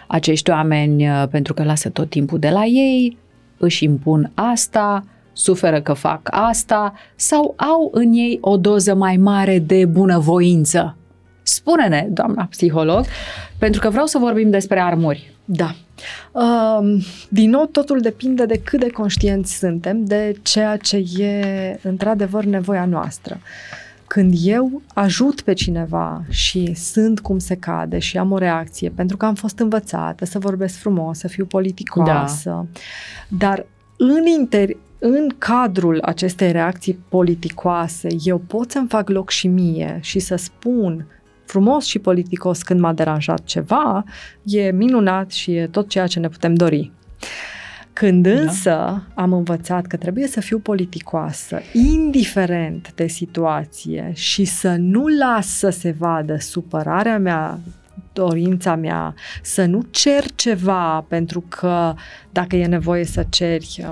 Acești 0.07 0.49
oameni, 0.49 1.09
uh, 1.09 1.27
pentru 1.31 1.53
că 1.53 1.63
lasă 1.63 1.89
tot 1.89 2.09
timpul 2.09 2.39
de 2.39 2.49
la 2.49 2.65
ei, 2.65 3.17
își 3.57 3.83
impun 3.83 4.31
asta, 4.33 5.03
suferă 5.33 5.81
că 5.81 5.93
fac 5.93 6.19
asta 6.23 6.93
sau 7.15 7.53
au 7.57 7.89
în 7.93 8.11
ei 8.13 8.37
o 8.41 8.57
doză 8.57 8.95
mai 8.95 9.17
mare 9.17 9.59
de 9.59 9.85
bunăvoință? 9.85 10.95
Spune-ne, 11.43 12.07
doamna 12.09 12.47
psiholog, 12.49 13.05
pentru 13.57 13.81
că 13.81 13.89
vreau 13.89 14.05
să 14.05 14.17
vorbim 14.17 14.49
despre 14.49 14.79
armuri. 14.79 15.33
Da. 15.45 15.75
Uh, 16.31 17.05
din 17.29 17.49
nou, 17.49 17.65
totul 17.65 17.99
depinde 17.99 18.45
de 18.45 18.61
cât 18.63 18.79
de 18.79 18.89
conștienți 18.89 19.57
suntem 19.57 20.05
de 20.05 20.35
ceea 20.41 20.77
ce 20.77 20.97
e 21.17 21.79
într-adevăr 21.83 22.43
nevoia 22.43 22.85
noastră. 22.85 23.39
Când 24.07 24.33
eu 24.43 24.81
ajut 24.93 25.41
pe 25.41 25.53
cineva 25.53 26.23
și 26.29 26.73
sunt 26.73 27.19
cum 27.19 27.39
se 27.39 27.55
cade 27.55 27.99
și 27.99 28.17
am 28.17 28.31
o 28.31 28.37
reacție, 28.37 28.89
pentru 28.89 29.17
că 29.17 29.25
am 29.25 29.35
fost 29.35 29.59
învățată 29.59 30.25
să 30.25 30.39
vorbesc 30.39 30.75
frumos, 30.75 31.17
să 31.17 31.27
fiu 31.27 31.45
politicoasă, 31.45 32.49
da. 32.49 32.65
dar 33.37 33.65
în 33.97 34.23
inter- 34.25 34.77
în 35.05 35.29
cadrul 35.37 36.01
acestei 36.01 36.51
reacții 36.51 36.99
politicoase, 37.09 38.07
eu 38.23 38.37
pot 38.37 38.71
să-mi 38.71 38.87
fac 38.87 39.09
loc 39.09 39.29
și 39.29 39.47
mie 39.47 39.99
și 40.01 40.19
să 40.19 40.35
spun 40.35 41.07
frumos 41.45 41.85
și 41.85 41.99
politicos 41.99 42.61
când 42.61 42.79
m-a 42.79 42.93
deranjat 42.93 43.43
ceva, 43.43 44.03
e 44.43 44.71
minunat 44.71 45.31
și 45.31 45.55
e 45.55 45.67
tot 45.67 45.89
ceea 45.89 46.07
ce 46.07 46.19
ne 46.19 46.27
putem 46.27 46.53
dori. 46.53 46.91
Când 47.93 48.27
da. 48.27 48.41
însă 48.41 48.69
da. 48.69 49.03
am 49.13 49.33
învățat 49.33 49.85
că 49.85 49.97
trebuie 49.97 50.27
să 50.27 50.41
fiu 50.41 50.59
politicoasă, 50.59 51.59
indiferent 51.73 52.91
de 52.95 53.07
situație 53.07 54.11
și 54.13 54.45
să 54.45 54.75
nu 54.79 55.07
las 55.07 55.47
să 55.47 55.69
se 55.69 55.95
vadă 55.97 56.37
supărarea 56.39 57.19
mea, 57.19 57.59
dorința 58.13 58.75
mea, 58.75 59.13
să 59.41 59.65
nu 59.65 59.81
cer 59.91 60.23
ceva 60.35 61.05
pentru 61.07 61.45
că 61.49 61.93
dacă 62.31 62.55
e 62.55 62.65
nevoie 62.65 63.05
să 63.05 63.25
ceri, 63.29 63.85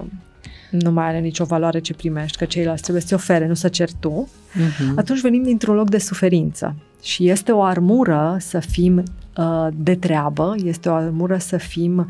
nu 0.72 0.92
mai 0.92 1.08
are 1.08 1.20
nicio 1.20 1.44
valoare 1.44 1.80
ce 1.80 1.94
primești, 1.94 2.38
că 2.38 2.46
ceilalți 2.46 2.82
trebuie 2.82 3.02
să-ți 3.02 3.14
ofere, 3.14 3.48
nu 3.48 3.54
să 3.54 3.68
ceri 3.68 3.94
tu, 4.00 4.30
uh-huh. 4.30 4.96
atunci 4.96 5.22
venim 5.22 5.44
dintr-un 5.44 5.76
loc 5.76 5.90
de 5.90 5.98
suferință. 5.98 6.76
Și 7.02 7.30
este 7.30 7.52
o 7.52 7.62
armură 7.62 8.38
să 8.40 8.60
fim 8.60 9.04
Uh, 9.31 9.31
de 9.74 9.96
treabă, 9.96 10.56
este 10.64 10.90
o 10.90 10.94
armură 10.94 11.38
să 11.38 11.58
fim 11.58 11.98
uh, 11.98 12.06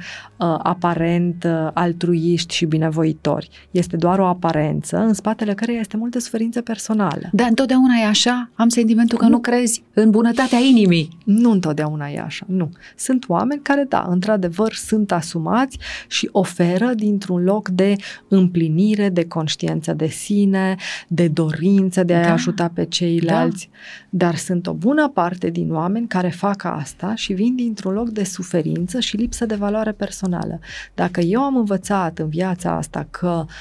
aparent 0.63 1.43
uh, 1.43 1.69
altruiști 1.73 2.55
și 2.55 2.65
binevoitori. 2.65 3.49
Este 3.71 3.95
doar 3.95 4.19
o 4.19 4.25
aparență 4.25 4.97
în 4.97 5.13
spatele 5.13 5.53
căreia 5.53 5.79
este 5.79 5.97
multă 5.97 6.19
suferință 6.19 6.61
personală. 6.61 7.29
Dar 7.31 7.47
întotdeauna 7.47 7.93
e 8.01 8.05
așa? 8.05 8.49
Am 8.55 8.69
sentimentul 8.69 9.17
că 9.17 9.23
nu, 9.23 9.29
nu 9.29 9.39
crezi 9.39 9.83
în 9.93 10.09
bunătatea 10.09 10.57
inimii. 10.57 11.17
Nu 11.25 11.51
întotdeauna 11.51 12.07
e 12.07 12.19
așa, 12.19 12.45
nu. 12.49 12.69
Sunt 12.95 13.25
oameni 13.27 13.61
care, 13.61 13.85
da, 13.89 14.05
într-adevăr 14.09 14.73
sunt 14.73 15.11
asumați 15.11 15.77
și 16.07 16.29
oferă 16.31 16.91
dintr-un 16.95 17.43
loc 17.43 17.69
de 17.69 17.95
împlinire, 18.27 19.09
de 19.09 19.25
conștiință 19.25 19.93
de 19.93 20.07
sine, 20.07 20.75
de 21.07 21.27
dorință 21.27 22.03
de 22.03 22.15
a 22.15 22.23
da. 22.23 22.31
ajuta 22.31 22.71
pe 22.73 22.85
ceilalți. 22.85 23.69
Da. 24.09 24.25
Dar 24.25 24.35
sunt 24.35 24.67
o 24.67 24.73
bună 24.73 25.09
parte 25.09 25.49
din 25.49 25.73
oameni 25.73 26.07
care 26.07 26.29
fac 26.29 26.63
asta 26.63 27.13
și 27.21 27.33
vin 27.33 27.55
dintr-un 27.55 27.93
loc 27.93 28.09
de 28.09 28.23
suferință 28.23 28.99
și 28.99 29.15
lipsă 29.15 29.45
de 29.45 29.55
valoare 29.55 29.91
personală. 29.91 30.59
Dacă 30.93 31.19
eu 31.19 31.41
am 31.41 31.55
învățat 31.55 32.19
în 32.19 32.29
viața 32.29 32.71
asta 32.71 33.07
că 33.09 33.45
uh, 33.47 33.51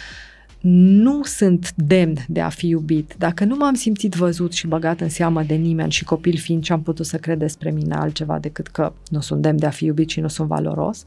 nu 0.60 1.22
sunt 1.22 1.72
demn 1.76 2.14
de 2.28 2.40
a 2.40 2.48
fi 2.48 2.68
iubit, 2.68 3.14
dacă 3.18 3.44
nu 3.44 3.56
m-am 3.56 3.74
simțit 3.74 4.14
văzut 4.14 4.52
și 4.52 4.66
băgat 4.66 5.00
în 5.00 5.08
seamă 5.08 5.42
de 5.42 5.54
nimeni 5.54 5.90
și 5.90 6.04
copil 6.04 6.36
fiind 6.36 6.62
ce 6.62 6.72
am 6.72 6.82
putut 6.82 7.06
să 7.06 7.16
cred 7.16 7.38
despre 7.38 7.70
mine 7.70 7.94
altceva 7.94 8.38
decât 8.38 8.66
că 8.66 8.92
nu 9.08 9.20
sunt 9.20 9.42
demn 9.42 9.58
de 9.58 9.66
a 9.66 9.70
fi 9.70 9.84
iubit 9.84 10.08
și 10.08 10.20
nu 10.20 10.28
sunt 10.28 10.48
valoros, 10.48 11.04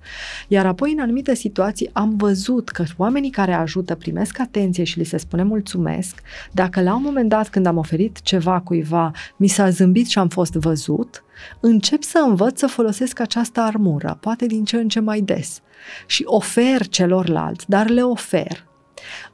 iar 0.47 0.65
apoi 0.65 0.91
în 0.91 0.99
anumite 0.99 1.35
situații 1.35 1.89
am 1.93 2.15
văzut 2.15 2.69
că 2.69 2.83
oamenii 2.97 3.29
care 3.29 3.53
ajută 3.53 3.95
primesc 3.95 4.39
atenție 4.39 4.83
și 4.83 4.97
li 4.97 5.03
se 5.03 5.17
spune 5.17 5.43
mulțumesc, 5.43 6.21
dacă 6.51 6.81
la 6.81 6.95
un 6.95 7.01
moment 7.01 7.29
dat 7.29 7.49
când 7.49 7.65
am 7.65 7.77
oferit 7.77 8.21
ceva 8.21 8.59
cuiva 8.59 9.11
mi 9.37 9.47
s-a 9.47 9.69
zâmbit 9.69 10.07
și 10.07 10.19
am 10.19 10.27
fost 10.27 10.53
văzut, 10.53 11.23
încep 11.59 12.03
să 12.03 12.25
învăț 12.27 12.59
să 12.59 12.67
folosesc 12.67 13.19
această 13.19 13.59
armură, 13.59 14.17
poate 14.21 14.45
din 14.45 14.63
ce 14.63 14.77
în 14.77 14.87
ce 14.87 14.99
mai 14.99 15.21
des, 15.21 15.61
și 16.07 16.23
ofer 16.25 16.87
celorlalți, 16.87 17.69
dar 17.69 17.89
le 17.89 18.01
ofer 18.01 18.71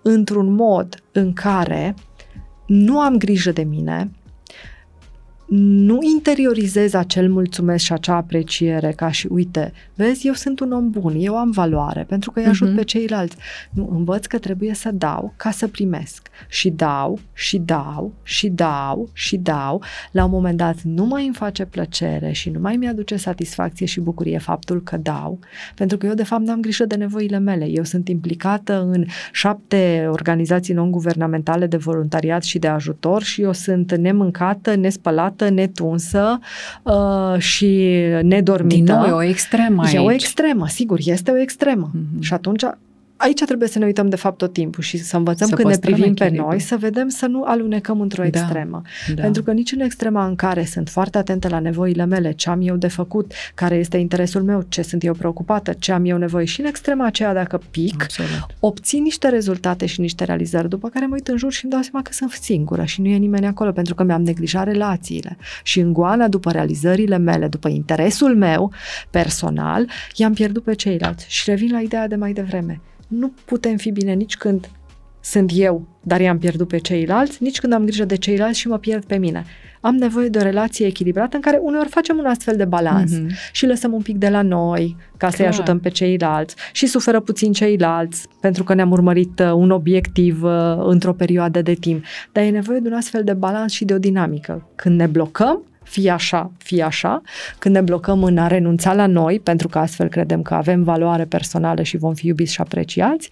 într-un 0.01 0.53
mod 0.53 1.03
în 1.11 1.33
care 1.33 1.95
nu 2.65 2.99
am 2.99 3.17
grijă 3.17 3.51
de 3.51 3.63
mine, 3.63 4.11
nu 5.49 5.99
interiorizez 6.01 6.93
acel 6.93 7.29
mulțumesc 7.29 7.83
și 7.83 7.93
acea 7.93 8.15
apreciere 8.15 8.91
ca 8.91 9.11
și 9.11 9.27
uite, 9.27 9.73
vezi, 9.99 10.27
eu 10.27 10.33
sunt 10.33 10.59
un 10.59 10.71
om 10.71 10.89
bun, 10.89 11.13
eu 11.17 11.37
am 11.37 11.51
valoare 11.51 12.03
pentru 12.07 12.31
că 12.31 12.39
îi 12.39 12.45
ajut 12.45 12.71
uh-huh. 12.71 12.75
pe 12.75 12.83
ceilalți. 12.83 13.35
Nu, 13.69 13.89
învăț 13.91 14.25
că 14.25 14.37
trebuie 14.37 14.73
să 14.73 14.89
dau 14.93 15.33
ca 15.37 15.51
să 15.51 15.67
primesc. 15.67 16.27
Și 16.47 16.69
dau, 16.69 17.19
și 17.33 17.57
dau, 17.57 18.13
și 18.23 18.47
dau, 18.47 19.09
și 19.13 19.37
dau. 19.37 19.83
La 20.11 20.23
un 20.23 20.31
moment 20.31 20.57
dat 20.57 20.81
nu 20.81 21.05
mai 21.05 21.25
îmi 21.25 21.35
face 21.35 21.65
plăcere 21.65 22.31
și 22.31 22.49
nu 22.49 22.59
mai 22.59 22.75
mi-aduce 22.75 23.15
satisfacție 23.15 23.85
și 23.85 23.99
bucurie 23.99 24.37
faptul 24.37 24.81
că 24.83 24.97
dau, 24.97 25.39
pentru 25.75 25.97
că 25.97 26.05
eu 26.05 26.13
de 26.13 26.23
fapt 26.23 26.41
n-am 26.45 26.59
grijă 26.59 26.85
de 26.85 26.95
nevoile 26.95 27.37
mele. 27.37 27.65
Eu 27.69 27.83
sunt 27.83 28.07
implicată 28.07 28.81
în 28.91 29.05
șapte 29.31 30.07
organizații 30.11 30.73
non-guvernamentale 30.73 31.67
de 31.67 31.77
voluntariat 31.77 32.43
și 32.43 32.59
de 32.59 32.67
ajutor 32.67 33.23
și 33.23 33.41
eu 33.41 33.53
sunt 33.53 33.95
nemâncată, 33.95 34.75
nespălată, 34.75 35.07
spălată, 35.09 35.49
netunsă 35.49 36.39
uh, 36.83 37.39
și 37.39 37.91
nedormită. 38.21 38.75
Din 38.75 38.83
nou, 38.83 39.05
e 39.05 39.11
o 39.11 39.23
extremă 39.23 39.85
aici. 39.97 40.05
E 40.05 40.07
o 40.07 40.11
extremă, 40.11 40.67
sigur, 40.67 40.99
este 41.03 41.31
o 41.31 41.37
extremă. 41.37 41.91
Mm-hmm. 41.95 42.19
Și 42.19 42.33
atunci 42.33 42.63
aici 43.21 43.43
trebuie 43.45 43.67
să 43.67 43.79
ne 43.79 43.85
uităm 43.85 44.09
de 44.09 44.15
fapt 44.15 44.37
tot 44.37 44.53
timpul 44.53 44.83
și 44.83 44.97
să 44.97 45.17
învățăm 45.17 45.47
să 45.47 45.55
când 45.55 45.69
ne 45.69 45.77
privim 45.77 46.13
pe 46.13 46.29
noi, 46.29 46.59
să 46.59 46.77
vedem 46.77 47.09
să 47.09 47.25
nu 47.25 47.43
alunecăm 47.43 48.01
într-o 48.01 48.21
da, 48.21 48.27
extremă. 48.27 48.81
Da. 49.15 49.21
Pentru 49.21 49.43
că 49.43 49.51
nici 49.51 49.71
în 49.71 49.79
extrema 49.79 50.25
în 50.25 50.35
care 50.35 50.65
sunt 50.65 50.89
foarte 50.89 51.17
atentă 51.17 51.47
la 51.47 51.59
nevoile 51.59 52.05
mele, 52.05 52.31
ce 52.31 52.49
am 52.49 52.61
eu 52.61 52.75
de 52.75 52.87
făcut, 52.87 53.31
care 53.53 53.75
este 53.75 53.97
interesul 53.97 54.43
meu, 54.43 54.65
ce 54.69 54.81
sunt 54.81 55.03
eu 55.03 55.13
preocupată, 55.13 55.73
ce 55.73 55.91
am 55.91 56.05
eu 56.05 56.17
nevoie 56.17 56.45
și 56.45 56.59
în 56.59 56.65
extrema 56.65 57.05
aceea 57.05 57.33
dacă 57.33 57.61
pic, 57.71 58.03
Absolut. 58.03 58.45
obțin 58.59 59.03
niște 59.03 59.29
rezultate 59.29 59.85
și 59.85 59.99
niște 59.99 60.23
realizări, 60.23 60.69
după 60.69 60.89
care 60.89 61.05
mă 61.05 61.13
uit 61.13 61.27
în 61.27 61.37
jur 61.37 61.51
și 61.51 61.63
îmi 61.63 61.73
dau 61.73 61.81
seama 61.81 62.01
că 62.01 62.11
sunt 62.13 62.31
singură 62.31 62.83
și 62.83 63.01
nu 63.01 63.07
e 63.07 63.17
nimeni 63.17 63.45
acolo 63.45 63.71
pentru 63.71 63.95
că 63.95 64.03
mi-am 64.03 64.21
neglijat 64.21 64.65
relațiile. 64.65 65.37
Și 65.63 65.79
în 65.79 65.93
goana 65.93 66.27
după 66.27 66.51
realizările 66.51 67.17
mele, 67.17 67.47
după 67.47 67.69
interesul 67.69 68.35
meu 68.35 68.71
personal, 69.09 69.89
i-am 70.15 70.33
pierdut 70.33 70.63
pe 70.63 70.73
ceilalți. 70.73 71.25
Și 71.27 71.49
revin 71.49 71.71
la 71.71 71.79
ideea 71.79 72.07
de 72.07 72.15
mai 72.15 72.33
devreme 72.33 72.81
nu 73.09 73.31
putem 73.45 73.77
fi 73.77 73.91
bine 73.91 74.13
nici 74.13 74.37
când 74.37 74.69
sunt 75.21 75.51
eu, 75.53 75.87
dar 76.03 76.21
i-am 76.21 76.37
pierdut 76.37 76.67
pe 76.67 76.77
ceilalți, 76.77 77.43
nici 77.43 77.59
când 77.59 77.73
am 77.73 77.85
grijă 77.85 78.05
de 78.05 78.15
ceilalți 78.15 78.59
și 78.59 78.67
mă 78.67 78.77
pierd 78.77 79.05
pe 79.05 79.17
mine. 79.17 79.45
Am 79.81 79.95
nevoie 79.95 80.27
de 80.27 80.37
o 80.37 80.41
relație 80.41 80.85
echilibrată 80.85 81.35
în 81.35 81.41
care 81.41 81.59
uneori 81.61 81.89
facem 81.89 82.17
un 82.17 82.25
astfel 82.25 82.55
de 82.55 82.65
balans 82.65 83.11
mm-hmm. 83.11 83.51
și 83.51 83.65
lăsăm 83.65 83.93
un 83.93 84.01
pic 84.01 84.17
de 84.17 84.29
la 84.29 84.41
noi 84.41 84.95
ca 85.17 85.29
să-i 85.29 85.47
ajutăm 85.47 85.79
pe 85.79 85.89
ceilalți 85.89 86.55
și 86.71 86.85
suferă 86.85 87.19
puțin 87.19 87.51
ceilalți 87.51 88.27
pentru 88.41 88.63
că 88.63 88.73
ne-am 88.73 88.91
urmărit 88.91 89.39
uh, 89.39 89.51
un 89.51 89.69
obiectiv 89.69 90.43
uh, 90.43 90.77
într-o 90.77 91.13
perioadă 91.13 91.61
de 91.61 91.73
timp. 91.73 92.03
Dar 92.31 92.43
e 92.43 92.49
nevoie 92.49 92.79
de 92.79 92.87
un 92.87 92.93
astfel 92.93 93.23
de 93.23 93.33
balans 93.33 93.71
și 93.71 93.85
de 93.85 93.93
o 93.93 93.97
dinamică. 93.97 94.69
Când 94.75 94.99
ne 94.99 95.07
blocăm, 95.07 95.63
fie 95.89 96.09
așa, 96.09 96.51
fie 96.57 96.83
așa, 96.83 97.21
când 97.59 97.75
ne 97.75 97.81
blocăm 97.81 98.23
în 98.23 98.37
a 98.37 98.47
renunța 98.47 98.93
la 98.93 99.07
noi, 99.07 99.39
pentru 99.39 99.67
că 99.67 99.79
astfel 99.79 100.07
credem 100.07 100.41
că 100.41 100.53
avem 100.53 100.83
valoare 100.83 101.25
personală 101.25 101.81
și 101.81 101.97
vom 101.97 102.13
fi 102.13 102.27
iubiți 102.27 102.53
și 102.53 102.61
apreciați, 102.61 103.29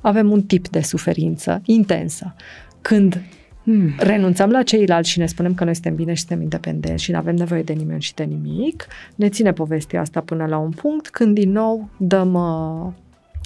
avem 0.00 0.30
un 0.30 0.42
tip 0.42 0.68
de 0.68 0.80
suferință 0.80 1.60
intensă. 1.64 2.34
Când 2.80 3.22
Hmm. 3.64 3.94
Renunțăm 3.98 4.50
la 4.50 4.62
ceilalți 4.62 5.10
și 5.10 5.18
ne 5.18 5.26
spunem 5.26 5.54
că 5.54 5.64
noi 5.64 5.74
suntem 5.74 5.94
bine 5.94 6.14
și 6.14 6.20
suntem 6.20 6.42
independenți 6.42 7.02
și 7.02 7.10
nu 7.10 7.16
avem 7.16 7.34
nevoie 7.34 7.62
de 7.62 7.72
nimeni 7.72 8.02
și 8.02 8.14
de 8.14 8.22
nimic. 8.22 8.86
Ne 9.14 9.28
ține 9.28 9.52
povestea 9.52 10.00
asta 10.00 10.20
până 10.20 10.46
la 10.46 10.58
un 10.58 10.70
punct 10.70 11.08
când 11.08 11.34
din 11.34 11.52
nou 11.52 11.88
dăm, 11.96 12.34
uh, 12.34 12.92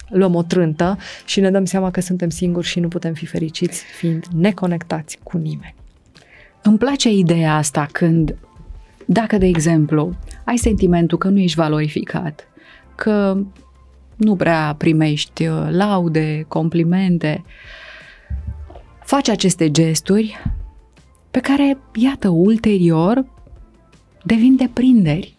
luăm 0.08 0.34
o 0.34 0.42
trântă 0.42 0.98
și 1.24 1.40
ne 1.40 1.50
dăm 1.50 1.64
seama 1.64 1.90
că 1.90 2.00
suntem 2.00 2.28
singuri 2.28 2.66
și 2.66 2.80
nu 2.80 2.88
putem 2.88 3.12
fi 3.12 3.26
fericiți 3.26 3.82
fiind 3.98 4.26
neconectați 4.32 5.18
cu 5.22 5.36
nimeni. 5.36 5.74
Îmi 6.62 6.78
place 6.78 7.10
ideea 7.10 7.56
asta 7.56 7.88
când, 7.92 8.36
dacă 9.06 9.38
de 9.38 9.46
exemplu, 9.46 10.14
ai 10.44 10.56
sentimentul 10.56 11.18
că 11.18 11.28
nu 11.28 11.38
ești 11.38 11.56
valorificat, 11.56 12.48
că 12.94 13.36
nu 14.16 14.36
prea 14.36 14.74
primești 14.78 15.46
uh, 15.46 15.66
laude, 15.70 16.44
complimente, 16.48 17.44
faci 19.04 19.28
aceste 19.28 19.70
gesturi 19.70 20.42
pe 21.30 21.40
care, 21.40 21.78
iată, 21.94 22.28
ulterior 22.28 23.24
devin 24.22 24.56
deprinderi 24.56 25.36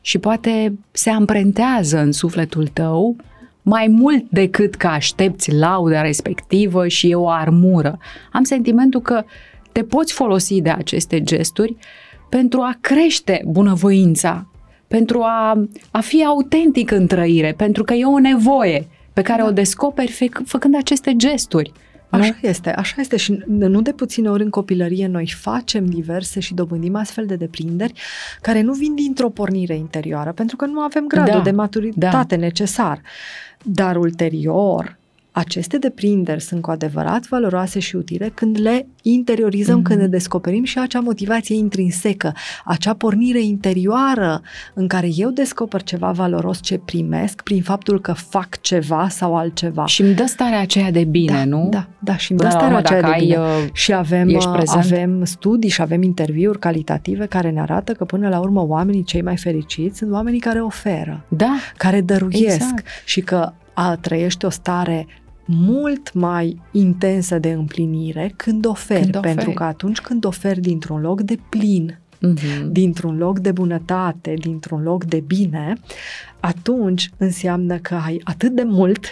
și 0.00 0.18
poate 0.18 0.78
se 0.90 1.10
amprentează 1.10 1.98
în 1.98 2.12
sufletul 2.12 2.66
tău 2.66 3.16
mai 3.62 3.86
mult 3.86 4.24
decât 4.30 4.74
că 4.74 4.86
aștepți 4.86 5.52
lauda 5.52 6.02
respectivă 6.02 6.88
și 6.88 7.10
e 7.10 7.14
o 7.14 7.28
armură. 7.28 7.98
Am 8.32 8.42
sentimentul 8.42 9.00
că 9.00 9.24
te 9.72 9.82
poți 9.82 10.12
folosi 10.12 10.60
de 10.60 10.70
aceste 10.70 11.22
gesturi 11.22 11.76
pentru 12.28 12.60
a 12.60 12.76
crește 12.80 13.42
bunăvoința, 13.46 14.46
pentru 14.88 15.20
a, 15.20 15.68
a 15.90 16.00
fi 16.00 16.24
autentic 16.24 16.90
în 16.90 17.06
trăire, 17.06 17.54
pentru 17.56 17.84
că 17.84 17.94
e 17.94 18.04
o 18.04 18.18
nevoie 18.18 18.88
pe 19.12 19.22
care 19.22 19.42
da. 19.42 19.48
o 19.48 19.50
descoperi 19.50 20.12
fă, 20.12 20.24
făcând 20.44 20.76
aceste 20.76 21.16
gesturi. 21.16 21.72
Așa 22.08 22.36
nu? 22.42 22.48
este, 22.48 22.70
așa 22.70 22.94
este 22.98 23.16
și 23.16 23.42
nu 23.46 23.80
de 23.80 23.92
puține 23.92 24.30
ori 24.30 24.42
în 24.42 24.50
copilărie 24.50 25.06
noi 25.06 25.32
facem 25.40 25.86
diverse 25.86 26.40
și 26.40 26.54
dobândim 26.54 26.96
astfel 26.96 27.26
de 27.26 27.36
deprinderi 27.36 27.92
care 28.40 28.60
nu 28.60 28.72
vin 28.72 28.94
dintr-o 28.94 29.30
pornire 29.30 29.76
interioară, 29.76 30.32
pentru 30.32 30.56
că 30.56 30.66
nu 30.66 30.80
avem 30.80 31.06
gradul 31.06 31.32
da, 31.32 31.40
de 31.40 31.50
maturitate 31.50 32.36
da. 32.36 32.40
necesar. 32.40 33.00
Dar 33.62 33.96
ulterior, 33.96 34.98
aceste 35.38 35.78
deprinderi 35.78 36.42
sunt 36.42 36.62
cu 36.62 36.70
adevărat 36.70 37.26
valoroase 37.26 37.78
și 37.78 37.96
utile 37.96 38.30
când 38.34 38.60
le 38.60 38.86
interiorizăm, 39.02 39.80
mm-hmm. 39.80 39.82
când 39.82 40.00
ne 40.00 40.06
descoperim 40.06 40.64
și 40.64 40.78
acea 40.78 41.00
motivație 41.00 41.56
intrinsecă, 41.56 42.32
acea 42.64 42.94
pornire 42.94 43.40
interioară 43.40 44.42
în 44.74 44.86
care 44.86 45.08
eu 45.16 45.30
descoper 45.30 45.82
ceva 45.82 46.10
valoros 46.10 46.60
ce 46.62 46.78
primesc 46.78 47.42
prin 47.42 47.62
faptul 47.62 48.00
că 48.00 48.12
fac 48.12 48.60
ceva 48.60 49.08
sau 49.08 49.36
altceva. 49.36 49.86
Și 49.86 50.02
îmi 50.02 50.14
dă 50.14 50.24
starea 50.26 50.60
aceea 50.60 50.90
de 50.90 51.04
bine, 51.04 51.32
da, 51.32 51.44
nu? 51.44 51.68
Da, 51.70 51.86
da, 51.98 52.16
și 52.16 52.30
îmi 52.30 52.40
dă 52.40 52.48
starea 52.48 52.76
aceea 52.76 53.02
de 53.02 53.14
bine. 53.18 53.36
Ai, 53.36 53.64
uh, 53.64 53.68
și 53.72 53.92
avem, 53.92 54.28
uh, 54.28 54.62
avem 54.66 55.24
studii 55.24 55.70
și 55.70 55.80
avem 55.80 56.02
interviuri 56.02 56.58
calitative 56.58 57.26
care 57.26 57.50
ne 57.50 57.60
arată 57.60 57.92
că 57.92 58.04
până 58.04 58.28
la 58.28 58.38
urmă 58.38 58.66
oamenii 58.66 59.04
cei 59.04 59.22
mai 59.22 59.36
fericiți 59.36 59.98
sunt 59.98 60.12
oamenii 60.12 60.40
care 60.40 60.60
oferă, 60.60 61.24
da, 61.28 61.56
care 61.76 62.00
dăruiesc 62.00 62.54
exact. 62.54 62.86
și 63.04 63.20
că 63.20 63.52
a 63.72 63.96
trăiești 63.96 64.44
o 64.44 64.50
stare 64.50 65.06
mult 65.46 66.12
mai 66.12 66.60
intensă 66.70 67.38
de 67.38 67.50
împlinire 67.50 68.32
când 68.36 68.66
oferi, 68.66 69.00
când 69.00 69.16
oferi. 69.16 69.34
pentru 69.34 69.50
că 69.50 69.62
atunci 69.62 70.00
când 70.00 70.24
oferi 70.24 70.60
dintr-un 70.60 71.00
loc 71.00 71.20
de 71.20 71.38
plin, 71.48 71.98
uh-huh. 72.16 72.66
dintr-un 72.70 73.16
loc 73.16 73.38
de 73.38 73.52
bunătate, 73.52 74.34
dintr-un 74.38 74.82
loc 74.82 75.04
de 75.04 75.22
bine, 75.26 75.74
atunci 76.46 77.10
înseamnă 77.16 77.76
că 77.76 77.94
ai 78.04 78.20
atât 78.24 78.50
de 78.50 78.62
mult 78.62 79.06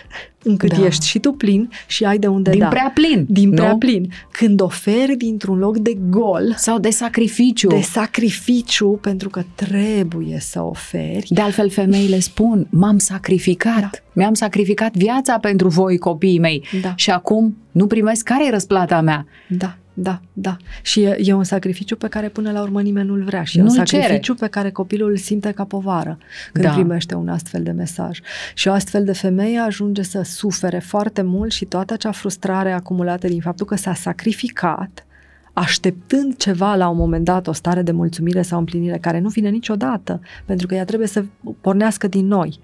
încât 0.45 0.79
da. 0.79 0.87
ești 0.87 1.07
și 1.07 1.19
tu 1.19 1.33
plin 1.33 1.71
și 1.87 2.05
ai 2.05 2.19
de 2.19 2.27
unde 2.27 2.51
din 2.51 2.59
da. 2.59 2.69
prea 2.69 2.91
plin. 2.95 3.27
Din 3.29 3.49
nu? 3.49 3.55
prea 3.55 3.77
plin. 3.77 4.13
Când 4.31 4.61
oferi 4.61 5.17
dintr-un 5.17 5.59
loc 5.59 5.79
de 5.79 5.99
gol. 6.09 6.55
Sau 6.57 6.79
de 6.79 6.91
sacrificiu. 6.91 7.69
De 7.69 7.81
sacrificiu, 7.81 8.99
pentru 9.03 9.29
că 9.29 9.43
trebuie 9.55 10.37
să 10.41 10.63
oferi. 10.63 11.27
De 11.29 11.41
altfel, 11.41 11.71
femeile 11.71 12.19
spun, 12.19 12.67
m-am 12.71 12.99
sacrificat. 12.99 13.81
Da. 13.81 13.91
Mi-am 14.13 14.35
sacrificat 14.35 14.97
viața 14.97 15.39
pentru 15.39 15.69
voi, 15.69 15.99
copiii 15.99 16.39
mei. 16.39 16.65
Da. 16.83 16.93
Și 16.97 17.11
acum 17.11 17.57
nu 17.71 17.87
primesc 17.87 18.25
care 18.25 18.47
e 18.47 18.51
răsplata 18.51 19.01
mea. 19.01 19.27
Da. 19.49 19.77
Da, 19.95 20.21
da. 20.33 20.57
Și 20.83 21.03
e, 21.03 21.17
e 21.21 21.33
un 21.33 21.45
sacrificiu 21.45 21.97
pe 21.97 22.09
care 22.09 22.29
până 22.29 22.53
la 22.53 22.63
urmă 22.63 22.83
nimeni 22.83 23.09
nu-l 23.09 23.23
vrea 23.23 23.43
și 23.43 23.59
e 23.59 23.61
nu 23.61 23.67
un 23.67 23.75
sacrificiu 23.75 24.35
cere. 24.35 24.39
pe 24.39 24.47
care 24.47 24.71
copilul 24.71 25.11
îl 25.11 25.17
simte 25.17 25.51
ca 25.51 25.65
povară 25.65 26.19
când 26.53 26.65
da. 26.65 26.73
primește 26.73 27.15
un 27.15 27.29
astfel 27.29 27.63
de 27.63 27.71
mesaj. 27.71 28.19
Și 28.55 28.69
o 28.69 28.73
astfel 28.73 29.05
de 29.05 29.13
femeie 29.13 29.59
ajunge 29.59 30.03
să 30.03 30.23
sufere 30.23 30.79
foarte 30.79 31.23
mult 31.23 31.53
și 31.53 31.65
toată 31.65 31.93
acea 31.93 32.13
frustrare 32.13 32.73
acumulată 32.73 33.27
din 33.27 33.41
faptul 33.41 33.67
că 33.67 33.77
s-a 33.77 33.95
sacrificat 33.95 35.07
așteptând 35.53 36.37
ceva 36.37 36.75
la 36.75 36.89
un 36.89 36.97
moment 36.97 37.25
dat, 37.25 37.47
o 37.47 37.53
stare 37.53 37.83
de 37.83 37.93
mulțumire 37.93 38.43
sau 38.43 38.59
împlinire 38.59 38.99
care 38.99 39.21
nu 39.21 39.29
vine 39.29 39.49
niciodată, 39.49 40.21
pentru 40.45 40.67
că 40.67 40.75
ea 40.75 40.85
trebuie 40.85 41.09
să 41.09 41.25
pornească 41.61 42.09
din 42.09 42.27
noi. 42.27 42.59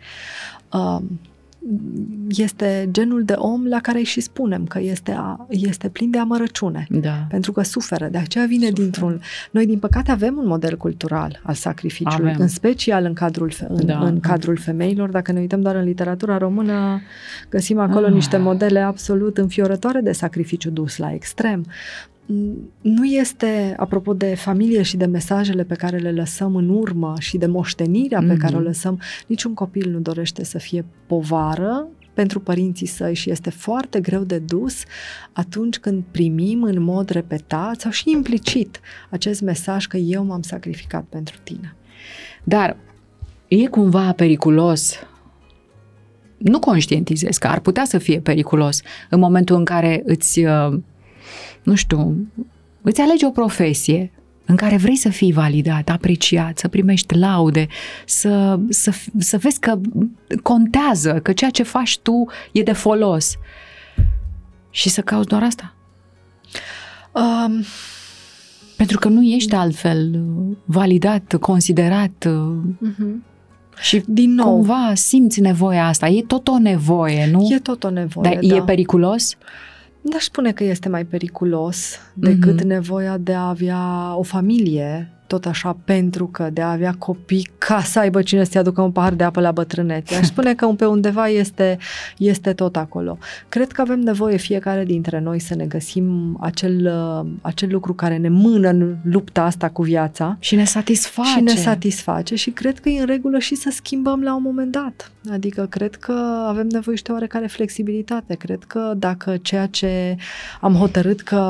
Uh, 0.72 0.98
este 2.28 2.88
genul 2.90 3.24
de 3.24 3.32
om 3.32 3.66
la 3.66 3.80
care 3.80 3.98
îi 3.98 4.04
și 4.04 4.20
spunem 4.20 4.64
că 4.64 4.80
este, 4.80 5.14
a, 5.16 5.46
este 5.48 5.88
plin 5.88 6.10
de 6.10 6.18
amărăciune. 6.18 6.86
Da. 6.90 7.26
Pentru 7.28 7.52
că 7.52 7.62
suferă. 7.62 8.08
De 8.08 8.18
aceea 8.18 8.44
vine 8.46 8.66
suferă. 8.66 8.82
dintr-un... 8.82 9.20
Noi, 9.50 9.66
din 9.66 9.78
păcate, 9.78 10.10
avem 10.10 10.36
un 10.36 10.46
model 10.46 10.76
cultural 10.76 11.40
al 11.42 11.54
sacrificiului, 11.54 12.30
avem. 12.30 12.42
în 12.42 12.48
special 12.48 13.04
în 13.04 13.12
cadrul, 13.12 13.52
în, 13.68 13.86
da. 13.86 13.98
în 13.98 14.20
cadrul 14.20 14.56
femeilor. 14.56 15.10
Dacă 15.10 15.32
ne 15.32 15.40
uităm 15.40 15.60
doar 15.60 15.74
în 15.74 15.84
literatura 15.84 16.38
română, 16.38 17.00
găsim 17.48 17.78
acolo 17.78 18.06
ah. 18.06 18.12
niște 18.12 18.36
modele 18.36 18.80
absolut 18.80 19.38
înfiorătoare 19.38 20.00
de 20.00 20.12
sacrificiu 20.12 20.70
dus 20.70 20.96
la 20.96 21.12
extrem 21.12 21.66
nu 22.80 23.04
este, 23.04 23.74
apropo 23.76 24.14
de 24.14 24.34
familie 24.34 24.82
și 24.82 24.96
de 24.96 25.06
mesajele 25.06 25.64
pe 25.64 25.74
care 25.74 25.96
le 25.96 26.12
lăsăm 26.12 26.56
în 26.56 26.68
urmă 26.68 27.14
și 27.18 27.38
de 27.38 27.46
moștenirea 27.46 28.22
mm-hmm. 28.22 28.28
pe 28.28 28.36
care 28.36 28.54
o 28.54 28.58
mhm. 28.58 28.66
lăsăm, 28.66 29.00
niciun 29.26 29.54
copil 29.54 29.90
nu 29.90 29.98
dorește 29.98 30.44
să 30.44 30.58
fie 30.58 30.84
povară 31.06 31.88
pentru 32.14 32.40
părinții 32.40 32.86
săi 32.86 33.14
și 33.14 33.30
este 33.30 33.50
foarte 33.50 34.00
greu 34.00 34.24
de 34.24 34.38
dus 34.38 34.82
atunci 35.32 35.78
când 35.78 36.02
primim 36.10 36.62
în 36.62 36.82
mod 36.82 37.08
repetat 37.08 37.80
sau 37.80 37.90
și 37.90 38.10
implicit 38.10 38.80
acest 39.10 39.40
mesaj 39.40 39.86
că 39.86 39.96
eu 39.96 40.24
m-am 40.24 40.42
sacrificat 40.42 41.04
pentru 41.04 41.36
tine. 41.42 41.76
Dar 42.44 42.76
e 43.48 43.66
cumva 43.66 44.12
periculos 44.12 44.98
nu 46.36 46.58
conștientizez 46.58 47.36
că 47.36 47.46
ar 47.46 47.60
putea 47.60 47.84
să 47.84 47.98
fie 47.98 48.20
periculos 48.20 48.80
în 49.10 49.18
momentul 49.18 49.56
în 49.56 49.64
care 49.64 50.02
îți 50.04 50.44
uh, 50.44 50.78
nu 51.62 51.74
știu, 51.74 52.26
îți 52.82 53.00
alegi 53.00 53.24
o 53.24 53.30
profesie 53.30 54.12
în 54.46 54.56
care 54.56 54.76
vrei 54.76 54.96
să 54.96 55.08
fii 55.08 55.32
validat, 55.32 55.88
apreciat, 55.88 56.58
să 56.58 56.68
primești 56.68 57.14
laude, 57.14 57.66
să, 58.06 58.58
să, 58.68 58.92
să 59.18 59.38
vezi 59.38 59.60
că 59.60 59.80
contează, 60.42 61.20
că 61.22 61.32
ceea 61.32 61.50
ce 61.50 61.62
faci 61.62 61.98
tu 61.98 62.26
e 62.52 62.62
de 62.62 62.72
folos. 62.72 63.36
Și 64.70 64.88
să 64.88 65.00
cauți 65.00 65.28
doar 65.28 65.42
asta. 65.42 65.74
Um, 67.12 67.62
Pentru 68.76 68.98
că 68.98 69.08
nu 69.08 69.22
ești 69.22 69.54
altfel 69.54 70.24
validat, 70.64 71.36
considerat. 71.40 72.28
Uh-huh. 72.28 73.28
Și 73.80 74.02
din 74.06 74.34
nou, 74.34 74.54
cumva 74.54 74.92
simți 74.94 75.40
nevoia 75.40 75.86
asta. 75.86 76.08
E 76.08 76.22
tot 76.22 76.48
o 76.48 76.58
nevoie, 76.58 77.30
nu? 77.30 77.48
E 77.50 77.58
tot 77.58 77.84
o 77.84 77.90
nevoie, 77.90 78.30
Dar 78.30 78.38
da. 78.48 78.54
e 78.54 78.62
periculos? 78.62 79.36
N-aș 80.02 80.22
spune 80.22 80.52
că 80.52 80.64
este 80.64 80.88
mai 80.88 81.04
periculos 81.04 81.98
decât 82.14 82.60
mm-hmm. 82.60 82.66
nevoia 82.66 83.18
de 83.18 83.34
a 83.34 83.48
avea 83.48 84.14
o 84.16 84.22
familie 84.22 85.12
tot 85.30 85.46
așa 85.46 85.76
pentru 85.84 86.26
că 86.26 86.48
de 86.52 86.60
a 86.60 86.70
avea 86.70 86.94
copii 86.98 87.48
ca 87.58 87.82
să 87.82 87.98
aibă 87.98 88.22
cine 88.22 88.44
să-i 88.44 88.60
aducă 88.60 88.80
un 88.80 88.90
pahar 88.90 89.12
de 89.14 89.24
apă 89.24 89.40
la 89.40 89.52
bătrânețe. 89.52 90.14
Aș 90.14 90.26
spune 90.26 90.54
că 90.54 90.66
pe 90.66 90.84
undeva 90.84 91.28
este, 91.28 91.78
este 92.16 92.52
tot 92.52 92.76
acolo. 92.76 93.18
Cred 93.48 93.72
că 93.72 93.80
avem 93.80 94.00
nevoie 94.00 94.36
fiecare 94.36 94.84
dintre 94.84 95.20
noi 95.20 95.38
să 95.38 95.54
ne 95.54 95.64
găsim 95.64 96.36
acel, 96.40 96.92
acel 97.40 97.68
lucru 97.72 97.94
care 97.94 98.16
ne 98.16 98.28
mână 98.28 98.68
în 98.68 98.96
lupta 99.02 99.42
asta 99.42 99.68
cu 99.68 99.82
viața. 99.82 100.36
Și 100.38 100.54
ne 100.54 100.64
satisface. 100.64 101.28
Și 101.28 101.40
ne 101.40 101.54
satisface 101.54 102.34
și 102.34 102.50
cred 102.50 102.78
că 102.78 102.88
e 102.88 103.00
în 103.00 103.06
regulă 103.06 103.38
și 103.38 103.54
să 103.54 103.70
schimbăm 103.72 104.22
la 104.22 104.34
un 104.34 104.42
moment 104.42 104.72
dat. 104.72 105.12
Adică 105.30 105.66
cred 105.70 105.94
că 105.94 106.44
avem 106.46 106.66
nevoie 106.66 106.96
și 106.96 107.02
de 107.02 107.12
oarecare 107.12 107.46
flexibilitate. 107.46 108.34
Cred 108.34 108.64
că 108.64 108.92
dacă 108.96 109.36
ceea 109.42 109.66
ce 109.66 110.16
am 110.60 110.74
hotărât 110.74 111.20
că 111.20 111.42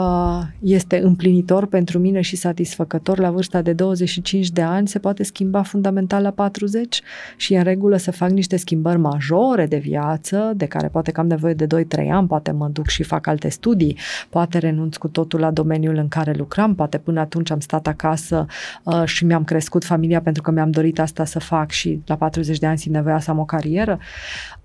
este 0.58 1.00
împlinitor 1.02 1.66
pentru 1.66 1.98
mine 1.98 2.20
și 2.20 2.36
satisfăcător 2.36 3.18
la 3.18 3.30
vârsta 3.30 3.62
de 3.62 3.69
de 3.70 3.76
25 3.76 4.50
de 4.50 4.62
ani 4.62 4.88
se 4.88 4.98
poate 4.98 5.22
schimba 5.22 5.62
fundamental 5.62 6.22
la 6.22 6.30
40 6.30 7.02
și 7.36 7.54
e 7.54 7.58
în 7.58 7.64
regulă 7.64 7.96
să 7.96 8.10
fac 8.10 8.30
niște 8.30 8.56
schimbări 8.56 8.98
majore 8.98 9.66
de 9.66 9.76
viață, 9.76 10.52
de 10.56 10.66
care 10.66 10.88
poate 10.88 11.10
că 11.10 11.20
am 11.20 11.26
nevoie 11.26 11.54
de 11.54 11.66
2-3 11.66 12.08
ani, 12.10 12.26
poate 12.26 12.50
mă 12.50 12.68
duc 12.68 12.88
și 12.88 13.02
fac 13.02 13.26
alte 13.26 13.48
studii, 13.48 13.98
poate 14.28 14.58
renunț 14.58 14.96
cu 14.96 15.08
totul 15.08 15.40
la 15.40 15.50
domeniul 15.50 15.96
în 15.96 16.08
care 16.08 16.32
lucram, 16.32 16.74
poate 16.74 16.98
până 16.98 17.20
atunci 17.20 17.50
am 17.50 17.60
stat 17.60 17.86
acasă 17.86 18.46
uh, 18.84 19.02
și 19.04 19.24
mi-am 19.24 19.44
crescut 19.44 19.84
familia 19.84 20.20
pentru 20.20 20.42
că 20.42 20.50
mi-am 20.50 20.70
dorit 20.70 20.98
asta 20.98 21.24
să 21.24 21.38
fac 21.38 21.70
și 21.70 22.00
la 22.06 22.16
40 22.16 22.58
de 22.58 22.66
ani 22.66 22.78
simt 22.78 22.94
nevoia 22.94 23.18
să 23.18 23.30
am 23.30 23.38
o 23.38 23.44
carieră. 23.44 23.98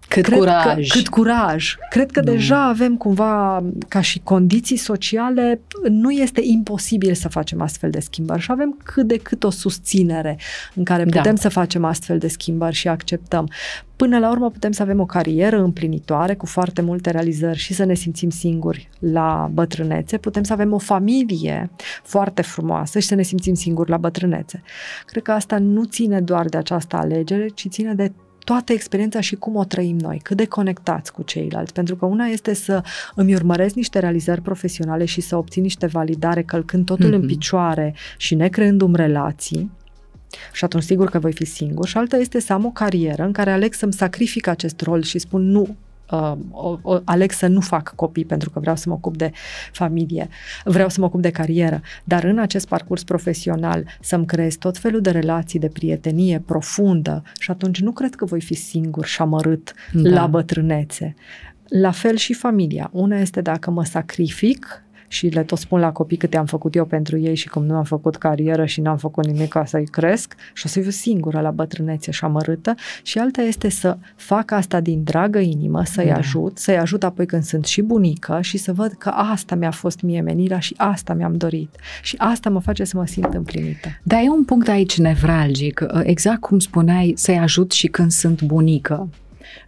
Cât 0.08 0.24
Cred 0.24 0.38
curaj! 0.38 0.88
Că, 0.88 0.98
cât 0.98 1.08
curaj! 1.08 1.76
Cred 1.90 2.12
că 2.12 2.20
Nu. 2.20 2.32
deja 2.32 2.68
avem 2.68 2.98
cumva, 2.98 3.64
ca 3.88 4.02
și 4.02 4.20
condiții 4.24 4.78
sociale, 4.78 5.62
nu 5.90 6.12
este 6.12 6.42
imposibil 6.44 7.14
să 7.14 7.30
facem 7.30 7.62
astfel 7.62 7.90
de 7.90 8.00
schimbări 8.00 8.42
și 8.42 8.52
avem 8.52 8.78
cât 8.84 9.08
de 9.08 9.18
cât 9.18 9.44
o 9.44 9.50
susținere 9.50 10.38
în 10.76 10.84
care 10.84 11.04
Da. 11.04 11.18
putem 11.18 11.36
să 11.36 11.50
facem 11.50 11.84
astfel 11.84 12.18
de 12.18 12.28
schimbări 12.28 12.76
și 12.76 12.88
acceptăm. 12.88 13.50
Până 13.96 14.20
la 14.20 14.30
urmă 14.30 14.50
putem 14.50 14.72
să 14.72 14.82
avem 14.82 15.00
o 15.00 15.06
carieră 15.06 15.62
împlinitoare 15.62 16.36
cu 16.36 16.46
foarte 16.46 16.82
multe 16.82 17.12
realizări 17.12 17.58
și 17.58 17.74
să 17.74 17.84
ne 17.84 17.94
simțim 17.94 18.30
singuri 18.30 18.90
la 19.00 19.50
bătrânețe. 19.54 20.18
Putem 20.18 20.44
să 20.44 20.54
avem 20.54 20.74
o 20.74 20.78
familie 20.78 21.70
foarte 22.04 22.42
frumoasă 22.42 23.00
și 23.00 23.08
să 23.08 23.16
ne 23.16 23.22
simțim 23.22 23.54
singuri 23.54 23.90
la 23.90 23.98
bătrânețe. 23.98 24.62
Cred 25.06 25.24
că 25.24 25.32
asta 25.32 25.58
nu 25.58 25.84
ține 25.84 26.22
doar 26.22 26.46
de 26.46 26.58
această 26.58 26.96
alegere, 26.96 27.48
ci 27.48 27.68
ține 27.70 27.94
de 27.94 28.12
toată 28.46 28.74
experiența 28.74 29.20
și 29.20 29.36
cum 29.36 29.56
o 29.56 29.64
trăim 29.64 29.98
noi, 30.00 30.20
cât 30.24 30.38
de 30.38 30.46
conectați 30.46 31.12
cu 31.12 31.24
ceilalți. 31.24 31.74
Pentru 31.74 31.96
că 31.96 32.06
una 32.06 32.26
este 32.26 32.54
să 32.54 32.84
îmi 33.16 33.36
urmăresc 33.36 33.76
niște 33.76 34.00
realizări 34.00 34.42
profesionale 34.42 35.06
și 35.06 35.22
să 35.22 35.36
obțin 35.36 35.62
niște 35.62 35.86
validare 35.86 36.44
călcând 36.44 36.86
totul 36.86 37.10
mm-hmm. 37.10 37.14
în 37.14 37.20
Mhm. 37.20 37.28
picioare 37.28 37.96
și 38.18 38.36
necreându-mi 38.36 38.96
relații, 38.96 39.72
și 40.54 40.64
atunci 40.64 40.84
sigur 40.84 41.10
că 41.10 41.20
voi 41.20 41.34
fi 41.34 41.46
singur. 41.46 41.88
Și 41.88 41.98
alta 41.98 42.18
este 42.18 42.40
să 42.40 42.54
am 42.54 42.66
o 42.66 42.70
carieră 42.70 43.24
în 43.24 43.32
care 43.32 43.52
aleg 43.52 43.74
să-mi 43.74 43.94
sacrific 43.94 44.48
acest 44.48 44.82
rol 44.82 45.02
și 45.02 45.20
spun 45.20 45.50
nu, 45.52 45.76
uh, 46.12 46.34
o, 46.52 46.80
o, 46.82 47.00
aleg 47.04 47.32
să 47.32 47.48
nu 47.48 47.62
fac 47.62 47.94
copii 47.96 48.26
pentru 48.26 48.50
că 48.50 48.60
vreau 48.60 48.76
să 48.76 48.90
mă 48.90 48.96
ocup 48.96 49.18
de 49.18 49.32
familie, 49.72 50.28
vreau 50.64 50.90
să 50.90 51.00
mă 51.00 51.06
ocup 51.06 51.22
de 51.22 51.32
carieră, 51.32 51.82
dar 52.04 52.24
în 52.24 52.40
acest 52.40 52.68
parcurs 52.68 53.04
profesional 53.04 53.86
să-mi 54.02 54.26
creez 54.26 54.56
tot 54.56 54.78
felul 54.78 55.02
de 55.02 55.10
relații 55.10 55.60
de 55.60 55.68
prietenie 55.68 56.44
profundă 56.46 57.24
și 57.40 57.52
atunci 57.52 57.82
nu 57.82 57.92
cred 57.92 58.16
că 58.16 58.26
voi 58.26 58.42
fi 58.42 58.54
singur 58.54 59.06
și 59.06 59.22
amărât 59.22 59.74
Da. 59.92 60.10
da. 60.10 60.10
la 60.10 60.28
bătrânețe. 60.28 61.16
La 61.68 61.92
fel 61.92 62.16
și 62.16 62.34
familia. 62.34 62.90
Una 62.92 63.20
este 63.20 63.42
dacă 63.42 63.72
mă 63.72 63.84
sacrific 63.84 64.84
și 65.08 65.28
le 65.28 65.44
tot 65.44 65.58
spun 65.58 65.80
la 65.80 65.92
copii 65.92 66.18
câte 66.18 66.38
am 66.38 66.46
făcut 66.46 66.76
eu 66.76 66.86
pentru 66.86 67.18
ei 67.18 67.36
și 67.36 67.50
cum 67.50 67.66
nu 67.66 67.76
am 67.76 67.84
făcut 67.84 68.16
carieră 68.16 68.66
și 68.66 68.82
n-am 68.82 68.98
făcut 68.98 69.26
nimic 69.26 69.48
ca 69.48 69.66
să-i 69.66 69.86
cresc 69.86 70.36
și 70.54 70.64
o 70.66 70.70
să 70.70 70.80
fiu 70.80 70.90
singură 70.90 71.40
la 71.42 71.52
bătrânețe 71.52 72.12
și 72.12 72.24
amărâtă 72.24 72.76
și 73.04 73.18
alta 73.18 73.42
este 73.42 73.70
să 73.70 73.98
fac 74.16 74.52
asta 74.52 74.80
din 74.80 75.04
dragă 75.04 75.40
inimă, 75.40 75.84
să-i 75.84 76.06
Da. 76.06 76.12
da. 76.12 76.18
ajut, 76.18 76.58
să-i 76.58 76.78
ajut 76.78 77.04
apoi 77.04 77.26
când 77.26 77.44
sunt 77.44 77.66
și 77.66 77.82
bunică 77.82 78.40
și 78.42 78.58
să 78.58 78.74
văd 78.74 78.92
că 78.98 79.10
asta 79.10 79.56
mi-a 79.56 79.72
fost 79.72 80.02
mie 80.02 80.22
menirea 80.22 80.60
și 80.60 80.74
asta 80.78 81.14
mi-am 81.14 81.38
dorit 81.38 81.76
și 82.02 82.16
asta 82.18 82.50
mă 82.50 82.60
face 82.60 82.84
să 82.84 82.98
mă 82.98 83.06
simt 83.06 83.34
împlinită. 83.34 83.88
Dar 84.04 84.20
e 84.20 84.30
un 84.30 84.44
punct 84.44 84.68
aici 84.68 84.98
nevralgic, 84.98 85.86
exact 86.04 86.40
cum 86.40 86.60
spuneai, 86.60 87.14
să-i 87.16 87.38
ajut 87.38 87.72
și 87.72 87.88
când 87.88 88.12
sunt 88.12 88.42
bunică. 88.42 89.10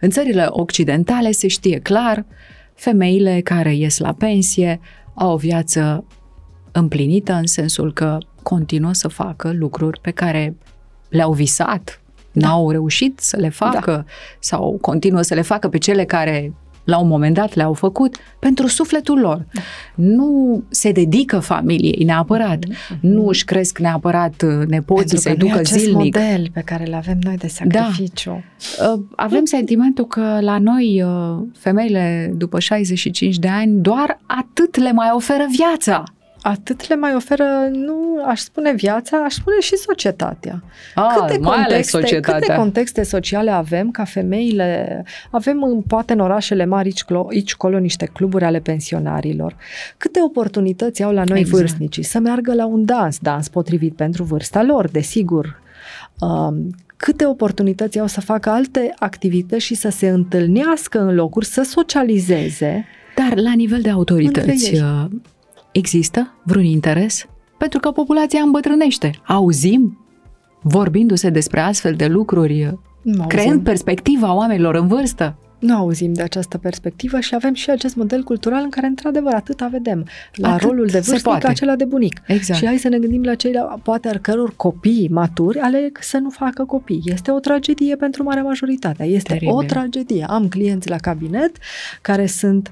În 0.00 0.10
țările 0.10 0.46
occidentale 0.48 1.30
se 1.30 1.48
știe 1.48 1.78
clar, 1.78 2.24
femeile 2.74 3.40
care 3.40 3.74
ies 3.74 3.98
la 3.98 4.12
pensie 4.12 4.80
au 5.18 5.32
o 5.32 5.36
viață 5.36 6.04
împlinită 6.72 7.32
în 7.32 7.46
sensul 7.46 7.92
că 7.92 8.18
continuă 8.42 8.92
să 8.92 9.08
facă 9.08 9.52
lucruri 9.52 10.00
pe 10.00 10.10
care 10.10 10.56
le-au 11.08 11.32
visat, 11.32 12.00
n-au 12.32 12.70
reușit 12.70 13.20
să 13.20 13.36
le 13.36 13.48
facă 13.48 13.92
da. 13.92 14.04
sau 14.38 14.78
continuă 14.80 15.22
să 15.22 15.34
le 15.34 15.42
facă 15.42 15.68
pe 15.68 15.78
cele 15.78 16.04
care 16.04 16.54
la 16.88 16.98
un 16.98 17.08
moment 17.08 17.34
dat 17.34 17.54
le-au 17.54 17.72
făcut 17.72 18.16
pentru 18.38 18.66
sufletul 18.66 19.18
lor. 19.18 19.46
Nu 19.94 20.62
se 20.68 20.92
dedică 20.92 21.38
familiei 21.38 22.04
neapărat, 22.04 22.56
Mm-hmm. 22.58 23.00
nu 23.00 23.26
își 23.26 23.44
cresc 23.44 23.78
neapărat 23.78 24.42
uh, 24.42 24.66
nepoții 24.66 25.18
să-i 25.18 25.34
nu 25.38 25.44
e 25.44 25.48
ducă 25.48 25.58
acest 25.58 25.78
zilnic. 25.84 26.16
model 26.16 26.50
pe 26.52 26.60
care 26.60 26.86
îl 26.86 26.94
avem 26.94 27.18
noi 27.22 27.36
de 27.36 27.46
sacrificiu. 27.46 28.44
Uh, 28.94 29.00
Avem 29.16 29.44
sentimentul 29.44 30.06
că 30.06 30.38
la 30.40 30.58
noi, 30.58 31.02
uh, 31.02 31.46
femeile 31.58 32.32
după 32.36 32.58
65 32.58 33.38
de 33.38 33.48
ani, 33.48 33.80
doar 33.80 34.20
atât 34.26 34.76
le 34.76 34.92
mai 34.92 35.08
oferă 35.14 35.46
viața. 35.56 36.02
Atât 36.42 36.88
le 36.88 36.96
mai 36.96 37.14
oferă, 37.14 37.44
nu 37.72 38.24
aș 38.26 38.40
spune 38.40 38.72
viața, 38.72 39.16
aș 39.16 39.32
spune 39.34 39.56
și 39.60 39.76
societatea. 39.76 40.62
Ah, 40.94 41.16
câte, 41.16 41.38
mai 41.38 41.56
ales 41.56 41.90
contexte, 41.90 41.98
societatea. 41.98 42.38
câte 42.38 42.54
contexte 42.54 43.02
sociale 43.02 43.50
avem 43.50 43.90
ca 43.90 44.04
femeile, 44.04 45.04
avem 45.30 45.62
în, 45.62 45.80
poate 45.80 46.12
în 46.12 46.18
orașele 46.20 46.64
mari 46.64 46.86
aici, 46.86 47.04
clo- 47.04 47.28
aici 47.30 47.54
colo 47.54 47.78
niște 47.78 48.10
cluburi 48.12 48.44
ale 48.44 48.58
pensionarilor. 48.60 49.56
Câte 49.96 50.20
oportunități 50.22 51.02
au 51.02 51.12
la 51.12 51.24
noi 51.24 51.38
Exact. 51.38 51.58
vârstnicii 51.58 52.02
să 52.02 52.18
meargă 52.18 52.54
la 52.54 52.66
un 52.66 52.84
dans, 52.84 53.18
dans 53.18 53.48
potrivit 53.48 53.94
pentru 53.94 54.22
vârsta 54.24 54.62
lor, 54.62 54.88
desigur. 54.88 55.60
Um, 56.20 56.74
câte 56.96 57.26
oportunități 57.26 57.98
au 57.98 58.06
să 58.06 58.20
facă 58.20 58.50
alte 58.50 58.94
activități 58.98 59.64
și 59.64 59.74
să 59.74 59.88
se 59.88 60.08
întâlnească 60.08 61.00
în 61.00 61.14
locuri, 61.14 61.46
să 61.46 61.62
socializeze. 61.62 62.84
Dar 63.16 63.38
la 63.38 63.52
nivel 63.52 63.80
de 63.80 63.90
autorități, 63.90 64.48
Între 64.50 64.76
ei. 64.76 64.82
uh, 64.82 65.10
există 65.78 66.34
vreun 66.42 66.64
interes? 66.64 67.26
Pentru 67.58 67.78
că 67.80 67.90
populația 67.90 68.40
îmbătrânește. 68.40 69.10
Auzim 69.26 69.98
vorbindu-se 70.62 71.30
despre 71.30 71.60
astfel 71.60 71.94
de 71.94 72.06
lucruri, 72.06 72.64
uh, 72.64 72.72
Nu 73.02 73.26
creând 73.26 73.48
auzim. 73.48 73.62
perspectiva 73.62 74.34
oamenilor 74.34 74.74
în 74.74 74.86
vârstă. 74.86 75.36
Nu 75.58 75.74
auzim 75.76 76.12
de 76.12 76.22
această 76.22 76.58
perspectivă 76.58 77.20
și 77.20 77.34
avem 77.34 77.54
și 77.54 77.70
acest 77.70 77.96
model 77.96 78.22
cultural 78.22 78.60
în 78.62 78.68
care, 78.70 78.86
într-adevăr, 78.86 79.32
atâta 79.34 79.66
vedem. 79.66 80.06
La 80.34 80.52
Atât 80.52 80.68
rolul 80.68 80.84
de 80.86 80.90
se 80.90 80.98
vârstnic, 80.98 81.22
poate. 81.22 81.46
acela 81.46 81.76
de 81.76 81.84
bunic. 81.84 82.20
Exact. 82.26 82.58
Și 82.58 82.66
hai 82.66 82.76
să 82.76 82.88
ne 82.88 82.98
gândim 82.98 83.22
la 83.22 83.34
cei, 83.34 83.52
poate, 83.82 84.08
al 84.08 84.16
căror 84.16 84.52
copii 84.56 85.08
maturi 85.12 85.58
aleg 85.58 85.98
să 86.00 86.18
nu 86.18 86.30
facă 86.30 86.64
copii. 86.64 87.02
Este 87.04 87.30
o 87.30 87.38
tragedie 87.38 87.96
pentru 87.96 88.22
marea 88.22 88.42
majoritate. 88.42 89.04
Este 89.04 89.28
Teribil. 89.32 89.54
o 89.54 89.62
tragedie. 89.62 90.24
Am 90.28 90.48
clienți 90.48 90.88
la 90.88 90.96
cabinet 90.96 91.56
care 92.02 92.26
sunt 92.26 92.70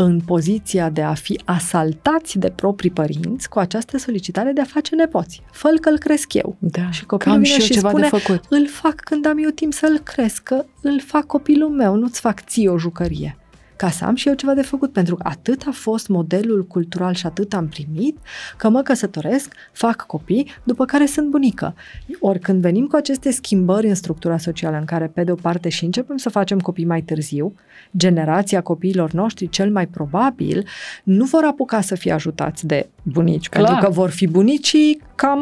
în 0.00 0.20
poziția 0.20 0.90
de 0.90 1.02
a 1.02 1.14
fi 1.14 1.40
asaltați 1.44 2.38
de 2.38 2.50
proprii 2.50 2.90
părinți 2.90 3.48
cu 3.48 3.58
această 3.58 3.98
solicitare 3.98 4.52
de 4.52 4.60
a 4.60 4.64
face 4.64 4.94
nepoți. 4.94 5.42
fă 5.52 5.68
că 5.80 5.88
îl 5.88 5.98
cresc 5.98 6.34
eu. 6.34 6.56
Da, 6.58 6.90
Și 6.90 7.00
că 7.00 7.06
copilul 7.06 7.34
am 7.36 7.42
vine 7.42 7.54
și 7.54 7.60
eu 7.60 7.66
și 7.66 7.72
ceva 7.72 7.88
spune, 7.88 8.08
de 8.10 8.16
făcut. 8.18 8.44
îl 8.48 8.68
fac 8.68 8.94
când 8.94 9.26
am 9.26 9.38
eu 9.38 9.50
timp 9.50 9.72
să-l 9.72 9.98
cresc, 9.98 10.42
că 10.42 10.64
îl 10.82 11.00
fac 11.00 11.26
copilul 11.26 11.68
meu, 11.68 11.94
nu-ți 11.94 12.20
fac 12.20 12.40
ție 12.40 12.68
o 12.68 12.78
jucărie. 12.78 13.37
Ca 13.78 13.90
să 13.90 14.04
am 14.04 14.14
și 14.14 14.28
eu 14.28 14.34
ceva 14.34 14.54
de 14.54 14.62
făcut, 14.62 14.92
pentru 14.92 15.14
că 15.14 15.22
atât 15.26 15.62
a 15.66 15.70
fost 15.72 16.08
modelul 16.08 16.66
cultural 16.66 17.14
și 17.14 17.26
atât 17.26 17.54
am 17.54 17.68
primit, 17.68 18.18
că 18.56 18.68
mă 18.68 18.82
căsătoresc, 18.82 19.54
fac 19.72 20.06
copii, 20.06 20.50
după 20.64 20.84
care 20.84 21.06
sunt 21.06 21.28
bunică. 21.28 21.74
Ori 22.20 22.38
când 22.38 22.60
venim 22.60 22.86
cu 22.86 22.96
aceste 22.96 23.30
schimbări 23.30 23.88
în 23.88 23.94
structura 23.94 24.38
socială, 24.38 24.76
în 24.76 24.84
care, 24.84 25.06
pe 25.06 25.24
de 25.24 25.30
o 25.30 25.34
parte, 25.34 25.68
și 25.68 25.84
începem 25.84 26.16
să 26.16 26.28
facem 26.28 26.58
copii 26.58 26.84
mai 26.84 27.02
târziu, 27.02 27.54
generația 27.96 28.60
copiilor 28.60 29.12
noștri, 29.12 29.48
cel 29.48 29.70
mai 29.70 29.86
probabil, 29.86 30.66
nu 31.02 31.24
vor 31.24 31.44
apuca 31.44 31.80
să 31.80 31.94
fie 31.94 32.12
ajutați 32.12 32.66
de 32.66 32.88
bunici, 33.02 33.48
Clar. 33.48 33.64
pentru 33.64 33.84
că 33.84 33.90
vor 33.92 34.10
fi 34.10 34.26
bunicii 34.26 35.02
cam 35.14 35.40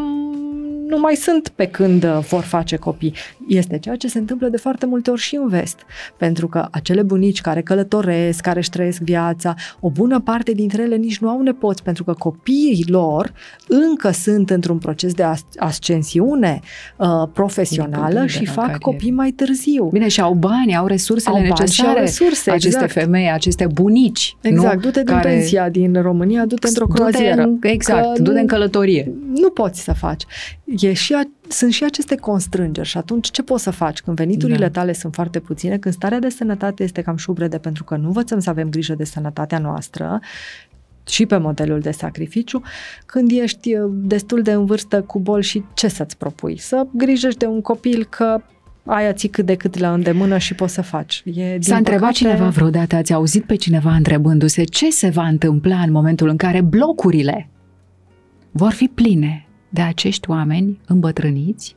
nu 0.88 0.98
mai 0.98 1.14
sunt 1.14 1.48
pe 1.48 1.66
când 1.66 2.04
uh, 2.04 2.18
vor 2.28 2.42
face 2.42 2.76
copii. 2.76 3.14
Este 3.48 3.78
ceea 3.78 3.96
ce 3.96 4.08
se 4.08 4.18
întâmplă 4.18 4.48
de 4.48 4.56
foarte 4.56 4.86
multe 4.86 5.10
ori 5.10 5.20
și 5.20 5.34
în 5.36 5.48
vest. 5.48 5.78
Pentru 6.16 6.48
că 6.48 6.68
acele 6.70 7.02
bunici 7.02 7.40
care 7.40 7.62
călătoresc, 7.62 8.40
care 8.40 8.58
își 8.58 8.70
trăiesc 8.70 9.00
viața, 9.00 9.54
o 9.80 9.90
bună 9.90 10.20
parte 10.20 10.52
dintre 10.52 10.82
ele 10.82 10.96
nici 10.96 11.18
nu 11.18 11.28
au 11.28 11.40
nepoți, 11.42 11.82
pentru 11.82 12.04
că 12.04 12.12
copiii 12.12 12.84
lor 12.88 13.32
încă 13.68 14.10
sunt 14.10 14.50
într-un 14.50 14.78
proces 14.78 15.14
de 15.14 15.22
as- 15.22 15.44
ascensiune 15.56 16.60
uh, 16.96 17.06
Din 17.08 17.30
profesională 17.32 18.14
punct 18.18 18.20
de 18.20 18.26
și 18.26 18.38
vedere 18.38 18.48
al 18.50 18.54
fac 18.54 18.64
carierei. 18.64 18.80
copii 18.80 19.10
mai 19.10 19.30
târziu. 19.30 19.84
Bine, 19.92 20.08
și 20.08 20.20
au 20.20 20.34
bani, 20.34 20.76
au 20.76 20.86
resursele 20.86 21.34
Au 21.36 21.40
bani 21.40 21.54
și 21.54 21.60
necesare. 21.60 21.88
au 21.98 22.04
resurse, 22.04 22.50
aceste 22.50 22.84
exact. 22.84 22.92
femei, 22.92 23.30
aceste 23.30 23.66
bunici. 23.72 24.36
Exact, 24.40 24.74
nu? 24.74 24.80
du-te 24.80 25.02
din 25.02 25.14
Care- 25.14 25.28
pensia 25.28 25.68
din 25.68 26.02
România, 26.02 26.46
du-te 26.46 26.66
într-o 26.68 26.84
Du-te 26.86 26.98
croazieră. 26.98 27.42
în- 27.42 27.58
Exact, 27.62 28.02
Că 28.16 28.22
du-te 28.22 28.30
nu- 28.34 28.40
în 28.40 28.46
călătorie. 28.46 29.12
nu 29.34 29.50
poți 29.50 29.80
să 29.82 29.92
faci. 29.92 30.22
E 30.66 30.92
și 30.92 31.12
a, 31.14 31.22
sunt 31.48 31.72
și 31.72 31.84
aceste 31.84 32.16
constrângeri 32.16 32.88
și 32.88 32.96
atunci 32.96 33.30
ce 33.30 33.42
poți 33.42 33.62
să 33.62 33.70
faci 33.70 34.00
când 34.00 34.16
veniturile 34.16 34.58
Da. 34.58 34.70
tale 34.70 34.92
sunt 34.92 35.14
foarte 35.14 35.40
puține, 35.40 35.78
când 35.78 35.94
starea 35.94 36.18
de 36.18 36.28
sănătate 36.28 36.82
este 36.82 37.02
cam 37.02 37.16
șubrede 37.16 37.58
pentru 37.58 37.84
că 37.84 37.96
nu 37.96 38.06
învățăm 38.06 38.38
să 38.38 38.50
avem 38.50 38.68
grijă 38.68 38.94
de 38.94 39.04
sănătatea 39.04 39.58
noastră 39.58 40.20
și 41.08 41.26
pe 41.26 41.36
modelul 41.36 41.80
de 41.80 41.90
sacrificiu, 41.90 42.62
când 43.06 43.30
ești 43.30 43.74
uh, 43.74 43.90
destul 43.92 44.42
de 44.42 44.52
în 44.52 44.64
vârstă 44.64 45.02
cu 45.02 45.18
boli 45.18 45.42
și 45.42 45.64
ce 45.74 45.88
să-ți 45.88 46.16
propui? 46.16 46.58
Să 46.58 46.86
grijești 46.92 47.38
de 47.38 47.46
un 47.46 47.60
copil 47.60 48.04
că 48.04 48.42
aia 48.84 49.12
ții 49.12 49.28
cât 49.28 49.46
de 49.46 49.54
cât 49.54 49.78
la 49.78 49.92
îndemână 49.92 50.38
și 50.38 50.54
poți 50.54 50.74
să 50.74 50.82
faci. 50.82 51.22
E, 51.24 51.32
din 51.32 51.60
S-a 51.60 51.76
întrebat 51.76 52.00
păcate, 52.00 52.18
cineva 52.18 52.48
vreodată, 52.48 52.96
ați 52.96 53.12
auzit 53.12 53.44
pe 53.44 53.54
cineva 53.54 53.94
întrebându-se 53.94 54.64
ce 54.64 54.90
se 54.90 55.08
va 55.08 55.26
întâmpla 55.26 55.80
în 55.80 55.90
momentul 55.90 56.28
în 56.28 56.36
care 56.36 56.60
blocurile 56.60 57.48
vor 58.50 58.72
fi 58.72 58.90
pline 58.94 59.45
de 59.68 59.80
acești 59.80 60.30
oameni 60.30 60.80
îmbătrâniți, 60.86 61.76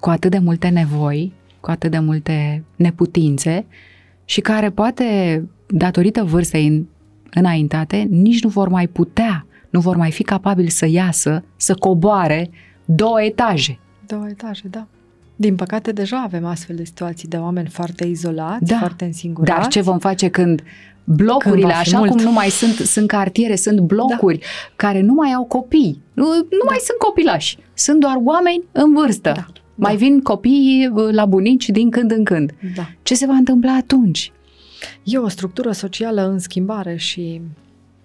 cu 0.00 0.10
atât 0.10 0.30
de 0.30 0.38
multe 0.38 0.68
nevoi, 0.68 1.32
cu 1.60 1.70
atât 1.70 1.90
de 1.90 1.98
multe 1.98 2.64
neputințe 2.76 3.66
și 4.24 4.40
care 4.40 4.70
poate, 4.70 5.44
datorită 5.66 6.24
vârstei 6.24 6.88
înaintate, 7.30 7.96
nici 7.96 8.42
nu 8.42 8.48
vor 8.48 8.68
mai 8.68 8.86
putea, 8.86 9.46
nu 9.70 9.80
vor 9.80 9.96
mai 9.96 10.10
fi 10.10 10.22
capabili 10.22 10.70
să 10.70 10.86
iasă, 10.86 11.44
să 11.56 11.74
coboare 11.74 12.50
două 12.84 13.22
etaje. 13.22 13.78
Două 14.06 14.28
etaje, 14.28 14.68
da. 14.68 14.86
Din 15.36 15.56
păcate, 15.56 15.92
deja 15.92 16.22
avem 16.22 16.44
astfel 16.44 16.76
de 16.76 16.84
situații 16.84 17.28
de 17.28 17.36
oameni 17.36 17.68
foarte 17.68 18.06
izolați, 18.06 18.64
Da. 18.64 18.78
foarte 18.78 19.04
însingurați. 19.04 19.60
Dar 19.60 19.68
ce 19.68 19.80
vom 19.80 19.98
face 19.98 20.28
când 20.28 20.62
blocurile, 21.16 21.60
Când 21.60 21.72
va 21.72 21.78
fi 21.78 21.88
așa 21.88 21.98
mult. 21.98 22.10
cum 22.10 22.20
nu 22.20 22.32
mai 22.32 22.48
sunt, 22.48 22.74
sunt 22.74 23.08
cartiere, 23.08 23.56
sunt 23.56 23.80
blocuri 23.80 24.38
care 24.76 25.00
nu 25.00 25.12
mai 25.12 25.32
au 25.32 25.44
copii, 25.44 26.02
nu, 26.12 26.24
nu 26.34 26.64
mai 26.66 26.76
sunt 26.78 26.98
copilași, 26.98 27.58
sunt 27.74 28.00
doar 28.00 28.18
oameni 28.24 28.62
în 28.72 28.94
vârstă. 28.94 29.32
Da. 29.34 29.46
Mai 29.74 29.96
vin 29.96 30.20
copii 30.20 30.90
uh, 30.94 31.08
la 31.12 31.24
bunici 31.24 31.68
din 31.68 31.90
când 31.90 32.10
în 32.10 32.24
când. 32.24 32.54
Da. 32.76 32.90
Ce 33.02 33.14
se 33.14 33.26
va 33.26 33.32
întâmpla 33.32 33.74
atunci? 33.74 34.32
E 35.02 35.18
o 35.18 35.28
structură 35.28 35.72
socială 35.72 36.28
în 36.28 36.38
schimbare 36.38 36.96
și 36.96 37.40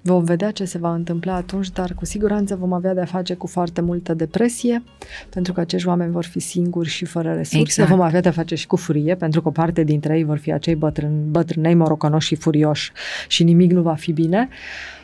vom 0.05 0.23
vedea 0.23 0.51
ce 0.51 0.65
se 0.65 0.77
va 0.77 0.93
întâmpla 0.93 1.33
atunci, 1.33 1.69
dar 1.69 1.93
cu 1.93 2.05
siguranță 2.05 2.55
vom 2.55 2.73
avea 2.73 2.93
de-a 2.93 3.05
face 3.05 3.33
cu 3.33 3.47
foarte 3.47 3.81
multă 3.81 4.13
depresie, 4.13 4.83
pentru 5.29 5.53
că 5.53 5.59
acești 5.59 5.87
oameni 5.87 6.11
vor 6.11 6.25
fi 6.25 6.39
singuri 6.39 6.89
și 6.89 7.05
fără 7.05 7.33
resurse. 7.33 7.59
Exact. 7.59 7.89
Vom 7.89 8.01
avea 8.01 8.21
de-a 8.21 8.31
face 8.31 8.55
și 8.55 8.67
cu 8.67 8.75
furie, 8.75 9.15
pentru 9.15 9.41
că 9.41 9.47
o 9.47 9.51
parte 9.51 9.83
dintre 9.83 10.17
ei 10.17 10.23
vor 10.23 10.37
fi 10.37 10.51
acei 10.51 10.75
bătrâni, 10.75 11.29
bătrânei 11.29 11.73
moroconoși 11.73 12.27
și 12.27 12.35
furioși 12.35 12.91
și 13.27 13.43
nimic 13.43 13.71
nu 13.71 13.81
va 13.81 13.95
fi 13.95 14.11
bine. 14.11 14.47
Uh, 14.49 15.02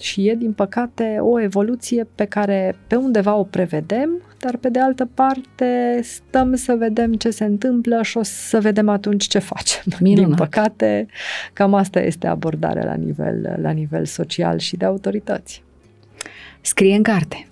și 0.00 0.28
e, 0.28 0.34
din 0.34 0.52
păcate, 0.52 1.16
o 1.20 1.40
evoluție 1.40 2.06
pe 2.14 2.24
care 2.24 2.76
pe 2.86 2.96
undeva 2.96 3.34
o 3.34 3.42
prevedem, 3.42 4.10
dar 4.38 4.56
pe 4.56 4.68
de 4.68 4.78
altă 4.80 5.08
parte 5.14 6.00
stăm 6.02 6.54
să 6.54 6.74
vedem 6.78 7.12
ce 7.12 7.30
se 7.30 7.44
întâmplă 7.44 8.02
și 8.02 8.16
o 8.16 8.22
să 8.22 8.60
vedem 8.60 8.88
atunci 8.88 9.26
ce 9.26 9.38
facem. 9.38 9.82
Minunat. 10.00 10.26
Din 10.26 10.36
păcate, 10.36 11.06
cam 11.52 11.74
asta 11.74 12.00
este 12.00 12.26
abordarea 12.26 12.84
la 12.84 12.94
nivel, 12.94 13.58
la 13.62 13.70
nivel 13.70 14.04
social 14.04 14.58
și 14.58 14.76
de 14.76 14.84
autorități. 14.84 15.62
Scrie 16.60 16.94
în 16.94 17.02
carte. 17.02 17.46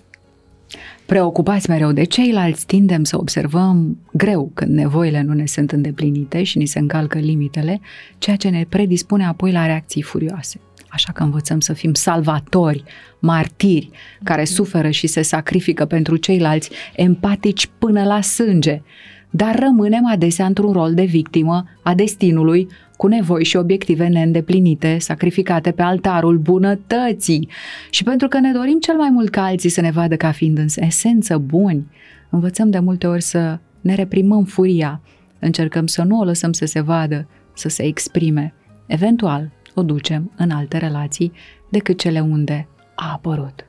Preocupați 1.05 1.69
mereu 1.69 1.91
de 1.91 2.03
ceilalți, 2.03 2.65
tindem 2.65 3.03
să 3.03 3.17
observăm 3.19 3.97
greu 4.13 4.51
când 4.53 4.71
nevoile 4.71 5.21
nu 5.21 5.33
ne 5.33 5.45
sunt 5.45 5.71
îndeplinite 5.71 6.43
și 6.43 6.57
ni 6.57 6.65
se 6.65 6.79
încalcă 6.79 7.17
limitele, 7.17 7.81
ceea 8.17 8.35
ce 8.35 8.49
ne 8.49 8.65
predispune 8.69 9.25
apoi 9.25 9.51
la 9.51 9.65
reacții 9.65 10.01
furioase. 10.01 10.59
Așa 10.93 11.11
că 11.11 11.23
învățăm 11.23 11.59
să 11.59 11.73
fim 11.73 11.93
salvatori, 11.93 12.83
martiri, 13.19 13.89
care 14.23 14.43
suferă 14.43 14.89
și 14.89 15.07
se 15.07 15.21
sacrifică 15.21 15.85
pentru 15.85 16.15
ceilalți, 16.15 16.69
empatici 16.95 17.69
până 17.77 18.03
la 18.03 18.21
sânge, 18.21 18.81
dar 19.29 19.59
rămânem 19.59 20.05
adesea 20.05 20.45
într-un 20.45 20.71
rol 20.71 20.93
de 20.93 21.03
victimă 21.03 21.65
a 21.83 21.93
destinului, 21.93 22.67
cu 22.97 23.07
nevoi 23.07 23.43
și 23.43 23.57
obiective 23.57 24.07
neîndeplinite, 24.07 24.97
sacrificate 24.99 25.71
pe 25.71 25.81
altarul 25.81 26.37
bunătății. 26.37 27.49
Și 27.89 28.03
pentru 28.03 28.27
că 28.27 28.39
ne 28.39 28.51
dorim 28.51 28.79
cel 28.79 28.95
mai 28.95 29.09
mult 29.09 29.29
ca 29.29 29.43
alții 29.43 29.69
să 29.69 29.81
ne 29.81 29.91
vadă 29.91 30.15
ca 30.15 30.31
fiind 30.31 30.57
în 30.57 30.67
esență 30.75 31.37
buni, 31.37 31.87
învățăm 32.29 32.69
de 32.69 32.79
multe 32.79 33.07
ori 33.07 33.21
să 33.21 33.59
ne 33.81 33.95
reprimăm 33.95 34.43
furia, 34.43 35.01
încercăm 35.39 35.87
să 35.87 36.03
nu 36.03 36.19
o 36.19 36.23
lăsăm 36.23 36.53
să 36.53 36.65
se 36.65 36.81
vadă, 36.81 37.27
să 37.53 37.69
se 37.69 37.83
exprime. 37.83 38.53
Eventual, 38.85 39.51
o 39.75 39.83
ducem 39.83 40.31
în 40.35 40.51
alte 40.51 40.77
relații 40.77 41.31
decât 41.69 41.99
cele 41.99 42.19
unde 42.19 42.67
a 42.95 43.11
apărut. 43.11 43.65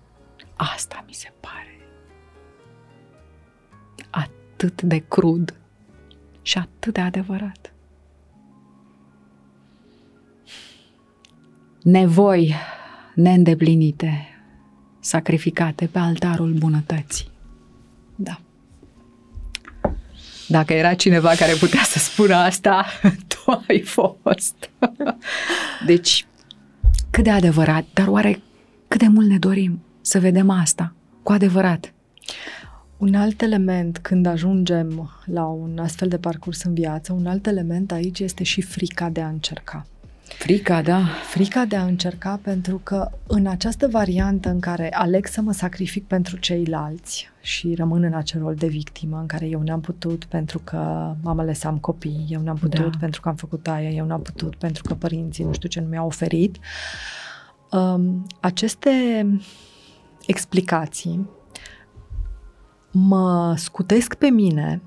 Asta 0.56 1.05
mi 1.06 1.12
se 1.12 1.32
pare 1.40 1.74
atât 4.10 4.82
de 4.82 4.98
crud 4.98 5.55
și 6.43 6.59
atât 6.59 6.94
de 6.94 7.01
adevărat. 7.01 7.72
Nevoi 11.82 12.55
neîndeplinite, 13.14 14.28
sacrificate 15.01 15.86
pe 15.86 15.98
altarul 15.98 16.52
bunătății. 16.52 17.31
Da. 18.16 18.40
Dacă 20.49 20.73
era 20.73 20.95
cineva 20.95 21.29
care 21.29 21.53
putea 21.53 21.83
să 21.83 21.99
spună 21.99 22.35
asta, 22.35 22.87
tu 23.29 23.65
ai 23.69 23.81
fost. 23.81 24.71
Deci, 25.87 26.27
cât 27.11 27.25
de 27.25 27.31
adevărat, 27.31 27.85
dar 27.93 28.09
oare 28.09 28.41
cât 28.89 29.01
de 29.01 29.07
mult 29.07 29.29
ne 29.29 29.39
dorim 29.39 29.83
să 30.01 30.19
vedem 30.19 30.51
asta, 30.51 30.95
cu 31.23 31.33
adevărat? 31.33 31.95
Un 32.97 33.15
alt 33.15 33.43
element 33.43 33.99
când 33.99 34.27
ajungem 34.27 35.11
la 35.25 35.45
un 35.45 35.79
astfel 35.79 36.09
de 36.09 36.19
parcurs 36.19 36.62
în 36.62 36.75
viață, 36.75 37.12
un 37.12 37.27
alt 37.27 37.47
element 37.47 37.93
aici 37.93 38.21
este 38.21 38.45
și 38.45 38.61
frica 38.61 39.09
de 39.09 39.21
a 39.21 39.29
încerca. 39.29 39.87
Frica, 40.39 40.82
da. 40.82 41.05
Frica 41.31 41.65
de 41.65 41.77
a 41.77 41.85
încerca 41.85 42.40
pentru 42.43 42.81
că 42.82 43.11
în 43.27 43.47
această 43.47 43.89
variantă 43.89 44.48
în 44.48 44.61
care 44.61 44.94
aleg 44.94 45.27
să 45.27 45.40
mă 45.40 45.52
sacrific 45.52 46.06
pentru 46.06 46.36
ceilalți 46.36 47.31
și 47.40 47.74
rămân 47.74 48.02
în 48.02 48.15
acel 48.15 48.40
rol 48.40 48.55
de 48.55 48.66
victimă 48.66 49.19
în 49.19 49.27
care 49.27 49.47
eu 49.47 49.61
n-am 49.61 49.81
putut 49.81 50.24
pentru 50.24 50.59
că 50.59 50.77
am 51.24 51.39
ales 51.39 51.59
să 51.59 51.66
am 51.66 51.78
copii, 51.78 52.27
eu 52.28 52.40
n-am 52.40 52.56
putut 52.56 52.90
Da. 52.93 52.98
pentru 52.98 53.20
că 53.20 53.28
am 53.28 53.35
făcut 53.35 53.69
aia, 53.69 53.89
eu 53.89 54.06
n-am 54.06 54.23
putut 54.23 54.56
pentru 54.56 54.82
că 54.82 54.94
părinții 54.94 55.44
nu 55.44 55.52
știu 55.52 55.69
ce 55.69 55.81
nu 55.81 55.86
mi-au 55.86 56.06
oferit. 56.06 56.59
Um, 57.70 58.27
aceste 58.40 58.90
explicații 60.27 61.28
mă 62.90 63.55
scutesc 63.56 64.15
pe 64.15 64.27
mine 64.27 64.82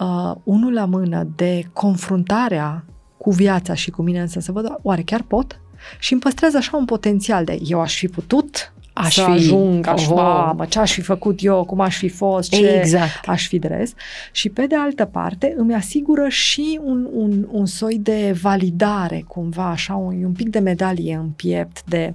uh, 0.00 0.34
unul 0.44 0.72
la 0.72 0.84
mână 0.84 1.28
de 1.36 1.68
confruntarea 1.72 2.84
cu 3.24 3.30
viața 3.30 3.74
și 3.74 3.90
cu 3.90 4.02
mine 4.02 4.20
însă 4.20 4.40
să 4.40 4.52
văd, 4.52 4.74
oare 4.82 5.02
chiar 5.02 5.22
pot? 5.22 5.60
Și 5.98 6.12
îmi 6.12 6.20
păstrează 6.22 6.56
așa 6.56 6.76
un 6.76 6.84
potențial 6.84 7.44
de 7.44 7.58
eu 7.66 7.80
aș 7.80 7.96
fi 7.98 8.08
putut 8.08 8.72
Aș 8.92 9.14
să 9.14 9.22
fi- 9.24 9.30
ajung, 9.30 9.86
aș 9.86 10.06
Oh. 10.08 10.14
mamă, 10.16 10.64
ce 10.64 10.78
aș 10.78 10.92
fi 10.92 11.00
făcut 11.00 11.38
eu, 11.42 11.64
cum 11.64 11.80
aș 11.80 11.96
fi 11.96 12.08
fost, 12.08 12.50
ce 12.50 12.66
Exact. 12.68 13.28
aș 13.28 13.46
fi 13.46 13.58
dres. 13.58 13.92
Și 14.32 14.48
pe 14.48 14.66
de 14.66 14.74
altă 14.76 15.04
parte 15.04 15.54
îmi 15.56 15.74
asigură 15.74 16.28
și 16.28 16.80
un, 16.82 17.08
un, 17.12 17.46
un 17.50 17.66
soi 17.66 17.98
de 17.98 18.36
validare, 18.42 19.24
cumva, 19.28 19.70
așa, 19.70 19.94
un, 19.94 20.24
un 20.24 20.32
pic 20.32 20.48
de 20.48 20.58
medalie 20.58 21.14
în 21.14 21.28
piept, 21.28 21.84
de 21.84 22.14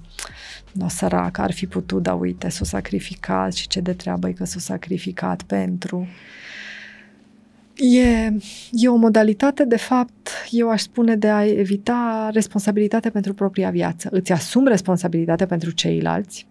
no, 0.72 0.88
sărac, 0.88 1.38
ar 1.38 1.52
fi 1.52 1.68
putut, 1.68 2.02
dar 2.04 2.20
uite, 2.20 2.50
s-a 2.50 2.66
sacrificat 2.66 3.54
și 3.54 3.68
ce 3.68 3.80
de 3.80 3.94
treabă 3.94 4.28
e 4.28 4.32
că 4.32 4.46
s-a 4.46 4.60
sacrificat 4.60 5.42
pentru. 5.42 6.08
E, 7.80 8.34
e 8.72 8.88
o 8.88 8.96
modalitate, 8.96 9.66
de 9.66 9.78
fapt, 9.78 10.30
eu 10.50 10.70
aș 10.70 10.82
spune, 10.82 11.16
de 11.16 11.30
a 11.30 11.46
evita 11.46 12.30
responsabilitate 12.34 13.10
pentru 13.10 13.34
propria 13.34 13.70
viață. 13.70 14.08
Îți 14.12 14.32
asumi 14.32 14.68
responsabilitate 14.68 15.46
pentru 15.46 15.72
ceilalți, 15.72 16.48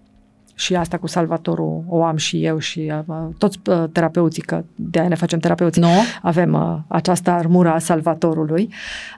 și 0.58 0.74
asta 0.74 0.98
cu 0.98 1.06
salvatorul 1.06 1.84
o 1.88 2.04
am 2.04 2.16
și 2.16 2.44
eu 2.44 2.58
și 2.58 2.92
uh, 3.06 3.16
toți 3.38 3.58
uh, 3.66 3.84
terapeuții, 3.92 4.42
că 4.42 4.64
de 4.74 4.98
aia 4.98 5.08
ne 5.08 5.14
facem 5.14 5.38
terapeuți, 5.38 5.80
Nu? 5.80 5.88
avem 6.22 6.52
uh, 6.52 6.78
această 6.88 7.30
armură 7.30 7.68
a 7.68 7.78
salvatorului, 7.78 8.72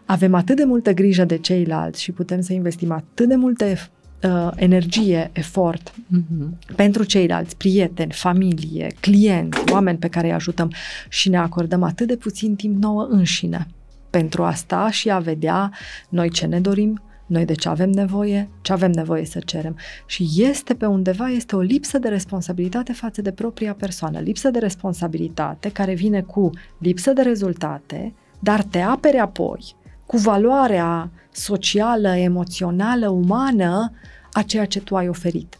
avem 0.04 0.34
atât 0.34 0.56
de 0.56 0.64
multă 0.64 0.92
grijă 0.92 1.24
de 1.24 1.38
ceilalți 1.38 2.02
și 2.02 2.12
putem 2.12 2.40
să 2.40 2.52
investim 2.52 2.92
atât 2.92 3.28
de 3.28 3.34
multe 3.34 3.76
uh, 4.22 4.50
energie, 4.54 5.30
efort 5.32 5.94
Mm-hmm. 6.16 6.74
pentru 6.76 7.04
ceilalți, 7.04 7.56
prieteni, 7.56 8.12
familie, 8.12 8.86
clienți, 9.00 9.72
oameni 9.72 9.98
pe 9.98 10.08
care 10.08 10.26
îi 10.26 10.32
ajutăm 10.32 10.72
și 11.08 11.28
ne 11.28 11.36
acordăm 11.36 11.82
atât 11.82 12.06
de 12.06 12.16
puțin 12.16 12.56
timp 12.56 12.82
nouă 12.82 13.06
înșine 13.10 13.66
pentru 14.10 14.44
a 14.44 14.52
sta 14.52 14.90
și 14.90 15.10
a 15.10 15.18
vedea 15.18 15.72
noi 16.08 16.30
ce 16.30 16.46
ne 16.46 16.60
dorim, 16.60 17.02
noi 17.26 17.44
de 17.44 17.54
ce 17.54 17.68
avem 17.68 17.90
nevoie, 17.90 18.48
ce 18.62 18.72
avem 18.72 18.90
nevoie 18.90 19.24
să 19.24 19.38
cerem. 19.38 19.76
Și 20.06 20.28
este 20.36 20.74
pe 20.74 20.86
undeva, 20.86 21.28
este 21.28 21.56
o 21.56 21.60
lipsă 21.60 21.98
de 21.98 22.08
responsabilitate 22.08 22.92
față 22.92 23.22
de 23.22 23.32
propria 23.32 23.74
persoană, 23.74 24.18
lipsă 24.18 24.50
de 24.50 24.58
responsabilitate 24.58 25.70
care 25.70 25.94
vine 25.94 26.22
cu 26.22 26.50
lipsă 26.78 27.12
de 27.12 27.22
rezultate, 27.22 28.14
dar 28.38 28.62
te 28.62 28.78
apere 28.78 29.18
apoi 29.18 29.74
cu 30.10 30.16
valoarea 30.16 31.10
socială, 31.32 32.16
emoțională, 32.16 33.08
umană 33.08 33.92
a 34.32 34.42
ceea 34.42 34.64
ce 34.64 34.80
tu 34.80 34.96
ai 34.96 35.08
oferit. 35.08 35.58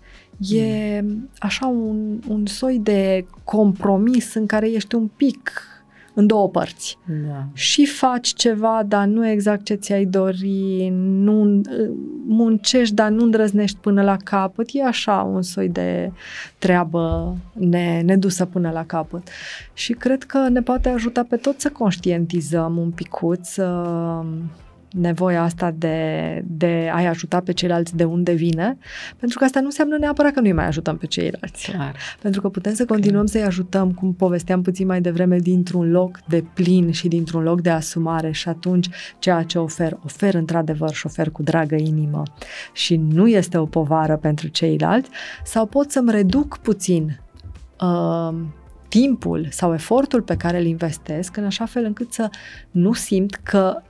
E 0.49 1.05
așa 1.39 1.67
un, 1.67 2.21
un 2.29 2.47
soi 2.47 2.79
de 2.79 3.27
compromis 3.45 4.35
în 4.35 4.47
care 4.47 4.71
ești 4.71 4.95
un 4.95 5.07
pic 5.07 5.63
în 6.21 6.27
două 6.27 6.49
părți. 6.49 6.99
Da. 7.29 7.47
Și 7.53 7.87
faci 7.87 8.29
ceva, 8.29 8.83
dar 8.87 9.07
nu 9.07 9.29
exact 9.29 9.65
ce 9.65 9.75
ți-ai 9.75 10.05
dori, 10.05 10.93
nu 10.95 11.61
muncești, 12.27 12.95
dar 12.95 13.11
nu 13.11 13.25
îndrăznești 13.25 13.79
până 13.81 14.03
la 14.03 14.17
capăt. 14.25 14.69
E 14.73 14.85
așa 14.85 15.29
un 15.33 15.43
soi 15.43 15.69
de 15.69 16.13
treabă 16.59 17.37
ne, 17.53 18.01
nedusă 18.05 18.45
până 18.45 18.71
la 18.71 18.85
capăt. 18.85 19.29
Și 19.73 19.93
cred 19.93 20.23
că 20.23 20.49
ne 20.49 20.63
poate 20.63 20.89
ajuta 20.89 21.27
pe 21.29 21.37
toți 21.37 21.63
să 21.63 21.71
conștientizăm 21.71 22.77
un 22.77 22.91
picuț, 22.91 23.49
să 23.49 23.85
nevoia 24.93 25.43
asta 25.43 25.75
de, 25.77 26.43
de 26.47 26.91
a-i 26.93 27.07
ajuta 27.07 27.41
pe 27.41 27.53
ceilalți 27.53 27.97
de 27.97 28.05
unde 28.05 28.33
vine, 28.33 28.79
pentru 29.17 29.39
că 29.39 29.45
asta 29.45 29.61
nu 29.61 29.67
înseamnă 29.67 29.97
neapărat 29.97 30.33
că 30.33 30.41
nu-i 30.41 30.53
mai 30.53 30.67
ajutăm 30.67 30.97
pe 30.97 31.07
ceilalți. 31.07 31.71
Clar. 31.71 31.95
Pentru 32.23 32.41
că 32.41 32.49
putem 32.49 32.75
să 32.75 32.85
continuăm 32.85 33.27
să-i 33.27 33.43
ajutăm, 33.43 33.93
cum 33.93 34.15
povesteam 34.15 34.63
puțin 34.63 34.87
mai 34.87 35.01
devreme, 35.01 35.39
dintr-un 35.39 35.91
loc 35.91 36.21
de 36.29 36.45
plin 36.55 36.91
și 36.91 37.09
dintr-un 37.09 37.43
loc 37.43 37.61
de 37.61 37.71
asumare 37.71 38.31
și 38.31 38.49
atunci 38.49 38.89
ceea 39.19 39.43
ce 39.43 39.59
ofer, 39.59 39.99
ofer 40.05 40.35
într-adevăr 40.35 40.91
și 40.91 40.99
șofer 41.01 41.31
cu 41.31 41.43
dragă 41.43 41.75
inimă 41.75 42.23
și 42.73 42.97
nu 42.97 43.29
este 43.29 43.59
o 43.59 43.67
povară 43.67 44.17
pentru 44.17 44.49
ceilalți, 44.49 45.11
sau 45.45 45.67
pot 45.67 45.91
să-mi 45.91 46.11
reduc 46.11 46.59
puțin 46.59 47.21
uh, 47.81 48.35
timpul 48.89 49.47
sau 49.51 49.73
efortul 49.73 50.23
pe 50.23 50.37
care 50.37 50.59
îl 50.59 50.65
investesc 50.65 51.37
în 51.37 51.45
așa 51.45 51.65
fel 51.65 51.85
încât 51.85 52.13
să 52.13 52.29
nu 52.71 52.93
simt 52.93 53.35
că 53.35 53.83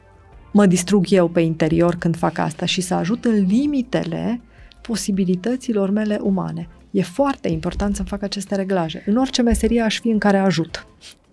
mă 0.52 0.66
distrug 0.66 1.05
eu 1.09 1.28
pe 1.28 1.40
interior 1.40 1.94
când 1.94 2.16
fac 2.16 2.39
asta 2.39 2.66
și 2.66 2.81
să 2.81 2.94
ajut 2.94 3.24
în 3.24 3.47
limitele 3.47 4.40
posibilităților 4.81 5.90
mele 5.90 6.18
umane. 6.22 6.68
E 6.90 7.02
foarte 7.02 7.48
important 7.48 7.97
să 7.97 8.02
fac 8.02 8.22
aceste 8.22 8.55
reglaje. 8.55 9.02
În 9.06 9.16
orice 9.16 9.43
meserie 9.43 9.81
aș 9.81 10.01
fi 10.01 10.09
în 10.09 10.18
care 10.18 10.39
ajut. 10.39 10.86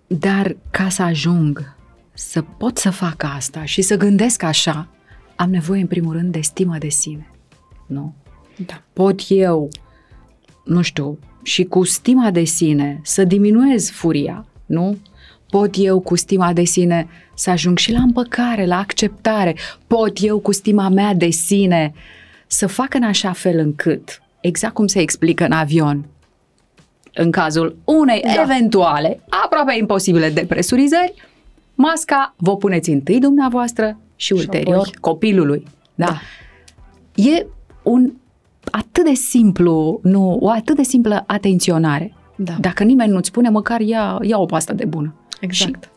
Dar 0.06 0.56
ca 0.70 0.88
să 0.88 1.02
ajung 1.02 1.76
să 2.12 2.42
pot 2.42 2.78
să 2.78 2.90
fac 2.90 3.22
asta 3.22 3.64
și 3.64 3.82
să 3.82 3.96
gândesc 3.96 4.42
așa, 4.42 4.88
am 5.36 5.50
nevoie 5.50 5.80
în 5.80 5.86
primul 5.86 6.12
rând 6.12 6.32
de 6.32 6.40
stimă 6.40 6.76
de 6.78 6.88
sine. 6.88 7.30
Nu? 7.86 8.14
Da. 8.66 8.82
Pot 8.92 9.20
eu, 9.28 9.68
nu 10.64 10.82
știu, 10.82 11.18
și 11.42 11.64
cu 11.64 11.84
stima 11.84 12.30
de 12.30 12.44
sine 12.44 13.00
să 13.02 13.24
diminuez 13.24 13.90
furia, 13.90 14.46
nu? 14.66 14.98
Pot 15.50 15.74
eu 15.76 16.00
cu 16.00 16.16
stima 16.16 16.52
de 16.52 16.64
sine 16.64 17.08
să 17.34 17.50
ajung 17.50 17.78
și 17.78 17.92
la 17.92 18.00
împăcare, 18.00 18.66
la 18.66 18.78
acceptare. 18.78 19.56
Pot 19.86 20.12
eu 20.20 20.38
cu 20.38 20.52
stima 20.52 20.88
mea 20.88 21.14
de 21.14 21.30
sine 21.30 21.92
să 22.46 22.66
fac 22.66 22.94
în 22.94 23.02
așa 23.02 23.32
fel 23.32 23.58
încât, 23.58 24.22
exact 24.40 24.74
cum 24.74 24.86
se 24.86 25.00
explică 25.00 25.44
în 25.44 25.52
avion, 25.52 26.04
în 27.14 27.30
cazul 27.30 27.76
unei 27.84 28.20
da. 28.34 28.42
eventuale, 28.42 29.20
aproape 29.44 29.76
imposibile 29.78 30.30
depresurizări, 30.30 31.14
masca 31.74 32.34
vă 32.36 32.56
puneți 32.56 32.90
întâi 32.90 33.18
dumneavoastră 33.18 33.98
și, 34.16 34.26
și 34.26 34.32
ulterior 34.32 34.76
apoi. 34.76 34.94
copilului. 35.00 35.66
Da. 35.94 36.04
da. 36.04 36.20
E 37.14 37.46
un 37.82 38.12
atât 38.70 39.04
de 39.04 39.14
simplu, 39.14 40.00
nu, 40.02 40.38
o 40.40 40.50
atât 40.50 40.76
de 40.76 40.82
simplă 40.82 41.24
atenționare. 41.26 42.14
Da. 42.36 42.56
Dacă 42.60 42.84
nimeni 42.84 43.12
nu-ți 43.12 43.28
spune, 43.28 43.48
măcar 43.48 43.80
ia, 43.80 44.18
ia 44.22 44.38
o 44.38 44.46
pastă 44.46 44.72
de 44.72 44.84
bună. 44.84 45.14
Exact. 45.40 45.84
Și 45.84 45.90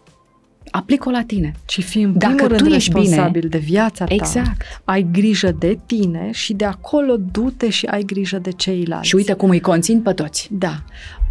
aplic-o 0.71 1.09
la 1.09 1.23
tine. 1.23 1.53
Și 1.67 1.81
fii 1.81 2.03
în 2.03 2.17
Dacă 2.17 2.47
tu 2.47 2.53
ești 2.53 2.73
responsabil 2.73 3.41
bine, 3.41 3.51
de 3.51 3.57
viața 3.57 4.05
ta, 4.05 4.13
exact. 4.13 4.61
ai 4.83 5.07
grijă 5.11 5.51
de 5.51 5.79
tine 5.85 6.29
și 6.31 6.53
de 6.53 6.65
acolo 6.65 7.17
du-te 7.31 7.69
și 7.69 7.85
ai 7.85 8.03
grijă 8.03 8.39
de 8.39 8.51
ceilalți. 8.51 9.07
Și 9.07 9.15
uite 9.15 9.33
cum 9.33 9.49
îi 9.49 9.59
conțin 9.59 10.01
pe 10.01 10.13
toți. 10.13 10.49
Da. 10.51 10.83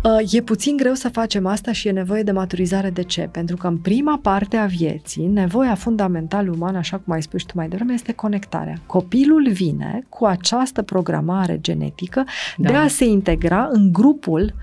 Uh, 0.03 0.33
e 0.33 0.41
puțin 0.41 0.77
greu 0.77 0.95
să 0.95 1.09
facem 1.09 1.47
asta 1.47 1.73
și 1.73 1.89
e 1.89 1.91
nevoie 1.91 2.23
de 2.23 2.31
maturizare. 2.31 2.91
De 2.91 3.03
ce? 3.03 3.29
Pentru 3.33 3.57
că 3.57 3.67
în 3.67 3.77
prima 3.77 4.19
parte 4.23 4.57
a 4.57 4.67
vieții, 4.67 5.27
nevoia 5.27 5.75
fundamentală 5.75 6.51
umană, 6.51 6.79
așa 6.79 6.97
cum 6.97 7.13
ai 7.13 7.23
spus 7.23 7.43
tu 7.43 7.53
mai 7.55 7.69
devreme, 7.69 7.93
este 7.93 8.13
conectarea. 8.13 8.81
Copilul 8.87 9.51
vine 9.53 10.05
cu 10.09 10.25
această 10.25 10.83
programare 10.83 11.59
genetică 11.61 12.25
da. 12.57 12.69
de 12.71 12.75
a 12.75 12.89
se 12.89 13.05
integra 13.05 13.69
în 13.73 13.93
grupul 13.93 14.55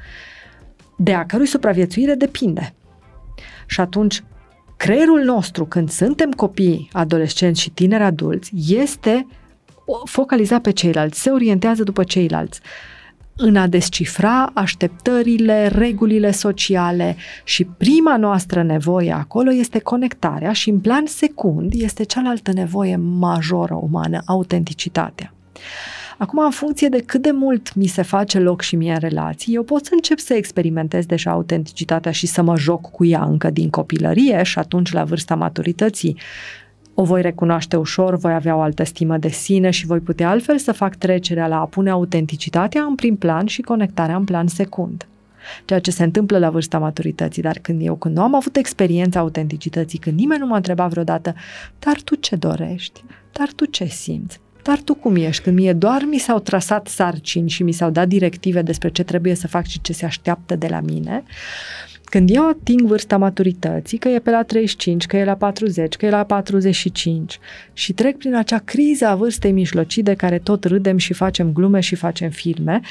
de 0.97 1.13
a 1.13 1.25
cărui 1.25 1.45
supraviețuire 1.45 2.13
depinde. 2.13 2.73
Și 3.67 3.81
atunci, 3.81 4.23
creierul 4.77 5.21
nostru, 5.23 5.65
când 5.65 5.89
suntem 5.89 6.31
copii, 6.31 6.89
adolescenți 6.91 7.61
și 7.61 7.69
tineri 7.69 8.03
adulți, 8.03 8.51
este 8.67 9.27
focalizat 10.05 10.61
pe 10.61 10.71
ceilalți, 10.71 11.21
se 11.21 11.29
orientează 11.29 11.83
după 11.83 12.03
ceilalți 12.03 12.61
în 13.37 13.55
a 13.55 13.67
descifra 13.67 14.51
așteptările, 14.53 15.67
regulile 15.67 16.31
sociale 16.31 17.15
și 17.43 17.63
prima 17.63 18.17
noastră 18.17 18.63
nevoie 18.63 19.11
acolo 19.11 19.53
este 19.53 19.79
conectarea 19.79 20.53
și 20.53 20.69
în 20.69 20.79
plan 20.79 21.05
secund 21.05 21.73
este 21.75 22.03
cealaltă 22.03 22.51
nevoie 22.51 22.95
majoră 22.95 23.79
umană, 23.81 24.21
autenticitatea. 24.25 25.33
Acum, 26.17 26.39
în 26.39 26.51
funcție 26.51 26.87
de 26.89 27.01
cât 27.05 27.21
de 27.21 27.31
mult 27.31 27.75
mi 27.75 27.85
se 27.85 28.01
face 28.01 28.39
loc 28.39 28.61
și 28.61 28.75
mie 28.75 28.91
în 28.91 28.99
relații, 28.99 29.53
eu 29.53 29.63
pot 29.63 29.85
să 29.85 29.91
încep 29.93 30.19
să 30.19 30.33
experimentez 30.33 31.05
deja 31.05 31.31
autenticitatea 31.31 32.11
și 32.11 32.27
să 32.27 32.41
mă 32.41 32.57
joc 32.57 32.91
cu 32.91 33.05
ea 33.05 33.23
încă 33.23 33.49
din 33.49 33.69
copilărie 33.69 34.43
și 34.43 34.59
atunci, 34.59 34.91
la 34.91 35.03
vârsta 35.03 35.35
maturității, 35.35 36.17
o 36.93 37.03
voi 37.03 37.21
recunoaște 37.21 37.75
ușor, 37.75 38.17
voi 38.17 38.33
avea 38.33 38.55
o 38.55 38.61
altă 38.61 38.83
stimă 38.83 39.17
de 39.17 39.29
sine 39.29 39.69
și 39.69 39.85
voi 39.85 39.99
putea 39.99 40.29
altfel 40.29 40.57
să 40.57 40.71
fac 40.71 40.95
trecerea 40.95 41.47
la 41.47 41.59
a 41.59 41.65
pune 41.65 41.89
autenticitatea 41.89 42.83
în 42.83 42.95
prim 42.95 43.15
plan 43.15 43.45
și 43.45 43.61
conectarea 43.61 44.15
în 44.15 44.23
plan 44.23 44.47
secund 44.47 45.07
ceea 45.65 45.79
ce 45.79 45.91
se 45.91 46.03
întâmplă 46.03 46.37
la 46.37 46.49
vârsta 46.49 46.79
maturității, 46.79 47.41
dar 47.41 47.57
când 47.61 47.81
eu, 47.81 47.95
când 47.95 48.15
nu 48.15 48.21
am 48.21 48.35
avut 48.35 48.55
experiența 48.55 49.19
autenticității, 49.19 49.99
când 49.99 50.19
nimeni 50.19 50.39
nu 50.39 50.47
m-a 50.47 50.55
întrebat 50.55 50.89
vreodată, 50.89 51.35
dar 51.79 52.01
tu 52.01 52.15
ce 52.15 52.35
dorești? 52.35 53.03
Dar 53.31 53.51
tu 53.55 53.65
ce 53.65 53.85
simți? 53.85 54.39
Dar 54.67 54.81
tu 54.81 54.93
cum 54.93 55.15
ești? 55.15 55.43
Când 55.43 55.55
mie 55.55 55.73
doar 55.73 56.03
mi 56.09 56.17
s-au 56.17 56.39
trasat 56.39 56.87
sarcini 56.87 57.49
și 57.49 57.63
mi 57.63 57.71
s-au 57.71 57.89
dat 57.89 58.07
directive 58.07 58.61
despre 58.61 58.89
ce 58.89 59.03
trebuie 59.03 59.35
să 59.35 59.47
fac 59.47 59.65
și 59.65 59.81
ce 59.81 59.93
se 59.93 60.05
așteaptă 60.05 60.55
de 60.55 60.67
la 60.67 60.79
mine, 60.79 61.23
când 62.03 62.29
eu 62.29 62.47
ating 62.47 62.81
vârsta 62.81 63.17
maturității, 63.17 63.97
că 63.97 64.07
e 64.07 64.19
pe 64.19 64.29
la 64.29 64.43
35, 64.43 65.05
că 65.05 65.17
e 65.17 65.23
la 65.23 65.35
40, 65.35 65.95
că 65.95 66.05
e 66.05 66.09
la 66.09 66.23
45 66.23 67.39
și 67.73 67.93
trec 67.93 68.17
prin 68.17 68.35
acea 68.35 68.57
criză 68.57 69.07
a 69.07 69.15
vârstei 69.15 69.51
mijlocii 69.51 70.03
de 70.03 70.13
care 70.13 70.39
tot 70.39 70.63
râdem 70.63 70.97
și 70.97 71.13
facem 71.13 71.51
glume 71.53 71.79
și 71.79 71.95
facem 71.95 72.29
filme, 72.29 72.81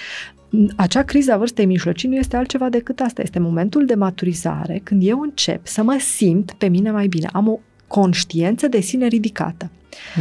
acea 0.76 1.02
criză 1.02 1.32
a 1.32 1.36
vârstei 1.36 1.66
mijlocii 1.66 2.08
nu 2.08 2.14
este 2.14 2.36
altceva 2.36 2.68
decât 2.68 3.00
asta. 3.00 3.22
Este 3.22 3.38
momentul 3.38 3.86
de 3.86 3.94
maturizare 3.94 4.80
când 4.82 5.02
eu 5.06 5.20
încep 5.20 5.66
să 5.66 5.82
mă 5.82 5.96
simt 6.00 6.52
pe 6.52 6.68
mine 6.68 6.90
mai 6.90 7.06
bine. 7.06 7.28
Am 7.32 7.48
o 7.48 7.58
conștiență 7.86 8.68
de 8.68 8.80
sine 8.80 9.06
ridicată. 9.06 9.70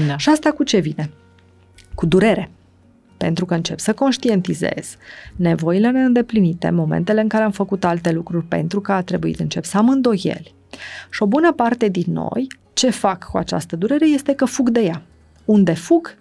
Da. 0.08 0.18
Și 0.18 0.30
asta 0.30 0.52
cu 0.52 0.64
ce 0.64 0.80
vine? 0.80 1.10
Cu 1.96 2.06
durere 2.06 2.50
pentru 3.18 3.46
că 3.46 3.54
încep 3.54 3.80
să 3.80 3.94
conștientizez 3.94 4.98
nevoile 5.36 5.90
neîndeplinite, 5.90 6.70
momentele 6.70 7.22
în 7.22 7.28
care 7.28 7.44
am 7.44 7.52
făcut 7.52 7.86
alte 7.86 8.12
lucruri 8.12 8.46
pentru 8.46 8.82
că 8.82 8.92
a 8.92 9.02
trebuit 9.02 9.40
încep 9.40 9.64
să 9.64 9.78
am 9.78 9.90
îndoieli. 9.90 10.54
Și 11.10 11.24
o 11.24 11.26
bună 11.26 11.54
parte 11.54 11.88
din 11.88 12.14
noi, 12.14 12.48
ce 12.74 12.90
fac 12.90 13.24
cu 13.24 13.38
această 13.38 13.76
durere 13.76 14.08
este 14.08 14.34
că 14.34 14.46
fug 14.46 14.70
de 14.70 14.82
ea. 14.82 15.02
Unde 15.46 15.74
fug? 15.74 16.16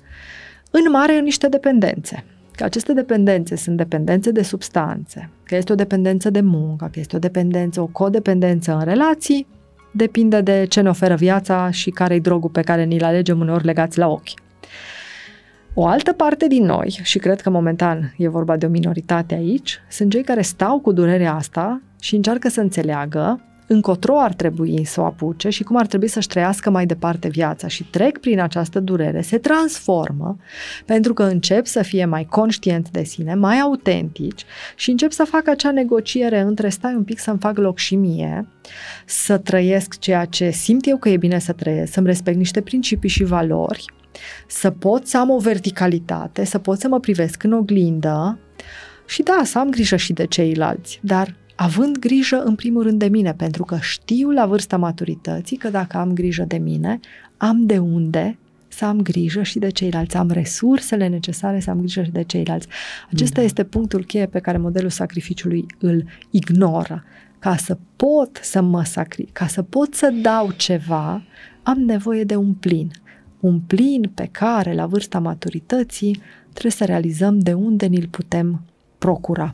În 0.71 0.91
mare 0.91 1.19
în 1.19 1.25
niște 1.25 1.49
dependențe. 1.49 2.25
Că 2.53 2.65
aceste 2.65 2.93
dependențe 2.93 3.57
sunt 3.57 3.77
dependențe 3.77 4.31
de 4.31 4.43
substanțe, 4.43 5.31
că 5.45 5.57
este 5.57 5.73
o 5.73 5.75
dependență 5.75 6.31
de 6.31 6.41
muncă, 6.41 6.89
că 6.93 7.01
este 7.01 7.17
o 7.17 7.19
dependență, 7.19 7.81
o 7.81 7.87
codependență 7.87 8.75
în 8.75 8.85
relații, 8.85 9.47
depinde 9.93 10.41
de 10.41 10.67
ce 10.69 10.81
ne 10.81 10.89
oferă 10.89 11.15
viața 11.15 11.71
și 11.71 11.91
care-i 11.91 12.21
drogul 12.21 12.51
pe 12.51 12.61
care 12.61 12.85
ni-l 12.85 13.05
alegem 13.05 13.41
uneori 13.41 13.65
legați 13.65 13.99
la 13.99 14.09
ochi. 14.09 14.44
O 15.77 15.87
altă 15.87 16.13
parte 16.13 16.47
din 16.47 16.65
noi, 16.65 17.01
și 17.03 17.19
cred 17.19 17.41
că 17.41 17.51
momentan 17.51 18.15
e 18.17 18.29
vorba 18.29 18.57
de 18.57 18.67
o 18.67 18.69
minoritate 18.69 19.35
aici, 19.35 19.81
sunt 19.91 20.11
cei 20.11 20.23
care 20.23 20.43
stau 20.43 20.79
cu 20.79 20.93
durerea 20.93 21.35
asta 21.35 21.83
și 22.01 22.15
încearcă 22.15 22.49
să 22.49 22.61
înțeleagă 22.61 23.41
încotro 23.67 24.19
ar 24.19 24.33
trebui 24.35 24.85
să 24.85 25.01
o 25.01 25.05
apuce 25.05 25.49
și 25.49 25.63
cum 25.63 25.77
ar 25.77 25.87
trebui 25.87 26.09
să-și 26.09 26.29
trăiască 26.29 26.71
mai 26.71 26.87
departe 26.87 27.29
viața. 27.29 27.69
Și 27.69 27.85
trec 27.85 28.19
prin 28.19 28.41
această 28.41 28.81
durere, 28.81 29.21
se 29.21 29.39
transformă 29.39 30.37
pentru 30.87 31.15
că 31.15 31.23
încep 31.23 31.67
să 31.67 31.83
fie 31.83 32.05
mai 32.05 32.25
conștient 32.25 32.91
de 32.91 33.03
sine, 33.03 33.35
mai 33.35 33.59
autentici 33.59 34.45
și 34.77 34.91
încep 34.91 35.13
să 35.13 35.25
facă 35.25 35.51
acea 35.51 35.71
negociere 35.71 36.41
între 36.41 36.69
stai 36.69 36.95
un 36.95 37.05
pic 37.05 37.19
să-mi 37.19 37.39
fac 37.41 37.59
loc 37.59 37.79
și 37.79 37.97
mie, 37.97 38.49
să 39.07 39.39
trăiesc 39.39 39.99
ceea 39.99 40.25
ce 40.25 40.51
simt 40.51 40.87
eu 40.87 40.97
că 40.97 41.09
e 41.09 41.17
bine 41.17 41.39
să 41.39 41.53
trăiesc, 41.53 41.93
să-mi 41.93 42.07
respect 42.07 42.37
niște 42.37 42.61
principii 42.61 43.09
și 43.09 43.25
valori 43.25 43.85
să 44.47 44.71
pot 44.71 45.07
să 45.07 45.19
am 45.19 45.31
o 45.31 45.39
verticalitate, 45.39 46.45
să 46.45 46.59
pot 46.59 46.79
să 46.79 46.89
mă 46.89 47.01
privesc 47.01 47.43
în 47.43 47.53
oglindă 47.53 48.39
și 49.07 49.23
da, 49.23 49.41
să 49.45 49.59
am 49.59 49.71
grijă 49.71 49.97
și 49.97 50.13
de 50.13 50.27
ceilalți, 50.27 51.01
dar 51.03 51.35
având 51.57 51.99
grijă 51.99 52.43
în 52.43 52.55
primul 52.55 52.83
rând 52.83 52.99
de 52.99 53.09
mine, 53.09 53.35
pentru 53.35 53.65
că 53.65 53.79
știu 53.81 54.31
la 54.31 54.47
vârsta 54.47 54.77
maturității 54.77 55.57
că 55.57 55.69
dacă 55.69 55.97
am 55.97 56.13
grijă 56.13 56.45
de 56.49 56.57
mine, 56.57 57.01
am 57.37 57.67
de 57.67 57.79
unde 57.79 58.39
să 58.69 58.85
am 58.85 59.01
grijă 59.01 59.43
și 59.43 59.59
de 59.59 59.69
ceilalți, 59.69 60.17
am 60.17 60.31
resursele 60.31 61.09
necesare 61.09 61.61
să 61.61 61.71
am 61.71 61.79
grijă 61.79 62.03
și 62.03 62.11
de 62.11 62.23
ceilalți. 62.23 62.67
Acesta 63.13 63.41
da. 63.41 63.47
este 63.47 63.65
punctul 63.65 64.05
cheie 64.05 64.27
pe 64.27 64.39
care 64.39 64.59
modelul 64.59 64.91
sacrificiului 64.91 65.67
îl 65.79 66.05
ignoră. 66.31 67.05
Ca 67.39 67.57
să 67.57 67.79
pot 67.97 68.39
să 68.43 68.63
mă 68.63 68.85
sacri, 68.85 69.29
ca 69.33 69.47
să 69.47 69.63
pot 69.63 69.95
să 69.95 70.13
dau 70.23 70.51
ceva, 70.57 71.23
am 71.63 71.79
nevoie 71.79 72.25
de 72.25 72.37
un 72.37 72.53
plin 72.53 72.91
un 73.47 73.61
plin 73.61 74.11
pe 74.15 74.29
care, 74.31 74.75
la 74.75 74.87
vârsta 74.87 75.19
maturității, 75.19 76.21
trebuie 76.51 76.73
să 76.73 76.85
realizăm 76.85 77.39
de 77.39 77.53
unde 77.53 77.87
ni-l 77.87 78.09
putem 78.11 78.61
procura. 78.99 79.51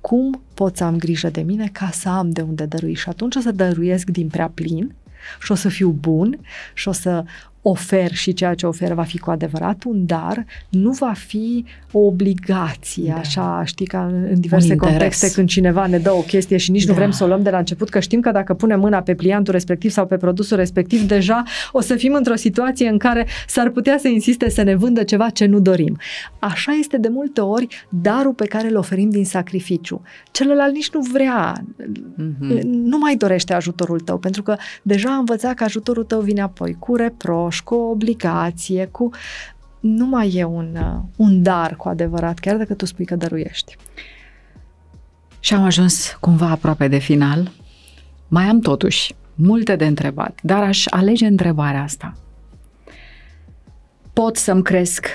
Cum 0.00 0.42
pot 0.54 0.76
să 0.76 0.84
am 0.84 0.96
grijă 0.96 1.30
de 1.30 1.40
mine 1.40 1.68
ca 1.72 1.90
să 1.92 2.08
am 2.08 2.30
de 2.30 2.40
unde 2.40 2.64
dărui? 2.64 2.94
Și 2.94 3.08
atunci 3.08 3.36
o 3.36 3.40
să 3.40 3.50
dăruiesc 3.50 4.10
din 4.10 4.28
prea 4.28 4.48
plin 4.48 4.94
și 5.40 5.52
o 5.52 5.54
să 5.54 5.68
fiu 5.68 5.90
bun 5.90 6.38
și 6.74 6.88
o 6.88 6.92
să 6.92 7.24
ofer 7.66 8.12
și 8.12 8.32
ceea 8.32 8.54
ce 8.54 8.66
ofer 8.66 8.92
va 8.92 9.02
fi 9.02 9.18
cu 9.18 9.30
adevărat 9.30 9.84
un 9.84 10.06
dar, 10.06 10.44
nu 10.68 10.90
va 10.90 11.12
fi 11.12 11.64
o 11.92 11.98
obligație, 11.98 13.12
da. 13.12 13.18
așa, 13.18 13.62
știi, 13.64 13.86
ca 13.86 14.04
în 14.04 14.40
diverse 14.40 14.76
contexte 14.76 15.30
când 15.30 15.48
cineva 15.48 15.86
ne 15.86 15.98
dă 15.98 16.12
o 16.12 16.20
chestie 16.20 16.56
și 16.56 16.70
nici 16.70 16.84
da. 16.84 16.92
nu 16.92 16.98
vrem 16.98 17.10
să 17.10 17.24
o 17.24 17.26
luăm 17.26 17.42
de 17.42 17.50
la 17.50 17.58
început, 17.58 17.88
că 17.88 18.00
știm 18.00 18.20
că 18.20 18.30
dacă 18.30 18.54
punem 18.54 18.80
mâna 18.80 19.00
pe 19.00 19.14
pliantul 19.14 19.52
respectiv 19.52 19.90
sau 19.90 20.06
pe 20.06 20.16
produsul 20.16 20.56
respectiv, 20.56 21.02
deja 21.02 21.42
o 21.72 21.80
să 21.80 21.94
fim 21.94 22.14
într-o 22.14 22.34
situație 22.34 22.88
în 22.88 22.98
care 22.98 23.26
s-ar 23.46 23.68
putea 23.68 23.98
să 23.98 24.08
insiste 24.08 24.50
să 24.50 24.62
ne 24.62 24.74
vândă 24.74 25.02
ceva 25.02 25.30
ce 25.30 25.46
nu 25.46 25.60
dorim. 25.60 25.96
Așa 26.38 26.72
este 26.72 26.98
de 26.98 27.08
multe 27.08 27.40
ori 27.40 27.86
darul 27.88 28.32
pe 28.32 28.46
care 28.46 28.68
îl 28.68 28.76
oferim 28.76 29.10
din 29.10 29.24
sacrificiu. 29.24 30.02
Celălalt 30.30 30.74
nici 30.74 30.90
nu 30.90 31.00
vrea, 31.00 31.52
mm-hmm. 31.52 32.60
nu 32.62 32.98
mai 32.98 33.16
dorește 33.16 33.54
ajutorul 33.54 34.00
tău, 34.00 34.18
pentru 34.18 34.42
că 34.42 34.56
deja 34.82 35.10
a 35.10 35.16
învățat 35.16 35.54
că 35.54 35.64
ajutorul 35.64 36.04
tău 36.04 36.20
vine 36.20 36.40
apoi 36.40 36.76
cu 36.78 36.96
reproș, 36.96 37.53
cu 37.62 37.74
o 37.74 37.90
obligație, 37.90 38.86
cu... 38.86 39.10
Nu 39.80 40.06
mai 40.06 40.32
e 40.34 40.44
un, 40.44 40.76
uh, 40.76 41.02
un 41.16 41.42
dar 41.42 41.76
cu 41.76 41.88
adevărat, 41.88 42.38
chiar 42.38 42.56
dacă 42.56 42.74
tu 42.74 42.84
spui 42.84 43.04
că 43.04 43.16
dăruiești. 43.16 43.76
Și 45.40 45.54
am 45.54 45.62
ajuns 45.62 46.16
cumva 46.20 46.48
aproape 46.50 46.88
de 46.88 46.98
final. 46.98 47.50
Mai 48.28 48.44
am 48.44 48.60
totuși 48.60 49.14
multe 49.34 49.76
de 49.76 49.86
întrebat, 49.86 50.40
dar 50.42 50.62
aș 50.62 50.84
alege 50.90 51.26
întrebarea 51.26 51.82
asta. 51.82 52.12
Pot 54.12 54.36
să-mi 54.36 54.62
cresc 54.62 55.06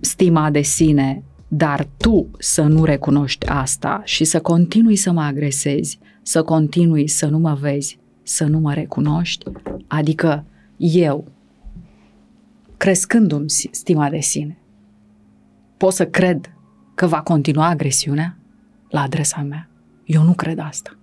stima 0.00 0.50
de 0.50 0.62
sine, 0.62 1.22
dar 1.48 1.86
tu 1.96 2.30
să 2.38 2.62
nu 2.62 2.84
recunoști 2.84 3.46
asta 3.46 4.02
și 4.04 4.24
să 4.24 4.40
continui 4.40 4.96
să 4.96 5.12
mă 5.12 5.22
agresezi, 5.22 5.98
să 6.22 6.42
continui 6.42 7.08
să 7.08 7.26
nu 7.26 7.38
mă 7.38 7.56
vezi, 7.60 7.98
să 8.22 8.44
nu 8.44 8.58
mă 8.58 8.72
recunoști? 8.72 9.44
Adică 9.86 10.44
eu, 10.76 11.28
crescându-mi 12.84 13.50
stima 13.70 14.10
de 14.10 14.20
sine, 14.20 14.58
pot 15.76 15.92
să 15.92 16.06
cred 16.06 16.50
că 16.94 17.06
va 17.06 17.22
continua 17.22 17.66
agresiunea 17.66 18.36
la 18.88 19.00
adresa 19.00 19.40
mea? 19.40 19.68
Eu 20.04 20.22
nu 20.22 20.32
cred 20.32 20.58
asta. 20.58 20.96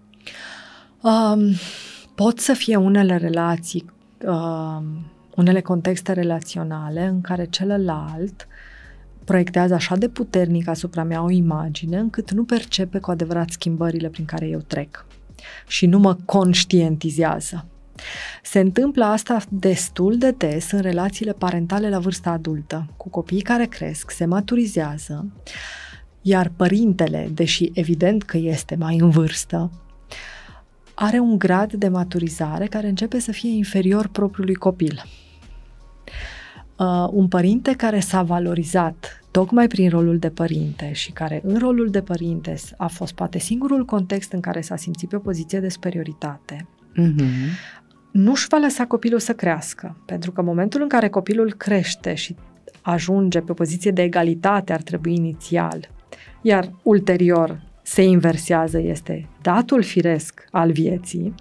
Um, 1.01 1.53
pot 2.15 2.39
să 2.39 2.53
fie 2.53 2.75
unele 2.75 3.17
relații, 3.17 3.85
um, 4.25 5.11
unele 5.35 5.61
contexte 5.61 6.13
relaționale 6.13 7.05
în 7.05 7.21
care 7.21 7.45
celălalt 7.45 8.47
proiectează 9.23 9.73
așa 9.73 9.95
de 9.95 10.09
puternic 10.09 10.67
asupra 10.67 11.03
mea 11.03 11.23
o 11.23 11.29
imagine 11.29 11.97
încât 11.97 12.31
nu 12.31 12.43
percepe 12.43 12.99
cu 12.99 13.11
adevărat 13.11 13.49
schimbările 13.49 14.09
prin 14.09 14.25
care 14.25 14.47
eu 14.47 14.59
trec 14.59 15.05
și 15.67 15.85
nu 15.85 15.99
mă 15.99 16.17
conștientizează. 16.25 17.65
Se 18.43 18.59
întâmplă 18.59 19.05
asta 19.05 19.41
destul 19.49 20.17
de 20.17 20.31
des 20.31 20.71
în 20.71 20.79
relațiile 20.79 21.33
parentale 21.33 21.89
la 21.89 21.99
vârsta 21.99 22.29
adultă, 22.29 22.87
cu 22.97 23.09
copiii 23.09 23.41
care 23.41 23.65
cresc, 23.65 24.11
se 24.11 24.25
maturizează, 24.25 25.31
iar 26.21 26.51
părintele, 26.55 27.29
deși 27.33 27.71
evident 27.73 28.23
că 28.23 28.37
este 28.37 28.75
mai 28.75 28.97
în 28.97 29.09
vârstă, 29.09 29.71
are 30.93 31.19
un 31.19 31.37
grad 31.37 31.73
de 31.73 31.87
maturizare 31.87 32.65
care 32.65 32.87
începe 32.87 33.19
să 33.19 33.31
fie 33.31 33.49
inferior 33.49 34.07
propriului 34.07 34.55
copil. 34.55 35.03
Uh, 36.77 37.07
un 37.11 37.27
părinte 37.27 37.73
care 37.73 37.99
s-a 37.99 38.23
valorizat 38.23 39.23
tocmai 39.31 39.67
prin 39.67 39.89
rolul 39.89 40.17
de 40.17 40.29
părinte 40.29 40.91
și 40.93 41.11
care 41.11 41.41
în 41.43 41.57
rolul 41.57 41.89
de 41.89 42.01
părinte 42.01 42.55
a 42.77 42.87
fost 42.87 43.13
poate 43.13 43.37
singurul 43.37 43.85
context 43.85 44.31
în 44.31 44.39
care 44.39 44.61
s-a 44.61 44.75
simțit 44.75 45.09
pe 45.09 45.15
o 45.15 45.19
poziție 45.19 45.59
de 45.59 45.69
superioritate, 45.69 46.67
mm-hmm. 47.01 47.79
Nu-și 48.11 48.47
va 48.47 48.57
lăsa 48.57 48.85
copilul 48.85 49.19
să 49.19 49.33
crească, 49.33 49.97
pentru 50.05 50.31
că 50.31 50.39
în 50.39 50.45
momentul 50.45 50.81
în 50.81 50.87
care 50.87 51.09
copilul 51.09 51.53
crește 51.53 52.13
și 52.13 52.35
ajunge 52.81 53.39
pe 53.39 53.51
o 53.51 53.53
poziție 53.53 53.91
de 53.91 54.01
egalitate 54.01 54.73
ar 54.73 54.81
trebui 54.81 55.13
inițial, 55.13 55.89
iar 56.41 56.71
ulterior 56.83 57.61
se 57.81 58.01
inversează, 58.01 58.79
este 58.79 59.27
datul 59.41 59.83
firesc 59.83 60.47
al 60.51 60.71
vieții, 60.71 61.33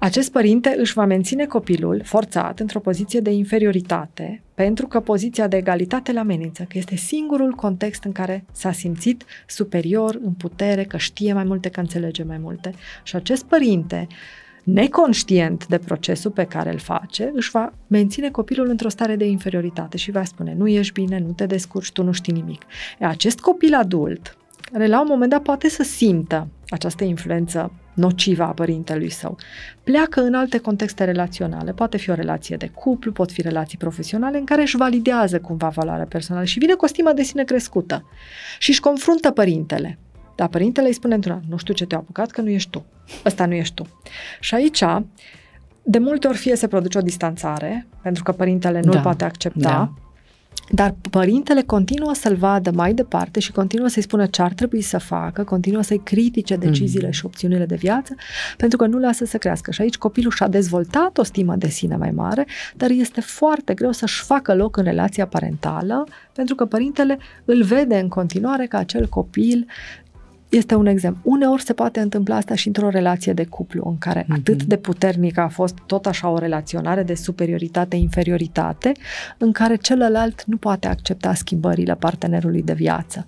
acest 0.00 0.32
părinte 0.32 0.74
își 0.78 0.92
va 0.92 1.04
menține 1.04 1.46
copilul 1.46 2.02
forțat 2.04 2.60
într-o 2.60 2.80
poziție 2.80 3.20
de 3.20 3.30
inferioritate 3.30 4.42
pentru 4.54 4.86
că 4.86 5.00
poziția 5.00 5.48
de 5.48 5.56
egalitate 5.56 6.10
îl 6.10 6.18
amenință, 6.18 6.62
că 6.62 6.78
este 6.78 6.96
singurul 6.96 7.52
context 7.52 8.04
în 8.04 8.12
care 8.12 8.44
s-a 8.52 8.72
simțit 8.72 9.24
superior, 9.46 10.18
în 10.22 10.32
putere, 10.32 10.84
că 10.84 10.96
știe 10.96 11.32
mai 11.32 11.44
multe, 11.44 11.68
că 11.68 11.80
înțelege 11.80 12.22
mai 12.22 12.38
multe. 12.38 12.72
Și 13.02 13.16
acest 13.16 13.44
părinte, 13.44 14.06
neconștient 14.72 15.66
de 15.66 15.78
procesul 15.78 16.30
pe 16.30 16.44
care 16.44 16.72
îl 16.72 16.78
face, 16.78 17.30
își 17.34 17.50
va 17.50 17.72
menține 17.86 18.30
copilul 18.30 18.68
într-o 18.68 18.88
stare 18.88 19.16
de 19.16 19.26
inferioritate 19.26 19.96
și 19.96 20.10
va 20.10 20.24
spune, 20.24 20.54
nu 20.56 20.68
ești 20.68 20.92
bine, 20.92 21.18
nu 21.18 21.32
te 21.32 21.46
descurci, 21.46 21.92
tu 21.92 22.02
nu 22.02 22.12
știi 22.12 22.32
nimic. 22.32 22.62
E 22.98 23.04
acest 23.04 23.40
copil 23.40 23.74
adult, 23.74 24.36
care 24.72 24.86
la 24.86 25.00
un 25.00 25.06
moment 25.08 25.30
dat 25.30 25.42
poate 25.42 25.68
să 25.68 25.82
simtă 25.82 26.48
această 26.68 27.04
influență 27.04 27.72
nocivă 27.94 28.42
a 28.42 28.52
părintelui 28.52 29.10
său. 29.10 29.36
Pleacă 29.82 30.20
în 30.20 30.34
alte 30.34 30.58
contexte 30.58 31.04
relaționale. 31.04 31.72
Poate 31.72 31.96
fi 31.96 32.10
o 32.10 32.14
relație 32.14 32.56
de 32.56 32.70
cuplu, 32.74 33.12
pot 33.12 33.32
fi 33.32 33.42
relații 33.42 33.78
profesionale 33.78 34.38
în 34.38 34.44
care 34.44 34.62
își 34.62 34.76
validează 34.76 35.40
cumva 35.40 35.68
valoarea 35.68 36.06
personală 36.06 36.44
și 36.44 36.58
vine 36.58 36.74
cu 36.74 36.84
o 36.84 36.88
stimă 36.88 37.12
de 37.12 37.22
sine 37.22 37.44
crescută 37.44 38.04
și 38.58 38.70
își 38.70 38.80
confruntă 38.80 39.30
părintele. 39.30 39.98
Dar 40.38 40.48
părintele 40.48 40.86
îi 40.86 40.92
spune 40.92 41.14
într-una, 41.14 41.40
nu 41.48 41.56
știu 41.56 41.74
ce 41.74 41.86
te-a 41.86 41.98
apucat, 41.98 42.30
că 42.30 42.40
nu 42.40 42.48
ești 42.48 42.70
tu. 42.70 42.84
Ăsta 43.24 43.46
nu 43.46 43.54
ești 43.54 43.74
tu. 43.74 43.86
Și 44.40 44.54
aici, 44.54 44.84
de 45.82 45.98
multe 45.98 46.26
ori 46.26 46.36
fie 46.36 46.56
se 46.56 46.68
produce 46.68 46.98
o 46.98 47.00
distanțare, 47.00 47.86
pentru 48.02 48.22
că 48.22 48.32
părintele 48.32 48.80
nu-l 48.80 48.94
da, 48.94 49.00
poate 49.00 49.24
accepta, 49.24 49.68
da 49.68 49.92
dar 50.70 50.94
părintele 51.10 51.62
continuă 51.62 52.14
să-l 52.14 52.34
vadă 52.34 52.70
mai 52.70 52.94
departe 52.94 53.40
și 53.40 53.52
continuă 53.52 53.88
să-i 53.88 54.02
spună 54.02 54.26
ce 54.26 54.42
ar 54.42 54.52
trebui 54.52 54.80
să 54.80 54.98
facă, 54.98 55.44
continuă 55.44 55.82
să-i 55.82 56.00
critique 56.04 56.56
deciziile 56.56 57.08
mm-hmm. 57.08 57.12
și 57.12 57.26
opțiunile 57.26 57.66
de 57.66 57.74
viață, 57.74 58.14
pentru 58.56 58.78
că 58.78 58.86
nu 58.86 58.98
lasă 58.98 59.24
să 59.24 59.38
crească. 59.38 59.70
Și 59.70 59.80
aici 59.80 59.96
copilul 59.96 60.32
și-a 60.32 60.48
dezvoltat 60.48 61.18
o 61.18 61.22
stimă 61.22 61.56
de 61.56 61.68
sine 61.68 61.96
mai 61.96 62.10
mare, 62.10 62.46
dar 62.76 62.90
este 62.90 63.20
foarte 63.20 63.74
greu 63.74 63.92
să-și 63.92 64.22
facă 64.22 64.54
loc 64.54 64.76
în 64.76 64.84
relația 64.84 65.26
parentală, 65.26 66.06
pentru 66.32 66.54
că 66.54 66.64
părintele 66.64 67.18
îl 67.44 67.62
vede 67.62 67.98
în 67.98 68.08
continuare 68.08 68.66
ca 68.66 68.78
acel 68.78 69.06
copil 69.06 69.66
este 70.48 70.74
un 70.74 70.86
exemplu. 70.86 71.20
Uneori 71.24 71.62
se 71.62 71.72
poate 71.72 72.00
întâmpla 72.00 72.36
asta 72.36 72.54
și 72.54 72.66
într-o 72.66 72.88
relație 72.88 73.32
de 73.32 73.44
cuplu, 73.44 73.82
în 73.86 73.98
care 73.98 74.22
mm-hmm. 74.22 74.38
atât 74.38 74.62
de 74.62 74.76
puternică 74.76 75.40
a 75.40 75.48
fost 75.48 75.74
tot 75.86 76.06
așa 76.06 76.28
o 76.28 76.38
relaționare 76.38 77.02
de 77.02 77.14
superioritate-inferioritate, 77.14 78.92
în 79.38 79.52
care 79.52 79.76
celălalt 79.76 80.44
nu 80.44 80.56
poate 80.56 80.88
accepta 80.88 81.34
schimbările 81.34 81.94
partenerului 81.94 82.62
de 82.62 82.72
viață. 82.72 83.24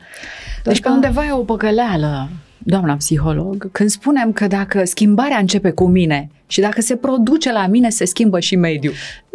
Deci 0.64 0.80
pe 0.80 0.88
undeva 0.88 1.26
e 1.26 1.32
o 1.32 1.44
păcăleală, 1.44 2.28
doamna 2.58 2.94
psiholog, 2.94 3.70
când 3.72 3.90
spunem 3.90 4.32
că 4.32 4.46
dacă 4.46 4.84
schimbarea 4.84 5.38
începe 5.38 5.70
cu 5.70 5.86
mine 5.86 6.30
și 6.46 6.60
dacă 6.60 6.80
se 6.80 6.96
produce 6.96 7.52
la 7.52 7.66
mine, 7.66 7.88
se 7.88 8.04
schimbă 8.04 8.40
și 8.40 8.56
mediul. 8.56 8.94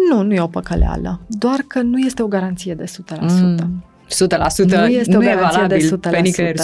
Nu, 0.09 0.21
nu 0.23 0.33
e 0.33 0.41
o 0.41 0.47
păcăleală, 0.47 1.19
doar 1.27 1.59
că 1.67 1.81
nu 1.81 1.97
este 1.97 2.21
o 2.21 2.27
garanție 2.27 2.73
de 2.73 2.83
100%. 2.83 3.19
Mm. 3.19 3.83
100%. 4.05 4.65
Nu 4.65 4.87
este 4.87 5.11
nu 5.11 5.17
o 5.17 5.23
e 5.23 5.35
valabil 5.35 5.67
de 5.67 5.95
100%. 5.95 6.11
pe 6.11 6.19
nicăieri 6.19 6.59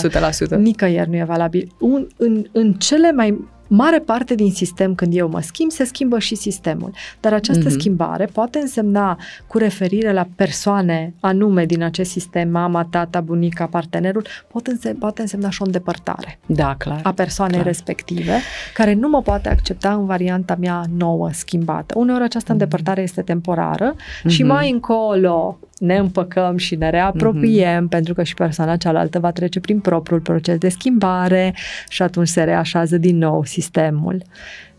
100%. 0.55 0.57
Nicăieri 0.57 1.09
nu 1.09 1.15
e 1.15 1.23
valabil. 1.23 1.71
Un, 1.79 2.07
în, 2.17 2.45
în 2.51 2.73
cele 2.73 3.11
mai 3.11 3.37
mare 3.73 3.99
parte 3.99 4.35
din 4.35 4.51
sistem, 4.51 4.95
când 4.95 5.15
eu 5.15 5.29
mă 5.29 5.41
schimb, 5.41 5.71
se 5.71 5.83
schimbă 5.83 6.19
și 6.19 6.35
sistemul. 6.35 6.91
Dar 7.19 7.33
această 7.33 7.67
mm-hmm. 7.67 7.77
schimbare 7.77 8.25
poate 8.25 8.59
însemna, 8.59 9.19
cu 9.47 9.57
referire 9.57 10.13
la 10.13 10.27
persoane 10.35 11.13
anume 11.19 11.65
din 11.65 11.83
acest 11.83 12.11
sistem, 12.11 12.49
mama, 12.49 12.87
tata, 12.89 13.21
bunica, 13.21 13.65
partenerul, 13.65 14.25
pot 14.47 14.67
înse- 14.67 14.95
poate 14.99 15.21
însemna 15.21 15.49
și 15.49 15.61
o 15.61 15.65
îndepărtare 15.65 16.39
da, 16.45 16.75
clar, 16.77 16.99
a 17.03 17.11
persoanei 17.11 17.53
clar. 17.53 17.65
respective, 17.65 18.39
care 18.73 18.93
nu 18.93 19.09
mă 19.09 19.21
poate 19.21 19.49
accepta 19.49 19.93
în 19.93 20.05
varianta 20.05 20.55
mea 20.59 20.83
nouă, 20.97 21.29
schimbată. 21.33 21.93
Uneori 21.97 22.23
această 22.23 22.47
mm-hmm. 22.49 22.51
îndepărtare 22.51 23.01
este 23.01 23.21
temporară 23.21 23.93
mm-hmm. 23.95 24.27
și 24.27 24.43
mai 24.43 24.71
încolo 24.71 25.59
ne 25.81 25.97
împăcăm 25.97 26.57
și 26.57 26.75
ne 26.75 26.89
reapropiem, 26.89 27.85
mm-hmm. 27.85 27.89
pentru 27.89 28.13
că 28.13 28.23
și 28.23 28.33
persoana 28.33 28.77
cealaltă 28.77 29.19
va 29.19 29.31
trece 29.31 29.59
prin 29.59 29.79
propriul 29.79 30.19
proces 30.19 30.57
de 30.57 30.69
schimbare 30.69 31.55
și 31.89 32.01
atunci 32.01 32.27
se 32.27 32.43
reașează 32.43 32.97
din 32.97 33.17
nou 33.17 33.45
sistemul. 33.45 34.23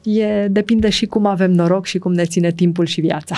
E, 0.02 0.48
depinde 0.48 0.88
și 0.88 1.06
cum 1.06 1.26
avem 1.26 1.50
noroc 1.50 1.86
și 1.86 1.98
cum 1.98 2.12
ne 2.12 2.24
ține 2.24 2.52
timpul 2.52 2.86
și 2.86 3.00
viața. 3.00 3.36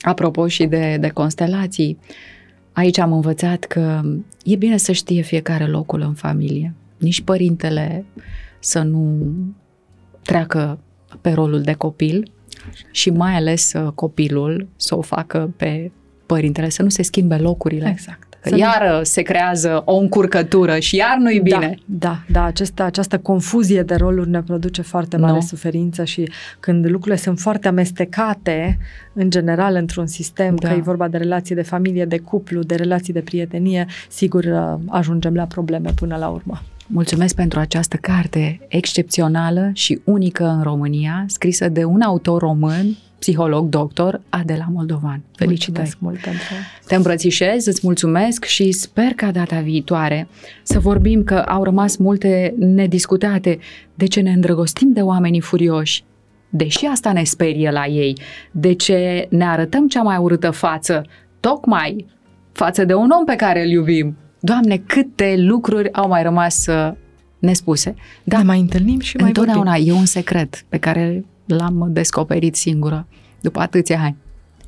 Apropo 0.00 0.46
și 0.48 0.66
de, 0.66 0.96
de 1.00 1.08
constelații, 1.08 1.98
aici 2.72 2.98
am 2.98 3.12
învățat 3.12 3.64
că 3.64 4.00
e 4.44 4.56
bine 4.56 4.76
să 4.76 4.92
știe 4.92 5.22
fiecare 5.22 5.66
locul 5.66 6.00
în 6.00 6.14
familie. 6.14 6.74
Nici 6.98 7.20
părintele 7.20 8.04
să 8.58 8.82
nu 8.82 9.32
treacă 10.22 10.78
pe 11.20 11.30
rolul 11.30 11.60
de 11.60 11.72
copil 11.72 12.30
și 12.90 13.10
mai 13.10 13.34
ales 13.34 13.72
uh, 13.72 13.92
copilul 13.94 14.68
să 14.76 14.96
o 14.96 15.00
facă 15.00 15.52
pe 15.56 15.90
părintele, 16.26 16.68
să 16.68 16.82
nu 16.82 16.88
se 16.88 17.02
schimbe 17.02 17.36
locurile. 17.36 17.88
Exact. 17.88 18.26
Că 18.40 18.48
să 18.48 18.56
iar 18.56 18.96
nu... 18.98 19.04
se 19.04 19.22
creează 19.22 19.82
o 19.84 19.96
încurcătură 19.96 20.78
și 20.78 20.96
iar 20.96 21.16
nu-i 21.18 21.40
da, 21.40 21.56
bine. 21.56 21.78
Da, 21.84 22.18
da, 22.28 22.44
acesta, 22.44 22.84
această 22.84 23.18
confuzie 23.18 23.82
de 23.82 23.94
roluri 23.94 24.28
ne 24.28 24.42
produce 24.42 24.82
foarte 24.82 25.16
mare 25.16 25.32
no. 25.32 25.40
suferință 25.40 26.04
și 26.04 26.30
când 26.60 26.86
lucrurile 26.86 27.16
sunt 27.16 27.38
foarte 27.38 27.68
amestecate, 27.68 28.78
în 29.12 29.30
general, 29.30 29.74
într-un 29.74 30.06
sistem, 30.06 30.54
da. 30.56 30.68
că 30.68 30.74
e 30.74 30.80
vorba 30.80 31.08
de 31.08 31.16
relații 31.16 31.54
de 31.54 31.62
familie, 31.62 32.04
de 32.04 32.18
cuplu, 32.18 32.62
de 32.62 32.74
relații 32.74 33.12
de 33.12 33.20
prietenie, 33.20 33.86
sigur 34.08 34.44
uh, 34.44 34.78
ajungem 34.86 35.34
la 35.34 35.44
probleme 35.44 35.90
până 35.94 36.16
la 36.16 36.28
urmă. 36.28 36.62
Mulțumesc 36.86 37.34
pentru 37.34 37.58
această 37.58 37.96
carte 37.96 38.60
excepțională 38.68 39.70
și 39.72 40.00
unică 40.04 40.44
în 40.44 40.62
România, 40.62 41.24
scrisă 41.26 41.68
de 41.68 41.84
un 41.84 42.00
autor 42.00 42.40
român, 42.40 42.96
psiholog, 43.18 43.68
doctor, 43.68 44.20
Adela 44.28 44.66
Moldovan. 44.72 45.22
Felicitări! 45.36 45.88
Mulțumesc 45.98 45.98
mult 46.00 46.18
pentru... 46.18 46.54
Te 46.86 46.94
îmbrățișez, 46.94 47.66
îți 47.66 47.80
mulțumesc 47.82 48.44
și 48.44 48.72
sper 48.72 49.12
ca 49.16 49.30
data 49.30 49.60
viitoare 49.60 50.28
să 50.62 50.78
vorbim 50.78 51.24
că 51.24 51.34
au 51.34 51.62
rămas 51.64 51.96
multe 51.96 52.54
nediscutate. 52.58 53.58
De 53.94 54.06
ce 54.06 54.20
ne 54.20 54.30
îndrăgostim 54.30 54.92
de 54.92 55.00
oamenii 55.00 55.40
furioși? 55.40 56.04
Deși 56.50 56.84
asta 56.84 57.12
ne 57.12 57.24
sperie 57.24 57.70
la 57.70 57.86
ei. 57.86 58.18
De 58.50 58.72
ce 58.72 59.26
ne 59.30 59.44
arătăm 59.44 59.88
cea 59.88 60.02
mai 60.02 60.16
urâtă 60.16 60.50
față? 60.50 61.06
Tocmai 61.40 62.06
față 62.52 62.84
de 62.84 62.94
un 62.94 63.10
om 63.10 63.24
pe 63.24 63.36
care 63.36 63.62
îl 63.62 63.68
iubim. 63.68 64.16
Doamne, 64.40 64.76
câte 64.76 65.34
lucruri 65.38 65.92
au 65.92 66.08
mai 66.08 66.22
rămas 66.22 66.66
uh, 66.66 66.92
nespuse. 67.38 67.94
Da, 68.24 68.38
ne 68.38 68.44
mai 68.44 68.60
întâlnim 68.60 69.00
și 69.00 69.16
mai 69.16 69.26
Întotdeauna 69.26 69.70
vorbim. 69.70 69.92
e 69.92 69.98
un 69.98 70.04
secret 70.04 70.64
pe 70.68 70.78
care 70.78 71.24
l-am 71.46 71.88
descoperit 71.92 72.56
singură 72.56 73.06
după 73.40 73.60
atâția 73.60 74.00
ani. 74.00 74.16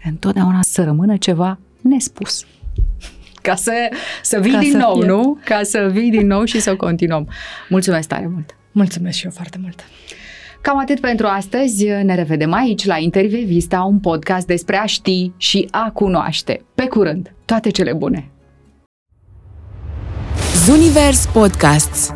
Întotdeauna 0.05 0.59
să 0.63 0.85
rămână 0.85 1.17
ceva 1.17 1.59
nespus. 1.81 2.45
Ca 3.43 3.55
să, 3.55 3.73
să 4.23 4.39
vii 4.41 4.53
Ca 4.53 4.59
din 4.59 4.71
să 4.71 4.77
nou, 4.77 4.99
fie. 4.99 5.07
nu? 5.07 5.39
Ca 5.45 5.61
să 5.63 5.89
vii 5.93 6.11
din 6.11 6.27
nou 6.27 6.45
și 6.45 6.61
să 6.61 6.77
continuăm. 6.77 7.29
Mulțumesc 7.69 8.09
tare 8.09 8.27
mult! 8.33 8.57
Mulțumesc 8.73 9.19
și 9.19 9.25
eu 9.25 9.31
foarte 9.31 9.59
mult! 9.63 9.85
Cam 10.61 10.79
atât 10.79 11.01
pentru 11.01 11.27
astăzi. 11.27 11.85
Ne 11.87 12.15
revedem 12.15 12.53
aici 12.53 12.85
la 12.85 12.99
Intervie 12.99 13.45
Vista, 13.45 13.83
un 13.83 13.99
podcast 13.99 14.47
despre 14.47 14.77
a 14.77 14.85
ști 14.87 15.33
și 15.37 15.69
a 15.71 15.91
cunoaște. 15.95 16.65
Pe 16.75 16.87
curând! 16.87 17.35
Toate 17.45 17.71
cele 17.71 17.93
bune! 17.93 18.31
Zunivers 20.65 21.27
Podcasts 21.27 22.13